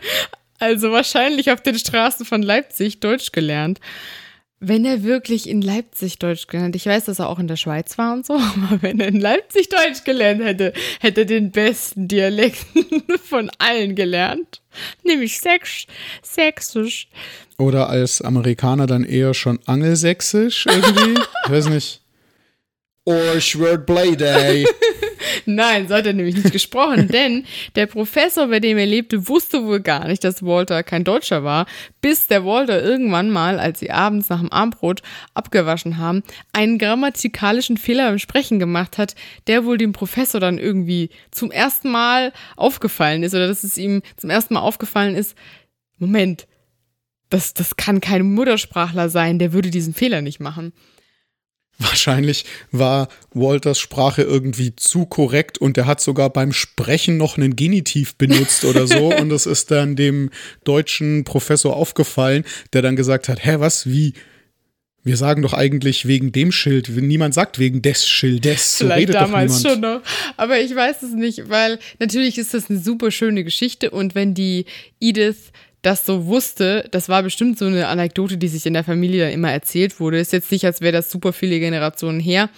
also 0.59 0.91
wahrscheinlich 0.91 1.51
auf 1.51 1.61
den 1.61 1.77
Straßen 1.77 2.25
von 2.25 2.41
Leipzig, 2.41 2.99
Deutsch 2.99 3.31
gelernt. 3.31 3.79
Wenn 4.61 4.83
er 4.83 5.03
wirklich 5.03 5.47
in 5.47 5.61
Leipzig 5.61 6.19
Deutsch 6.19 6.47
gelernt, 6.47 6.75
ich 6.75 6.85
weiß, 6.85 7.05
dass 7.05 7.19
er 7.19 7.29
auch 7.29 7.39
in 7.39 7.47
der 7.47 7.55
Schweiz 7.55 7.97
war 7.97 8.11
und 8.11 8.25
so, 8.25 8.33
aber 8.69 8.81
wenn 8.81 8.99
er 8.99 9.07
in 9.07 9.21
Leipzig 9.21 9.69
Deutsch 9.69 10.03
gelernt 10.03 10.43
hätte, 10.43 10.73
hätte 10.99 11.21
er 11.21 11.25
den 11.25 11.51
besten 11.51 12.07
Dialekt 12.07 12.65
von 13.23 13.51
allen 13.59 13.95
gelernt. 13.95 14.61
Nämlich 15.03 15.39
Sächs 15.39 15.85
Sächsisch. 16.23 17.07
Oder 17.57 17.89
als 17.89 18.21
Amerikaner 18.21 18.87
dann 18.87 19.03
eher 19.03 19.33
schon 19.33 19.59
Angelsächsisch 19.65 20.65
irgendwie. 20.65 21.21
ich 21.45 21.51
weiß 21.51 21.69
nicht. 21.69 22.01
Orchword 23.09 23.87
Play 23.87 24.15
Day. 24.15 24.67
Nein, 25.45 25.87
so 25.87 25.95
hat 25.95 26.05
er 26.05 26.13
nämlich 26.13 26.35
nicht 26.35 26.51
gesprochen, 26.51 27.07
denn 27.11 27.43
der 27.75 27.87
Professor, 27.87 28.47
bei 28.47 28.59
dem 28.59 28.77
er 28.77 28.85
lebte, 28.85 29.27
wusste 29.27 29.63
wohl 29.63 29.79
gar 29.79 30.07
nicht, 30.07 30.23
dass 30.23 30.43
Walter 30.43 30.83
kein 30.83 31.03
Deutscher 31.03 31.43
war, 31.43 31.65
bis 32.01 32.27
der 32.27 32.45
Walter 32.45 32.83
irgendwann 32.83 33.31
mal, 33.31 33.59
als 33.59 33.79
sie 33.79 33.89
abends 33.89 34.29
nach 34.29 34.39
dem 34.39 34.51
Abendbrot 34.51 35.01
abgewaschen 35.33 35.97
haben, 35.97 36.21
einen 36.53 36.77
grammatikalischen 36.77 37.77
Fehler 37.77 38.09
beim 38.09 38.19
Sprechen 38.19 38.59
gemacht 38.59 38.99
hat, 38.99 39.15
der 39.47 39.65
wohl 39.65 39.79
dem 39.79 39.91
Professor 39.91 40.39
dann 40.39 40.59
irgendwie 40.59 41.09
zum 41.31 41.51
ersten 41.51 41.89
Mal 41.89 42.31
aufgefallen 42.57 43.23
ist 43.23 43.33
oder 43.33 43.47
dass 43.47 43.63
es 43.63 43.77
ihm 43.77 44.03
zum 44.17 44.29
ersten 44.29 44.53
Mal 44.53 44.61
aufgefallen 44.61 45.15
ist, 45.15 45.35
Moment, 45.97 46.47
das, 47.29 47.53
das 47.55 47.75
kann 47.75 48.01
kein 48.01 48.21
Muttersprachler 48.21 49.09
sein, 49.09 49.39
der 49.39 49.51
würde 49.51 49.71
diesen 49.71 49.95
Fehler 49.95 50.21
nicht 50.21 50.39
machen. 50.39 50.73
Wahrscheinlich 51.81 52.43
war 52.71 53.07
Walters 53.33 53.79
Sprache 53.79 54.21
irgendwie 54.21 54.75
zu 54.75 55.05
korrekt 55.05 55.57
und 55.59 55.77
er 55.77 55.85
hat 55.85 56.01
sogar 56.01 56.29
beim 56.29 56.51
Sprechen 56.51 57.15
noch 57.15 57.37
einen 57.37 57.55
Genitiv 57.55 58.15
benutzt 58.15 58.65
oder 58.65 58.85
so. 58.85 59.15
und 59.17 59.29
das 59.29 59.45
ist 59.45 59.71
dann 59.71 59.95
dem 59.95 60.29
deutschen 60.65 61.23
Professor 61.23 61.77
aufgefallen, 61.77 62.43
der 62.73 62.81
dann 62.81 62.97
gesagt 62.97 63.29
hat, 63.29 63.45
hä, 63.45 63.55
was, 63.59 63.87
wie? 63.87 64.13
Wir 65.03 65.15
sagen 65.15 65.41
doch 65.41 65.53
eigentlich 65.53 66.05
wegen 66.05 66.33
dem 66.33 66.51
Schild. 66.51 66.89
Niemand 66.89 67.33
sagt 67.33 67.57
wegen 67.57 67.81
des 67.81 68.05
Schildes. 68.05 68.77
So 68.77 68.85
Vielleicht 68.85 69.13
damals 69.13 69.61
schon 69.61 69.79
noch. 69.79 70.01
Aber 70.35 70.59
ich 70.59 70.75
weiß 70.75 71.01
es 71.03 71.13
nicht, 71.13 71.47
weil 71.47 71.79
natürlich 71.99 72.37
ist 72.37 72.53
das 72.53 72.69
eine 72.69 72.79
super 72.79 73.09
schöne 73.09 73.45
Geschichte 73.45 73.91
und 73.91 74.13
wenn 74.15 74.33
die 74.33 74.65
Edith 74.99 75.53
das 75.81 76.05
so 76.05 76.25
wusste, 76.25 76.87
das 76.91 77.07
war 77.07 77.23
bestimmt 77.23 77.57
so 77.57 77.65
eine 77.65 77.87
Anekdote, 77.87 78.37
die 78.37 78.49
sich 78.49 78.65
in 78.65 78.73
der 78.73 78.83
Familie 78.83 79.31
immer 79.31 79.51
erzählt 79.51 79.99
wurde. 79.99 80.19
Ist 80.19 80.33
jetzt 80.33 80.51
nicht, 80.51 80.65
als 80.65 80.81
wäre 80.81 80.91
das 80.91 81.09
super 81.09 81.31
viele 81.31 81.59
Generationen 81.59 82.19
her. 82.19 82.49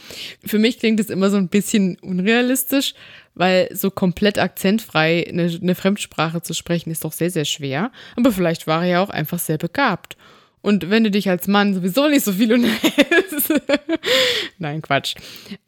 Für 0.44 0.58
mich 0.58 0.80
klingt 0.80 1.00
es 1.00 1.10
immer 1.10 1.30
so 1.30 1.38
ein 1.38 1.48
bisschen 1.48 1.98
unrealistisch, 2.02 2.96
weil 3.36 3.70
so 3.74 3.92
komplett 3.92 4.40
akzentfrei 4.40 5.28
eine, 5.30 5.44
eine 5.62 5.76
Fremdsprache 5.76 6.42
zu 6.42 6.54
sprechen 6.54 6.90
ist 6.90 7.06
doch 7.06 7.14
sehr, 7.14 7.30
sehr 7.30 7.46
schwer. 7.46 7.92
Aber 8.16 8.32
vielleicht 8.32 8.66
war 8.66 8.84
er 8.84 8.90
ja 8.90 9.04
auch 9.04 9.10
einfach 9.10 9.40
sehr 9.40 9.58
begabt. 9.58 10.18
Und 10.62 10.90
wenn 10.90 11.04
du 11.04 11.12
dich 11.12 11.30
als 11.30 11.48
Mann 11.48 11.74
sowieso 11.74 12.08
nicht 12.08 12.24
so 12.24 12.34
viel 12.34 12.54
unterhältst. 12.54 13.54
Nein, 14.60 14.82
Quatsch. 14.82 15.16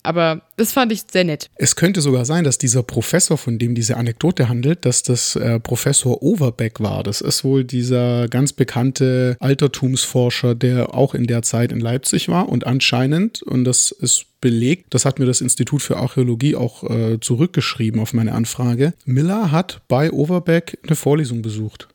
Aber 0.04 0.42
das 0.56 0.72
fand 0.72 0.92
ich 0.92 1.04
sehr 1.12 1.24
nett. 1.24 1.50
Es 1.56 1.76
könnte 1.76 2.02
sogar 2.02 2.26
sein, 2.26 2.44
dass 2.44 2.60
dieser 2.60 2.84
Professor, 2.84 3.38
von 3.38 3.58
dem 3.58 3.74
diese 3.74 3.98
Anekdote 3.98 4.50
handelt, 4.50 4.86
dass 4.86 5.02
das 5.02 5.36
äh, 5.36 5.60
Professor 5.60 6.22
Overbeck 6.22 6.80
war. 6.80 7.04
Das 7.04 7.22
ist 7.22 7.44
wohl 7.44 7.64
dieser 7.64 8.28
ganz 8.28 8.54
bekannte 8.54 9.36
Altertumsforscher, 9.40 10.54
der 10.54 10.94
auch 10.94 11.16
in 11.16 11.26
der 11.26 11.42
Zeit 11.42 11.72
in 11.72 11.80
Leipzig 11.80 12.30
war 12.30 12.50
und 12.50 12.68
anscheinend, 12.68 13.42
und 13.42 13.64
das 13.64 13.92
ist 13.92 14.26
belegt, 14.42 14.94
das 14.94 15.06
hat 15.06 15.20
mir 15.20 15.26
das 15.26 15.42
Institut 15.42 15.82
für 15.82 15.98
Archäologie 15.98 16.56
auch 16.56 16.84
äh, 16.84 17.20
zurückgeschrieben 17.20 18.00
auf 18.02 18.14
meine 18.14 18.34
Anfrage, 18.34 18.94
Miller 19.06 19.52
hat 19.52 19.82
bei 19.88 20.12
Overbeck 20.12 20.78
eine 20.86 20.98
Vorlesung 20.98 21.42
besucht. 21.42 21.88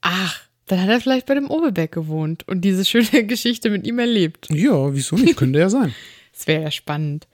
Ach. 0.00 0.45
Dann 0.66 0.82
hat 0.82 0.88
er 0.88 1.00
vielleicht 1.00 1.26
bei 1.26 1.34
dem 1.34 1.50
Oberbeck 1.50 1.92
gewohnt 1.92 2.46
und 2.48 2.62
diese 2.62 2.84
schöne 2.84 3.24
Geschichte 3.26 3.70
mit 3.70 3.86
ihm 3.86 3.98
erlebt. 3.98 4.48
Ja, 4.50 4.92
wieso 4.92 5.16
nicht? 5.16 5.36
Könnte 5.36 5.58
ja 5.58 5.68
sein. 5.68 5.94
Das 6.32 6.46
wäre 6.46 6.64
ja 6.64 6.70
spannend. 6.70 7.28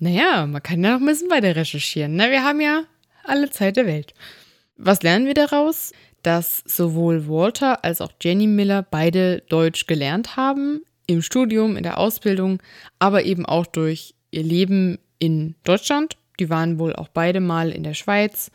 Naja, 0.00 0.46
man 0.46 0.60
kann 0.60 0.82
ja 0.82 0.94
noch 0.94 1.00
ein 1.00 1.06
bisschen 1.06 1.30
weiter 1.30 1.54
recherchieren. 1.54 2.16
Na, 2.16 2.28
wir 2.28 2.42
haben 2.42 2.60
ja 2.60 2.82
alle 3.22 3.50
Zeit 3.50 3.76
der 3.76 3.86
Welt. 3.86 4.14
Was 4.76 5.04
lernen 5.04 5.26
wir 5.26 5.34
daraus? 5.34 5.92
Dass 6.22 6.64
sowohl 6.66 7.28
Walter 7.28 7.84
als 7.84 8.00
auch 8.00 8.10
Jenny 8.20 8.48
Miller 8.48 8.82
beide 8.82 9.42
Deutsch 9.48 9.86
gelernt 9.86 10.36
haben, 10.36 10.82
im 11.06 11.22
Studium, 11.22 11.76
in 11.76 11.84
der 11.84 11.98
Ausbildung, 11.98 12.60
aber 12.98 13.24
eben 13.24 13.46
auch 13.46 13.66
durch 13.66 14.14
ihr 14.32 14.42
Leben 14.42 14.98
in 15.18 15.54
Deutschland. 15.62 16.16
Die 16.40 16.50
waren 16.50 16.78
wohl 16.78 16.94
auch 16.94 17.08
beide 17.08 17.40
mal 17.40 17.70
in 17.70 17.84
der 17.84 17.94
Schweiz 17.94 18.50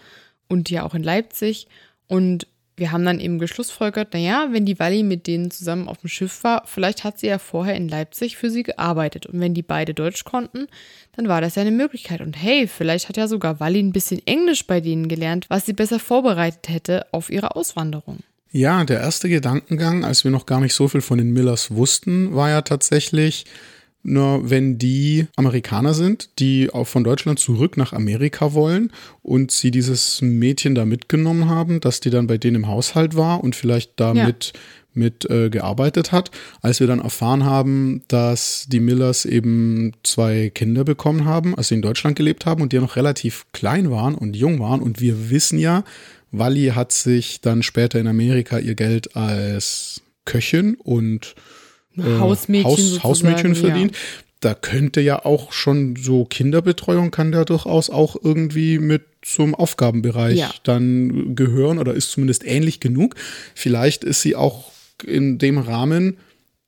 und 0.48 0.70
ja 0.70 0.84
auch 0.84 0.94
in 0.94 1.04
Leipzig. 1.04 1.68
Und 2.08 2.46
wir 2.82 2.92
haben 2.92 3.06
dann 3.06 3.20
eben 3.20 3.38
geschlussfolgert, 3.38 4.14
naja, 4.14 4.48
wenn 4.50 4.66
die 4.66 4.80
Walli 4.80 5.04
mit 5.04 5.28
denen 5.28 5.52
zusammen 5.52 5.88
auf 5.88 6.00
dem 6.00 6.10
Schiff 6.10 6.44
war, 6.44 6.64
vielleicht 6.66 7.04
hat 7.04 7.20
sie 7.20 7.28
ja 7.28 7.38
vorher 7.38 7.76
in 7.76 7.88
Leipzig 7.88 8.38
für 8.38 8.50
sie 8.50 8.64
gearbeitet. 8.64 9.28
Und 9.28 9.40
wenn 9.40 9.54
die 9.54 9.62
beide 9.62 9.94
Deutsch 9.94 10.24
konnten, 10.24 10.66
dann 11.16 11.28
war 11.28 11.42
das 11.42 11.54
ja 11.54 11.62
eine 11.62 11.70
Möglichkeit. 11.70 12.22
Und 12.22 12.34
hey, 12.34 12.68
vielleicht 12.68 13.08
hat 13.08 13.18
ja 13.18 13.28
sogar 13.28 13.60
Walli 13.60 13.80
ein 13.80 13.92
bisschen 13.92 14.26
Englisch 14.26 14.66
bei 14.66 14.82
denen 14.82 15.08
gelernt, 15.08 15.46
was 15.48 15.68
sie 15.68 15.74
besser 15.74 16.00
vorbereitet 16.00 16.70
hätte 16.70 17.06
auf 17.12 17.30
ihre 17.30 17.56
Auswanderung. 17.56 18.22
Ja, 18.52 18.84
der 18.84 19.00
erste 19.00 19.30
Gedankengang, 19.30 20.04
als 20.04 20.24
wir 20.24 20.32
noch 20.32 20.48
gar 20.48 20.60
nicht 20.60 20.74
so 20.74 20.88
viel 20.88 21.02
von 21.02 21.20
den 21.20 21.32
Millers 21.32 21.70
wussten, 21.70 22.36
war 22.36 22.50
ja 22.50 22.64
tatsächlich, 22.64 23.46
nur 24.04 24.50
wenn 24.50 24.78
die 24.78 25.28
Amerikaner 25.36 25.94
sind, 25.94 26.30
die 26.40 26.70
auch 26.72 26.88
von 26.88 27.04
Deutschland 27.04 27.40
zurück 27.40 27.78
nach 27.78 27.94
Amerika 27.94 28.54
wollen 28.54 28.92
und 29.22 29.52
sie 29.52 29.72
dieses 29.72 30.22
Mädchen 30.22 30.76
da 30.76 30.86
mitgenommen 30.86 31.50
haben, 31.50 31.80
dass 31.80 32.00
die 32.00 32.10
dann 32.10 32.28
bei 32.28 32.38
denen 32.38 32.58
im 32.58 32.68
Haushalt 32.68 33.16
war 33.16 33.44
und 33.44 33.56
vielleicht 33.56 33.94
damit 33.98 34.54
ja. 34.54 34.62
mit 34.94 35.30
äh, 35.30 35.50
gearbeitet 35.50 36.12
hat. 36.12 36.32
Als 36.62 36.80
wir 36.80 36.88
dann 36.88 37.00
erfahren 37.00 37.46
haben, 37.46 38.02
dass 38.08 38.66
die 38.68 38.80
Millers 38.80 39.26
eben 39.26 39.94
zwei 40.04 40.50
Kinder 40.50 40.84
bekommen 40.84 41.26
haben, 41.26 41.56
als 41.56 41.68
sie 41.68 41.76
in 41.76 41.82
Deutschland 41.84 42.16
gelebt 42.16 42.46
haben 42.46 42.62
und 42.62 42.74
die 42.74 42.80
noch 42.80 42.96
relativ 42.96 43.46
klein 43.52 43.92
waren 43.92 44.16
und 44.16 44.36
jung 44.36 44.60
waren 44.60 44.82
und 44.82 45.00
wir 45.00 45.30
wissen 45.30 45.60
ja, 45.60 45.84
Wally 46.32 46.72
hat 46.76 46.92
sich 46.92 47.42
dann 47.42 47.62
später 47.62 48.00
in 48.00 48.08
Amerika 48.08 48.58
ihr 48.58 48.76
Geld 48.76 49.16
als 49.16 50.02
Köchin 50.26 50.76
und 50.76 51.36
äh, 51.98 52.20
Hausmädchen, 52.20 52.72
Haus, 52.72 53.04
Hausmädchen 53.04 53.56
verdient. 53.56 53.92
Ja. 53.92 53.98
Da 54.42 54.54
könnte 54.56 55.02
ja 55.02 55.24
auch 55.24 55.52
schon 55.52 55.96
so 55.96 56.26
Kinderbetreuung 56.26 57.12
kann 57.12 57.32
ja 57.32 57.46
durchaus 57.46 57.92
auch 57.92 58.16
irgendwie 58.22 58.80
mit 58.80 59.04
zum 59.22 59.54
Aufgabenbereich 59.54 60.40
ja. 60.40 60.52
dann 60.64 61.36
gehören 61.36 61.78
oder 61.78 61.94
ist 61.94 62.10
zumindest 62.10 62.44
ähnlich 62.46 62.80
genug. 62.80 63.16
Vielleicht 63.54 64.04
ist 64.04 64.22
sie 64.22 64.36
auch 64.36 64.72
in 65.06 65.38
dem 65.38 65.60
Rahmen 65.60 66.18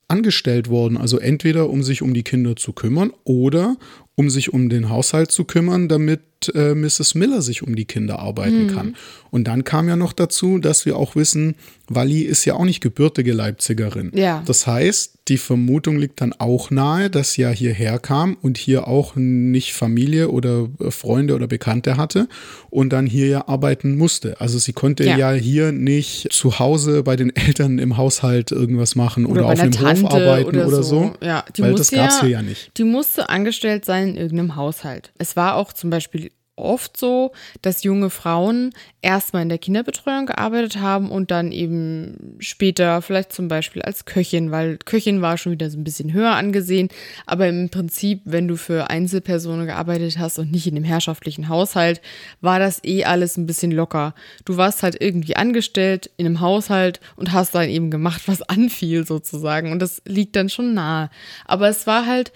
angestellt 0.08 0.70
worden, 0.70 0.98
also 0.98 1.18
entweder 1.18 1.70
um 1.70 1.82
sich 1.82 2.02
um 2.04 2.14
die 2.14 2.24
Kinder 2.24 2.56
zu 2.56 2.74
kümmern 2.74 3.12
oder 3.24 3.78
um 4.16 4.30
sich 4.30 4.54
um 4.54 4.70
den 4.70 4.90
Haushalt 4.90 5.32
zu 5.32 5.44
kümmern, 5.44 5.88
damit 5.90 6.22
äh, 6.54 6.76
Mrs. 6.76 7.16
Miller 7.16 7.42
sich 7.42 7.64
um 7.64 7.76
die 7.76 7.86
Kinder 7.86 8.20
arbeiten 8.20 8.66
mhm. 8.66 8.68
kann. 8.68 8.96
Und 9.32 9.46
dann 9.46 9.64
kam 9.64 9.88
ja 9.88 9.96
noch 9.96 10.14
dazu, 10.14 10.60
dass 10.60 10.86
wir 10.86 10.98
auch 10.98 11.16
wissen, 11.16 11.56
Wally 11.88 12.22
ist 12.22 12.46
ja 12.46 12.54
auch 12.54 12.66
nicht 12.66 12.82
gebürtige 12.82 13.34
Leipzigerin. 13.34 14.12
Ja. 14.14 14.44
Das 14.46 14.68
heißt, 14.68 15.20
die 15.28 15.38
Vermutung 15.38 15.98
liegt 15.98 16.22
dann 16.22 16.34
auch 16.34 16.70
nahe, 16.70 17.10
dass 17.10 17.34
sie 17.34 17.44
ja 17.44 17.50
hierher 17.50 17.98
kam 17.98 18.38
und 18.42 18.58
hier 18.58 18.88
auch 18.88 19.16
nicht 19.16 19.74
Familie 19.74 20.30
oder 20.30 20.70
äh, 20.80 20.92
Freunde 20.92 21.36
oder 21.36 21.48
Bekannte 21.48 21.98
hatte 21.98 22.28
und 22.70 22.92
dann 22.92 23.06
hier 23.06 23.28
ja 23.28 23.48
arbeiten 23.48 23.98
musste. 23.98 24.40
Also 24.42 24.60
sie 24.60 24.74
konnte 24.74 25.06
ja, 25.06 25.18
ja 25.18 25.32
hier 25.32 25.72
nicht 25.72 26.28
zu 26.32 26.60
Hause 26.60 27.04
bei 27.04 27.16
den 27.16 27.36
Eltern 27.36 27.80
im 27.80 27.98
Haushalt 27.98 28.52
irgendwas 28.52 28.96
machen 28.96 29.26
oder, 29.26 29.46
oder 29.46 29.54
auf 29.54 29.60
einem 29.60 29.74
Hof 29.74 30.14
arbeiten 30.14 30.50
oder, 30.50 30.68
oder 30.68 30.84
so. 30.84 31.14
so. 31.20 31.26
Ja, 31.26 31.46
weil 31.58 31.76
das 31.76 31.92
gab 31.92 32.10
es 32.10 32.20
hier 32.20 32.30
ja 32.30 32.42
nicht. 32.42 32.78
Die 32.78 32.84
musste 32.84 33.30
angestellt 33.30 33.86
sein 33.86 34.03
in 34.10 34.18
irgendeinem 34.18 34.56
Haushalt. 34.56 35.12
Es 35.18 35.36
war 35.36 35.56
auch 35.56 35.74
zum 35.74 35.90
Beispiel 35.90 36.32
oft 36.56 36.98
so, 36.98 37.32
dass 37.62 37.84
junge 37.84 38.10
Frauen 38.10 38.72
erstmal 39.02 39.42
in 39.42 39.50
der 39.50 39.58
Kinderbetreuung 39.58 40.28
gearbeitet 40.28 40.80
haben 40.80 41.10
und 41.10 41.32
dann 41.32 41.52
eben 41.52 42.38
später 42.40 43.02
vielleicht 43.02 43.34
zum 43.34 43.48
Beispiel 43.48 43.82
als 43.82 44.06
Köchin, 44.06 44.52
weil 44.52 44.78
Köchin 44.78 45.22
war 45.22 45.38
schon 45.38 45.54
wieder 45.54 45.70
so 45.70 45.78
ein 45.78 45.84
bisschen 45.84 46.14
höher 46.14 46.32
angesehen. 46.32 46.90
Aber 47.26 47.48
im 47.48 47.70
Prinzip, 47.70 48.22
wenn 48.26 48.48
du 48.48 48.56
für 48.56 48.90
Einzelpersonen 48.90 49.66
gearbeitet 49.66 50.20
hast 50.20 50.38
und 50.38 50.52
nicht 50.52 50.68
in 50.68 50.76
dem 50.76 50.84
herrschaftlichen 50.84 51.50
Haushalt, 51.50 52.02
war 52.42 52.60
das 52.60 52.84
eh 52.84 53.04
alles 53.04 53.38
ein 53.38 53.48
bisschen 53.48 53.72
locker. 53.72 54.14
Du 54.46 54.58
warst 54.58 54.84
halt 54.84 55.02
irgendwie 55.02 55.36
angestellt 55.36 56.12
in 56.18 56.28
einem 56.28 56.40
Haushalt 56.40 57.00
und 57.16 57.32
hast 57.32 57.56
dann 57.56 57.70
eben 57.70 57.90
gemacht, 57.90 58.24
was 58.28 58.42
anfiel 58.50 59.08
sozusagen. 59.08 59.72
Und 59.72 59.80
das 59.82 60.02
liegt 60.06 60.36
dann 60.36 60.50
schon 60.50 60.74
nahe. 60.74 61.10
Aber 61.46 61.68
es 61.68 61.88
war 61.88 62.06
halt 62.06 62.32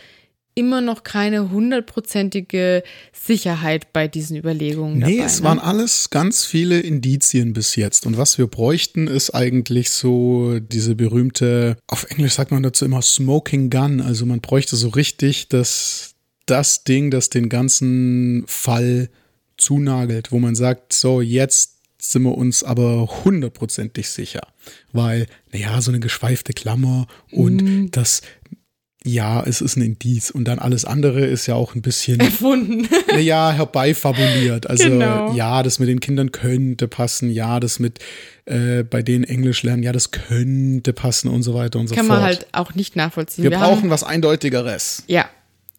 immer 0.58 0.82
noch 0.82 1.04
keine 1.04 1.52
hundertprozentige 1.52 2.84
Sicherheit 3.14 3.94
bei 3.94 4.08
diesen 4.08 4.36
Überlegungen. 4.36 4.98
Nee, 4.98 5.18
dabei, 5.18 5.26
es 5.26 5.40
ne? 5.40 5.46
waren 5.46 5.60
alles 5.60 6.10
ganz 6.10 6.46
viele 6.46 6.80
Indizien 6.80 7.54
bis 7.54 7.76
jetzt. 7.76 8.08
Und 8.08 8.18
was 8.18 8.40
wir 8.40 8.48
bräuchten, 8.48 9.08
ist 9.08 9.36
eigentlich 9.36 9.92
so 9.92 10.60
diese 10.60 10.96
berühmte, 10.96 11.78
auf 11.86 12.06
Englisch 12.10 12.34
sagt 12.34 12.52
man 12.52 12.64
dazu 12.64 12.86
immer 12.86 13.04
Smoking 13.04 13.70
Gun. 13.70 14.02
Also 14.02 14.26
man 14.26 14.42
bräuchte 14.42 14.76
so 14.76 14.90
richtig 14.90 15.48
das, 15.48 16.16
das 16.48 16.84
Ding, 16.84 17.12
das 17.12 17.30
den 17.30 17.50
ganzen 17.50 18.44
Fall 18.48 19.10
zunagelt, 19.58 20.32
wo 20.32 20.40
man 20.40 20.56
sagt, 20.56 20.92
so 20.92 21.22
jetzt 21.22 21.78
sind 22.00 22.24
wir 22.24 22.38
uns 22.38 22.64
aber 22.64 23.24
hundertprozentig 23.26 24.10
sicher. 24.10 24.42
Weil, 24.92 25.28
naja, 25.52 25.82
so 25.82 25.92
eine 25.92 26.00
geschweifte 26.00 26.54
Klammer 26.54 27.08
und 27.32 27.64
mm. 27.64 27.92
das 27.92 28.22
ja, 29.08 29.42
es 29.44 29.62
ist 29.62 29.78
ein 29.78 29.82
Indiz. 29.82 30.30
Und 30.30 30.46
dann 30.48 30.60
alles 30.60 30.86
andere 30.86 31.26
ist 31.26 31.48
ja 31.48 31.56
auch 31.56 31.76
ein 31.76 31.82
bisschen 31.82 32.20
erfunden. 32.20 32.88
ja, 33.20 33.52
herbeifabuliert. 33.52 34.70
Also 34.70 34.90
genau. 34.90 35.34
ja, 35.34 35.64
das 35.64 35.80
mit 35.80 35.90
den 35.90 36.00
Kindern 36.00 36.32
könnte 36.32 36.88
passen, 36.88 37.30
ja, 37.30 37.60
das 37.60 37.80
mit 37.80 38.00
äh, 38.46 38.84
bei 38.84 39.02
denen 39.02 39.24
Englisch 39.24 39.64
lernen, 39.64 39.84
ja, 39.84 39.92
das 39.92 40.12
könnte 40.12 40.94
passen 40.94 41.30
und 41.30 41.44
so 41.44 41.54
weiter 41.54 41.80
und 41.80 41.88
so 41.88 41.96
Kann 41.96 42.06
fort. 42.06 42.18
Kann 42.18 42.24
man 42.24 42.28
halt 42.28 42.48
auch 42.52 42.76
nicht 42.76 42.96
nachvollziehen. 42.96 43.44
Wir, 43.44 43.52
Wir 43.52 43.58
brauchen 43.58 43.84
haben, 43.84 43.90
was 43.90 44.04
Eindeutigeres. 44.04 45.04
Ja. 45.08 45.30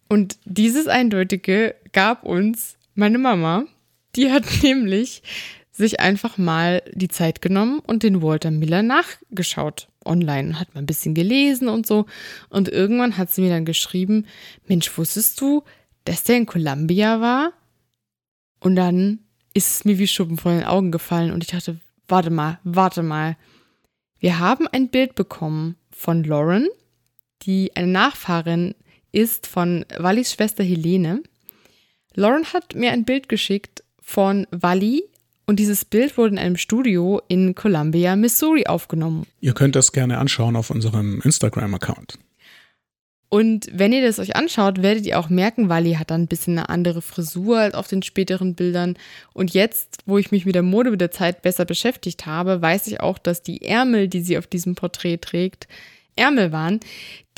Und 0.09 0.39
dieses 0.45 0.89
Eindeutige 0.89 1.75
gab 1.93 2.25
uns 2.25 2.77
meine 2.95 3.19
Mama. 3.19 3.65
Die 4.17 4.31
hat 4.31 4.45
nämlich 4.63 5.23
sich 5.71 6.01
einfach 6.01 6.39
mal 6.39 6.83
die 6.93 7.09
Zeit 7.09 7.41
genommen 7.41 7.81
und 7.87 8.03
den 8.03 8.21
Walter 8.23 8.51
Miller 8.51 8.83
nachgeschaut 8.83 9.89
online 10.09 10.49
und 10.49 10.61
hat 10.61 10.75
mal 10.75 10.81
ein 10.81 10.87
bisschen 10.87 11.15
gelesen 11.15 11.69
und 11.69 11.87
so. 11.87 12.07
Und 12.49 12.69
irgendwann 12.69 13.17
hat 13.17 13.31
sie 13.31 13.43
mir 13.43 13.51
dann 13.51 13.65
geschrieben, 13.65 14.27
Mensch, 14.67 14.97
wusstest 14.97 15.41
du, 15.41 15.63
dass 16.05 16.25
der 16.25 16.37
in 16.37 16.47
Columbia 16.47 17.21
war? 17.21 17.53
Und 18.61 18.77
dann 18.77 19.21
ist 19.55 19.71
es 19.71 19.85
mir 19.85 19.99
wie 19.99 20.07
Schuppen 20.07 20.39
vor 20.39 20.53
den 20.53 20.65
Augen 20.65 20.91
gefallen 20.91 21.33
und 21.33 21.45
ich 21.45 21.51
dachte, 21.51 21.79
warte 22.09 22.31
mal, 22.31 22.59
warte 22.65 23.03
mal. 23.03 23.37
Wir 24.19 24.39
haben 24.39 24.67
ein 24.69 24.89
Bild 24.89 25.15
bekommen 25.15 25.77
von 25.91 26.25
Lauren, 26.25 26.69
die 27.43 27.75
eine 27.77 27.87
Nachfahrin 27.87 28.75
ist 29.13 29.47
von 29.47 29.85
Wallis 29.97 30.33
Schwester 30.33 30.65
Helene. 30.65 31.23
Lauren 32.15 32.45
hat 32.53 32.75
mir 32.75 32.93
ein 32.93 33.05
Bild 33.05 33.29
geschickt 33.29 33.85
von 34.01 34.47
Wally 34.51 35.05
und 35.49 35.59
dieses 35.59 35.87
Bild 35.87 36.19
wurde 36.19 36.35
in 36.35 36.39
einem 36.39 36.59
Studio 36.59 37.23
in 37.27 37.55
Columbia, 37.55 38.17
Missouri 38.17 38.67
aufgenommen. 38.67 39.27
Ihr 39.41 39.55
könnt 39.55 39.77
das 39.77 39.93
gerne 39.93 40.19
anschauen 40.19 40.57
auf 40.57 40.69
unserem 40.69 41.23
Instagram-Account. 41.23 42.19
Und 43.31 43.67
wenn 43.73 43.95
ihr 43.95 44.03
das 44.03 44.19
euch 44.19 44.37
anschaut, 44.37 44.83
werdet 44.83 45.07
ihr 45.07 45.19
auch 45.19 45.31
merken, 45.31 45.71
Wally 45.71 45.95
hat 45.95 46.11
dann 46.11 46.23
ein 46.23 46.29
bisschen 46.29 46.59
eine 46.59 46.69
andere 46.69 47.01
Frisur 47.01 47.61
als 47.61 47.75
auf 47.75 47.89
den 47.89 48.03
späteren 48.03 48.55
Bildern. 48.57 48.99
Und 49.33 49.55
jetzt, 49.55 50.03
wo 50.05 50.19
ich 50.19 50.31
mich 50.31 50.45
mit 50.45 50.55
der 50.55 50.63
Mode 50.63 50.91
mit 50.91 51.01
der 51.01 51.13
Zeit 51.13 51.41
besser 51.41 51.65
beschäftigt 51.65 52.27
habe, 52.27 52.61
weiß 52.61 52.87
ich 52.87 53.01
auch, 53.01 53.17
dass 53.17 53.41
die 53.43 53.65
Ärmel, 53.65 54.09
die 54.09 54.21
sie 54.21 54.37
auf 54.37 54.47
diesem 54.47 54.75
Porträt 54.75 55.17
trägt, 55.17 55.67
Ärmel 56.15 56.53
waren, 56.53 56.81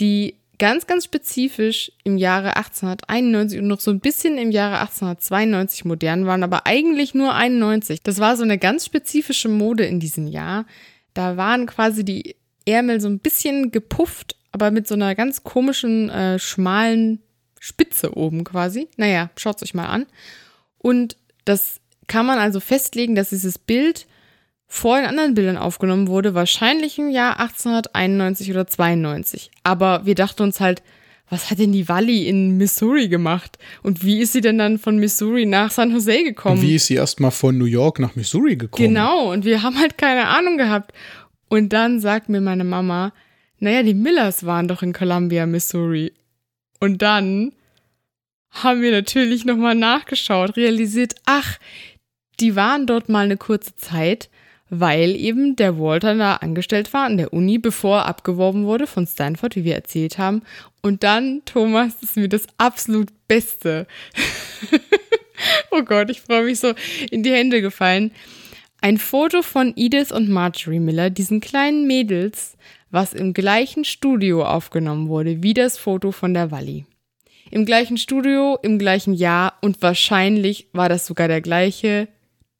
die 0.01 0.35
ganz, 0.61 0.87
ganz 0.87 1.05
spezifisch 1.05 1.91
im 2.05 2.17
Jahre 2.17 2.57
1891 2.57 3.59
und 3.59 3.67
noch 3.67 3.81
so 3.81 3.91
ein 3.91 3.99
bisschen 3.99 4.39
im 4.39 4.53
Jahre 4.53 4.79
1892 4.79 5.85
modern 5.85 6.27
waren, 6.27 6.45
aber 6.45 6.69
eigentlich 6.69 7.15
nur 7.15 7.35
91. 7.35 8.05
Das 8.05 8.21
war 8.21 8.37
so 8.37 8.45
eine 8.45 8.59
ganz 8.59 8.87
spezifische 8.87 9.49
Mode 9.49 9.85
in 9.87 9.99
diesem 9.99 10.29
Jahr. 10.29 10.67
Da 11.15 11.37
waren 11.37 11.67
quasi 11.67 12.05
die 12.05 12.37
Ärmel 12.65 13.01
so 13.01 13.09
ein 13.09 13.19
bisschen 13.19 13.73
gepufft 13.73 14.37
aber 14.53 14.71
mit 14.71 14.87
so 14.87 14.95
einer 14.95 15.15
ganz 15.15 15.43
komischen, 15.43 16.11
äh, 16.11 16.39
schmalen 16.39 17.21
Spitze 17.61 18.17
oben 18.17 18.45
quasi. 18.45 18.89
Naja, 18.97 19.31
schaut 19.37 19.63
euch 19.63 19.75
mal 19.75 19.87
an. 19.87 20.07
Und 20.79 21.17
das 21.45 21.81
kann 22.07 22.27
man 22.27 22.39
also 22.39 22.59
festlegen, 22.59 23.15
dass 23.15 23.31
dieses 23.31 23.59
Bild 23.59 24.07
vor 24.73 24.99
den 24.99 25.07
anderen 25.07 25.35
Bildern 25.35 25.57
aufgenommen 25.57 26.07
wurde, 26.07 26.35
wahrscheinlich 26.35 26.97
im 26.97 27.11
Jahr 27.11 27.41
1891 27.41 28.53
oder 28.53 28.68
92. 28.68 29.51
Aber 29.64 30.07
wir 30.07 30.14
dachten 30.14 30.45
uns 30.45 30.61
halt, 30.61 30.85
was 31.29 31.51
hat 31.51 31.59
denn 31.59 31.73
die 31.73 31.89
Wally 31.89 32.29
in 32.29 32.57
Missouri 32.57 33.09
gemacht? 33.09 33.59
Und 33.83 34.05
wie 34.05 34.21
ist 34.21 34.33
sie 34.33 34.41
denn 34.41 34.59
dann 34.59 34.79
von 34.79 34.99
Missouri 34.99 35.45
nach 35.45 35.73
San 35.73 35.91
Jose 35.91 36.23
gekommen? 36.23 36.61
Und 36.61 36.62
wie 36.62 36.77
ist 36.77 36.87
sie 36.87 36.95
erstmal 36.95 37.33
von 37.33 37.59
New 37.59 37.64
York 37.64 37.99
nach 37.99 38.14
Missouri 38.14 38.55
gekommen? 38.55 38.89
Genau, 38.89 39.33
und 39.33 39.45
wir 39.45 39.64
haben 39.64 39.77
halt 39.77 39.99
keine 39.99 40.29
Ahnung 40.29 40.57
gehabt. 40.57 40.93
Und 41.49 41.73
dann 41.73 41.99
sagt 41.99 42.29
mir 42.29 42.41
meine 42.41 42.64
Mama, 42.64 43.12
naja, 43.59 43.83
die 43.83 43.95
Millers 43.95 44.47
waren 44.47 44.68
doch 44.68 44.85
in 44.85 44.93
Columbia, 44.93 45.47
Missouri. 45.47 46.12
Und 46.79 47.03
dann 47.03 47.53
haben 48.53 48.83
wir 48.83 48.93
natürlich 48.93 49.45
nochmal 49.45 49.75
nachgeschaut, 49.75 50.57
realisiert, 50.57 51.16
ach, 51.27 51.59
die 52.39 52.55
waren 52.55 52.87
dort 52.87 53.09
mal 53.09 53.25
eine 53.25 53.37
kurze 53.37 53.75
Zeit, 53.75 54.31
weil 54.71 55.16
eben 55.16 55.57
der 55.57 55.79
Walter 55.79 56.14
da 56.14 56.37
angestellt 56.37 56.93
war 56.93 57.05
an 57.05 57.16
der 57.16 57.33
Uni, 57.33 57.59
bevor 57.59 57.99
er 57.99 58.07
abgeworben 58.07 58.64
wurde 58.64 58.87
von 58.87 59.07
Stanford, 59.07 59.57
wie 59.57 59.64
wir 59.64 59.75
erzählt 59.75 60.16
haben. 60.16 60.43
Und 60.81 61.03
dann, 61.03 61.43
Thomas, 61.45 61.95
ist 62.01 62.16
mir 62.16 62.29
das 62.29 62.47
absolut 62.57 63.09
Beste. 63.27 63.87
oh 65.73 65.83
Gott, 65.83 66.09
ich 66.09 66.21
freue 66.21 66.45
mich 66.45 66.61
so 66.61 66.73
in 67.11 67.25
die 67.25 67.33
Hände 67.33 67.61
gefallen. 67.61 68.12
Ein 68.81 68.97
Foto 68.97 69.43
von 69.43 69.75
Edith 69.77 70.12
und 70.12 70.31
Marjorie 70.31 70.81
Miller, 70.81 71.11
diesen 71.11 71.41
kleinen 71.41 71.87
Mädels, 71.87 72.57
was 72.91 73.12
im 73.12 73.35
gleichen 73.35 73.85
Studio 73.85 74.45
aufgenommen 74.45 75.09
wurde 75.09 75.43
wie 75.43 75.53
das 75.53 75.77
Foto 75.79 76.12
von 76.12 76.33
der 76.33 76.51
Walli. 76.51 76.87
Im 77.51 77.66
gleichen 77.66 77.99
Studio, 77.99 78.59
im 78.62 78.79
gleichen 78.79 79.12
Jahr 79.12 79.55
und 79.61 79.83
wahrscheinlich 79.83 80.68
war 80.73 80.89
das 80.89 81.07
sogar 81.07 81.27
der 81.27 81.41
gleiche 81.41 82.09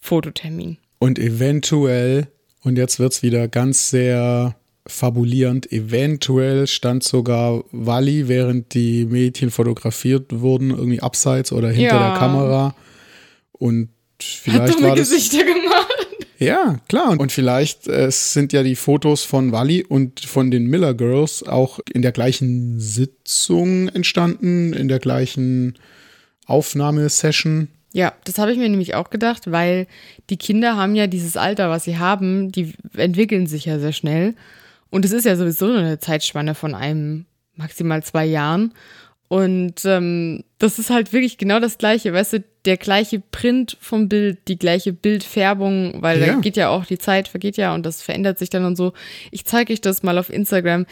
Fototermin. 0.01 0.79
Und 1.01 1.19
eventuell, 1.19 2.29
und 2.63 2.77
jetzt 2.77 3.01
wird 3.01 3.13
es 3.15 3.23
wieder 3.23 3.49
ganz 3.49 3.89
sehr 3.91 4.55
fabulierend, 4.87 5.73
eventuell 5.73 6.67
stand 6.67 7.03
sogar 7.03 7.65
Walli, 7.73 8.29
während 8.29 8.75
die 8.75 9.07
Mädchen 9.07 9.51
fotografiert 9.51 10.41
wurden, 10.41 10.71
irgendwie 10.71 11.01
abseits 11.01 11.53
oder 11.53 11.71
hinter 11.71 11.97
ja. 11.97 12.11
der 12.11 12.19
Kamera. 12.19 12.75
Und 13.53 13.89
vielleicht 14.19 14.77
Hat 14.77 14.83
war 14.83 14.95
das, 14.95 15.11
Gesichter 15.11 15.45
gemacht. 15.45 15.89
Ja, 16.39 16.79
klar. 16.89 17.19
Und 17.19 17.33
vielleicht 17.33 17.87
äh, 17.87 18.11
sind 18.11 18.53
ja 18.53 18.63
die 18.63 18.77
Fotos 18.77 19.25
von 19.25 19.53
Wally 19.53 19.85
und 19.85 20.21
von 20.21 20.51
den 20.51 20.67
Miller 20.67 20.95
Girls 20.95 21.43
auch 21.43 21.81
in 21.93 22.03
der 22.03 22.13
gleichen 22.13 22.79
Sitzung 22.79 23.89
entstanden, 23.89 24.73
in 24.75 24.89
der 24.89 24.99
gleichen 25.01 25.79
Aufnahmesession. 26.47 27.69
Ja, 27.93 28.13
das 28.25 28.39
habe 28.39 28.53
ich 28.53 28.59
mir 28.59 28.69
nämlich 28.69 28.95
auch 28.95 29.11
gedacht, 29.11 29.51
weil 29.51 29.87
die 30.31 30.37
Kinder 30.37 30.77
haben 30.77 30.95
ja 30.95 31.07
dieses 31.07 31.37
Alter, 31.37 31.71
was 31.71 31.85
sie 31.85 31.99
haben, 31.99 32.53
die 32.53 32.75
entwickeln 32.97 33.47
sich 33.47 33.65
ja 33.65 33.79
sehr 33.79 33.93
schnell. 33.93 34.35
Und 34.91 35.05
es 35.05 35.13
ist 35.13 35.25
ja 35.25 35.37
sowieso 35.37 35.67
nur 35.67 35.79
eine 35.79 35.99
Zeitspanne 35.99 36.55
von 36.55 36.75
einem 36.75 37.27
maximal 37.57 38.03
zwei 38.03 38.27
Jahren. 38.27 38.73
Und 39.29 39.85
ähm, 39.85 40.43
das 40.59 40.81
ist 40.81 40.91
halt 40.91 41.13
wirklich 41.13 41.39
genau 41.39 41.61
das 41.61 41.79
Gleiche, 41.79 42.13
weißt 42.13 42.33
du, 42.33 42.45
der 42.65 42.77
gleiche 42.77 43.21
Print 43.21 43.77
vom 43.81 44.09
Bild, 44.09 44.39
die 44.49 44.59
gleiche 44.59 44.93
Bildfärbung, 44.93 46.03
weil 46.03 46.21
ja. 46.21 46.27
da 46.27 46.35
geht 46.41 46.57
ja 46.57 46.69
auch 46.69 46.85
die 46.85 46.99
Zeit, 46.99 47.29
vergeht 47.29 47.57
ja 47.57 47.75
und 47.75 47.87
das 47.87 48.03
verändert 48.03 48.41
sich 48.41 48.51
dann 48.51 48.65
und 48.65 48.75
so. 48.75 48.93
Ich 49.31 49.45
zeige 49.45 49.73
euch 49.73 49.81
das 49.81 50.03
mal 50.03 50.19
auf 50.19 50.31
Instagram. 50.31 50.85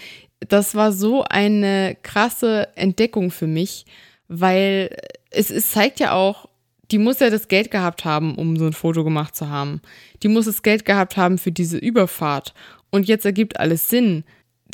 Das 0.48 0.76
war 0.76 0.92
so 0.92 1.24
eine 1.24 1.96
krasse 2.02 2.68
Entdeckung 2.76 3.32
für 3.32 3.48
mich, 3.48 3.86
weil 4.28 4.96
es, 5.30 5.50
es 5.50 5.72
zeigt 5.72 5.98
ja 5.98 6.12
auch, 6.12 6.48
die 6.90 6.98
muss 6.98 7.20
ja 7.20 7.30
das 7.30 7.48
Geld 7.48 7.70
gehabt 7.70 8.04
haben, 8.04 8.34
um 8.34 8.56
so 8.56 8.66
ein 8.66 8.72
Foto 8.72 9.04
gemacht 9.04 9.36
zu 9.36 9.48
haben. 9.48 9.80
Die 10.22 10.28
muss 10.28 10.46
das 10.46 10.62
Geld 10.62 10.84
gehabt 10.84 11.16
haben 11.16 11.38
für 11.38 11.52
diese 11.52 11.78
Überfahrt. 11.78 12.54
Und 12.90 13.06
jetzt 13.06 13.26
ergibt 13.26 13.60
alles 13.60 13.88
Sinn 13.88 14.24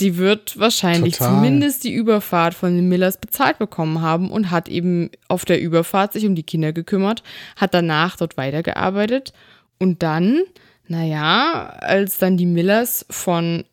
die 0.01 0.17
wird 0.17 0.59
wahrscheinlich 0.59 1.19
Total. 1.19 1.35
zumindest 1.35 1.85
die 1.85 1.93
Überfahrt 1.93 2.55
von 2.55 2.75
den 2.75 2.89
Millers 2.89 3.19
bezahlt 3.19 3.59
bekommen 3.59 4.01
haben 4.01 4.31
und 4.31 4.51
hat 4.51 4.69
eben 4.69 5.11
auf 5.29 5.45
der 5.45 5.61
Überfahrt 5.61 6.13
sich 6.13 6.27
um 6.27 6.35
die 6.35 6.43
Kinder 6.43 6.73
gekümmert, 6.73 7.23
hat 7.57 7.75
danach 7.75 8.17
dort 8.17 8.37
weitergearbeitet 8.37 9.33
und 9.79 10.03
dann, 10.03 10.43
naja, 10.89 11.77
als 11.81 12.19
dann 12.19 12.37
die 12.37 12.47
Millers 12.47 13.07
von 13.09 13.65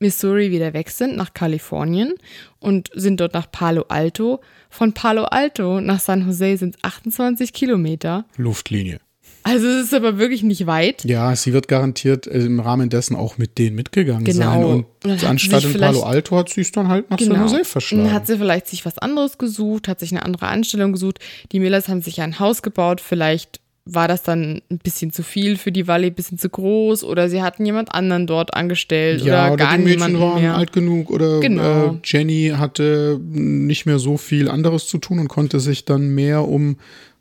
Missouri 0.00 0.50
wieder 0.50 0.72
weg 0.72 0.90
sind 0.90 1.16
nach 1.16 1.34
Kalifornien 1.34 2.14
und 2.58 2.90
sind 2.94 3.20
dort 3.20 3.34
nach 3.34 3.50
Palo 3.50 3.84
Alto. 3.88 4.40
Von 4.70 4.92
Palo 4.94 5.24
Alto 5.24 5.80
nach 5.80 6.00
San 6.00 6.26
Jose 6.26 6.56
sind 6.56 6.76
es 6.76 6.84
28 6.84 7.52
Kilometer. 7.52 8.24
Luftlinie. 8.36 9.00
Also 9.42 9.66
es 9.66 9.86
ist 9.86 9.94
aber 9.94 10.18
wirklich 10.18 10.42
nicht 10.42 10.66
weit. 10.66 11.04
Ja, 11.04 11.34
sie 11.34 11.52
wird 11.52 11.66
garantiert 11.66 12.26
äh, 12.26 12.44
im 12.44 12.60
Rahmen 12.60 12.90
dessen 12.90 13.16
auch 13.16 13.38
mit 13.38 13.58
denen 13.58 13.74
mitgegangen 13.74 14.24
genau. 14.24 14.40
sein. 14.40 14.64
Und, 14.64 14.86
und 15.04 15.24
anstatt 15.24 15.64
in 15.64 15.74
Palo 15.74 16.02
Alto 16.02 16.36
hat 16.36 16.50
sie 16.50 16.60
es 16.60 16.72
dann 16.72 16.88
halt 16.88 17.10
nach 17.10 17.16
genau. 17.16 17.34
San 17.34 17.42
Jose 17.42 17.64
verschlagen. 17.64 18.04
Dann 18.04 18.12
hat 18.12 18.26
sie 18.26 18.36
vielleicht 18.36 18.66
sich 18.66 18.84
was 18.84 18.98
anderes 18.98 19.38
gesucht, 19.38 19.88
hat 19.88 20.00
sich 20.00 20.10
eine 20.10 20.24
andere 20.24 20.48
Anstellung 20.48 20.92
gesucht. 20.92 21.20
Die 21.52 21.60
Millers 21.60 21.88
haben 21.88 22.02
sich 22.02 22.20
ein 22.20 22.38
Haus 22.38 22.62
gebaut, 22.62 23.00
vielleicht 23.00 23.59
war 23.84 24.08
das 24.08 24.22
dann 24.22 24.62
ein 24.70 24.78
bisschen 24.78 25.12
zu 25.12 25.22
viel 25.22 25.56
für 25.56 25.72
die 25.72 25.86
Valley, 25.86 26.08
ein 26.08 26.14
bisschen 26.14 26.38
zu 26.38 26.48
groß 26.48 27.02
oder 27.02 27.28
sie 27.28 27.42
hatten 27.42 27.64
jemand 27.64 27.92
anderen 27.94 28.26
dort 28.26 28.54
angestellt 28.54 29.22
ja, 29.22 29.44
oder, 29.44 29.54
oder 29.54 29.64
gar 29.64 29.78
die 29.78 29.84
Mädchen 29.84 30.20
waren 30.20 30.42
mehr. 30.42 30.56
alt 30.56 30.72
genug 30.72 31.10
oder 31.10 31.40
genau. 31.40 31.94
äh, 31.94 31.98
Jenny 32.04 32.52
hatte 32.56 33.18
nicht 33.22 33.86
mehr 33.86 33.98
so 33.98 34.16
viel 34.16 34.48
anderes 34.48 34.86
zu 34.86 34.98
tun 34.98 35.18
und 35.18 35.28
konnte 35.28 35.60
sich 35.60 35.84
dann 35.84 36.14
mehr 36.14 36.46
um 36.46 36.76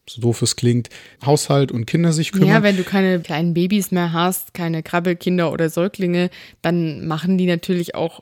so 0.10 0.22
doof 0.22 0.42
es 0.42 0.56
klingt, 0.56 0.90
Haushalt 1.26 1.72
und 1.72 1.86
Kinder 1.86 2.12
sich 2.12 2.32
kümmern. 2.32 2.50
Ja, 2.50 2.64
wenn 2.64 2.78
du 2.78 2.84
keine 2.84 3.20
kleinen 3.20 3.54
Babys 3.54 3.92
mehr 3.92 4.12
hast, 4.12 4.54
keine 4.54 4.84
Krabbelkinder 4.84 5.52
oder 5.52 5.70
Säuglinge, 5.70 6.30
dann 6.62 7.06
machen 7.06 7.38
die 7.38 7.46
natürlich 7.46 7.96
auch, 7.96 8.22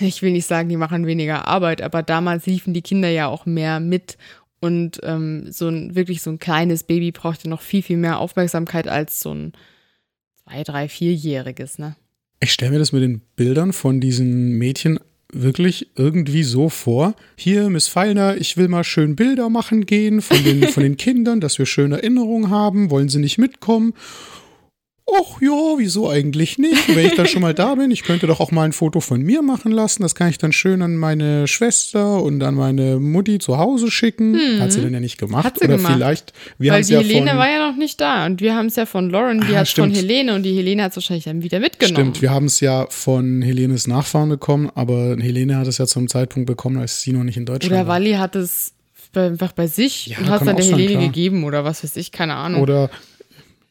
ich 0.00 0.22
will 0.22 0.32
nicht 0.32 0.46
sagen, 0.46 0.68
die 0.68 0.76
machen 0.76 1.06
weniger 1.06 1.46
Arbeit, 1.46 1.82
aber 1.82 2.02
damals 2.02 2.46
liefen 2.46 2.72
die 2.72 2.82
Kinder 2.82 3.08
ja 3.08 3.26
auch 3.28 3.44
mehr 3.44 3.80
mit 3.80 4.16
und 4.60 5.00
ähm, 5.02 5.50
so 5.50 5.68
ein 5.68 5.94
wirklich 5.94 6.22
so 6.22 6.30
ein 6.30 6.38
kleines 6.38 6.84
Baby 6.84 7.12
brauchte 7.12 7.48
noch 7.48 7.62
viel, 7.62 7.82
viel 7.82 7.96
mehr 7.96 8.18
Aufmerksamkeit 8.18 8.86
als 8.88 9.20
so 9.20 9.34
ein 9.34 9.52
zwei, 10.44 10.62
drei, 10.62 10.88
vierjähriges, 10.88 11.78
ne? 11.78 11.96
Ich 12.40 12.52
stelle 12.52 12.72
mir 12.72 12.78
das 12.78 12.92
mit 12.92 13.02
den 13.02 13.20
Bildern 13.36 13.72
von 13.72 14.00
diesen 14.00 14.52
Mädchen 14.52 14.98
wirklich 15.32 15.90
irgendwie 15.96 16.42
so 16.42 16.68
vor, 16.68 17.14
hier, 17.36 17.70
Miss 17.70 17.86
Feiner, 17.86 18.36
ich 18.36 18.56
will 18.56 18.68
mal 18.68 18.84
schön 18.84 19.14
Bilder 19.14 19.48
machen 19.48 19.86
gehen 19.86 20.22
von 20.22 20.42
den, 20.42 20.68
von 20.68 20.82
den 20.82 20.96
Kindern, 20.98 21.40
dass 21.40 21.58
wir 21.58 21.66
schöne 21.66 21.96
Erinnerungen 21.96 22.50
haben, 22.50 22.90
wollen 22.90 23.08
sie 23.08 23.20
nicht 23.20 23.38
mitkommen? 23.38 23.94
Ach 25.16 25.40
ja, 25.40 25.78
wieso 25.78 26.08
eigentlich 26.08 26.58
nicht? 26.58 26.94
Wenn 26.94 27.06
ich 27.06 27.14
dann 27.14 27.26
schon 27.26 27.42
mal 27.42 27.54
da 27.54 27.74
bin, 27.76 27.90
ich 27.90 28.02
könnte 28.02 28.26
doch 28.26 28.40
auch 28.40 28.50
mal 28.50 28.64
ein 28.64 28.72
Foto 28.72 29.00
von 29.00 29.22
mir 29.22 29.42
machen 29.42 29.72
lassen. 29.72 30.02
Das 30.02 30.14
kann 30.14 30.28
ich 30.28 30.38
dann 30.38 30.52
schön 30.52 30.82
an 30.82 30.96
meine 30.96 31.48
Schwester 31.48 32.22
und 32.22 32.42
an 32.42 32.54
meine 32.54 32.98
Mutti 32.98 33.38
zu 33.38 33.58
Hause 33.58 33.90
schicken. 33.90 34.34
Hm. 34.34 34.60
Hat 34.60 34.72
sie 34.72 34.80
denn 34.80 34.92
ja 34.92 35.00
nicht 35.00 35.18
gemacht. 35.18 35.44
Hat 35.44 35.58
sie 35.58 35.66
Oder 35.66 35.76
gemacht. 35.76 35.92
vielleicht, 35.94 36.32
wir 36.58 36.72
Weil 36.72 36.84
die 36.84 36.92
ja 36.92 37.00
Helene 37.00 37.36
war 37.36 37.50
ja 37.50 37.70
noch 37.70 37.76
nicht 37.76 38.00
da 38.00 38.26
und 38.26 38.40
wir 38.40 38.54
haben 38.54 38.66
es 38.66 38.76
ja 38.76 38.86
von 38.86 39.10
Lauren, 39.10 39.40
die 39.40 39.54
ah, 39.54 39.60
hat 39.60 39.66
es 39.66 39.72
von 39.72 39.90
Helene 39.90 40.34
und 40.34 40.42
die 40.42 40.54
Helene 40.54 40.82
hat 40.82 40.92
es 40.92 40.96
wahrscheinlich 40.96 41.24
dann 41.24 41.42
wieder 41.42 41.60
mitgenommen. 41.60 41.96
Stimmt, 41.96 42.22
wir 42.22 42.30
haben 42.30 42.46
es 42.46 42.60
ja 42.60 42.86
von 42.88 43.42
Helenes 43.42 43.86
Nachfahren 43.86 44.28
bekommen, 44.28 44.70
aber 44.74 45.16
Helene 45.18 45.56
hat 45.56 45.66
es 45.66 45.78
ja 45.78 45.86
zum 45.86 46.08
Zeitpunkt 46.08 46.46
bekommen, 46.46 46.78
als 46.78 47.02
sie 47.02 47.12
noch 47.12 47.24
nicht 47.24 47.36
in 47.36 47.46
Deutschland 47.46 47.72
Oder 47.72 47.86
war. 47.86 47.96
Oder 47.96 48.04
Wally 48.04 48.12
hat 48.14 48.36
es 48.36 48.74
einfach 49.14 49.52
bei 49.52 49.66
sich 49.66 50.06
ja, 50.06 50.18
und 50.18 50.28
hat 50.28 50.40
es 50.40 50.46
dann 50.46 50.56
der 50.56 50.64
Helene 50.64 50.92
sein, 50.94 51.00
gegeben 51.00 51.44
oder 51.44 51.64
was 51.64 51.82
weiß 51.82 51.96
ich, 51.96 52.12
keine 52.12 52.34
Ahnung. 52.34 52.62
Oder 52.62 52.90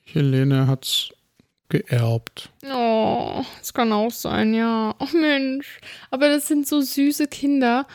Helene 0.06 0.68
hat 0.68 0.86
es 0.86 1.10
geerbt. 1.70 2.50
Oh, 2.66 3.44
das 3.60 3.74
kann 3.74 3.92
auch 3.94 4.12
sein, 4.12 4.54
ja. 4.54 4.96
Oh 5.00 5.18
Mensch. 5.18 5.80
Aber 6.12 6.30
das 6.30 6.48
sind 6.48 6.68
so 6.68 6.82
süße 6.82 7.28
Kinder. 7.28 7.88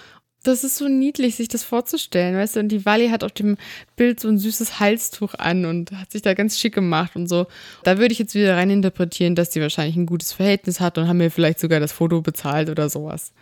das 0.44 0.62
ist 0.62 0.76
so 0.76 0.88
niedlich, 0.88 1.36
sich 1.36 1.48
das 1.48 1.64
vorzustellen, 1.64 2.36
weißt 2.36 2.56
du? 2.56 2.60
Und 2.60 2.68
die 2.68 2.84
Wally 2.84 3.08
hat 3.08 3.24
auf 3.24 3.32
dem 3.32 3.56
Bild 3.96 4.20
so 4.20 4.28
ein 4.28 4.38
süßes 4.38 4.78
Halstuch 4.78 5.34
an 5.34 5.64
und 5.64 5.90
hat 5.92 6.12
sich 6.12 6.22
da 6.22 6.34
ganz 6.34 6.58
schick 6.58 6.74
gemacht 6.74 7.16
und 7.16 7.28
so. 7.28 7.46
Da 7.82 7.98
würde 7.98 8.12
ich 8.12 8.18
jetzt 8.18 8.34
wieder 8.34 8.56
rein 8.56 8.70
interpretieren, 8.70 9.34
dass 9.34 9.50
die 9.50 9.60
wahrscheinlich 9.60 9.96
ein 9.96 10.06
gutes 10.06 10.32
Verhältnis 10.32 10.80
hat 10.80 10.98
und 10.98 11.08
haben 11.08 11.16
mir 11.16 11.30
vielleicht 11.30 11.60
sogar 11.60 11.80
das 11.80 11.92
Foto 11.92 12.20
bezahlt 12.20 12.68
oder 12.68 12.90
sowas. 12.90 13.32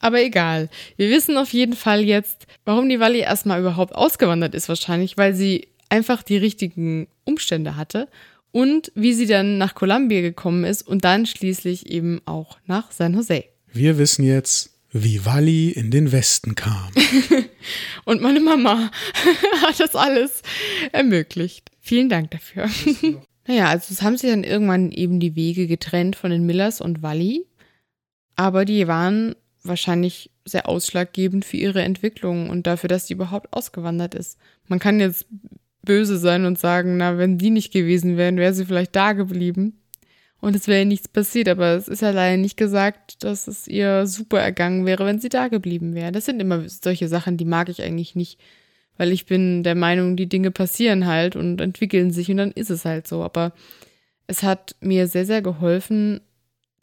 Aber 0.00 0.20
egal. 0.20 0.68
Wir 0.96 1.10
wissen 1.10 1.36
auf 1.38 1.52
jeden 1.52 1.74
Fall 1.76 2.02
jetzt, 2.02 2.46
warum 2.64 2.88
die 2.88 2.98
Wally 2.98 3.20
erstmal 3.20 3.60
überhaupt 3.60 3.94
ausgewandert 3.94 4.54
ist, 4.54 4.68
wahrscheinlich, 4.68 5.16
weil 5.16 5.34
sie 5.34 5.68
einfach 5.90 6.24
die 6.24 6.38
richtigen 6.38 7.06
Umstände 7.24 7.76
hatte 7.76 8.08
und 8.52 8.92
wie 8.94 9.14
sie 9.14 9.26
dann 9.26 9.58
nach 9.58 9.74
Columbia 9.74 10.20
gekommen 10.20 10.64
ist 10.64 10.86
und 10.86 11.04
dann 11.04 11.26
schließlich 11.26 11.90
eben 11.90 12.20
auch 12.26 12.58
nach 12.66 12.92
San 12.92 13.14
Jose. 13.14 13.44
Wir 13.72 13.98
wissen 13.98 14.24
jetzt, 14.24 14.72
wie 14.92 15.24
Wally 15.24 15.70
in 15.70 15.90
den 15.90 16.12
Westen 16.12 16.54
kam. 16.54 16.90
und 18.04 18.20
meine 18.20 18.40
Mama 18.40 18.90
hat 19.62 19.80
das 19.80 19.96
alles 19.96 20.42
ermöglicht. 20.92 21.70
Vielen 21.80 22.10
Dank 22.10 22.30
dafür. 22.30 22.68
naja, 23.46 23.68
also 23.68 23.92
es 23.92 24.02
haben 24.02 24.16
sich 24.18 24.30
dann 24.30 24.44
irgendwann 24.44 24.92
eben 24.92 25.18
die 25.18 25.34
Wege 25.34 25.66
getrennt 25.66 26.14
von 26.14 26.30
den 26.30 26.44
Millers 26.44 26.80
und 26.80 27.02
Wally. 27.02 27.46
Aber 28.36 28.64
die 28.64 28.86
waren 28.86 29.34
wahrscheinlich 29.62 30.30
sehr 30.44 30.68
ausschlaggebend 30.68 31.44
für 31.44 31.56
ihre 31.56 31.82
Entwicklung 31.82 32.50
und 32.50 32.66
dafür, 32.66 32.88
dass 32.88 33.06
sie 33.06 33.14
überhaupt 33.14 33.52
ausgewandert 33.52 34.14
ist. 34.14 34.38
Man 34.66 34.78
kann 34.78 35.00
jetzt 35.00 35.26
böse 35.82 36.16
sein 36.18 36.44
und 36.44 36.58
sagen, 36.58 36.96
na, 36.96 37.18
wenn 37.18 37.38
die 37.38 37.50
nicht 37.50 37.72
gewesen 37.72 38.16
wären, 38.16 38.36
wäre 38.36 38.54
sie 38.54 38.64
vielleicht 38.64 38.94
da 38.94 39.12
geblieben 39.12 39.80
und 40.40 40.56
es 40.56 40.66
wäre 40.66 40.84
nichts 40.84 41.08
passiert. 41.08 41.48
Aber 41.48 41.76
es 41.76 41.88
ist 41.88 42.02
ja 42.02 42.10
leider 42.10 42.36
nicht 42.36 42.56
gesagt, 42.56 43.22
dass 43.24 43.46
es 43.46 43.68
ihr 43.68 44.06
super 44.06 44.40
ergangen 44.40 44.86
wäre, 44.86 45.06
wenn 45.06 45.20
sie 45.20 45.28
da 45.28 45.48
geblieben 45.48 45.94
wäre. 45.94 46.12
Das 46.12 46.24
sind 46.24 46.40
immer 46.40 46.68
solche 46.68 47.08
Sachen, 47.08 47.36
die 47.36 47.44
mag 47.44 47.68
ich 47.68 47.82
eigentlich 47.82 48.14
nicht, 48.14 48.40
weil 48.96 49.12
ich 49.12 49.26
bin 49.26 49.62
der 49.62 49.74
Meinung, 49.74 50.16
die 50.16 50.28
Dinge 50.28 50.50
passieren 50.50 51.06
halt 51.06 51.36
und 51.36 51.60
entwickeln 51.60 52.10
sich 52.10 52.30
und 52.30 52.38
dann 52.38 52.52
ist 52.52 52.70
es 52.70 52.84
halt 52.84 53.06
so. 53.06 53.22
Aber 53.22 53.52
es 54.26 54.42
hat 54.42 54.76
mir 54.80 55.06
sehr, 55.06 55.26
sehr 55.26 55.42
geholfen 55.42 56.20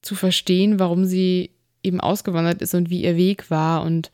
zu 0.01 0.15
verstehen, 0.15 0.79
warum 0.79 1.05
sie 1.05 1.51
eben 1.83 1.99
ausgewandert 1.99 2.61
ist 2.61 2.73
und 2.75 2.89
wie 2.89 3.03
ihr 3.03 3.15
Weg 3.15 3.49
war 3.49 3.83
und 3.83 4.11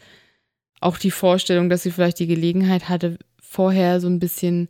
auch 0.81 0.97
die 0.97 1.11
Vorstellung, 1.11 1.69
dass 1.69 1.83
sie 1.83 1.91
vielleicht 1.91 2.19
die 2.19 2.27
Gelegenheit 2.27 2.89
hatte, 2.89 3.17
vorher 3.55 4.01
so 4.01 4.07
ein 4.07 4.19
bisschen 4.19 4.67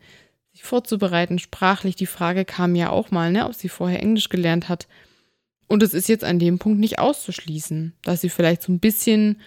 sich 0.53 0.63
vorzubereiten, 0.63 1.39
sprachlich. 1.39 1.95
Die 1.95 2.05
Frage 2.05 2.45
kam 2.45 2.75
ja 2.75 2.89
auch 2.91 3.11
mal, 3.11 3.31
ne, 3.31 3.45
ob 3.45 3.55
sie 3.55 3.69
vorher 3.69 4.01
Englisch 4.01 4.29
gelernt 4.29 4.69
hat. 4.69 4.88
Und 5.67 5.81
es 5.81 5.93
ist 5.93 6.07
jetzt 6.07 6.23
an 6.23 6.38
dem 6.38 6.59
Punkt 6.59 6.79
nicht 6.79 6.99
auszuschließen, 6.99 7.93
dass 8.03 8.21
sie 8.21 8.29
vielleicht 8.29 8.61
so 8.61 8.71
ein 8.71 8.79
bisschen 8.79 9.41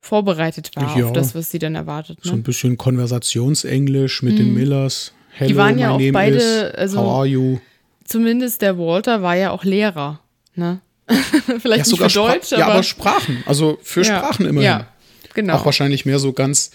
vorbereitet 0.00 0.72
war 0.74 0.98
ja, 0.98 1.06
auf 1.06 1.12
das, 1.12 1.36
was 1.36 1.52
sie 1.52 1.60
dann 1.60 1.76
erwartet. 1.76 2.18
Ne? 2.24 2.30
So 2.30 2.32
ein 2.32 2.42
bisschen 2.42 2.76
Konversationsenglisch 2.76 4.22
mit 4.22 4.34
mhm. 4.34 4.38
den 4.38 4.54
Millers. 4.54 5.12
Hello, 5.30 5.48
die 5.48 5.56
waren 5.56 5.78
ja 5.78 5.92
auch 5.92 6.00
beide, 6.12 6.36
is, 6.36 6.74
also 6.74 6.98
how 6.98 7.18
are 7.18 7.26
you? 7.26 7.60
zumindest 8.04 8.62
der 8.62 8.76
Walter 8.76 9.22
war 9.22 9.36
ja 9.36 9.52
auch 9.52 9.64
Lehrer, 9.64 10.20
ne? 10.54 10.80
Vielleicht 11.06 11.64
ja, 11.64 11.76
nicht 11.76 11.86
sogar 11.86 12.10
für 12.10 12.18
Deutsch, 12.18 12.48
Spra 12.48 12.56
aber 12.56 12.58
ja, 12.58 12.66
aber 12.66 12.82
Sprachen, 12.82 13.44
also 13.46 13.78
für 13.82 14.02
ja, 14.02 14.18
Sprachen 14.18 14.46
immerhin. 14.46 14.70
Ja, 14.70 14.88
genau. 15.34 15.54
Auch 15.54 15.64
wahrscheinlich 15.64 16.04
mehr 16.04 16.18
so 16.18 16.32
ganz 16.32 16.72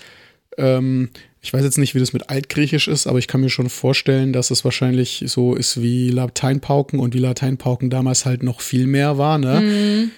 ähm, 0.58 1.10
ich 1.42 1.54
weiß 1.54 1.64
jetzt 1.64 1.78
nicht, 1.78 1.96
wie 1.96 2.00
das 2.00 2.14
mit 2.14 2.30
Altgriechisch 2.30 2.88
ist, 2.88 3.08
aber 3.08 3.20
ich 3.20 3.28
kann 3.28 3.42
mir 3.42 3.50
schon 3.50 3.70
vorstellen, 3.70 4.34
dass 4.34 4.52
es 4.52 4.66
wahrscheinlich 4.66 5.24
so 5.28 5.56
ist 5.56 5.82
wie 5.82 6.10
Lateinpauken 6.10 7.00
und 7.00 7.14
wie 7.14 7.20
Lateinpauken 7.20 7.90
damals 7.90 8.26
halt 8.26 8.44
noch 8.44 8.62
viel 8.62 8.88
mehr 8.88 9.18
war, 9.18 9.38
ne? 9.38 9.62
Mhm. 9.62 10.12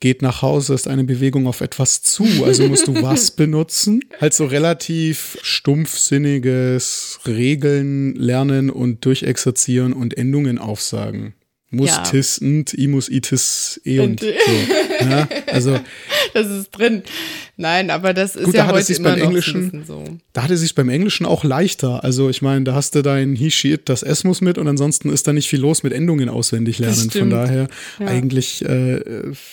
Geht 0.00 0.20
nach 0.20 0.42
Hause 0.42 0.74
ist 0.74 0.88
eine 0.88 1.04
Bewegung 1.04 1.46
auf 1.46 1.60
etwas 1.60 2.02
zu, 2.02 2.26
also 2.44 2.68
musst 2.68 2.88
du 2.88 2.94
was 3.02 3.30
benutzen. 3.30 4.00
Halt 4.20 4.34
so 4.34 4.44
relativ 4.44 5.38
stumpfsinniges 5.42 7.20
Regeln 7.26 8.14
lernen 8.16 8.70
und 8.70 9.04
durchexerzieren 9.04 9.92
und 9.92 10.16
Endungen 10.16 10.58
aufsagen 10.58 11.34
muss, 11.74 11.90
ja. 11.90 12.02
tis, 12.02 12.40
nt, 12.40 12.74
imus, 12.74 13.08
itis, 13.08 13.80
e 13.84 14.00
und 14.00 14.20
so. 14.20 14.26
ja, 15.00 15.28
also 15.52 15.78
das 16.34 16.48
ist 16.48 16.70
drin. 16.70 17.02
Nein, 17.56 17.90
aber 17.90 18.14
das 18.14 18.36
ist 18.36 18.44
gut, 18.44 18.54
ja 18.54 18.66
da 18.66 18.72
heute 18.72 18.92
immer 18.94 19.10
beim 19.10 19.22
Englischen, 19.22 19.84
so. 19.86 20.04
Da 20.32 20.42
hatte 20.42 20.56
sich 20.56 20.74
beim 20.74 20.88
Englischen 20.88 21.26
auch 21.26 21.44
leichter. 21.44 22.02
Also 22.04 22.28
ich 22.30 22.42
meine, 22.42 22.64
da 22.64 22.74
hast 22.74 22.94
du 22.94 23.02
dein 23.02 23.34
he, 23.36 23.50
she, 23.50 23.72
it, 23.72 23.88
das 23.88 24.02
S 24.02 24.24
muss 24.24 24.40
mit 24.40 24.58
und 24.58 24.66
ansonsten 24.68 25.10
ist 25.10 25.26
da 25.26 25.32
nicht 25.32 25.48
viel 25.48 25.60
los 25.60 25.82
mit 25.82 25.92
Endungen 25.92 26.28
auswendig 26.28 26.78
lernen. 26.78 27.10
Von 27.10 27.30
daher 27.30 27.68
ja. 27.98 28.06
eigentlich, 28.06 28.64
äh, 28.64 29.00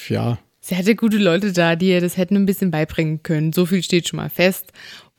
ja. 0.10 0.40
Sie 0.64 0.76
hatte 0.76 0.96
gute 0.96 1.18
Leute 1.18 1.54
da, 1.54 1.76
die 1.76 1.90
ihr 1.90 2.02
das 2.02 2.18
hätten 2.18 2.36
ein 2.36 2.46
bisschen 2.46 2.70
beibringen 2.70 3.24
können. 3.24 3.52
So 3.52 3.66
viel 3.66 3.82
steht 3.82 4.08
schon 4.08 4.18
mal 4.18 4.30
fest. 4.30 4.72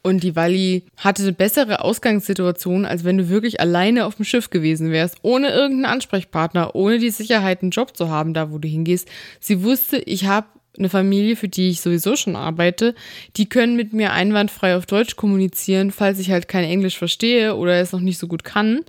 Und 0.02 0.24
die 0.24 0.34
Wally 0.34 0.82
hatte 0.96 1.22
eine 1.22 1.32
bessere 1.32 1.80
Ausgangssituation, 1.80 2.84
als 2.84 3.04
wenn 3.04 3.18
du 3.18 3.28
wirklich 3.28 3.60
alleine 3.60 4.04
auf 4.04 4.16
dem 4.16 4.24
Schiff 4.24 4.50
gewesen 4.50 4.90
wärst, 4.90 5.18
ohne 5.22 5.50
irgendeinen 5.50 5.92
Ansprechpartner, 5.92 6.74
ohne 6.74 6.98
die 6.98 7.10
Sicherheit, 7.10 7.62
einen 7.62 7.70
Job 7.70 7.96
zu 7.96 8.08
haben, 8.08 8.34
da 8.34 8.50
wo 8.50 8.58
du 8.58 8.66
hingehst. 8.66 9.08
Sie 9.38 9.62
wusste, 9.62 9.98
ich 9.98 10.26
habe 10.26 10.48
eine 10.76 10.88
Familie, 10.88 11.36
für 11.36 11.48
die 11.48 11.68
ich 11.68 11.80
sowieso 11.80 12.16
schon 12.16 12.34
arbeite, 12.34 12.94
die 13.36 13.48
können 13.48 13.76
mit 13.76 13.92
mir 13.92 14.12
einwandfrei 14.12 14.76
auf 14.76 14.86
Deutsch 14.86 15.16
kommunizieren, 15.16 15.90
falls 15.90 16.18
ich 16.18 16.30
halt 16.30 16.48
kein 16.48 16.64
Englisch 16.64 16.98
verstehe 16.98 17.56
oder 17.56 17.78
es 17.78 17.92
noch 17.92 18.00
nicht 18.00 18.18
so 18.18 18.26
gut 18.26 18.42
kann. 18.42 18.80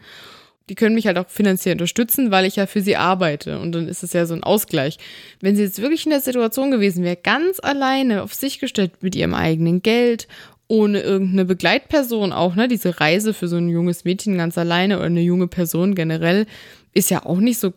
Die 0.69 0.75
können 0.75 0.95
mich 0.95 1.07
halt 1.07 1.17
auch 1.17 1.27
finanziell 1.27 1.73
unterstützen, 1.73 2.31
weil 2.31 2.45
ich 2.45 2.55
ja 2.55 2.67
für 2.67 2.79
sie 2.79 2.95
arbeite. 2.95 3.59
Und 3.59 3.73
dann 3.73 3.89
ist 3.89 4.01
es 4.01 4.13
ja 4.13 4.25
so 4.25 4.33
ein 4.33 4.43
Ausgleich. 4.43 4.97
Wenn 5.41 5.57
sie 5.57 5.63
jetzt 5.63 5.81
wirklich 5.81 6.05
in 6.05 6.11
der 6.11 6.21
Situation 6.21 6.71
gewesen 6.71 7.03
wäre, 7.03 7.17
ganz 7.17 7.59
alleine 7.61 8.23
auf 8.23 8.33
sich 8.33 8.59
gestellt 8.59 8.91
mit 9.01 9.13
ihrem 9.13 9.33
eigenen 9.33 9.81
Geld 9.81 10.29
ohne 10.73 11.01
irgendeine 11.01 11.45
Begleitperson 11.45 12.33
auch, 12.33 12.55
ne? 12.55 12.67
Diese 12.67 12.99
Reise 12.99 13.35
für 13.35 13.47
so 13.47 13.57
ein 13.57 13.69
junges 13.69 14.05
Mädchen 14.05 14.37
ganz 14.37 14.57
alleine 14.57 14.97
oder 14.97 15.05
eine 15.05 15.21
junge 15.21 15.47
Person 15.47 15.93
generell 15.93 16.47
ist 16.93 17.11
ja 17.11 17.27
auch 17.27 17.37
nicht 17.37 17.59
so 17.59 17.73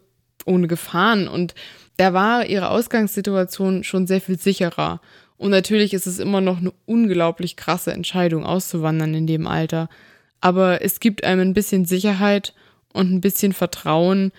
ohne 0.46 0.66
Gefahren. 0.66 1.28
Und 1.28 1.54
da 1.98 2.14
war 2.14 2.46
ihre 2.46 2.70
Ausgangssituation 2.70 3.84
schon 3.84 4.06
sehr 4.06 4.22
viel 4.22 4.38
sicherer. 4.38 5.02
Und 5.36 5.50
natürlich 5.50 5.92
ist 5.92 6.06
es 6.06 6.18
immer 6.18 6.40
noch 6.40 6.56
eine 6.56 6.72
unglaublich 6.86 7.56
krasse 7.56 7.92
Entscheidung, 7.92 8.46
auszuwandern 8.46 9.12
in 9.12 9.26
dem 9.26 9.46
Alter. 9.46 9.90
Aber 10.40 10.80
es 10.80 10.98
gibt 10.98 11.22
einem 11.22 11.50
ein 11.50 11.54
bisschen 11.54 11.84
Sicherheit 11.84 12.54
und 12.94 13.12
ein 13.12 13.20
bisschen 13.20 13.52
Vertrauen, 13.52 14.32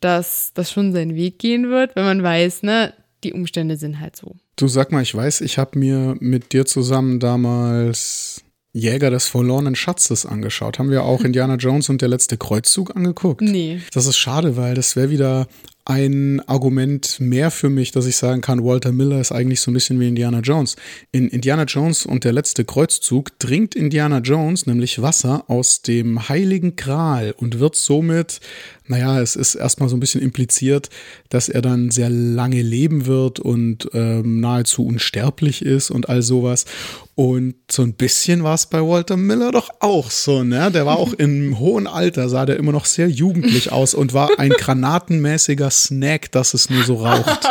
dass 0.00 0.52
das 0.52 0.70
schon 0.70 0.92
seinen 0.92 1.14
Weg 1.14 1.38
gehen 1.38 1.70
wird, 1.70 1.96
wenn 1.96 2.04
man 2.04 2.22
weiß, 2.22 2.64
ne, 2.64 2.92
die 3.24 3.32
Umstände 3.32 3.76
sind 3.76 4.00
halt 4.00 4.16
so. 4.16 4.36
Du 4.56 4.68
sag 4.68 4.92
mal, 4.92 5.02
ich 5.02 5.14
weiß, 5.14 5.40
ich 5.40 5.58
habe 5.58 5.78
mir 5.78 6.16
mit 6.20 6.52
dir 6.52 6.66
zusammen 6.66 7.18
damals 7.18 8.42
Jäger 8.72 9.10
des 9.10 9.28
verlorenen 9.28 9.76
Schatzes 9.76 10.26
angeschaut. 10.26 10.78
Haben 10.78 10.90
wir 10.90 11.04
auch 11.04 11.20
Indiana 11.24 11.54
Jones 11.54 11.88
und 11.88 12.02
der 12.02 12.08
letzte 12.08 12.36
Kreuzzug 12.36 12.94
angeguckt? 12.94 13.40
Nee. 13.40 13.80
Das 13.92 14.06
ist 14.06 14.18
schade, 14.18 14.56
weil 14.56 14.74
das 14.74 14.96
wäre 14.96 15.10
wieder 15.10 15.46
ein 15.86 16.40
Argument 16.48 17.20
mehr 17.20 17.50
für 17.50 17.68
mich, 17.68 17.92
dass 17.92 18.06
ich 18.06 18.16
sagen 18.16 18.40
kann, 18.40 18.64
Walter 18.64 18.90
Miller 18.90 19.20
ist 19.20 19.32
eigentlich 19.32 19.60
so 19.60 19.70
ein 19.70 19.74
bisschen 19.74 20.00
wie 20.00 20.08
Indiana 20.08 20.40
Jones. 20.40 20.76
In 21.12 21.28
Indiana 21.28 21.64
Jones 21.64 22.06
und 22.06 22.24
der 22.24 22.32
letzte 22.32 22.64
Kreuzzug 22.64 23.38
dringt 23.38 23.74
Indiana 23.74 24.18
Jones 24.18 24.66
nämlich 24.66 25.02
Wasser 25.02 25.44
aus 25.48 25.82
dem 25.82 26.28
heiligen 26.28 26.76
Gral 26.76 27.34
und 27.36 27.60
wird 27.60 27.76
somit, 27.76 28.40
naja, 28.86 29.20
es 29.20 29.34
ist 29.34 29.54
erstmal 29.54 29.88
so 29.88 29.96
ein 29.96 30.00
bisschen 30.00 30.20
impliziert, 30.20 30.90
dass 31.30 31.48
er 31.48 31.62
dann 31.62 31.90
sehr 31.90 32.10
lange 32.10 32.60
leben 32.60 33.06
wird 33.06 33.40
und 33.40 33.88
ähm, 33.94 34.40
nahezu 34.40 34.84
unsterblich 34.84 35.64
ist 35.64 35.90
und 35.90 36.10
all 36.10 36.20
sowas. 36.20 36.66
Und 37.14 37.54
so 37.70 37.82
ein 37.82 37.94
bisschen 37.94 38.42
war 38.42 38.54
es 38.54 38.66
bei 38.66 38.80
Walter 38.80 39.16
Miller 39.16 39.52
doch 39.52 39.70
auch 39.80 40.10
so, 40.10 40.44
ne? 40.44 40.70
Der 40.70 40.84
war 40.84 40.98
auch 40.98 41.12
im 41.18 41.58
hohen 41.58 41.86
Alter, 41.86 42.28
sah 42.28 42.44
der 42.44 42.56
immer 42.56 42.72
noch 42.72 42.84
sehr 42.84 43.08
jugendlich 43.08 43.72
aus 43.72 43.94
und 43.94 44.12
war 44.12 44.38
ein 44.38 44.50
granatenmäßiger 44.58 45.70
Snack, 45.70 46.30
dass 46.32 46.52
es 46.52 46.68
nur 46.68 46.84
so 46.84 46.96
raucht. 46.96 47.48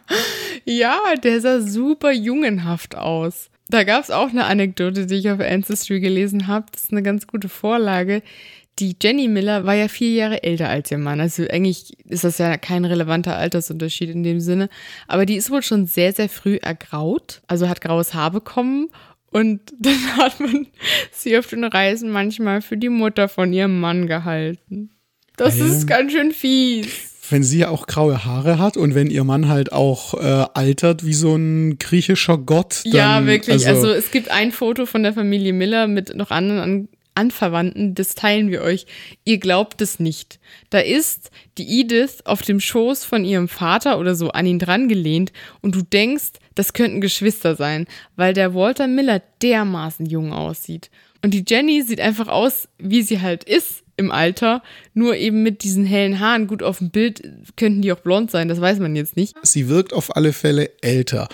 ja, 0.64 0.98
der 1.22 1.42
sah 1.42 1.60
super 1.60 2.12
jungenhaft 2.12 2.96
aus. 2.96 3.50
Da 3.68 3.84
gab 3.84 4.02
es 4.02 4.10
auch 4.10 4.30
eine 4.30 4.46
Anekdote, 4.46 5.06
die 5.06 5.16
ich 5.16 5.30
auf 5.30 5.40
Ancestry 5.40 6.00
gelesen 6.00 6.48
habe. 6.48 6.66
Das 6.72 6.84
ist 6.84 6.92
eine 6.92 7.02
ganz 7.02 7.26
gute 7.26 7.48
Vorlage. 7.48 8.22
Die 8.80 8.96
Jenny 9.00 9.28
Miller 9.28 9.66
war 9.66 9.74
ja 9.74 9.88
vier 9.88 10.10
Jahre 10.10 10.42
älter 10.42 10.68
als 10.68 10.90
ihr 10.90 10.98
Mann. 10.98 11.20
Also 11.20 11.46
eigentlich 11.48 11.98
ist 12.08 12.24
das 12.24 12.38
ja 12.38 12.56
kein 12.56 12.86
relevanter 12.86 13.36
Altersunterschied 13.36 14.10
in 14.10 14.22
dem 14.22 14.40
Sinne. 14.40 14.70
Aber 15.06 15.26
die 15.26 15.36
ist 15.36 15.50
wohl 15.50 15.62
schon 15.62 15.86
sehr, 15.86 16.12
sehr 16.12 16.30
früh 16.30 16.56
ergraut. 16.56 17.42
Also 17.46 17.68
hat 17.68 17.82
graues 17.82 18.14
Haar 18.14 18.30
bekommen. 18.30 18.88
Und 19.30 19.60
dann 19.78 20.16
hat 20.16 20.40
man 20.40 20.66
sie 21.12 21.36
auf 21.36 21.46
den 21.46 21.64
Reisen 21.64 22.10
manchmal 22.10 22.62
für 22.62 22.78
die 22.78 22.88
Mutter 22.88 23.28
von 23.28 23.52
ihrem 23.52 23.78
Mann 23.78 24.06
gehalten. 24.06 24.90
Das 25.36 25.58
ja. 25.58 25.66
ist 25.66 25.86
ganz 25.86 26.12
schön 26.12 26.32
fies 26.32 27.10
wenn 27.30 27.44
sie 27.44 27.60
ja 27.60 27.68
auch 27.68 27.86
graue 27.86 28.24
Haare 28.24 28.58
hat 28.58 28.76
und 28.76 28.96
wenn 28.96 29.08
ihr 29.08 29.22
Mann 29.22 29.48
halt 29.48 29.72
auch 29.72 30.14
äh, 30.14 30.46
altert 30.52 31.06
wie 31.06 31.14
so 31.14 31.36
ein 31.36 31.78
griechischer 31.78 32.38
Gott. 32.38 32.82
Dann, 32.84 32.92
ja, 32.92 33.26
wirklich. 33.26 33.68
Also, 33.68 33.88
also, 33.88 33.90
es 33.92 34.10
gibt 34.10 34.30
ein 34.30 34.50
Foto 34.52 34.84
von 34.84 35.04
der 35.04 35.12
Familie 35.12 35.52
Miller 35.52 35.86
mit 35.86 36.14
noch 36.16 36.32
anderen 36.32 36.88
Anverwandten, 37.14 37.94
das 37.94 38.14
teilen 38.14 38.50
wir 38.50 38.62
euch. 38.62 38.86
Ihr 39.24 39.38
glaubt 39.38 39.80
es 39.80 40.00
nicht. 40.00 40.38
Da 40.70 40.78
ist 40.78 41.30
die 41.58 41.80
Edith 41.80 42.20
auf 42.24 42.42
dem 42.42 42.60
Schoß 42.60 43.04
von 43.04 43.24
ihrem 43.24 43.48
Vater 43.48 43.98
oder 43.98 44.14
so 44.14 44.30
an 44.30 44.46
ihn 44.46 44.58
dran 44.58 44.88
gelehnt 44.88 45.32
und 45.60 45.74
du 45.74 45.82
denkst, 45.82 46.32
das 46.54 46.72
könnten 46.72 47.00
Geschwister 47.00 47.56
sein, 47.56 47.86
weil 48.16 48.34
der 48.34 48.54
Walter 48.54 48.86
Miller 48.86 49.22
dermaßen 49.42 50.06
jung 50.06 50.32
aussieht. 50.32 50.90
Und 51.22 51.34
die 51.34 51.44
Jenny 51.46 51.82
sieht 51.82 52.00
einfach 52.00 52.28
aus, 52.28 52.68
wie 52.78 53.02
sie 53.02 53.20
halt 53.20 53.44
ist 53.44 53.82
im 53.96 54.10
Alter, 54.10 54.62
nur 54.94 55.16
eben 55.16 55.42
mit 55.42 55.62
diesen 55.62 55.84
hellen 55.84 56.18
Haaren. 56.20 56.46
Gut, 56.46 56.62
auf 56.62 56.78
dem 56.78 56.90
Bild 56.90 57.22
könnten 57.56 57.82
die 57.82 57.92
auch 57.92 58.00
blond 58.00 58.30
sein, 58.30 58.48
das 58.48 58.60
weiß 58.60 58.78
man 58.78 58.96
jetzt 58.96 59.16
nicht. 59.16 59.36
Sie 59.42 59.68
wirkt 59.68 59.92
auf 59.92 60.16
alle 60.16 60.32
Fälle 60.32 60.70
älter. 60.80 61.28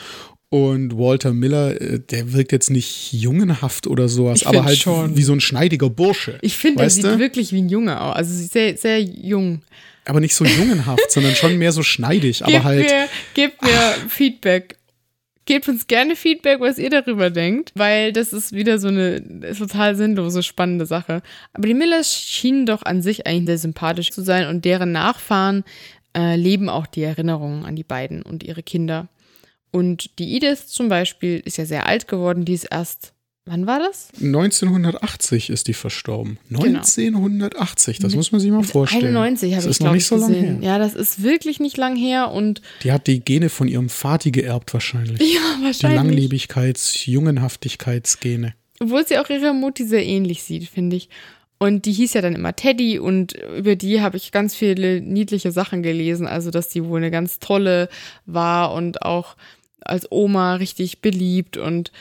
Und 0.57 0.97
Walter 0.97 1.33
Miller, 1.35 1.79
äh, 1.81 1.99
der 1.99 2.33
wirkt 2.33 2.53
jetzt 2.53 2.71
nicht 2.71 3.13
jungenhaft 3.13 3.87
oder 3.87 4.09
sowas, 4.09 4.41
Ich 4.43 4.47
aber 4.47 4.65
halt 4.65 4.79
schon. 4.79 5.17
wie 5.17 5.23
so 5.23 5.33
ein 5.33 5.41
schneidiger 5.41 5.91
Bursche. 5.91 6.39
Ich 6.41 6.57
finde, 6.57 6.83
er 6.83 6.91
sieht 6.91 7.05
du? 7.05 7.19
wirklich 7.19 7.53
wie 7.53 7.61
ein 7.61 7.69
Junge 7.69 8.01
aus. 8.01 8.17
Also 8.17 8.33
sehr, 8.47 8.77
sehr 8.77 9.03
jung. 9.03 9.61
Aber 10.07 10.21
nicht 10.21 10.35
so 10.35 10.45
jungenhaft, 10.45 11.11
sondern 11.11 11.35
schon 11.35 11.59
mehr 11.59 11.73
so 11.73 11.83
schneidig. 11.83 12.43
Aber 12.43 12.53
Gebt 12.53 12.65
halt, 12.65 12.87
mir, 12.87 13.09
gebt 13.35 13.63
mir 13.63 13.95
Feedback. 14.09 14.77
Gebt 15.45 15.69
uns 15.69 15.87
gerne 15.87 16.17
Feedback, 16.17 16.59
was 16.61 16.79
ihr 16.79 16.91
darüber 16.91 17.31
denkt, 17.31 17.73
weil 17.75 18.13
das 18.13 18.33
ist 18.33 18.53
wieder 18.53 18.79
so 18.79 18.89
eine 18.89 19.23
total 19.57 19.95
sinnlose, 19.95 20.43
spannende 20.43 20.87
Sache. 20.87 21.23
Aber 21.53 21.69
die 21.69 21.75
Millers 21.75 22.13
schienen 22.19 22.67
doch 22.67 22.83
an 22.83 23.03
sich 23.03 23.27
eigentlich 23.27 23.47
sehr 23.47 23.59
sympathisch 23.59 24.11
zu 24.11 24.23
sein 24.23 24.49
und 24.49 24.65
deren 24.65 24.91
Nachfahren 24.91 25.65
äh, 26.17 26.35
leben 26.35 26.69
auch 26.69 26.87
die 26.87 27.03
Erinnerungen 27.03 27.65
an 27.65 27.77
die 27.77 27.85
beiden 27.85 28.23
und 28.23 28.43
ihre 28.43 28.63
Kinder. 28.63 29.09
Und 29.71 30.19
die 30.19 30.37
Edith 30.37 30.67
zum 30.69 30.89
Beispiel 30.89 31.43
ist 31.45 31.59
ja 31.59 31.67
sehr 31.67 31.87
alt 31.87 32.09
geworden, 32.09 32.45
die 32.45 32.55
ist 32.55 32.65
erst, 32.71 33.13
wann 33.45 33.67
war 33.67 33.79
das? 33.79 34.09
1980 34.21 35.51
ist 35.51 35.69
die 35.69 35.75
verstorben. 35.75 36.39
Genau. 36.49 36.63
1980, 36.65 37.99
das 37.99 38.15
muss 38.15 38.33
man 38.33 38.41
sich 38.41 38.51
mal 38.51 38.63
vorstellen. 38.63 39.17
91 39.17 39.53
habe 39.53 39.57
das 39.57 39.65
ich, 39.67 39.71
ist 39.71 39.81
noch 39.81 39.85
glaube 39.87 39.97
nicht 39.97 40.05
ich, 40.05 40.09
so 40.09 40.17
lange 40.17 40.37
her. 40.37 40.59
Ja, 40.63 40.79
das 40.79 40.95
ist 40.95 41.23
wirklich 41.23 41.61
nicht 41.61 41.77
lang 41.77 41.97
her 41.97 42.31
und 42.31 42.63
Die 42.83 42.93
hat 42.93 43.07
die 43.07 43.21
Gene 43.21 43.49
von 43.49 43.69
ihrem 43.69 43.89
Vati 43.89 44.31
geerbt 44.31 44.73
wahrscheinlich. 44.73 45.21
ja, 45.35 45.41
Die 45.59 45.65
wahrscheinlich. 45.65 46.31
Langlebigkeits-, 46.31 47.09
Jungenhaftigkeitsgene. 47.11 48.55
Obwohl 48.81 49.07
sie 49.07 49.19
auch 49.19 49.31
ihrer 49.31 49.53
Mutti 49.53 49.87
sehr 49.87 50.05
ähnlich 50.05 50.43
sieht, 50.43 50.69
finde 50.69 50.97
ich. 50.97 51.09
Und 51.59 51.87
die 51.87 51.93
hieß 51.93 52.15
ja 52.15 52.21
dann 52.21 52.35
immer 52.35 52.55
Teddy 52.55 52.99
und 52.99 53.33
über 53.57 53.77
die 53.77 54.03
habe 54.03 54.19
ich 54.19 54.31
ganz 54.31 54.55
viele 54.55 55.01
niedliche 55.01 55.53
Sachen 55.53 55.83
gelesen. 55.83 56.27
Also, 56.27 56.51
dass 56.51 56.69
die 56.69 56.85
wohl 56.85 56.99
eine 56.99 57.11
ganz 57.11 57.39
tolle 57.39 57.89
war 58.27 58.75
und 58.75 59.03
auch 59.03 59.37
als 59.81 60.11
Oma 60.11 60.57
richtig 60.57 61.01
beliebt 61.01 61.57
und 61.57 61.93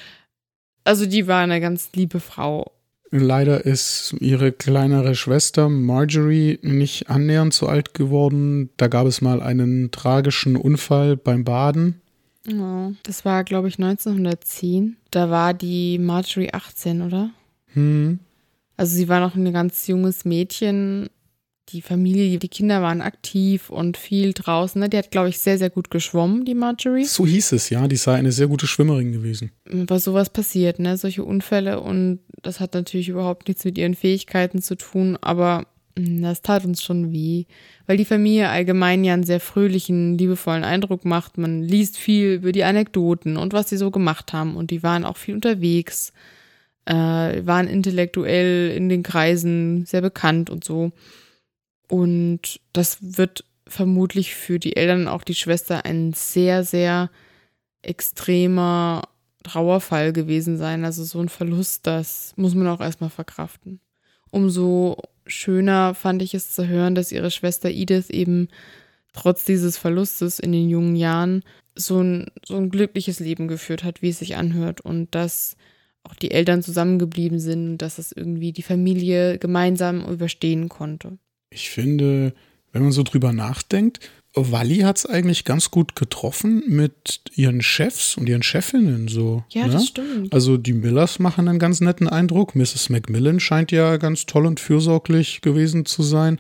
also 0.84 1.06
die 1.06 1.28
war 1.28 1.42
eine 1.42 1.60
ganz 1.60 1.90
liebe 1.94 2.20
Frau. 2.20 2.72
Leider 3.12 3.66
ist 3.66 4.16
ihre 4.20 4.52
kleinere 4.52 5.16
Schwester 5.16 5.70
Marjorie 5.70 6.60
nicht 6.62 7.10
annähernd 7.10 7.54
so 7.54 7.68
alt 7.68 7.94
geworden. 7.94 8.70
Da 8.78 8.88
gab 8.88 9.08
es 9.08 9.22
mal 9.22 9.42
einen 9.42 9.92
tragischen 9.92 10.56
Unfall 10.56 11.16
beim 11.16 11.44
Baden. 11.44 12.02
Ja, 12.48 12.92
das 13.04 13.26
war, 13.26 13.44
glaube 13.44 13.68
ich, 13.68 13.80
1910. 13.80 14.98
Da 15.12 15.30
war 15.30 15.54
die 15.54 15.98
Marjorie 15.98 16.54
18, 16.54 17.02
oder? 17.02 17.32
Hm. 17.74 18.20
Also 18.78 18.96
sie 18.96 19.08
war 19.08 19.20
noch 19.20 19.36
ein 19.36 19.54
ganz 19.54 19.88
junges 19.88 20.26
Mädchen. 20.26 21.10
Die 21.70 21.82
Familie, 21.82 22.38
die 22.38 22.48
Kinder 22.48 22.84
waren 22.84 23.02
aktiv 23.02 23.72
und 23.72 23.98
viel 23.98 24.34
draußen. 24.34 24.80
Ne? 24.80 24.88
Die 24.88 24.98
hat, 24.98 25.10
glaube 25.10 25.30
ich, 25.30 25.40
sehr, 25.40 25.58
sehr 25.58 25.72
gut 25.72 25.90
geschwommen, 25.90 26.46
die 26.46 26.54
Marjorie. 26.54 27.06
So 27.06 27.26
hieß 27.26 27.54
es, 27.54 27.72
ja. 27.72 27.88
Die 27.88 27.96
sei 27.96 28.16
eine 28.16 28.32
sehr 28.32 28.48
gute 28.48 28.68
Schwimmerin 28.68 29.12
gewesen. 29.12 29.52
Aber 29.72 30.00
sowas 30.00 30.30
passiert, 30.30 30.78
ne? 30.78 30.96
Solche 30.98 31.24
Unfälle 31.24 31.80
und 31.82 32.20
das 32.44 32.60
hat 32.60 32.76
natürlich 32.76 33.10
überhaupt 33.10 33.48
nichts 33.48 33.66
mit 33.66 33.78
ihren 33.78 33.96
Fähigkeiten 33.96 34.62
zu 34.62 34.76
tun, 34.76 35.18
aber 35.20 35.66
mh, 35.98 36.22
das 36.22 36.44
tat 36.44 36.66
uns 36.66 36.84
schon 36.84 37.12
weh, 37.12 37.46
weil 37.88 37.98
die 37.98 38.06
Familie 38.06 38.50
allgemein 38.50 39.04
ja 39.04 39.14
einen 39.14 39.24
sehr 39.24 39.40
fröhlichen, 39.40 40.18
liebevollen 40.20 40.64
Eindruck 40.64 41.04
macht. 41.06 41.40
Man 41.40 41.64
liest 41.64 41.98
viel 41.98 42.34
über 42.34 42.52
die 42.52 42.64
Anekdoten 42.64 43.38
und 43.38 43.54
was 43.54 43.70
sie 43.70 43.78
so 43.78 43.90
gemacht 43.90 44.34
haben 44.34 44.56
und 44.56 44.70
die 44.70 44.84
waren 44.84 45.06
auch 45.06 45.18
viel 45.18 45.34
unterwegs, 45.34 46.14
äh, 46.86 46.94
waren 47.46 47.68
intellektuell 47.68 48.72
in 48.72 48.90
den 48.90 49.04
Kreisen 49.04 49.86
sehr 49.86 50.02
bekannt 50.02 50.50
und 50.50 50.64
so. 50.64 50.92
Und 51.88 52.60
das 52.74 52.98
wird 53.02 53.46
vermutlich 53.68 54.36
für 54.36 54.60
die 54.60 54.76
Eltern, 54.76 55.08
auch 55.08 55.24
die 55.24 55.36
Schwester, 55.36 55.86
ein 55.86 56.14
sehr, 56.14 56.64
sehr 56.64 57.10
extremer 57.82 59.04
Trauerfall 59.44 60.14
gewesen 60.14 60.58
sein. 60.58 60.86
Also 60.86 61.04
so 61.04 61.20
ein 61.20 61.30
Verlust, 61.30 61.88
das 61.88 62.34
muss 62.36 62.56
man 62.56 62.68
auch 62.68 62.82
erstmal 62.82 63.10
verkraften. 63.10 63.80
Umso 64.30 64.98
schöner 65.26 65.96
fand 65.96 66.22
ich 66.22 66.34
es 66.34 66.52
zu 66.52 66.68
hören, 66.68 66.96
dass 66.96 67.12
ihre 67.12 67.32
Schwester 67.32 67.70
Edith 67.70 68.10
eben 68.10 68.50
trotz 69.14 69.46
dieses 69.46 69.78
Verlustes 69.78 70.40
in 70.40 70.52
den 70.52 70.70
jungen 70.70 70.96
Jahren 70.96 71.44
so 71.76 72.02
ein, 72.02 72.32
so 72.46 72.58
ein 72.58 72.70
glückliches 72.70 73.20
Leben 73.20 73.48
geführt 73.48 73.84
hat, 73.84 74.02
wie 74.02 74.10
es 74.10 74.20
sich 74.20 74.36
anhört. 74.36 74.82
Und 74.82 75.14
dass 75.16 75.56
auch 76.06 76.16
die 76.16 76.32
Eltern 76.32 76.62
zusammengeblieben 76.62 77.40
sind 77.40 77.70
und 77.72 77.78
dass 77.80 77.98
es 77.98 78.12
irgendwie 78.12 78.52
die 78.52 78.62
Familie 78.62 79.38
gemeinsam 79.38 80.06
überstehen 80.06 80.70
konnte. 80.70 81.18
Ich 81.50 81.70
finde, 81.70 82.34
wenn 82.72 82.84
man 82.84 82.92
so 82.92 83.04
drüber 83.04 83.34
nachdenkt, 83.34 84.00
Wally 84.36 84.80
hat 84.80 84.98
es 84.98 85.06
eigentlich 85.06 85.46
ganz 85.46 85.72
gut 85.72 85.96
getroffen 85.96 86.64
mit 86.68 87.22
ihren 87.36 87.62
Chefs 87.62 88.18
und 88.18 88.28
ihren 88.28 88.44
Chefinnen 88.44 89.08
so. 89.08 89.44
Ja, 89.50 89.68
ne? 89.68 89.74
das 89.74 89.88
stimmt. 89.88 90.34
Also 90.34 90.58
die 90.58 90.74
Millers 90.74 91.20
machen 91.20 91.48
einen 91.48 91.60
ganz 91.60 91.80
netten 91.80 92.10
Eindruck. 92.10 92.56
Mrs. 92.56 92.90
Macmillan 92.90 93.40
scheint 93.40 93.72
ja 93.72 93.96
ganz 93.98 94.26
toll 94.26 94.46
und 94.46 94.60
fürsorglich 94.60 95.42
gewesen 95.42 95.86
zu 95.86 96.04
sein. 96.04 96.40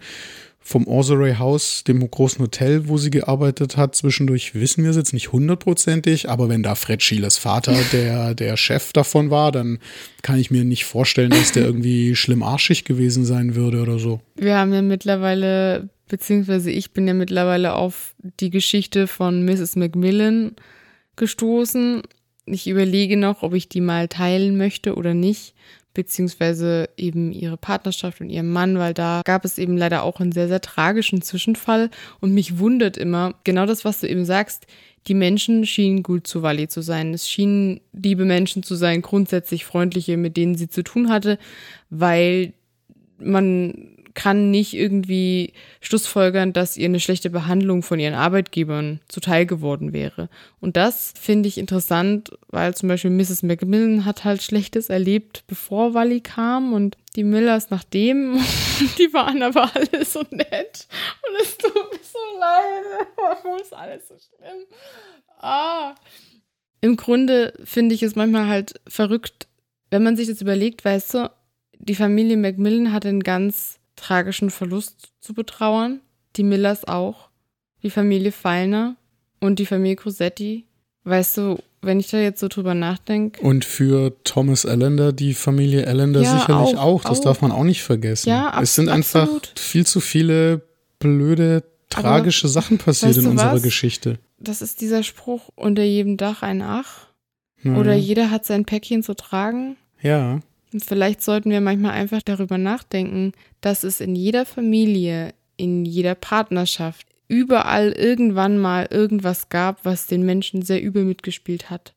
Vom 0.67 0.87
Orseray 0.87 1.35
House, 1.35 1.83
dem 1.83 2.09
großen 2.09 2.39
Hotel, 2.39 2.87
wo 2.87 2.97
sie 2.97 3.11
gearbeitet 3.11 3.77
hat, 3.77 3.93
zwischendurch 3.93 4.55
wissen 4.55 4.83
wir 4.83 4.89
es 4.89 4.97
jetzt 4.97 5.13
nicht 5.13 5.31
hundertprozentig, 5.31 6.27
aber 6.27 6.49
wenn 6.49 6.63
da 6.63 6.73
Fred 6.73 7.03
Schielers 7.03 7.37
Vater 7.37 7.75
der, 7.93 8.33
der 8.33 8.57
Chef 8.57 8.91
davon 8.91 9.29
war, 9.29 9.51
dann 9.51 9.77
kann 10.23 10.39
ich 10.39 10.49
mir 10.49 10.65
nicht 10.65 10.85
vorstellen, 10.85 11.29
dass 11.29 11.51
der 11.51 11.65
irgendwie 11.65 12.15
schlimm 12.15 12.41
arschig 12.41 12.83
gewesen 12.83 13.25
sein 13.25 13.53
würde 13.53 13.79
oder 13.79 13.99
so. 13.99 14.21
Wir 14.37 14.57
haben 14.57 14.73
ja 14.73 14.81
mittlerweile, 14.81 15.89
beziehungsweise 16.07 16.71
ich 16.71 16.93
bin 16.93 17.07
ja 17.07 17.13
mittlerweile 17.13 17.75
auf 17.75 18.15
die 18.39 18.49
Geschichte 18.49 19.05
von 19.05 19.45
Mrs. 19.45 19.75
Macmillan 19.75 20.55
gestoßen. 21.15 22.01
Ich 22.47 22.67
überlege 22.67 23.17
noch, 23.17 23.43
ob 23.43 23.53
ich 23.53 23.69
die 23.69 23.81
mal 23.81 24.07
teilen 24.07 24.57
möchte 24.57 24.95
oder 24.95 25.13
nicht, 25.13 25.53
beziehungsweise 25.95 26.89
eben 26.97 27.31
ihre 27.31 27.57
Partnerschaft 27.57 28.21
und 28.21 28.29
ihren 28.29 28.51
Mann, 28.51 28.77
weil 28.77 28.93
da 28.93 29.21
gab 29.25 29.43
es 29.43 29.57
eben 29.57 29.75
leider 29.75 30.03
auch 30.03 30.19
einen 30.19 30.31
sehr, 30.31 30.47
sehr 30.47 30.61
tragischen 30.61 31.23
Zwischenfall. 31.23 31.89
Und 32.21 32.33
mich 32.33 32.59
wundert 32.59 32.97
immer, 32.97 33.33
genau 33.43 33.65
das, 33.65 33.83
was 33.83 34.01
du 34.01 34.07
eben 34.07 34.25
sagst, 34.25 34.67
die 35.07 35.15
Menschen 35.15 35.65
schienen 35.65 36.03
gut 36.03 36.27
zu 36.27 36.43
Wally 36.43 36.67
zu 36.67 36.81
sein. 36.81 37.13
Es 37.13 37.29
schienen 37.29 37.81
liebe 37.93 38.25
Menschen 38.25 38.61
zu 38.61 38.75
sein, 38.75 39.01
grundsätzlich 39.01 39.65
freundliche, 39.65 40.17
mit 40.17 40.37
denen 40.37 40.55
sie 40.55 40.67
zu 40.67 40.83
tun 40.83 41.09
hatte, 41.09 41.39
weil 41.89 42.53
man 43.17 43.94
kann 44.15 44.49
nicht 44.49 44.73
irgendwie 44.73 45.53
schlussfolgern, 45.81 46.53
dass 46.53 46.77
ihr 46.77 46.85
eine 46.85 46.99
schlechte 46.99 47.29
Behandlung 47.29 47.83
von 47.83 47.99
ihren 47.99 48.13
Arbeitgebern 48.13 49.01
zuteil 49.07 49.45
geworden 49.45 49.93
wäre. 49.93 50.29
Und 50.59 50.77
das 50.77 51.13
finde 51.19 51.47
ich 51.47 51.57
interessant, 51.57 52.31
weil 52.47 52.73
zum 52.73 52.89
Beispiel 52.89 53.11
Mrs. 53.11 53.43
Macmillan 53.43 54.05
hat 54.05 54.23
halt 54.23 54.41
Schlechtes 54.41 54.89
erlebt, 54.89 55.43
bevor 55.47 55.93
Wally 55.93 56.21
kam 56.21 56.73
und 56.73 56.97
die 57.15 57.23
Millers 57.23 57.69
nachdem. 57.69 58.39
die 58.97 59.13
waren 59.13 59.43
aber 59.43 59.69
alle 59.75 60.05
so 60.05 60.23
nett. 60.31 60.87
Und 61.27 61.41
es 61.41 61.57
tut 61.57 61.73
mir 61.73 61.99
so 62.01 62.39
leid. 62.39 63.07
Warum 63.17 63.59
ist 63.59 63.73
alles 63.73 64.07
so 64.07 64.15
schlimm? 64.15 64.63
Ah. 65.39 65.93
Im 66.81 66.95
Grunde 66.95 67.53
finde 67.63 67.95
ich 67.95 68.03
es 68.03 68.15
manchmal 68.15 68.47
halt 68.47 68.79
verrückt, 68.87 69.47
wenn 69.89 70.03
man 70.03 70.15
sich 70.15 70.27
das 70.27 70.41
überlegt, 70.41 70.85
weißt 70.85 71.13
du, 71.15 71.31
die 71.79 71.95
Familie 71.95 72.37
Macmillan 72.37 72.91
hatte 72.93 73.09
einen 73.09 73.23
ganz 73.23 73.79
tragischen 73.95 74.49
Verlust 74.49 75.09
zu 75.21 75.33
betrauern. 75.33 76.01
Die 76.35 76.43
Millers 76.43 76.85
auch. 76.85 77.29
Die 77.83 77.89
Familie 77.89 78.31
Feilner 78.31 78.95
und 79.39 79.59
die 79.59 79.65
Familie 79.65 79.95
Cosetti. 79.95 80.65
Weißt 81.03 81.37
du, 81.37 81.59
wenn 81.81 81.99
ich 81.99 82.07
da 82.09 82.17
jetzt 82.17 82.39
so 82.39 82.47
drüber 82.47 82.73
nachdenke. 82.73 83.41
Und 83.41 83.63
für 83.63 84.15
Thomas 84.23 84.65
Allender, 84.65 85.13
die 85.13 85.33
Familie 85.35 85.85
Allender 85.87 86.21
Ja, 86.21 86.39
sicherlich 86.39 86.75
auch, 86.77 86.81
auch, 86.81 87.03
Das 87.03 87.19
auch. 87.19 87.23
darf 87.25 87.41
man 87.41 87.51
auch 87.51 87.63
nicht 87.63 87.83
vergessen. 87.83 88.29
Ja, 88.29 88.49
abs- 88.49 88.69
es 88.69 88.75
sind 88.75 88.89
einfach 88.89 89.23
absolut. 89.23 89.53
viel 89.59 89.85
zu 89.85 89.99
viele 89.99 90.63
blöde, 90.99 91.63
tragische 91.89 92.47
Sachen 92.47 92.79
passiert 92.79 93.09
weißt 93.15 93.19
in 93.25 93.27
unserer 93.31 93.53
was? 93.53 93.61
Geschichte. 93.61 94.17
Das 94.39 94.61
ist 94.63 94.81
dieser 94.81 95.03
Spruch, 95.03 95.49
unter 95.55 95.83
jedem 95.83 96.17
Dach 96.17 96.41
ein 96.41 96.61
Ach. 96.63 97.07
Ja. 97.63 97.75
Oder 97.77 97.93
jeder 97.93 98.31
hat 98.31 98.45
sein 98.45 98.65
Päckchen 98.65 99.03
zu 99.03 99.13
tragen. 99.15 99.77
ja. 100.01 100.39
Vielleicht 100.79 101.21
sollten 101.21 101.51
wir 101.51 101.61
manchmal 101.61 101.91
einfach 101.91 102.21
darüber 102.21 102.57
nachdenken, 102.57 103.33
dass 103.61 103.83
es 103.83 104.01
in 104.01 104.15
jeder 104.15 104.45
Familie, 104.45 105.33
in 105.57 105.85
jeder 105.85 106.15
Partnerschaft, 106.15 107.07
überall 107.27 107.91
irgendwann 107.91 108.57
mal 108.57 108.87
irgendwas 108.89 109.49
gab, 109.49 109.83
was 109.85 110.07
den 110.07 110.25
Menschen 110.25 110.61
sehr 110.61 110.81
übel 110.81 111.05
mitgespielt 111.05 111.69
hat. 111.69 111.95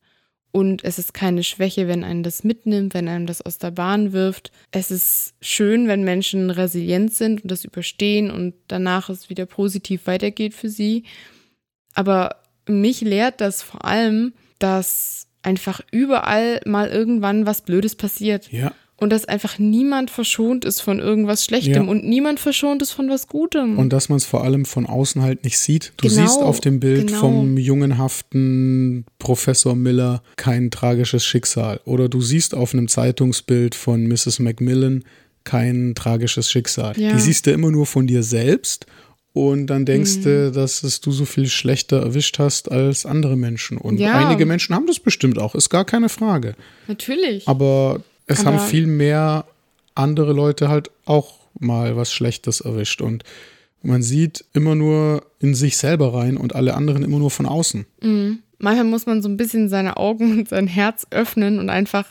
Und 0.50 0.82
es 0.82 0.98
ist 0.98 1.12
keine 1.12 1.42
Schwäche, 1.42 1.88
wenn 1.88 2.04
einen 2.04 2.22
das 2.22 2.42
mitnimmt, 2.42 2.94
wenn 2.94 3.06
einem 3.06 3.26
das 3.26 3.42
aus 3.42 3.58
der 3.58 3.70
Bahn 3.70 4.12
wirft. 4.12 4.50
Es 4.70 4.90
ist 4.90 5.34
schön, 5.42 5.88
wenn 5.88 6.04
Menschen 6.04 6.50
resilient 6.50 7.12
sind 7.12 7.42
und 7.42 7.50
das 7.50 7.64
überstehen 7.64 8.30
und 8.30 8.54
danach 8.66 9.10
es 9.10 9.28
wieder 9.28 9.44
positiv 9.44 10.06
weitergeht 10.06 10.54
für 10.54 10.70
sie. 10.70 11.04
Aber 11.94 12.36
mich 12.66 13.02
lehrt 13.02 13.40
das 13.40 13.62
vor 13.62 13.84
allem, 13.84 14.32
dass 14.58 15.27
einfach 15.42 15.80
überall 15.92 16.60
mal 16.66 16.88
irgendwann 16.88 17.46
was 17.46 17.62
Blödes 17.62 17.94
passiert. 17.94 18.50
Ja. 18.52 18.72
Und 19.00 19.10
dass 19.10 19.26
einfach 19.26 19.60
niemand 19.60 20.10
verschont 20.10 20.64
ist 20.64 20.80
von 20.80 20.98
irgendwas 20.98 21.44
Schlechtem 21.44 21.84
Ja. 21.84 21.88
und 21.90 22.04
niemand 22.04 22.40
verschont 22.40 22.82
ist 22.82 22.90
von 22.90 23.08
was 23.08 23.28
Gutem. 23.28 23.78
Und 23.78 23.92
dass 23.92 24.08
man 24.08 24.16
es 24.16 24.24
vor 24.24 24.42
allem 24.42 24.64
von 24.64 24.86
außen 24.86 25.22
halt 25.22 25.44
nicht 25.44 25.56
sieht. 25.60 25.92
Du 25.98 26.08
Genau, 26.08 26.20
siehst 26.22 26.40
auf 26.42 26.58
dem 26.60 26.80
Bild 26.80 27.06
genau. 27.06 27.20
vom 27.20 27.56
jungenhaften 27.58 29.04
Professor 29.20 29.76
Miller 29.76 30.22
kein 30.36 30.70
tragisches 30.70 31.24
Schicksal. 31.24 31.80
Oder 31.84 32.08
du 32.08 32.20
siehst 32.20 32.54
auf 32.54 32.72
einem 32.74 32.88
Zeitungsbild 32.88 33.74
von 33.74 34.06
Mrs. 34.08 34.40
Macmillan 34.40 35.04
kein 35.44 35.94
tragisches 35.94 36.50
Schicksal. 36.50 36.98
Ja. 36.98 37.12
Die 37.14 37.20
siehst 37.20 37.46
du 37.46 37.52
immer 37.52 37.70
nur 37.70 37.86
von 37.86 38.06
dir 38.06 38.22
selbst. 38.22 38.86
Und 39.46 39.66
dann 39.68 39.84
denkst 39.84 40.16
Mhm. 40.18 40.22
du, 40.24 40.50
dass 40.52 40.82
es 40.82 41.00
du 41.00 41.12
so 41.12 41.24
viel 41.24 41.46
schlechter 41.48 42.00
erwischt 42.02 42.38
hast 42.40 42.70
als 42.72 43.06
andere 43.06 43.36
Menschen. 43.36 43.78
Und 43.78 43.98
Ja. 43.98 44.14
einige 44.14 44.46
Menschen 44.46 44.74
haben 44.74 44.86
das 44.86 44.98
bestimmt 44.98 45.38
auch, 45.38 45.54
ist 45.54 45.70
gar 45.70 45.84
keine 45.84 46.08
Frage. 46.08 46.54
Natürlich. 46.88 47.46
Aber 47.46 48.02
es 48.26 48.40
Aber- 48.40 48.54
haben 48.54 48.58
viel 48.68 48.86
mehr 48.86 49.44
andere 49.94 50.32
Leute 50.32 50.68
halt 50.68 50.90
auch 51.04 51.34
mal 51.60 51.96
was 51.96 52.12
Schlechtes 52.12 52.60
erwischt. 52.60 53.00
Und 53.00 53.22
man 53.82 54.02
sieht 54.02 54.44
immer 54.54 54.74
nur 54.74 55.24
in 55.38 55.54
sich 55.54 55.76
selber 55.76 56.14
rein 56.14 56.36
und 56.36 56.54
alle 56.56 56.74
anderen 56.74 57.02
immer 57.04 57.18
nur 57.18 57.30
von 57.30 57.46
außen. 57.46 57.86
Mhm. 58.02 58.40
Manchmal 58.58 58.84
muss 58.86 59.06
man 59.06 59.22
so 59.22 59.28
ein 59.28 59.36
bisschen 59.36 59.68
seine 59.68 59.96
Augen 59.98 60.32
und 60.38 60.48
sein 60.48 60.66
Herz 60.66 61.06
öffnen 61.10 61.60
und 61.60 61.70
einfach 61.70 62.06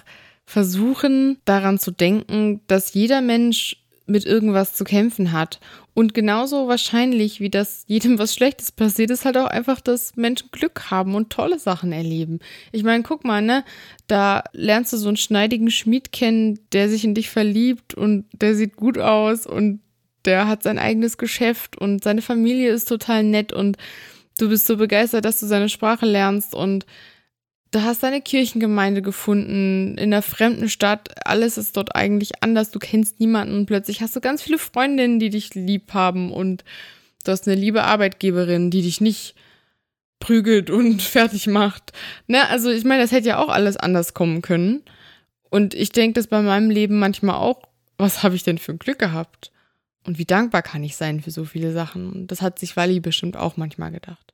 versuchen, 0.45 1.37
daran 1.43 1.77
zu 1.77 1.91
denken, 1.91 2.61
dass 2.67 2.93
jeder 2.93 3.19
Mensch 3.21 3.75
mit 4.07 4.25
irgendwas 4.25 4.73
zu 4.73 4.83
kämpfen 4.83 5.31
hat. 5.31 5.59
Und 5.93 6.13
genauso 6.13 6.67
wahrscheinlich, 6.67 7.39
wie 7.39 7.49
das 7.49 7.83
jedem 7.87 8.19
was 8.19 8.33
Schlechtes 8.33 8.71
passiert, 8.71 9.11
ist 9.11 9.25
halt 9.25 9.37
auch 9.37 9.47
einfach, 9.47 9.81
dass 9.81 10.15
Menschen 10.15 10.49
Glück 10.51 10.89
haben 10.91 11.15
und 11.15 11.29
tolle 11.29 11.59
Sachen 11.59 11.91
erleben. 11.91 12.39
Ich 12.71 12.83
meine, 12.83 13.03
guck 13.03 13.23
mal, 13.25 13.41
ne, 13.41 13.63
da 14.07 14.43
lernst 14.53 14.93
du 14.93 14.97
so 14.97 15.07
einen 15.07 15.17
schneidigen 15.17 15.71
Schmied 15.71 16.11
kennen, 16.11 16.59
der 16.71 16.89
sich 16.89 17.03
in 17.03 17.15
dich 17.15 17.29
verliebt 17.29 17.93
und 17.93 18.25
der 18.31 18.55
sieht 18.55 18.75
gut 18.75 18.97
aus 18.97 19.45
und 19.45 19.81
der 20.25 20.47
hat 20.47 20.63
sein 20.63 20.77
eigenes 20.77 21.17
Geschäft 21.17 21.77
und 21.77 22.03
seine 22.03 22.21
Familie 22.21 22.71
ist 22.71 22.87
total 22.87 23.23
nett 23.23 23.53
und 23.53 23.77
du 24.37 24.49
bist 24.49 24.67
so 24.67 24.77
begeistert, 24.77 25.25
dass 25.25 25.39
du 25.39 25.45
seine 25.47 25.69
Sprache 25.69 26.05
lernst 26.05 26.53
und 26.53 26.85
du 27.71 27.81
hast 27.81 28.03
deine 28.03 28.21
Kirchengemeinde 28.21 29.01
gefunden 29.01 29.97
in 29.97 30.13
einer 30.13 30.21
fremden 30.21 30.69
Stadt. 30.69 31.09
Alles 31.25 31.57
ist 31.57 31.77
dort 31.77 31.95
eigentlich 31.95 32.43
anders. 32.43 32.71
Du 32.71 32.79
kennst 32.79 33.19
niemanden 33.19 33.55
und 33.55 33.65
plötzlich 33.65 34.01
hast 34.01 34.15
du 34.15 34.21
ganz 34.21 34.41
viele 34.41 34.57
Freundinnen, 34.57 35.19
die 35.19 35.29
dich 35.29 35.53
lieb 35.55 35.93
haben 35.93 36.31
und 36.31 36.63
du 37.23 37.31
hast 37.31 37.47
eine 37.47 37.59
liebe 37.59 37.83
Arbeitgeberin, 37.83 38.71
die 38.71 38.81
dich 38.81 39.01
nicht 39.01 39.35
prügelt 40.19 40.69
und 40.69 41.01
fertig 41.01 41.47
macht. 41.47 41.93
Ne, 42.27 42.47
also 42.49 42.69
ich 42.69 42.83
meine, 42.83 43.01
das 43.01 43.11
hätte 43.11 43.29
ja 43.29 43.39
auch 43.39 43.49
alles 43.49 43.77
anders 43.77 44.13
kommen 44.13 44.41
können. 44.41 44.83
Und 45.49 45.73
ich 45.73 45.91
denke 45.91 46.19
das 46.19 46.27
bei 46.27 46.41
meinem 46.41 46.69
Leben 46.69 46.99
manchmal 46.99 47.35
auch, 47.35 47.61
was 47.97 48.21
habe 48.23 48.35
ich 48.35 48.43
denn 48.43 48.57
für 48.57 48.73
ein 48.73 48.79
Glück 48.79 48.99
gehabt? 48.99 49.51
Und 50.05 50.17
wie 50.17 50.25
dankbar 50.25 50.61
kann 50.61 50.83
ich 50.83 50.95
sein 50.95 51.21
für 51.21 51.31
so 51.31 51.45
viele 51.45 51.73
Sachen? 51.73 52.11
Und 52.11 52.27
das 52.27 52.41
hat 52.41 52.59
sich 52.59 52.75
Wally 52.77 52.99
bestimmt 52.99 53.35
auch 53.37 53.57
manchmal 53.57 53.91
gedacht. 53.91 54.33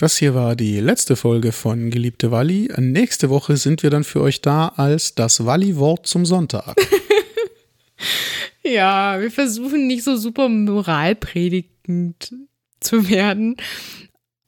Das 0.00 0.16
hier 0.16 0.32
war 0.32 0.54
die 0.54 0.78
letzte 0.78 1.16
Folge 1.16 1.50
von 1.50 1.90
Geliebte 1.90 2.30
Walli. 2.30 2.70
Nächste 2.76 3.30
Woche 3.30 3.56
sind 3.56 3.82
wir 3.82 3.90
dann 3.90 4.04
für 4.04 4.20
euch 4.20 4.40
da 4.40 4.68
als 4.68 5.16
das 5.16 5.44
Walli-Wort 5.44 6.06
zum 6.06 6.24
Sonntag. 6.24 6.76
Ja, 8.64 9.18
wir 9.20 9.30
versuchen 9.30 9.86
nicht 9.86 10.04
so 10.04 10.16
super 10.16 10.50
moralpredigend 10.50 12.34
zu 12.80 13.08
werden. 13.08 13.56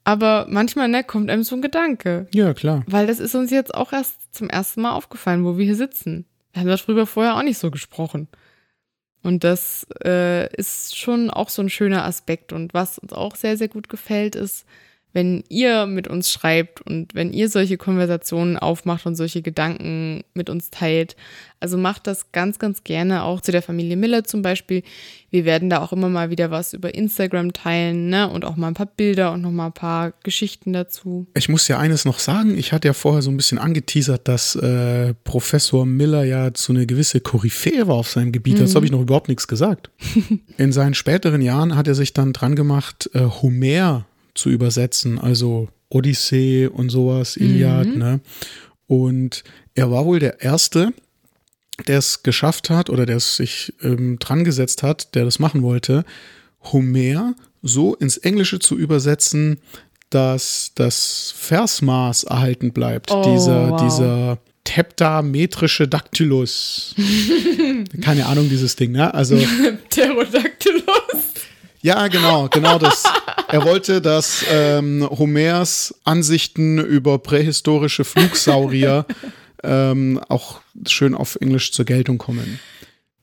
Aber 0.03 0.45
manchmal 0.47 0.89
ne, 0.89 1.03
kommt 1.03 1.31
einem 1.31 1.43
so 1.43 1.55
ein 1.55 1.63
Gedanke. 1.63 2.27
ja, 2.31 2.53
klar. 2.53 2.83
Weil 2.85 3.07
das 3.07 3.19
ist 3.19 3.33
uns 3.33 3.49
jetzt 3.49 3.73
auch 3.73 3.91
erst 3.93 4.15
zum 4.31 4.47
ersten 4.47 4.81
Mal 4.81 4.91
aufgefallen, 4.91 5.43
wo 5.43 5.57
wir 5.57 5.65
hier 5.65 5.75
sitzen. 5.75 6.25
Wir 6.53 6.61
haben 6.61 6.67
darüber 6.67 7.07
vorher 7.07 7.35
auch 7.35 7.41
nicht 7.41 7.57
so 7.57 7.71
gesprochen. 7.71 8.27
Und 9.23 9.43
das 9.43 9.87
äh, 10.03 10.53
ist 10.55 10.95
schon 10.95 11.31
auch 11.31 11.49
so 11.49 11.63
ein 11.63 11.69
schöner 11.69 12.05
Aspekt. 12.05 12.53
Und 12.53 12.75
was 12.75 12.99
uns 12.99 13.13
auch 13.13 13.35
sehr, 13.35 13.57
sehr 13.57 13.69
gut 13.69 13.89
gefällt, 13.89 14.35
ist, 14.35 14.65
wenn 15.13 15.43
ihr 15.49 15.85
mit 15.85 16.07
uns 16.07 16.31
schreibt 16.31 16.81
und 16.81 17.13
wenn 17.13 17.33
ihr 17.33 17.49
solche 17.49 17.77
Konversationen 17.77 18.57
aufmacht 18.57 19.05
und 19.05 19.15
solche 19.15 19.41
Gedanken 19.41 20.23
mit 20.33 20.49
uns 20.49 20.69
teilt. 20.69 21.15
Also 21.59 21.77
macht 21.77 22.07
das 22.07 22.31
ganz, 22.31 22.57
ganz 22.57 22.83
gerne 22.83 23.23
auch 23.23 23.39
zu 23.39 23.51
der 23.51 23.61
Familie 23.61 23.95
Miller 23.95 24.23
zum 24.23 24.41
Beispiel. 24.41 24.81
Wir 25.29 25.45
werden 25.45 25.69
da 25.69 25.81
auch 25.81 25.93
immer 25.93 26.09
mal 26.09 26.31
wieder 26.31 26.49
was 26.49 26.73
über 26.73 26.95
Instagram 26.95 27.53
teilen, 27.53 28.09
ne? 28.09 28.27
Und 28.27 28.45
auch 28.45 28.55
mal 28.55 28.67
ein 28.67 28.73
paar 28.73 28.87
Bilder 28.87 29.31
und 29.31 29.41
noch 29.41 29.51
mal 29.51 29.67
ein 29.67 29.73
paar 29.73 30.13
Geschichten 30.23 30.73
dazu. 30.73 31.27
Ich 31.35 31.49
muss 31.49 31.67
ja 31.67 31.77
eines 31.77 32.03
noch 32.03 32.17
sagen. 32.17 32.57
Ich 32.57 32.73
hatte 32.73 32.87
ja 32.87 32.93
vorher 32.93 33.21
so 33.21 33.29
ein 33.29 33.37
bisschen 33.37 33.59
angeteasert, 33.59 34.27
dass 34.27 34.55
äh, 34.55 35.13
Professor 35.23 35.85
Miller 35.85 36.23
ja 36.23 36.49
so 36.55 36.73
eine 36.73 36.87
gewisse 36.87 37.19
Koryphäe 37.19 37.87
war 37.87 37.95
auf 37.95 38.09
seinem 38.09 38.31
Gebiet. 38.31 38.59
Das 38.59 38.73
habe 38.73 38.85
ich 38.85 38.91
noch 38.91 39.01
überhaupt 39.01 39.27
nichts 39.27 39.47
gesagt. 39.47 39.91
In 40.57 40.71
seinen 40.71 40.95
späteren 40.95 41.41
Jahren 41.41 41.75
hat 41.75 41.87
er 41.87 41.95
sich 41.95 42.13
dann 42.13 42.33
dran 42.33 42.55
gemacht, 42.55 43.09
äh, 43.13 43.19
Homer 43.19 44.07
zu 44.33 44.49
übersetzen, 44.49 45.19
also 45.19 45.69
Odyssee 45.89 46.67
und 46.67 46.89
sowas, 46.89 47.37
Iliad, 47.37 47.87
ne? 47.95 48.21
Und 48.87 49.43
er 49.73 49.91
war 49.91 50.05
wohl 50.05 50.19
der 50.19 50.41
Erste, 50.41 50.93
der 51.87 51.97
es 51.97 52.23
geschafft 52.23 52.69
hat 52.69 52.89
oder 52.89 53.05
der 53.05 53.17
es 53.17 53.37
sich 53.37 53.73
ähm, 53.81 54.19
dran 54.19 54.43
gesetzt 54.43 54.83
hat, 54.83 55.15
der 55.15 55.25
das 55.25 55.39
machen 55.39 55.63
wollte, 55.63 56.03
Homer 56.71 57.35
so 57.61 57.95
ins 57.95 58.17
Englische 58.17 58.59
zu 58.59 58.77
übersetzen, 58.77 59.59
dass 60.09 60.71
das 60.75 61.33
Versmaß 61.37 62.25
erhalten 62.25 62.73
bleibt. 62.73 63.11
Oh, 63.11 63.23
dieser, 63.23 63.71
wow. 63.71 63.81
dieser 63.81 64.37
teptametrische 64.63 65.87
Dactylus. 65.87 66.95
Keine 68.01 68.25
Ahnung, 68.25 68.49
dieses 68.49 68.75
Ding, 68.75 68.91
ne? 68.91 69.13
Also, 69.13 69.37
Pterodactylos. 69.89 70.83
Ja, 71.81 72.07
genau, 72.07 72.47
genau 72.49 72.77
das. 72.77 73.03
Er 73.47 73.65
wollte, 73.65 74.01
dass 74.01 74.45
ähm, 74.51 75.07
Homers 75.09 75.93
Ansichten 76.03 76.77
über 76.79 77.19
prähistorische 77.19 78.03
Flugsaurier 78.03 79.05
ähm, 79.63 80.19
auch 80.29 80.61
schön 80.87 81.15
auf 81.15 81.37
Englisch 81.41 81.71
zur 81.71 81.85
Geltung 81.85 82.17
kommen. 82.17 82.59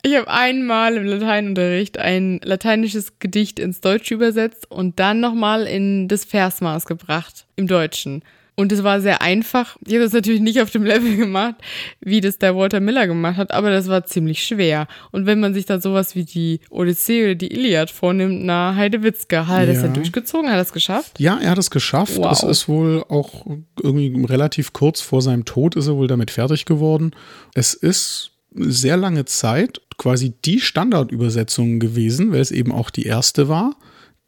Ich 0.02 0.14
habe 0.14 0.28
einmal 0.28 0.96
im 0.96 1.04
Lateinunterricht 1.04 1.98
ein 1.98 2.40
lateinisches 2.44 3.18
Gedicht 3.18 3.58
ins 3.58 3.80
Deutsche 3.80 4.14
übersetzt 4.14 4.70
und 4.70 5.00
dann 5.00 5.20
nochmal 5.20 5.66
in 5.66 6.06
das 6.06 6.24
Versmaß 6.24 6.86
gebracht 6.86 7.46
im 7.56 7.66
Deutschen. 7.66 8.22
Und 8.58 8.72
es 8.72 8.82
war 8.82 9.00
sehr 9.00 9.22
einfach. 9.22 9.76
Ich 9.86 9.92
habe 9.94 10.02
das 10.02 10.12
natürlich 10.12 10.40
nicht 10.40 10.60
auf 10.60 10.70
dem 10.72 10.82
Level 10.82 11.16
gemacht, 11.16 11.54
wie 12.00 12.20
das 12.20 12.38
der 12.38 12.56
Walter 12.56 12.80
Miller 12.80 13.06
gemacht 13.06 13.36
hat, 13.36 13.52
aber 13.52 13.70
das 13.70 13.86
war 13.86 14.04
ziemlich 14.04 14.42
schwer. 14.44 14.88
Und 15.12 15.26
wenn 15.26 15.38
man 15.38 15.54
sich 15.54 15.64
dann 15.64 15.80
sowas 15.80 16.16
wie 16.16 16.24
die 16.24 16.58
Odyssee 16.68 17.22
oder 17.22 17.34
die 17.36 17.52
Iliad 17.54 17.88
vornimmt, 17.88 18.44
na, 18.44 18.74
Heidewitzka, 18.74 19.46
hat 19.46 19.60
er 19.60 19.66
das 19.68 19.82
Ja. 19.82 19.88
durchgezogen, 19.88 20.48
hat 20.48 20.56
er 20.56 20.58
das 20.58 20.72
geschafft? 20.72 21.20
Ja, 21.20 21.38
er 21.40 21.50
hat 21.50 21.58
es 21.58 21.70
geschafft. 21.70 22.16
Wow. 22.16 22.32
Es 22.32 22.42
ist 22.42 22.68
wohl 22.68 23.04
auch 23.08 23.46
irgendwie 23.80 24.24
relativ 24.24 24.72
kurz 24.72 25.00
vor 25.02 25.22
seinem 25.22 25.44
Tod 25.44 25.76
ist 25.76 25.86
er 25.86 25.94
wohl 25.94 26.08
damit 26.08 26.32
fertig 26.32 26.64
geworden. 26.64 27.12
Es 27.54 27.74
ist 27.74 28.32
sehr 28.56 28.96
lange 28.96 29.24
Zeit 29.24 29.80
quasi 29.98 30.32
die 30.44 30.58
Standardübersetzung 30.58 31.78
gewesen, 31.78 32.32
weil 32.32 32.40
es 32.40 32.50
eben 32.50 32.72
auch 32.72 32.90
die 32.90 33.04
erste 33.04 33.48
war, 33.48 33.76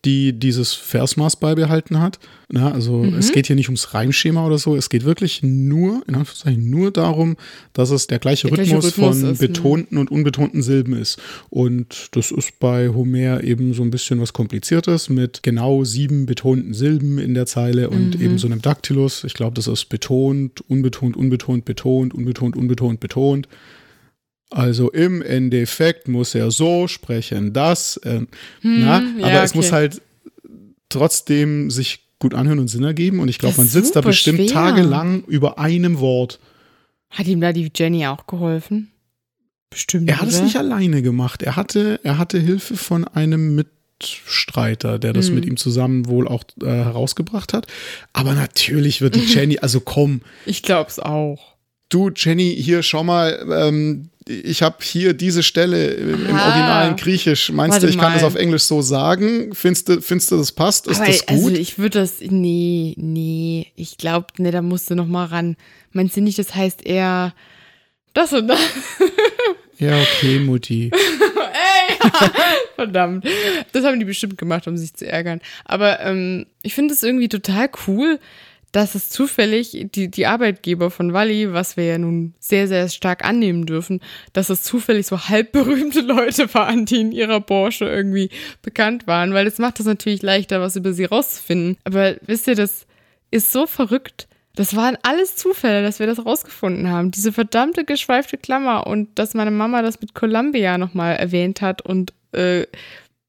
die 0.04 0.32
dieses 0.32 0.72
Versmaß 0.72 1.36
beibehalten 1.36 2.00
hat. 2.00 2.18
Na, 2.48 2.72
also 2.72 3.04
es 3.04 3.32
geht 3.32 3.46
hier 3.46 3.54
nicht 3.54 3.68
ums 3.68 3.94
Reimschema 3.94 4.44
oder 4.44 4.58
so, 4.58 4.74
es 4.74 4.88
geht 4.88 5.04
wirklich 5.04 5.42
nur, 5.42 6.02
in 6.08 6.16
Anführungszeichen, 6.16 6.68
nur 6.68 6.90
darum, 6.90 7.36
dass 7.74 7.90
es 7.90 8.08
der 8.08 8.18
gleiche, 8.18 8.48
Der 8.48 8.56
gleiche 8.56 8.76
Rhythmus, 8.76 8.96
Rhythmus 8.98 9.20
von 9.20 9.30
ist, 9.30 9.40
ne? 9.40 9.48
betonten 9.48 9.98
und 9.98 10.10
unbetonten 10.10 10.62
Silben 10.62 10.94
ist. 10.94 11.20
Und 11.48 12.08
das 12.12 12.32
ist 12.32 12.58
bei 12.58 12.88
Homer 12.88 13.44
eben 13.44 13.72
so 13.72 13.82
ein 13.82 13.90
bisschen 13.90 14.20
was 14.20 14.32
Kompliziertes 14.32 15.10
mit 15.10 15.42
genau 15.42 15.84
sieben 15.84 16.26
betonten 16.26 16.74
Silben 16.74 17.18
in 17.18 17.34
der 17.34 17.46
Zeile 17.46 17.90
und 17.90 18.20
eben 18.20 18.38
so 18.38 18.46
einem 18.46 18.62
Daktylus. 18.62 19.22
Ich 19.24 19.34
glaube, 19.34 19.54
das 19.54 19.68
ist 19.68 19.84
betont, 19.88 20.62
unbetont, 20.68 21.16
unbetont, 21.16 21.64
betont, 21.64 22.14
unbetont, 22.14 22.56
unbetont, 22.56 23.00
betont. 23.00 23.48
Also 24.50 24.90
im 24.90 25.22
Endeffekt 25.22 26.08
muss 26.08 26.34
er 26.34 26.50
so 26.50 26.88
sprechen, 26.88 27.52
dass, 27.52 27.96
äh, 27.98 28.22
na, 28.62 28.98
Hm, 28.98 29.20
ja, 29.20 29.26
aber 29.26 29.42
es 29.44 29.50
okay. 29.52 29.58
muss 29.58 29.72
halt 29.72 30.02
trotzdem 30.88 31.70
sich 31.70 32.00
gut 32.18 32.34
anhören 32.34 32.58
und 32.58 32.68
Sinn 32.68 32.84
ergeben. 32.84 33.20
Und 33.20 33.28
ich 33.28 33.38
glaube, 33.38 33.52
Das 33.52 33.58
man 33.58 33.68
sitzt 33.68 33.96
da 33.96 34.00
bestimmt 34.00 34.38
schwer. 34.38 34.48
tagelang 34.48 35.24
über 35.24 35.58
einem 35.58 36.00
Wort. 36.00 36.38
Hat 37.10 37.26
ihm 37.26 37.40
da 37.40 37.52
die 37.52 37.70
Jenny 37.74 38.06
auch 38.06 38.26
geholfen? 38.26 38.90
Bestimmt. 39.70 40.08
Er 40.08 40.20
hat 40.20 40.28
es 40.28 40.36
oder? 40.36 40.44
nicht 40.44 40.56
alleine 40.56 41.00
gemacht. 41.02 41.42
Er 41.42 41.56
hatte, 41.56 42.00
er 42.02 42.18
hatte 42.18 42.38
Hilfe 42.38 42.76
von 42.76 43.04
einem 43.06 43.54
Mitstreiter, 43.54 44.98
der 44.98 45.12
das 45.12 45.28
Mhm. 45.28 45.34
mit 45.36 45.46
ihm 45.46 45.56
zusammen 45.56 46.08
wohl 46.08 46.26
auch 46.28 46.42
äh, 46.62 46.66
herausgebracht 46.66 47.52
hat. 47.52 47.66
Aber 48.12 48.34
natürlich 48.34 49.00
wird 49.00 49.14
die 49.14 49.20
Jenny, 49.32 49.58
also 49.60 49.80
komm, 49.80 50.22
Ich 50.44 50.62
glaub's 50.62 50.98
auch. 50.98 51.54
Du 51.90 52.10
Jenny, 52.14 52.54
hier 52.58 52.82
schau 52.82 53.04
mal, 53.04 53.46
ähm, 53.52 54.08
ich 54.26 54.62
habe 54.62 54.76
hier 54.82 55.12
diese 55.12 55.42
Stelle 55.42 55.88
im, 55.88 56.26
im 56.26 56.36
Ah. 56.36 56.46
originalen 56.46 56.96
Griechisch. 56.96 57.50
Meinst 57.50 57.74
Warte 57.74 57.86
du, 57.86 57.90
ich 57.92 57.98
kann 57.98 58.12
mal. 58.12 58.14
das 58.14 58.24
auf 58.24 58.36
Englisch 58.36 58.62
so 58.62 58.80
sagen? 58.80 59.52
Findest 59.54 59.88
du, 59.88 60.00
findest 60.00 60.30
du 60.30 60.36
das 60.36 60.52
passt? 60.52 60.86
Ist 60.86 60.98
Aber 61.00 61.06
das 61.10 61.26
also 61.28 61.42
gut? 61.48 61.58
ich 61.58 61.78
würde 61.78 61.98
das, 62.00 62.20
nee, 62.20 62.94
nee, 62.96 63.66
ich 63.76 63.98
glaube, 63.98 64.28
nee, 64.38 64.50
da 64.52 64.62
musst 64.62 64.88
du 64.90 64.94
noch 64.94 65.06
mal 65.06 65.24
ran. 65.26 65.56
Meinst 65.92 66.16
du 66.16 66.20
nicht, 66.20 66.38
das 66.38 66.54
heißt 66.54 66.86
eher 66.86 67.34
das 68.14 68.32
und 68.32 68.46
das? 68.48 68.60
ja, 69.78 70.00
okay, 70.00 70.38
Mutti. 70.38 70.90
Ey, 71.52 72.10
verdammt. 72.76 73.24
Das 73.72 73.84
haben 73.84 73.98
die 73.98 74.04
bestimmt 74.04 74.38
gemacht, 74.38 74.66
um 74.68 74.76
sich 74.76 74.94
zu 74.94 75.06
ärgern. 75.08 75.40
Aber 75.64 76.00
ähm, 76.00 76.46
ich 76.62 76.74
finde 76.74 76.94
es 76.94 77.02
irgendwie 77.02 77.28
total 77.28 77.68
cool, 77.88 78.20
dass 78.72 78.94
es 78.94 79.08
zufällig 79.08 79.86
die, 79.94 80.10
die 80.10 80.26
Arbeitgeber 80.26 80.90
von 80.90 81.12
Wally, 81.12 81.52
was 81.52 81.76
wir 81.76 81.84
ja 81.86 81.98
nun 81.98 82.34
sehr, 82.38 82.68
sehr 82.68 82.88
stark 82.88 83.24
annehmen 83.24 83.66
dürfen, 83.66 84.00
dass 84.32 84.48
es 84.48 84.62
zufällig 84.62 85.06
so 85.06 85.28
halbberühmte 85.28 86.00
Leute 86.02 86.52
waren, 86.54 86.86
die 86.86 87.00
in 87.00 87.12
ihrer 87.12 87.40
Branche 87.40 87.86
irgendwie 87.86 88.30
bekannt 88.62 89.06
waren, 89.06 89.34
weil 89.34 89.44
das 89.44 89.58
macht 89.58 89.80
es 89.80 89.86
natürlich 89.86 90.22
leichter, 90.22 90.60
was 90.60 90.76
über 90.76 90.92
sie 90.92 91.04
rauszufinden. 91.04 91.78
Aber 91.84 92.16
wisst 92.26 92.46
ihr, 92.46 92.54
das 92.54 92.86
ist 93.30 93.52
so 93.52 93.66
verrückt. 93.66 94.28
Das 94.56 94.74
waren 94.76 94.98
alles 95.02 95.36
Zufälle, 95.36 95.82
dass 95.82 96.00
wir 96.00 96.06
das 96.06 96.24
rausgefunden 96.24 96.88
haben. 96.90 97.10
Diese 97.10 97.32
verdammte 97.32 97.84
geschweifte 97.84 98.36
Klammer 98.36 98.86
und 98.86 99.18
dass 99.18 99.34
meine 99.34 99.52
Mama 99.52 99.82
das 99.82 100.00
mit 100.00 100.14
Columbia 100.14 100.76
nochmal 100.76 101.16
erwähnt 101.16 101.60
hat 101.60 101.82
und 101.82 102.12
äh, 102.32 102.66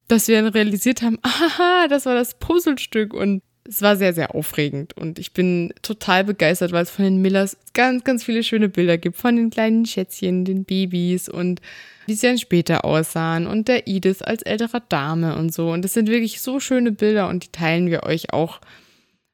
dass 0.08 0.28
wir 0.28 0.42
dann 0.42 0.52
realisiert 0.52 1.02
haben, 1.02 1.20
aha, 1.24 1.88
das 1.88 2.06
war 2.06 2.16
das 2.16 2.36
Puzzlestück 2.36 3.14
und 3.14 3.42
es 3.68 3.82
war 3.82 3.96
sehr, 3.96 4.14
sehr 4.14 4.34
aufregend 4.36 4.98
und 4.98 5.20
ich 5.20 5.34
bin 5.34 5.74
total 5.82 6.24
begeistert, 6.24 6.72
weil 6.72 6.84
es 6.84 6.90
von 6.90 7.06
den 7.06 7.22
Millers 7.22 7.58
ganz, 7.74 8.04
ganz 8.04 8.24
viele 8.24 8.44
schöne 8.44 8.70
Bilder 8.70 8.98
gibt, 8.98 9.18
von 9.18 9.36
den 9.36 9.50
kleinen 9.50 9.86
Schätzchen, 9.86 10.46
den 10.46 10.66
Babys 10.66 11.30
und 11.30 11.62
wie 12.08 12.16
sie 12.16 12.28
dann 12.28 12.38
später 12.40 12.84
aussahen 12.86 13.48
und 13.48 13.68
der 13.68 13.88
Edith 13.88 14.22
als 14.22 14.42
älterer 14.42 14.82
Dame 14.90 15.36
und 15.38 15.54
so. 15.54 15.72
Und 15.72 15.84
das 15.84 15.94
sind 15.94 16.10
wirklich 16.10 16.42
so 16.42 16.60
schöne 16.60 16.92
Bilder 16.92 17.30
und 17.30 17.44
die 17.44 17.52
teilen 17.52 17.88
wir 17.88 18.04
euch 18.04 18.34
auch, 18.34 18.62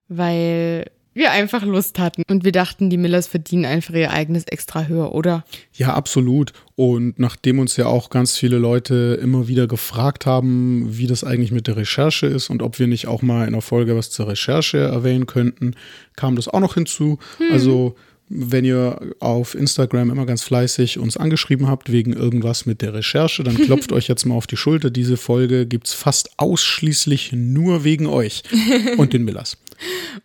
weil 0.10 0.92
wir 1.18 1.32
einfach 1.32 1.64
Lust 1.64 2.00
hatten 2.00 2.24
und 2.30 2.44
wir 2.44 2.52
dachten, 2.52 2.90
die 2.90 2.98
Millers 2.98 3.28
verdienen 3.28 3.66
einfach 3.66 3.94
ihr 3.94 4.12
eigenes 4.12 4.46
extra 4.46 4.86
höher, 4.86 5.14
oder? 5.14 5.44
Ja, 5.74 5.94
absolut. 5.94 6.54
Und 6.76 7.20
nachdem 7.20 7.60
uns 7.60 7.76
ja 7.78 7.88
auch 7.88 8.10
ganz 8.10 8.38
viele 8.38 8.58
Leute 8.58 9.20
immer 9.22 9.48
wieder 9.48 9.68
gefragt 9.68 10.26
haben, 10.26 10.98
wie 10.98 11.08
das 11.08 11.24
eigentlich 11.24 11.52
mit 11.52 11.68
der 11.68 11.78
Recherche 11.78 12.28
ist 12.28 12.50
und 12.50 12.62
ob 12.62 12.80
wir 12.80 12.88
nicht 12.88 13.08
auch 13.08 13.22
mal 13.22 13.48
in 13.48 13.54
der 13.54 13.62
Folge 13.62 13.96
was 13.96 14.12
zur 14.12 14.28
Recherche 14.28 14.78
erwähnen 14.78 15.26
könnten, 15.26 15.76
kam 16.16 16.36
das 16.36 16.48
auch 16.48 16.60
noch 16.60 16.76
hinzu. 16.76 17.20
Also 17.52 17.96
wenn 18.30 18.66
ihr 18.66 19.00
auf 19.20 19.56
Instagram 19.56 20.10
immer 20.10 20.26
ganz 20.26 20.44
fleißig 20.44 21.00
uns 21.00 21.18
angeschrieben 21.18 21.68
habt 21.68 21.92
wegen 21.92 22.14
irgendwas 22.14 22.66
mit 22.66 22.82
der 22.82 22.94
Recherche, 22.94 23.44
dann 23.44 23.56
klopft 23.66 23.92
euch 23.92 24.08
jetzt 24.08 24.26
mal 24.26 24.36
auf 24.36 24.48
die 24.48 24.58
Schulter. 24.58 24.90
Diese 24.90 25.18
Folge 25.18 25.66
gibt's 25.66 25.94
fast 25.94 26.32
ausschließlich 26.38 27.32
nur 27.34 27.84
wegen 27.84 28.06
euch 28.06 28.44
und 28.98 29.14
den 29.14 29.24
Millers. 29.24 29.58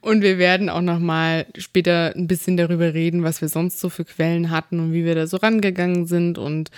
Und 0.00 0.22
wir 0.22 0.38
werden 0.38 0.68
auch 0.68 0.80
noch 0.80 0.98
mal 0.98 1.46
später 1.58 2.14
ein 2.16 2.26
bisschen 2.26 2.56
darüber 2.56 2.94
reden, 2.94 3.22
was 3.22 3.40
wir 3.40 3.48
sonst 3.48 3.80
so 3.80 3.88
für 3.88 4.04
Quellen 4.04 4.50
hatten 4.50 4.80
und 4.80 4.92
wie 4.92 5.04
wir 5.04 5.14
da 5.14 5.26
so 5.26 5.36
rangegangen 5.36 6.06
sind 6.06 6.38
und 6.38 6.70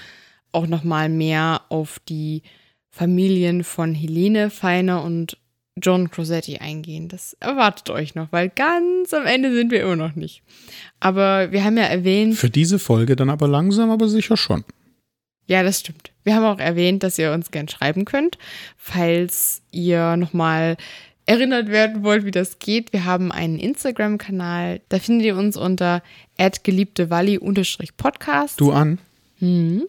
auch 0.52 0.66
noch 0.66 0.84
mal 0.84 1.08
mehr 1.08 1.62
auf 1.68 1.98
die 2.08 2.42
Familien 2.90 3.64
von 3.64 3.94
Helene 3.94 4.50
Feiner 4.50 5.02
und 5.02 5.36
John 5.82 6.10
Crosetti 6.10 6.58
eingehen. 6.58 7.08
Das 7.08 7.36
erwartet 7.40 7.90
euch 7.90 8.14
noch, 8.14 8.28
weil 8.30 8.48
ganz 8.48 9.12
am 9.12 9.26
Ende 9.26 9.52
sind 9.52 9.72
wir 9.72 9.82
immer 9.82 9.96
noch 9.96 10.14
nicht. 10.14 10.42
Aber 11.00 11.50
wir 11.50 11.64
haben 11.64 11.76
ja 11.76 11.84
erwähnt, 11.84 12.36
Für 12.36 12.50
diese 12.50 12.78
Folge 12.78 13.16
dann 13.16 13.30
aber 13.30 13.48
langsam, 13.48 13.90
aber 13.90 14.08
sicher 14.08 14.36
schon. 14.36 14.64
ja, 15.46 15.64
das 15.64 15.80
stimmt. 15.80 16.12
Wir 16.22 16.36
haben 16.36 16.44
auch 16.44 16.60
erwähnt, 16.60 17.02
dass 17.02 17.18
ihr 17.18 17.32
uns 17.32 17.50
gern 17.50 17.68
schreiben 17.68 18.04
könnt, 18.04 18.38
falls 18.76 19.62
ihr 19.72 20.16
nochmal 20.16 20.76
erinnert 21.26 21.68
werden 21.68 22.02
wollt, 22.02 22.24
wie 22.24 22.30
das 22.30 22.58
geht. 22.58 22.92
Wir 22.92 23.04
haben 23.04 23.32
einen 23.32 23.58
Instagram-Kanal. 23.58 24.80
Da 24.88 24.98
findet 24.98 25.26
ihr 25.26 25.36
uns 25.36 25.56
unter 25.56 26.02
geliebtewalli-podcast. 26.64 28.60
Du 28.60 28.72
an? 28.72 28.98
Hm. 29.38 29.84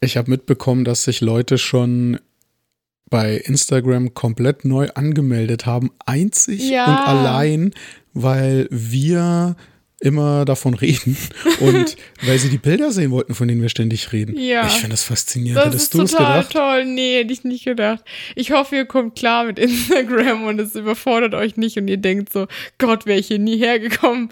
Ich 0.00 0.16
habe 0.16 0.30
mitbekommen, 0.30 0.84
dass 0.84 1.04
sich 1.04 1.20
Leute 1.20 1.58
schon 1.58 2.18
bei 3.08 3.36
Instagram 3.36 4.14
komplett 4.14 4.64
neu 4.64 4.88
angemeldet 4.94 5.66
haben, 5.66 5.90
einzig 6.04 6.68
Ja. 6.70 6.86
und 6.86 6.96
allein, 7.08 7.74
weil 8.12 8.66
wir 8.70 9.56
immer 10.00 10.44
davon 10.44 10.74
reden 10.74 11.16
und 11.60 11.96
weil 12.22 12.38
sie 12.38 12.50
die 12.50 12.58
Bilder 12.58 12.92
sehen 12.92 13.10
wollten, 13.10 13.34
von 13.34 13.48
denen 13.48 13.62
wir 13.62 13.70
ständig 13.70 14.12
reden. 14.12 14.38
Ja. 14.38 14.66
Ich 14.66 14.74
finde 14.74 14.90
das 14.90 15.04
faszinierend. 15.04 15.58
Das 15.58 15.66
Hättest 15.66 15.94
ist 15.94 16.12
total 16.12 16.42
gedacht? 16.42 16.52
toll. 16.52 16.84
Nee, 16.84 17.20
hätte 17.20 17.32
ich 17.32 17.44
nicht 17.44 17.64
gedacht. 17.64 18.04
Ich 18.34 18.52
hoffe, 18.52 18.76
ihr 18.76 18.84
kommt 18.84 19.16
klar 19.16 19.44
mit 19.46 19.58
Instagram 19.58 20.44
und 20.44 20.60
es 20.60 20.74
überfordert 20.74 21.34
euch 21.34 21.56
nicht 21.56 21.78
und 21.78 21.88
ihr 21.88 21.96
denkt 21.96 22.30
so, 22.30 22.46
Gott, 22.76 23.06
wäre 23.06 23.18
ich 23.18 23.28
hier 23.28 23.38
nie 23.38 23.56
hergekommen. 23.56 24.28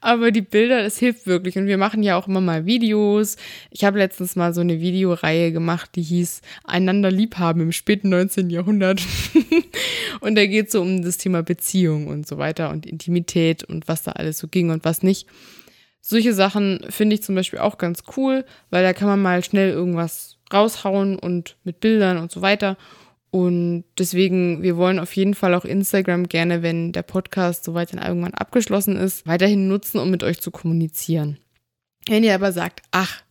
Aber 0.00 0.32
die 0.32 0.42
Bilder, 0.42 0.82
das 0.82 0.98
hilft 0.98 1.28
wirklich. 1.28 1.56
Und 1.56 1.68
wir 1.68 1.78
machen 1.78 2.02
ja 2.02 2.16
auch 2.16 2.26
immer 2.26 2.40
mal 2.40 2.66
Videos. 2.66 3.36
Ich 3.70 3.84
habe 3.84 3.98
letztens 3.98 4.34
mal 4.34 4.52
so 4.52 4.62
eine 4.62 4.80
Videoreihe 4.80 5.52
gemacht, 5.52 5.90
die 5.94 6.02
hieß 6.02 6.40
Einander 6.64 7.12
liebhaben 7.12 7.62
im 7.62 7.72
späten 7.72 8.08
19. 8.08 8.50
Jahrhundert. 8.50 9.00
und 10.20 10.34
da 10.34 10.44
geht 10.46 10.66
es 10.66 10.72
so 10.72 10.82
um 10.82 11.02
das 11.02 11.18
Thema 11.18 11.44
Beziehung 11.44 12.08
und 12.08 12.26
so 12.26 12.38
weiter 12.38 12.70
und 12.70 12.84
Intimität 12.84 13.62
und 13.62 13.86
was 13.86 14.02
da 14.02 14.12
alles 14.12 14.38
so 14.38 14.48
ging 14.48 14.70
und 14.70 14.84
was 14.84 15.04
nicht. 15.04 15.13
Solche 16.00 16.34
Sachen 16.34 16.84
finde 16.90 17.14
ich 17.14 17.22
zum 17.22 17.34
Beispiel 17.34 17.60
auch 17.60 17.78
ganz 17.78 18.02
cool, 18.16 18.44
weil 18.70 18.82
da 18.82 18.92
kann 18.92 19.08
man 19.08 19.22
mal 19.22 19.42
schnell 19.42 19.70
irgendwas 19.70 20.36
raushauen 20.52 21.18
und 21.18 21.56
mit 21.64 21.80
Bildern 21.80 22.18
und 22.18 22.30
so 22.30 22.42
weiter. 22.42 22.76
Und 23.30 23.84
deswegen, 23.98 24.62
wir 24.62 24.76
wollen 24.76 24.98
auf 24.98 25.16
jeden 25.16 25.34
Fall 25.34 25.54
auch 25.54 25.64
Instagram 25.64 26.28
gerne, 26.28 26.62
wenn 26.62 26.92
der 26.92 27.02
Podcast 27.02 27.64
soweit 27.64 27.92
dann 27.92 28.02
irgendwann 28.02 28.34
abgeschlossen 28.34 28.96
ist, 28.96 29.26
weiterhin 29.26 29.66
nutzen, 29.66 29.98
um 29.98 30.10
mit 30.10 30.22
euch 30.22 30.40
zu 30.40 30.50
kommunizieren. 30.50 31.38
Wenn 32.06 32.22
ihr 32.22 32.34
aber 32.34 32.52
sagt, 32.52 32.82
ach, 32.90 33.22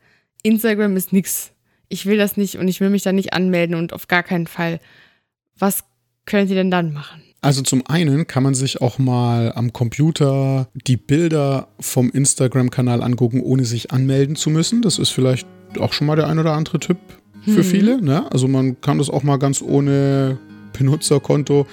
Instagram 0.41 0.97
ist 0.97 1.13
nix, 1.13 1.51
ich 1.89 2.05
will 2.05 2.17
das 2.17 2.37
nicht 2.37 2.57
und 2.57 2.67
ich 2.67 2.81
will 2.81 2.89
mich 2.89 3.03
da 3.03 3.13
nicht 3.13 3.33
anmelden 3.33 3.75
und 3.75 3.93
auf 3.93 4.07
gar 4.07 4.23
keinen 4.23 4.47
Fall, 4.47 4.79
was 5.57 5.83
könnt 6.25 6.49
ihr 6.49 6.55
denn 6.55 6.71
dann 6.71 6.91
machen? 6.91 7.21
Also 7.43 7.61
zum 7.61 7.85
einen 7.87 8.25
kann 8.25 8.41
man 8.41 8.55
sich 8.55 8.81
auch 8.81 8.99
mal 8.99 9.51
am 9.53 9.73
Computer 9.73 10.69
die 10.87 10.95
Bilder 10.95 11.67
vom 11.77 12.09
Instagram-Kanal 12.09 13.03
angucken, 13.03 13.41
ohne 13.41 13.65
sich 13.65 13.91
anmelden 13.91 14.37
zu 14.37 14.49
müssen. 14.49 14.81
Das 14.81 14.97
ist 14.97 15.09
vielleicht 15.09 15.45
auch 15.77 15.91
schon 15.91 16.07
mal 16.07 16.15
der 16.15 16.27
ein 16.27 16.39
oder 16.39 16.53
andere 16.53 16.79
Tipp 16.79 16.97
für 17.45 17.65
viele. 17.65 18.01
Ne? 18.01 18.31
Also 18.31 18.47
man 18.47 18.79
kann 18.79 18.97
das 18.97 19.09
auch 19.09 19.23
mal 19.23 19.35
ganz 19.37 19.61
ohne 19.61 20.37
Benutzerkonto 20.71 21.67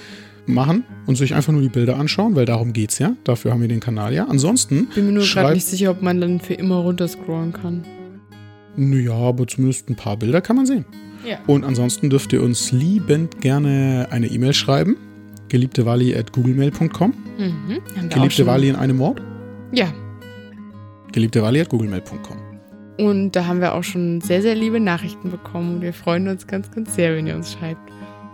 machen 0.45 0.83
und 1.05 1.15
sich 1.15 1.33
einfach 1.35 1.53
nur 1.53 1.61
die 1.61 1.69
Bilder 1.69 1.97
anschauen, 1.97 2.35
weil 2.35 2.45
darum 2.45 2.73
geht's 2.73 2.99
ja. 2.99 3.15
Dafür 3.23 3.51
haben 3.51 3.61
wir 3.61 3.69
den 3.69 3.79
Kanal 3.79 4.13
ja. 4.13 4.25
Ansonsten 4.25 4.87
Bin 4.93 5.05
mir 5.05 5.11
nur 5.13 5.23
gerade 5.23 5.53
nicht 5.53 5.67
sicher, 5.67 5.91
ob 5.91 6.01
man 6.01 6.19
dann 6.19 6.41
für 6.41 6.55
immer 6.55 6.79
runterscrollen 6.79 7.53
kann. 7.53 7.85
naja, 8.75 9.13
aber 9.13 9.47
zumindest 9.47 9.89
ein 9.89 9.95
paar 9.95 10.17
Bilder 10.17 10.41
kann 10.41 10.57
man 10.57 10.65
sehen. 10.65 10.83
Ja. 11.25 11.37
Und 11.47 11.63
ansonsten 11.63 12.09
dürft 12.09 12.33
ihr 12.33 12.43
uns 12.43 12.73
liebend 12.73 13.39
gerne 13.39 14.07
eine 14.11 14.27
E-Mail 14.27 14.53
schreiben. 14.53 14.97
geliebtewali.googlemail.com 15.51 17.13
Mhm. 17.37 17.81
Geliebte 18.09 18.45
Wali 18.45 18.69
in 18.69 18.75
einem 18.75 18.97
Wort? 18.99 19.21
Ja, 19.71 19.87
geliebtewali.googlemail.com 21.11 22.37
und 22.97 23.31
da 23.35 23.45
haben 23.47 23.61
wir 23.61 23.73
auch 23.73 23.83
schon 23.83 24.21
sehr, 24.21 24.41
sehr 24.41 24.53
liebe 24.55 24.79
Nachrichten 24.79 25.31
bekommen 25.31 25.75
und 25.75 25.81
wir 25.81 25.93
freuen 25.93 26.27
uns 26.27 26.45
ganz, 26.47 26.69
ganz 26.71 26.95
sehr, 26.95 27.15
wenn 27.15 27.25
ihr 27.27 27.35
uns 27.35 27.53
schreibt. 27.53 27.81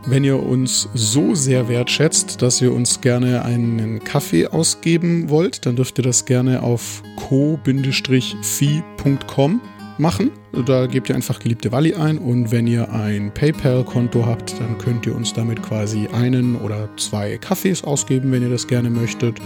Wenn 0.05 0.23
ihr 0.23 0.41
uns 0.41 0.87
so 0.93 1.35
sehr 1.35 1.67
wertschätzt, 1.69 2.41
dass 2.41 2.61
ihr 2.61 2.71
uns 2.73 3.01
gerne 3.01 3.43
einen 3.45 3.99
Kaffee 4.03 4.47
ausgeben 4.47 5.29
wollt, 5.29 5.65
dann 5.65 5.75
dürft 5.75 5.97
ihr 5.99 6.03
das 6.03 6.25
gerne 6.25 6.63
auf 6.63 7.01
co-fi.com 8.35 9.61
machen. 9.99 10.31
Da 10.65 10.85
gebt 10.87 11.09
ihr 11.09 11.15
einfach 11.15 11.39
geliebte 11.39 11.71
Walli 11.71 11.93
ein 11.93 12.17
und 12.17 12.51
wenn 12.51 12.67
ihr 12.67 12.91
ein 12.91 13.33
PayPal-Konto 13.33 14.25
habt, 14.25 14.59
dann 14.59 14.77
könnt 14.77 15.05
ihr 15.05 15.15
uns 15.15 15.33
damit 15.33 15.61
quasi 15.61 16.07
einen 16.13 16.55
oder 16.55 16.89
zwei 16.97 17.37
Kaffees 17.37 17.83
ausgeben, 17.83 18.31
wenn 18.31 18.43
ihr 18.43 18.49
das 18.49 18.67
gerne 18.67 18.89
möchtet. 18.89 19.39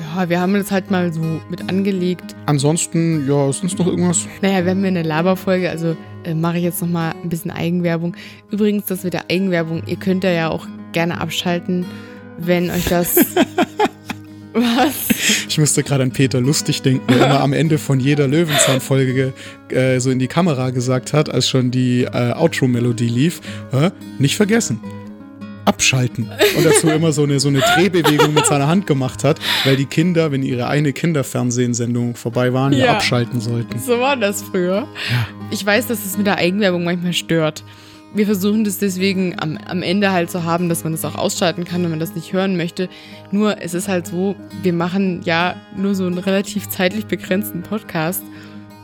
Ja, 0.00 0.28
wir 0.28 0.40
haben 0.40 0.54
das 0.54 0.70
halt 0.70 0.90
mal 0.90 1.12
so 1.12 1.20
mit 1.50 1.68
angelegt. 1.68 2.34
Ansonsten, 2.46 3.28
ja, 3.28 3.50
ist 3.50 3.60
sonst 3.60 3.78
noch 3.78 3.86
irgendwas? 3.86 4.26
Naja, 4.40 4.64
wir 4.64 4.70
haben 4.70 4.82
ja 4.82 4.88
eine 4.88 5.02
Laberfolge, 5.02 5.68
also 5.68 5.96
äh, 6.24 6.34
mache 6.34 6.58
ich 6.58 6.64
jetzt 6.64 6.80
nochmal 6.80 7.14
ein 7.22 7.28
bisschen 7.28 7.50
Eigenwerbung. 7.50 8.16
Übrigens, 8.50 8.86
das 8.86 9.04
mit 9.04 9.12
der 9.12 9.30
Eigenwerbung, 9.30 9.82
ihr 9.86 9.96
könnt 9.96 10.24
da 10.24 10.30
ja 10.30 10.48
auch 10.48 10.66
gerne 10.92 11.20
abschalten, 11.20 11.84
wenn 12.38 12.70
euch 12.70 12.86
das. 12.86 13.16
Was? 14.56 14.94
Ich 15.48 15.58
musste 15.58 15.82
gerade 15.82 16.02
an 16.02 16.12
Peter 16.12 16.40
Lustig 16.40 16.82
denken, 16.82 17.06
der 17.08 17.26
immer 17.26 17.40
am 17.40 17.52
Ende 17.52 17.78
von 17.78 18.00
jeder 18.00 18.28
Löwenzahn-Folge 18.28 19.32
äh, 19.70 19.98
so 20.00 20.10
in 20.10 20.18
die 20.18 20.26
Kamera 20.28 20.70
gesagt 20.70 21.12
hat, 21.12 21.30
als 21.30 21.48
schon 21.48 21.70
die 21.70 22.02
äh, 22.02 22.32
Outro-Melodie 22.32 23.08
lief, 23.08 23.40
äh, 23.72 23.90
nicht 24.18 24.36
vergessen. 24.36 24.80
Abschalten. 25.64 26.30
Und 26.56 26.64
dazu 26.64 26.88
immer 26.88 27.12
so 27.12 27.24
eine, 27.24 27.40
so 27.40 27.48
eine 27.48 27.60
Drehbewegung 27.60 28.34
mit 28.34 28.46
seiner 28.46 28.68
Hand 28.68 28.86
gemacht 28.86 29.24
hat, 29.24 29.40
weil 29.64 29.76
die 29.76 29.86
Kinder, 29.86 30.30
wenn 30.30 30.42
ihre 30.42 30.68
eine 30.68 30.92
Kinderfernsehsendung 30.92 32.14
vorbei 32.14 32.52
waren, 32.52 32.72
ja. 32.72 32.86
Ja. 32.86 32.92
abschalten 32.94 33.40
sollten. 33.40 33.78
So 33.78 33.98
war 33.98 34.16
das 34.16 34.42
früher. 34.42 34.86
Ich 35.50 35.64
weiß, 35.66 35.86
dass 35.88 36.04
es 36.04 36.16
mit 36.16 36.26
der 36.26 36.36
Eigenwerbung 36.36 36.84
manchmal 36.84 37.12
stört. 37.14 37.64
Wir 38.14 38.26
versuchen 38.26 38.64
das 38.64 38.78
deswegen 38.78 39.38
am, 39.38 39.58
am 39.66 39.82
Ende 39.82 40.12
halt 40.12 40.30
zu 40.30 40.44
haben, 40.44 40.68
dass 40.68 40.84
man 40.84 40.92
das 40.92 41.04
auch 41.04 41.16
ausschalten 41.16 41.64
kann, 41.64 41.82
wenn 41.82 41.90
man 41.90 42.00
das 42.00 42.14
nicht 42.14 42.32
hören 42.32 42.56
möchte. 42.56 42.88
Nur 43.30 43.60
es 43.60 43.74
ist 43.74 43.88
halt 43.88 44.06
so, 44.06 44.36
wir 44.62 44.72
machen 44.72 45.20
ja 45.24 45.56
nur 45.76 45.94
so 45.94 46.06
einen 46.06 46.18
relativ 46.18 46.68
zeitlich 46.68 47.06
begrenzten 47.06 47.62
Podcast. 47.62 48.22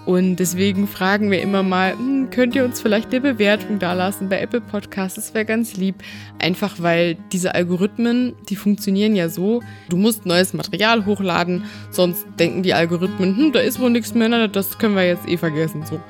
Und 0.05 0.37
deswegen 0.37 0.89
fragen 0.89 1.31
wir 1.31 1.41
immer 1.43 1.63
mal, 1.63 1.93
hm, 1.93 2.31
könnt 2.31 2.57
ihr 2.57 2.65
uns 2.65 2.81
vielleicht 2.81 3.11
eine 3.11 3.21
Bewertung 3.21 3.79
dalassen 3.79 4.29
bei 4.29 4.41
Apple 4.41 4.61
Podcasts? 4.61 5.15
Das 5.15 5.33
wäre 5.33 5.45
ganz 5.45 5.77
lieb. 5.77 6.03
Einfach 6.41 6.77
weil 6.79 7.17
diese 7.31 7.55
Algorithmen, 7.55 8.35
die 8.49 8.57
funktionieren 8.57 9.15
ja 9.15 9.29
so, 9.29 9.63
du 9.89 9.97
musst 9.97 10.27
neues 10.27 10.55
Material 10.55 11.07
hochladen, 11.07 11.65
sonst 11.91 12.27
denken 12.39 12.65
die 12.65 12.75
Algorithmen, 12.75 13.37
hm, 13.37 13.53
da 13.53 13.61
ist 13.61 13.79
wohl 13.79 13.91
nichts 13.91 14.13
mehr, 14.13 14.49
das 14.49 14.79
können 14.79 14.97
wir 14.97 15.07
jetzt 15.07 15.29
eh 15.29 15.37
vergessen. 15.37 15.85
So. 15.87 16.01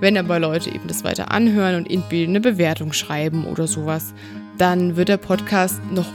Wenn 0.00 0.18
aber 0.18 0.38
Leute 0.38 0.70
eben 0.70 0.88
das 0.88 1.04
weiter 1.04 1.30
anhören 1.30 1.76
und 1.76 1.90
irgendwie 1.90 2.24
eine 2.24 2.40
Bewertung 2.40 2.92
schreiben 2.92 3.46
oder 3.46 3.66
sowas, 3.66 4.12
dann 4.58 4.96
wird 4.96 5.08
der 5.08 5.16
Podcast 5.16 5.80
noch 5.90 6.06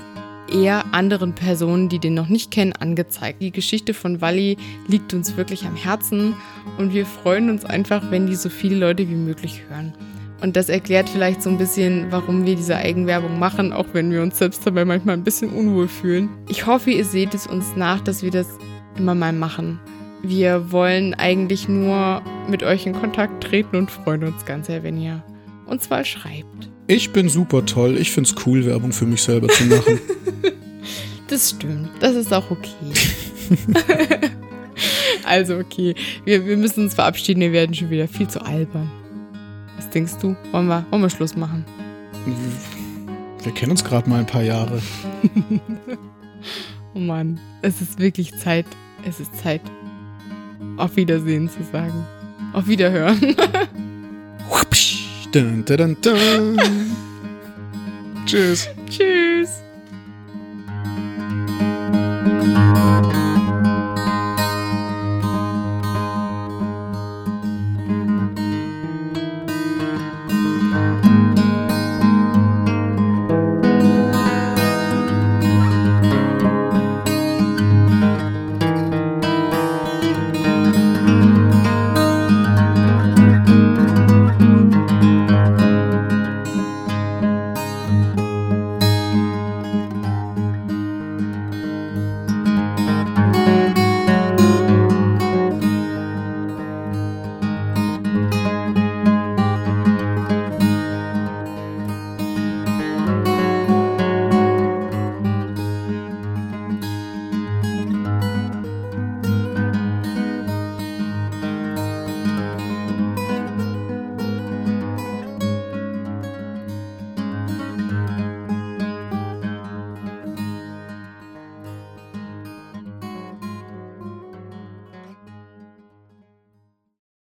eher 0.52 0.86
anderen 0.94 1.34
Personen, 1.34 1.90
die 1.90 1.99
den 1.99 2.14
noch 2.14 2.28
nicht 2.28 2.52
kennen, 2.52 2.74
angezeigt. 2.74 3.41
Die 3.41 3.52
Geschichte 3.52 3.94
von 3.94 4.22
Wally 4.22 4.58
liegt 4.88 5.14
uns 5.14 5.38
wirklich 5.38 5.66
am 5.66 5.76
Herzen 5.76 6.36
und 6.78 6.94
wir 6.94 7.06
freuen 7.06 7.49
uns 7.49 7.66
einfach, 7.66 8.12
wenn 8.12 8.28
die 8.28 8.36
so 8.36 8.49
viele 8.49 8.76
Leute 8.76 9.08
wie 9.10 9.16
möglich 9.16 9.64
hören. 9.70 9.94
Und 10.41 10.56
das 10.56 10.70
erklärt 10.70 11.08
vielleicht 11.08 11.44
so 11.44 11.49
ein 11.49 11.58
bisschen, 11.58 12.08
warum 12.12 12.45
wir 12.45 12.56
diese 12.56 12.76
Eigenwerbung 12.76 13.38
machen, 13.38 13.72
auch 13.72 13.86
wenn 13.94 14.12
wir 14.12 14.24
uns 14.24 14.40
selbst 14.40 14.66
dabei 14.66 14.86
manchmal 14.86 15.16
ein 15.16 15.24
bisschen 15.24 15.52
unwohl 15.52 15.88
fühlen. 15.88 16.30
Ich 16.49 16.66
hoffe, 16.66 16.91
ihr 16.91 17.06
seht 17.06 17.34
es 17.36 17.45
uns 17.45 17.76
nach, 17.76 18.02
dass 18.02 18.24
wir 18.24 18.32
das 18.32 18.48
immer 18.98 19.14
mal 19.14 19.34
machen. 19.34 19.80
Wir 20.23 20.72
wollen 20.72 21.14
eigentlich 21.15 21.68
nur 21.68 22.22
mit 22.48 22.64
euch 22.64 22.85
in 22.85 22.93
Kontakt 22.93 23.43
treten 23.43 23.76
und 23.76 23.89
freuen 23.89 24.23
uns 24.23 24.45
ganz 24.45 24.68
sehr, 24.68 24.84
wenn 24.84 25.02
ihr 25.02 25.23
uns 25.65 25.89
mal 25.89 26.06
schreibt. 26.06 26.69
Ich 26.88 27.11
bin 27.11 27.30
super 27.30 27.65
toll. 27.65 27.98
Ich 27.98 28.11
find's 28.11 28.35
cool, 28.45 28.65
Werbung 28.65 28.91
für 28.91 29.06
mich 29.06 29.22
selber 29.22 29.48
zu 29.48 29.65
machen. 29.65 29.99
Das 31.27 31.52
stimmt. 31.52 31.88
Das 32.02 32.14
ist 32.14 32.34
auch 32.34 32.52
okay. 32.52 32.91
also 35.23 35.56
okay. 35.60 35.95
Wir, 36.26 36.45
wir 36.45 36.57
müssen 36.57 36.84
uns 36.84 36.93
verabschieden. 36.93 37.39
Wir 37.39 37.53
werden 37.53 37.73
schon 37.73 37.89
wieder 37.89 38.06
viel 38.10 38.27
zu 38.27 38.45
albern. 38.45 38.91
Was 39.77 39.89
denkst 39.91 40.18
du? 40.22 40.35
Wollen 40.52 40.68
wir, 40.68 40.85
wollen 40.89 41.03
wir 41.03 41.10
Schluss 41.10 41.38
machen? 41.38 41.64
Wir 43.41 43.53
kennen 43.53 43.72
uns 43.72 43.81
gerade 43.81 44.10
mal 44.10 44.19
ein 44.19 44.27
paar 44.27 44.43
Jahre. 44.43 44.81
Oh 46.93 46.99
Mann. 46.99 47.39
Es 47.61 47.80
ist 47.81 47.99
wirklich 47.99 48.35
Zeit. 48.38 48.65
Es 49.07 49.22
ist 49.22 49.34
Zeit 49.38 49.61
auf 50.77 50.95
Wiedersehen 50.95 51.49
zu 51.49 51.64
sagen. 51.72 52.06
Auf 52.53 52.68
Wiederhören. 52.68 53.19
dun, 55.31 55.64
Tschüss. 55.65 55.98
dun, 56.02 56.57
Tschüss. 58.26 58.69
Tschüss. 58.89 59.61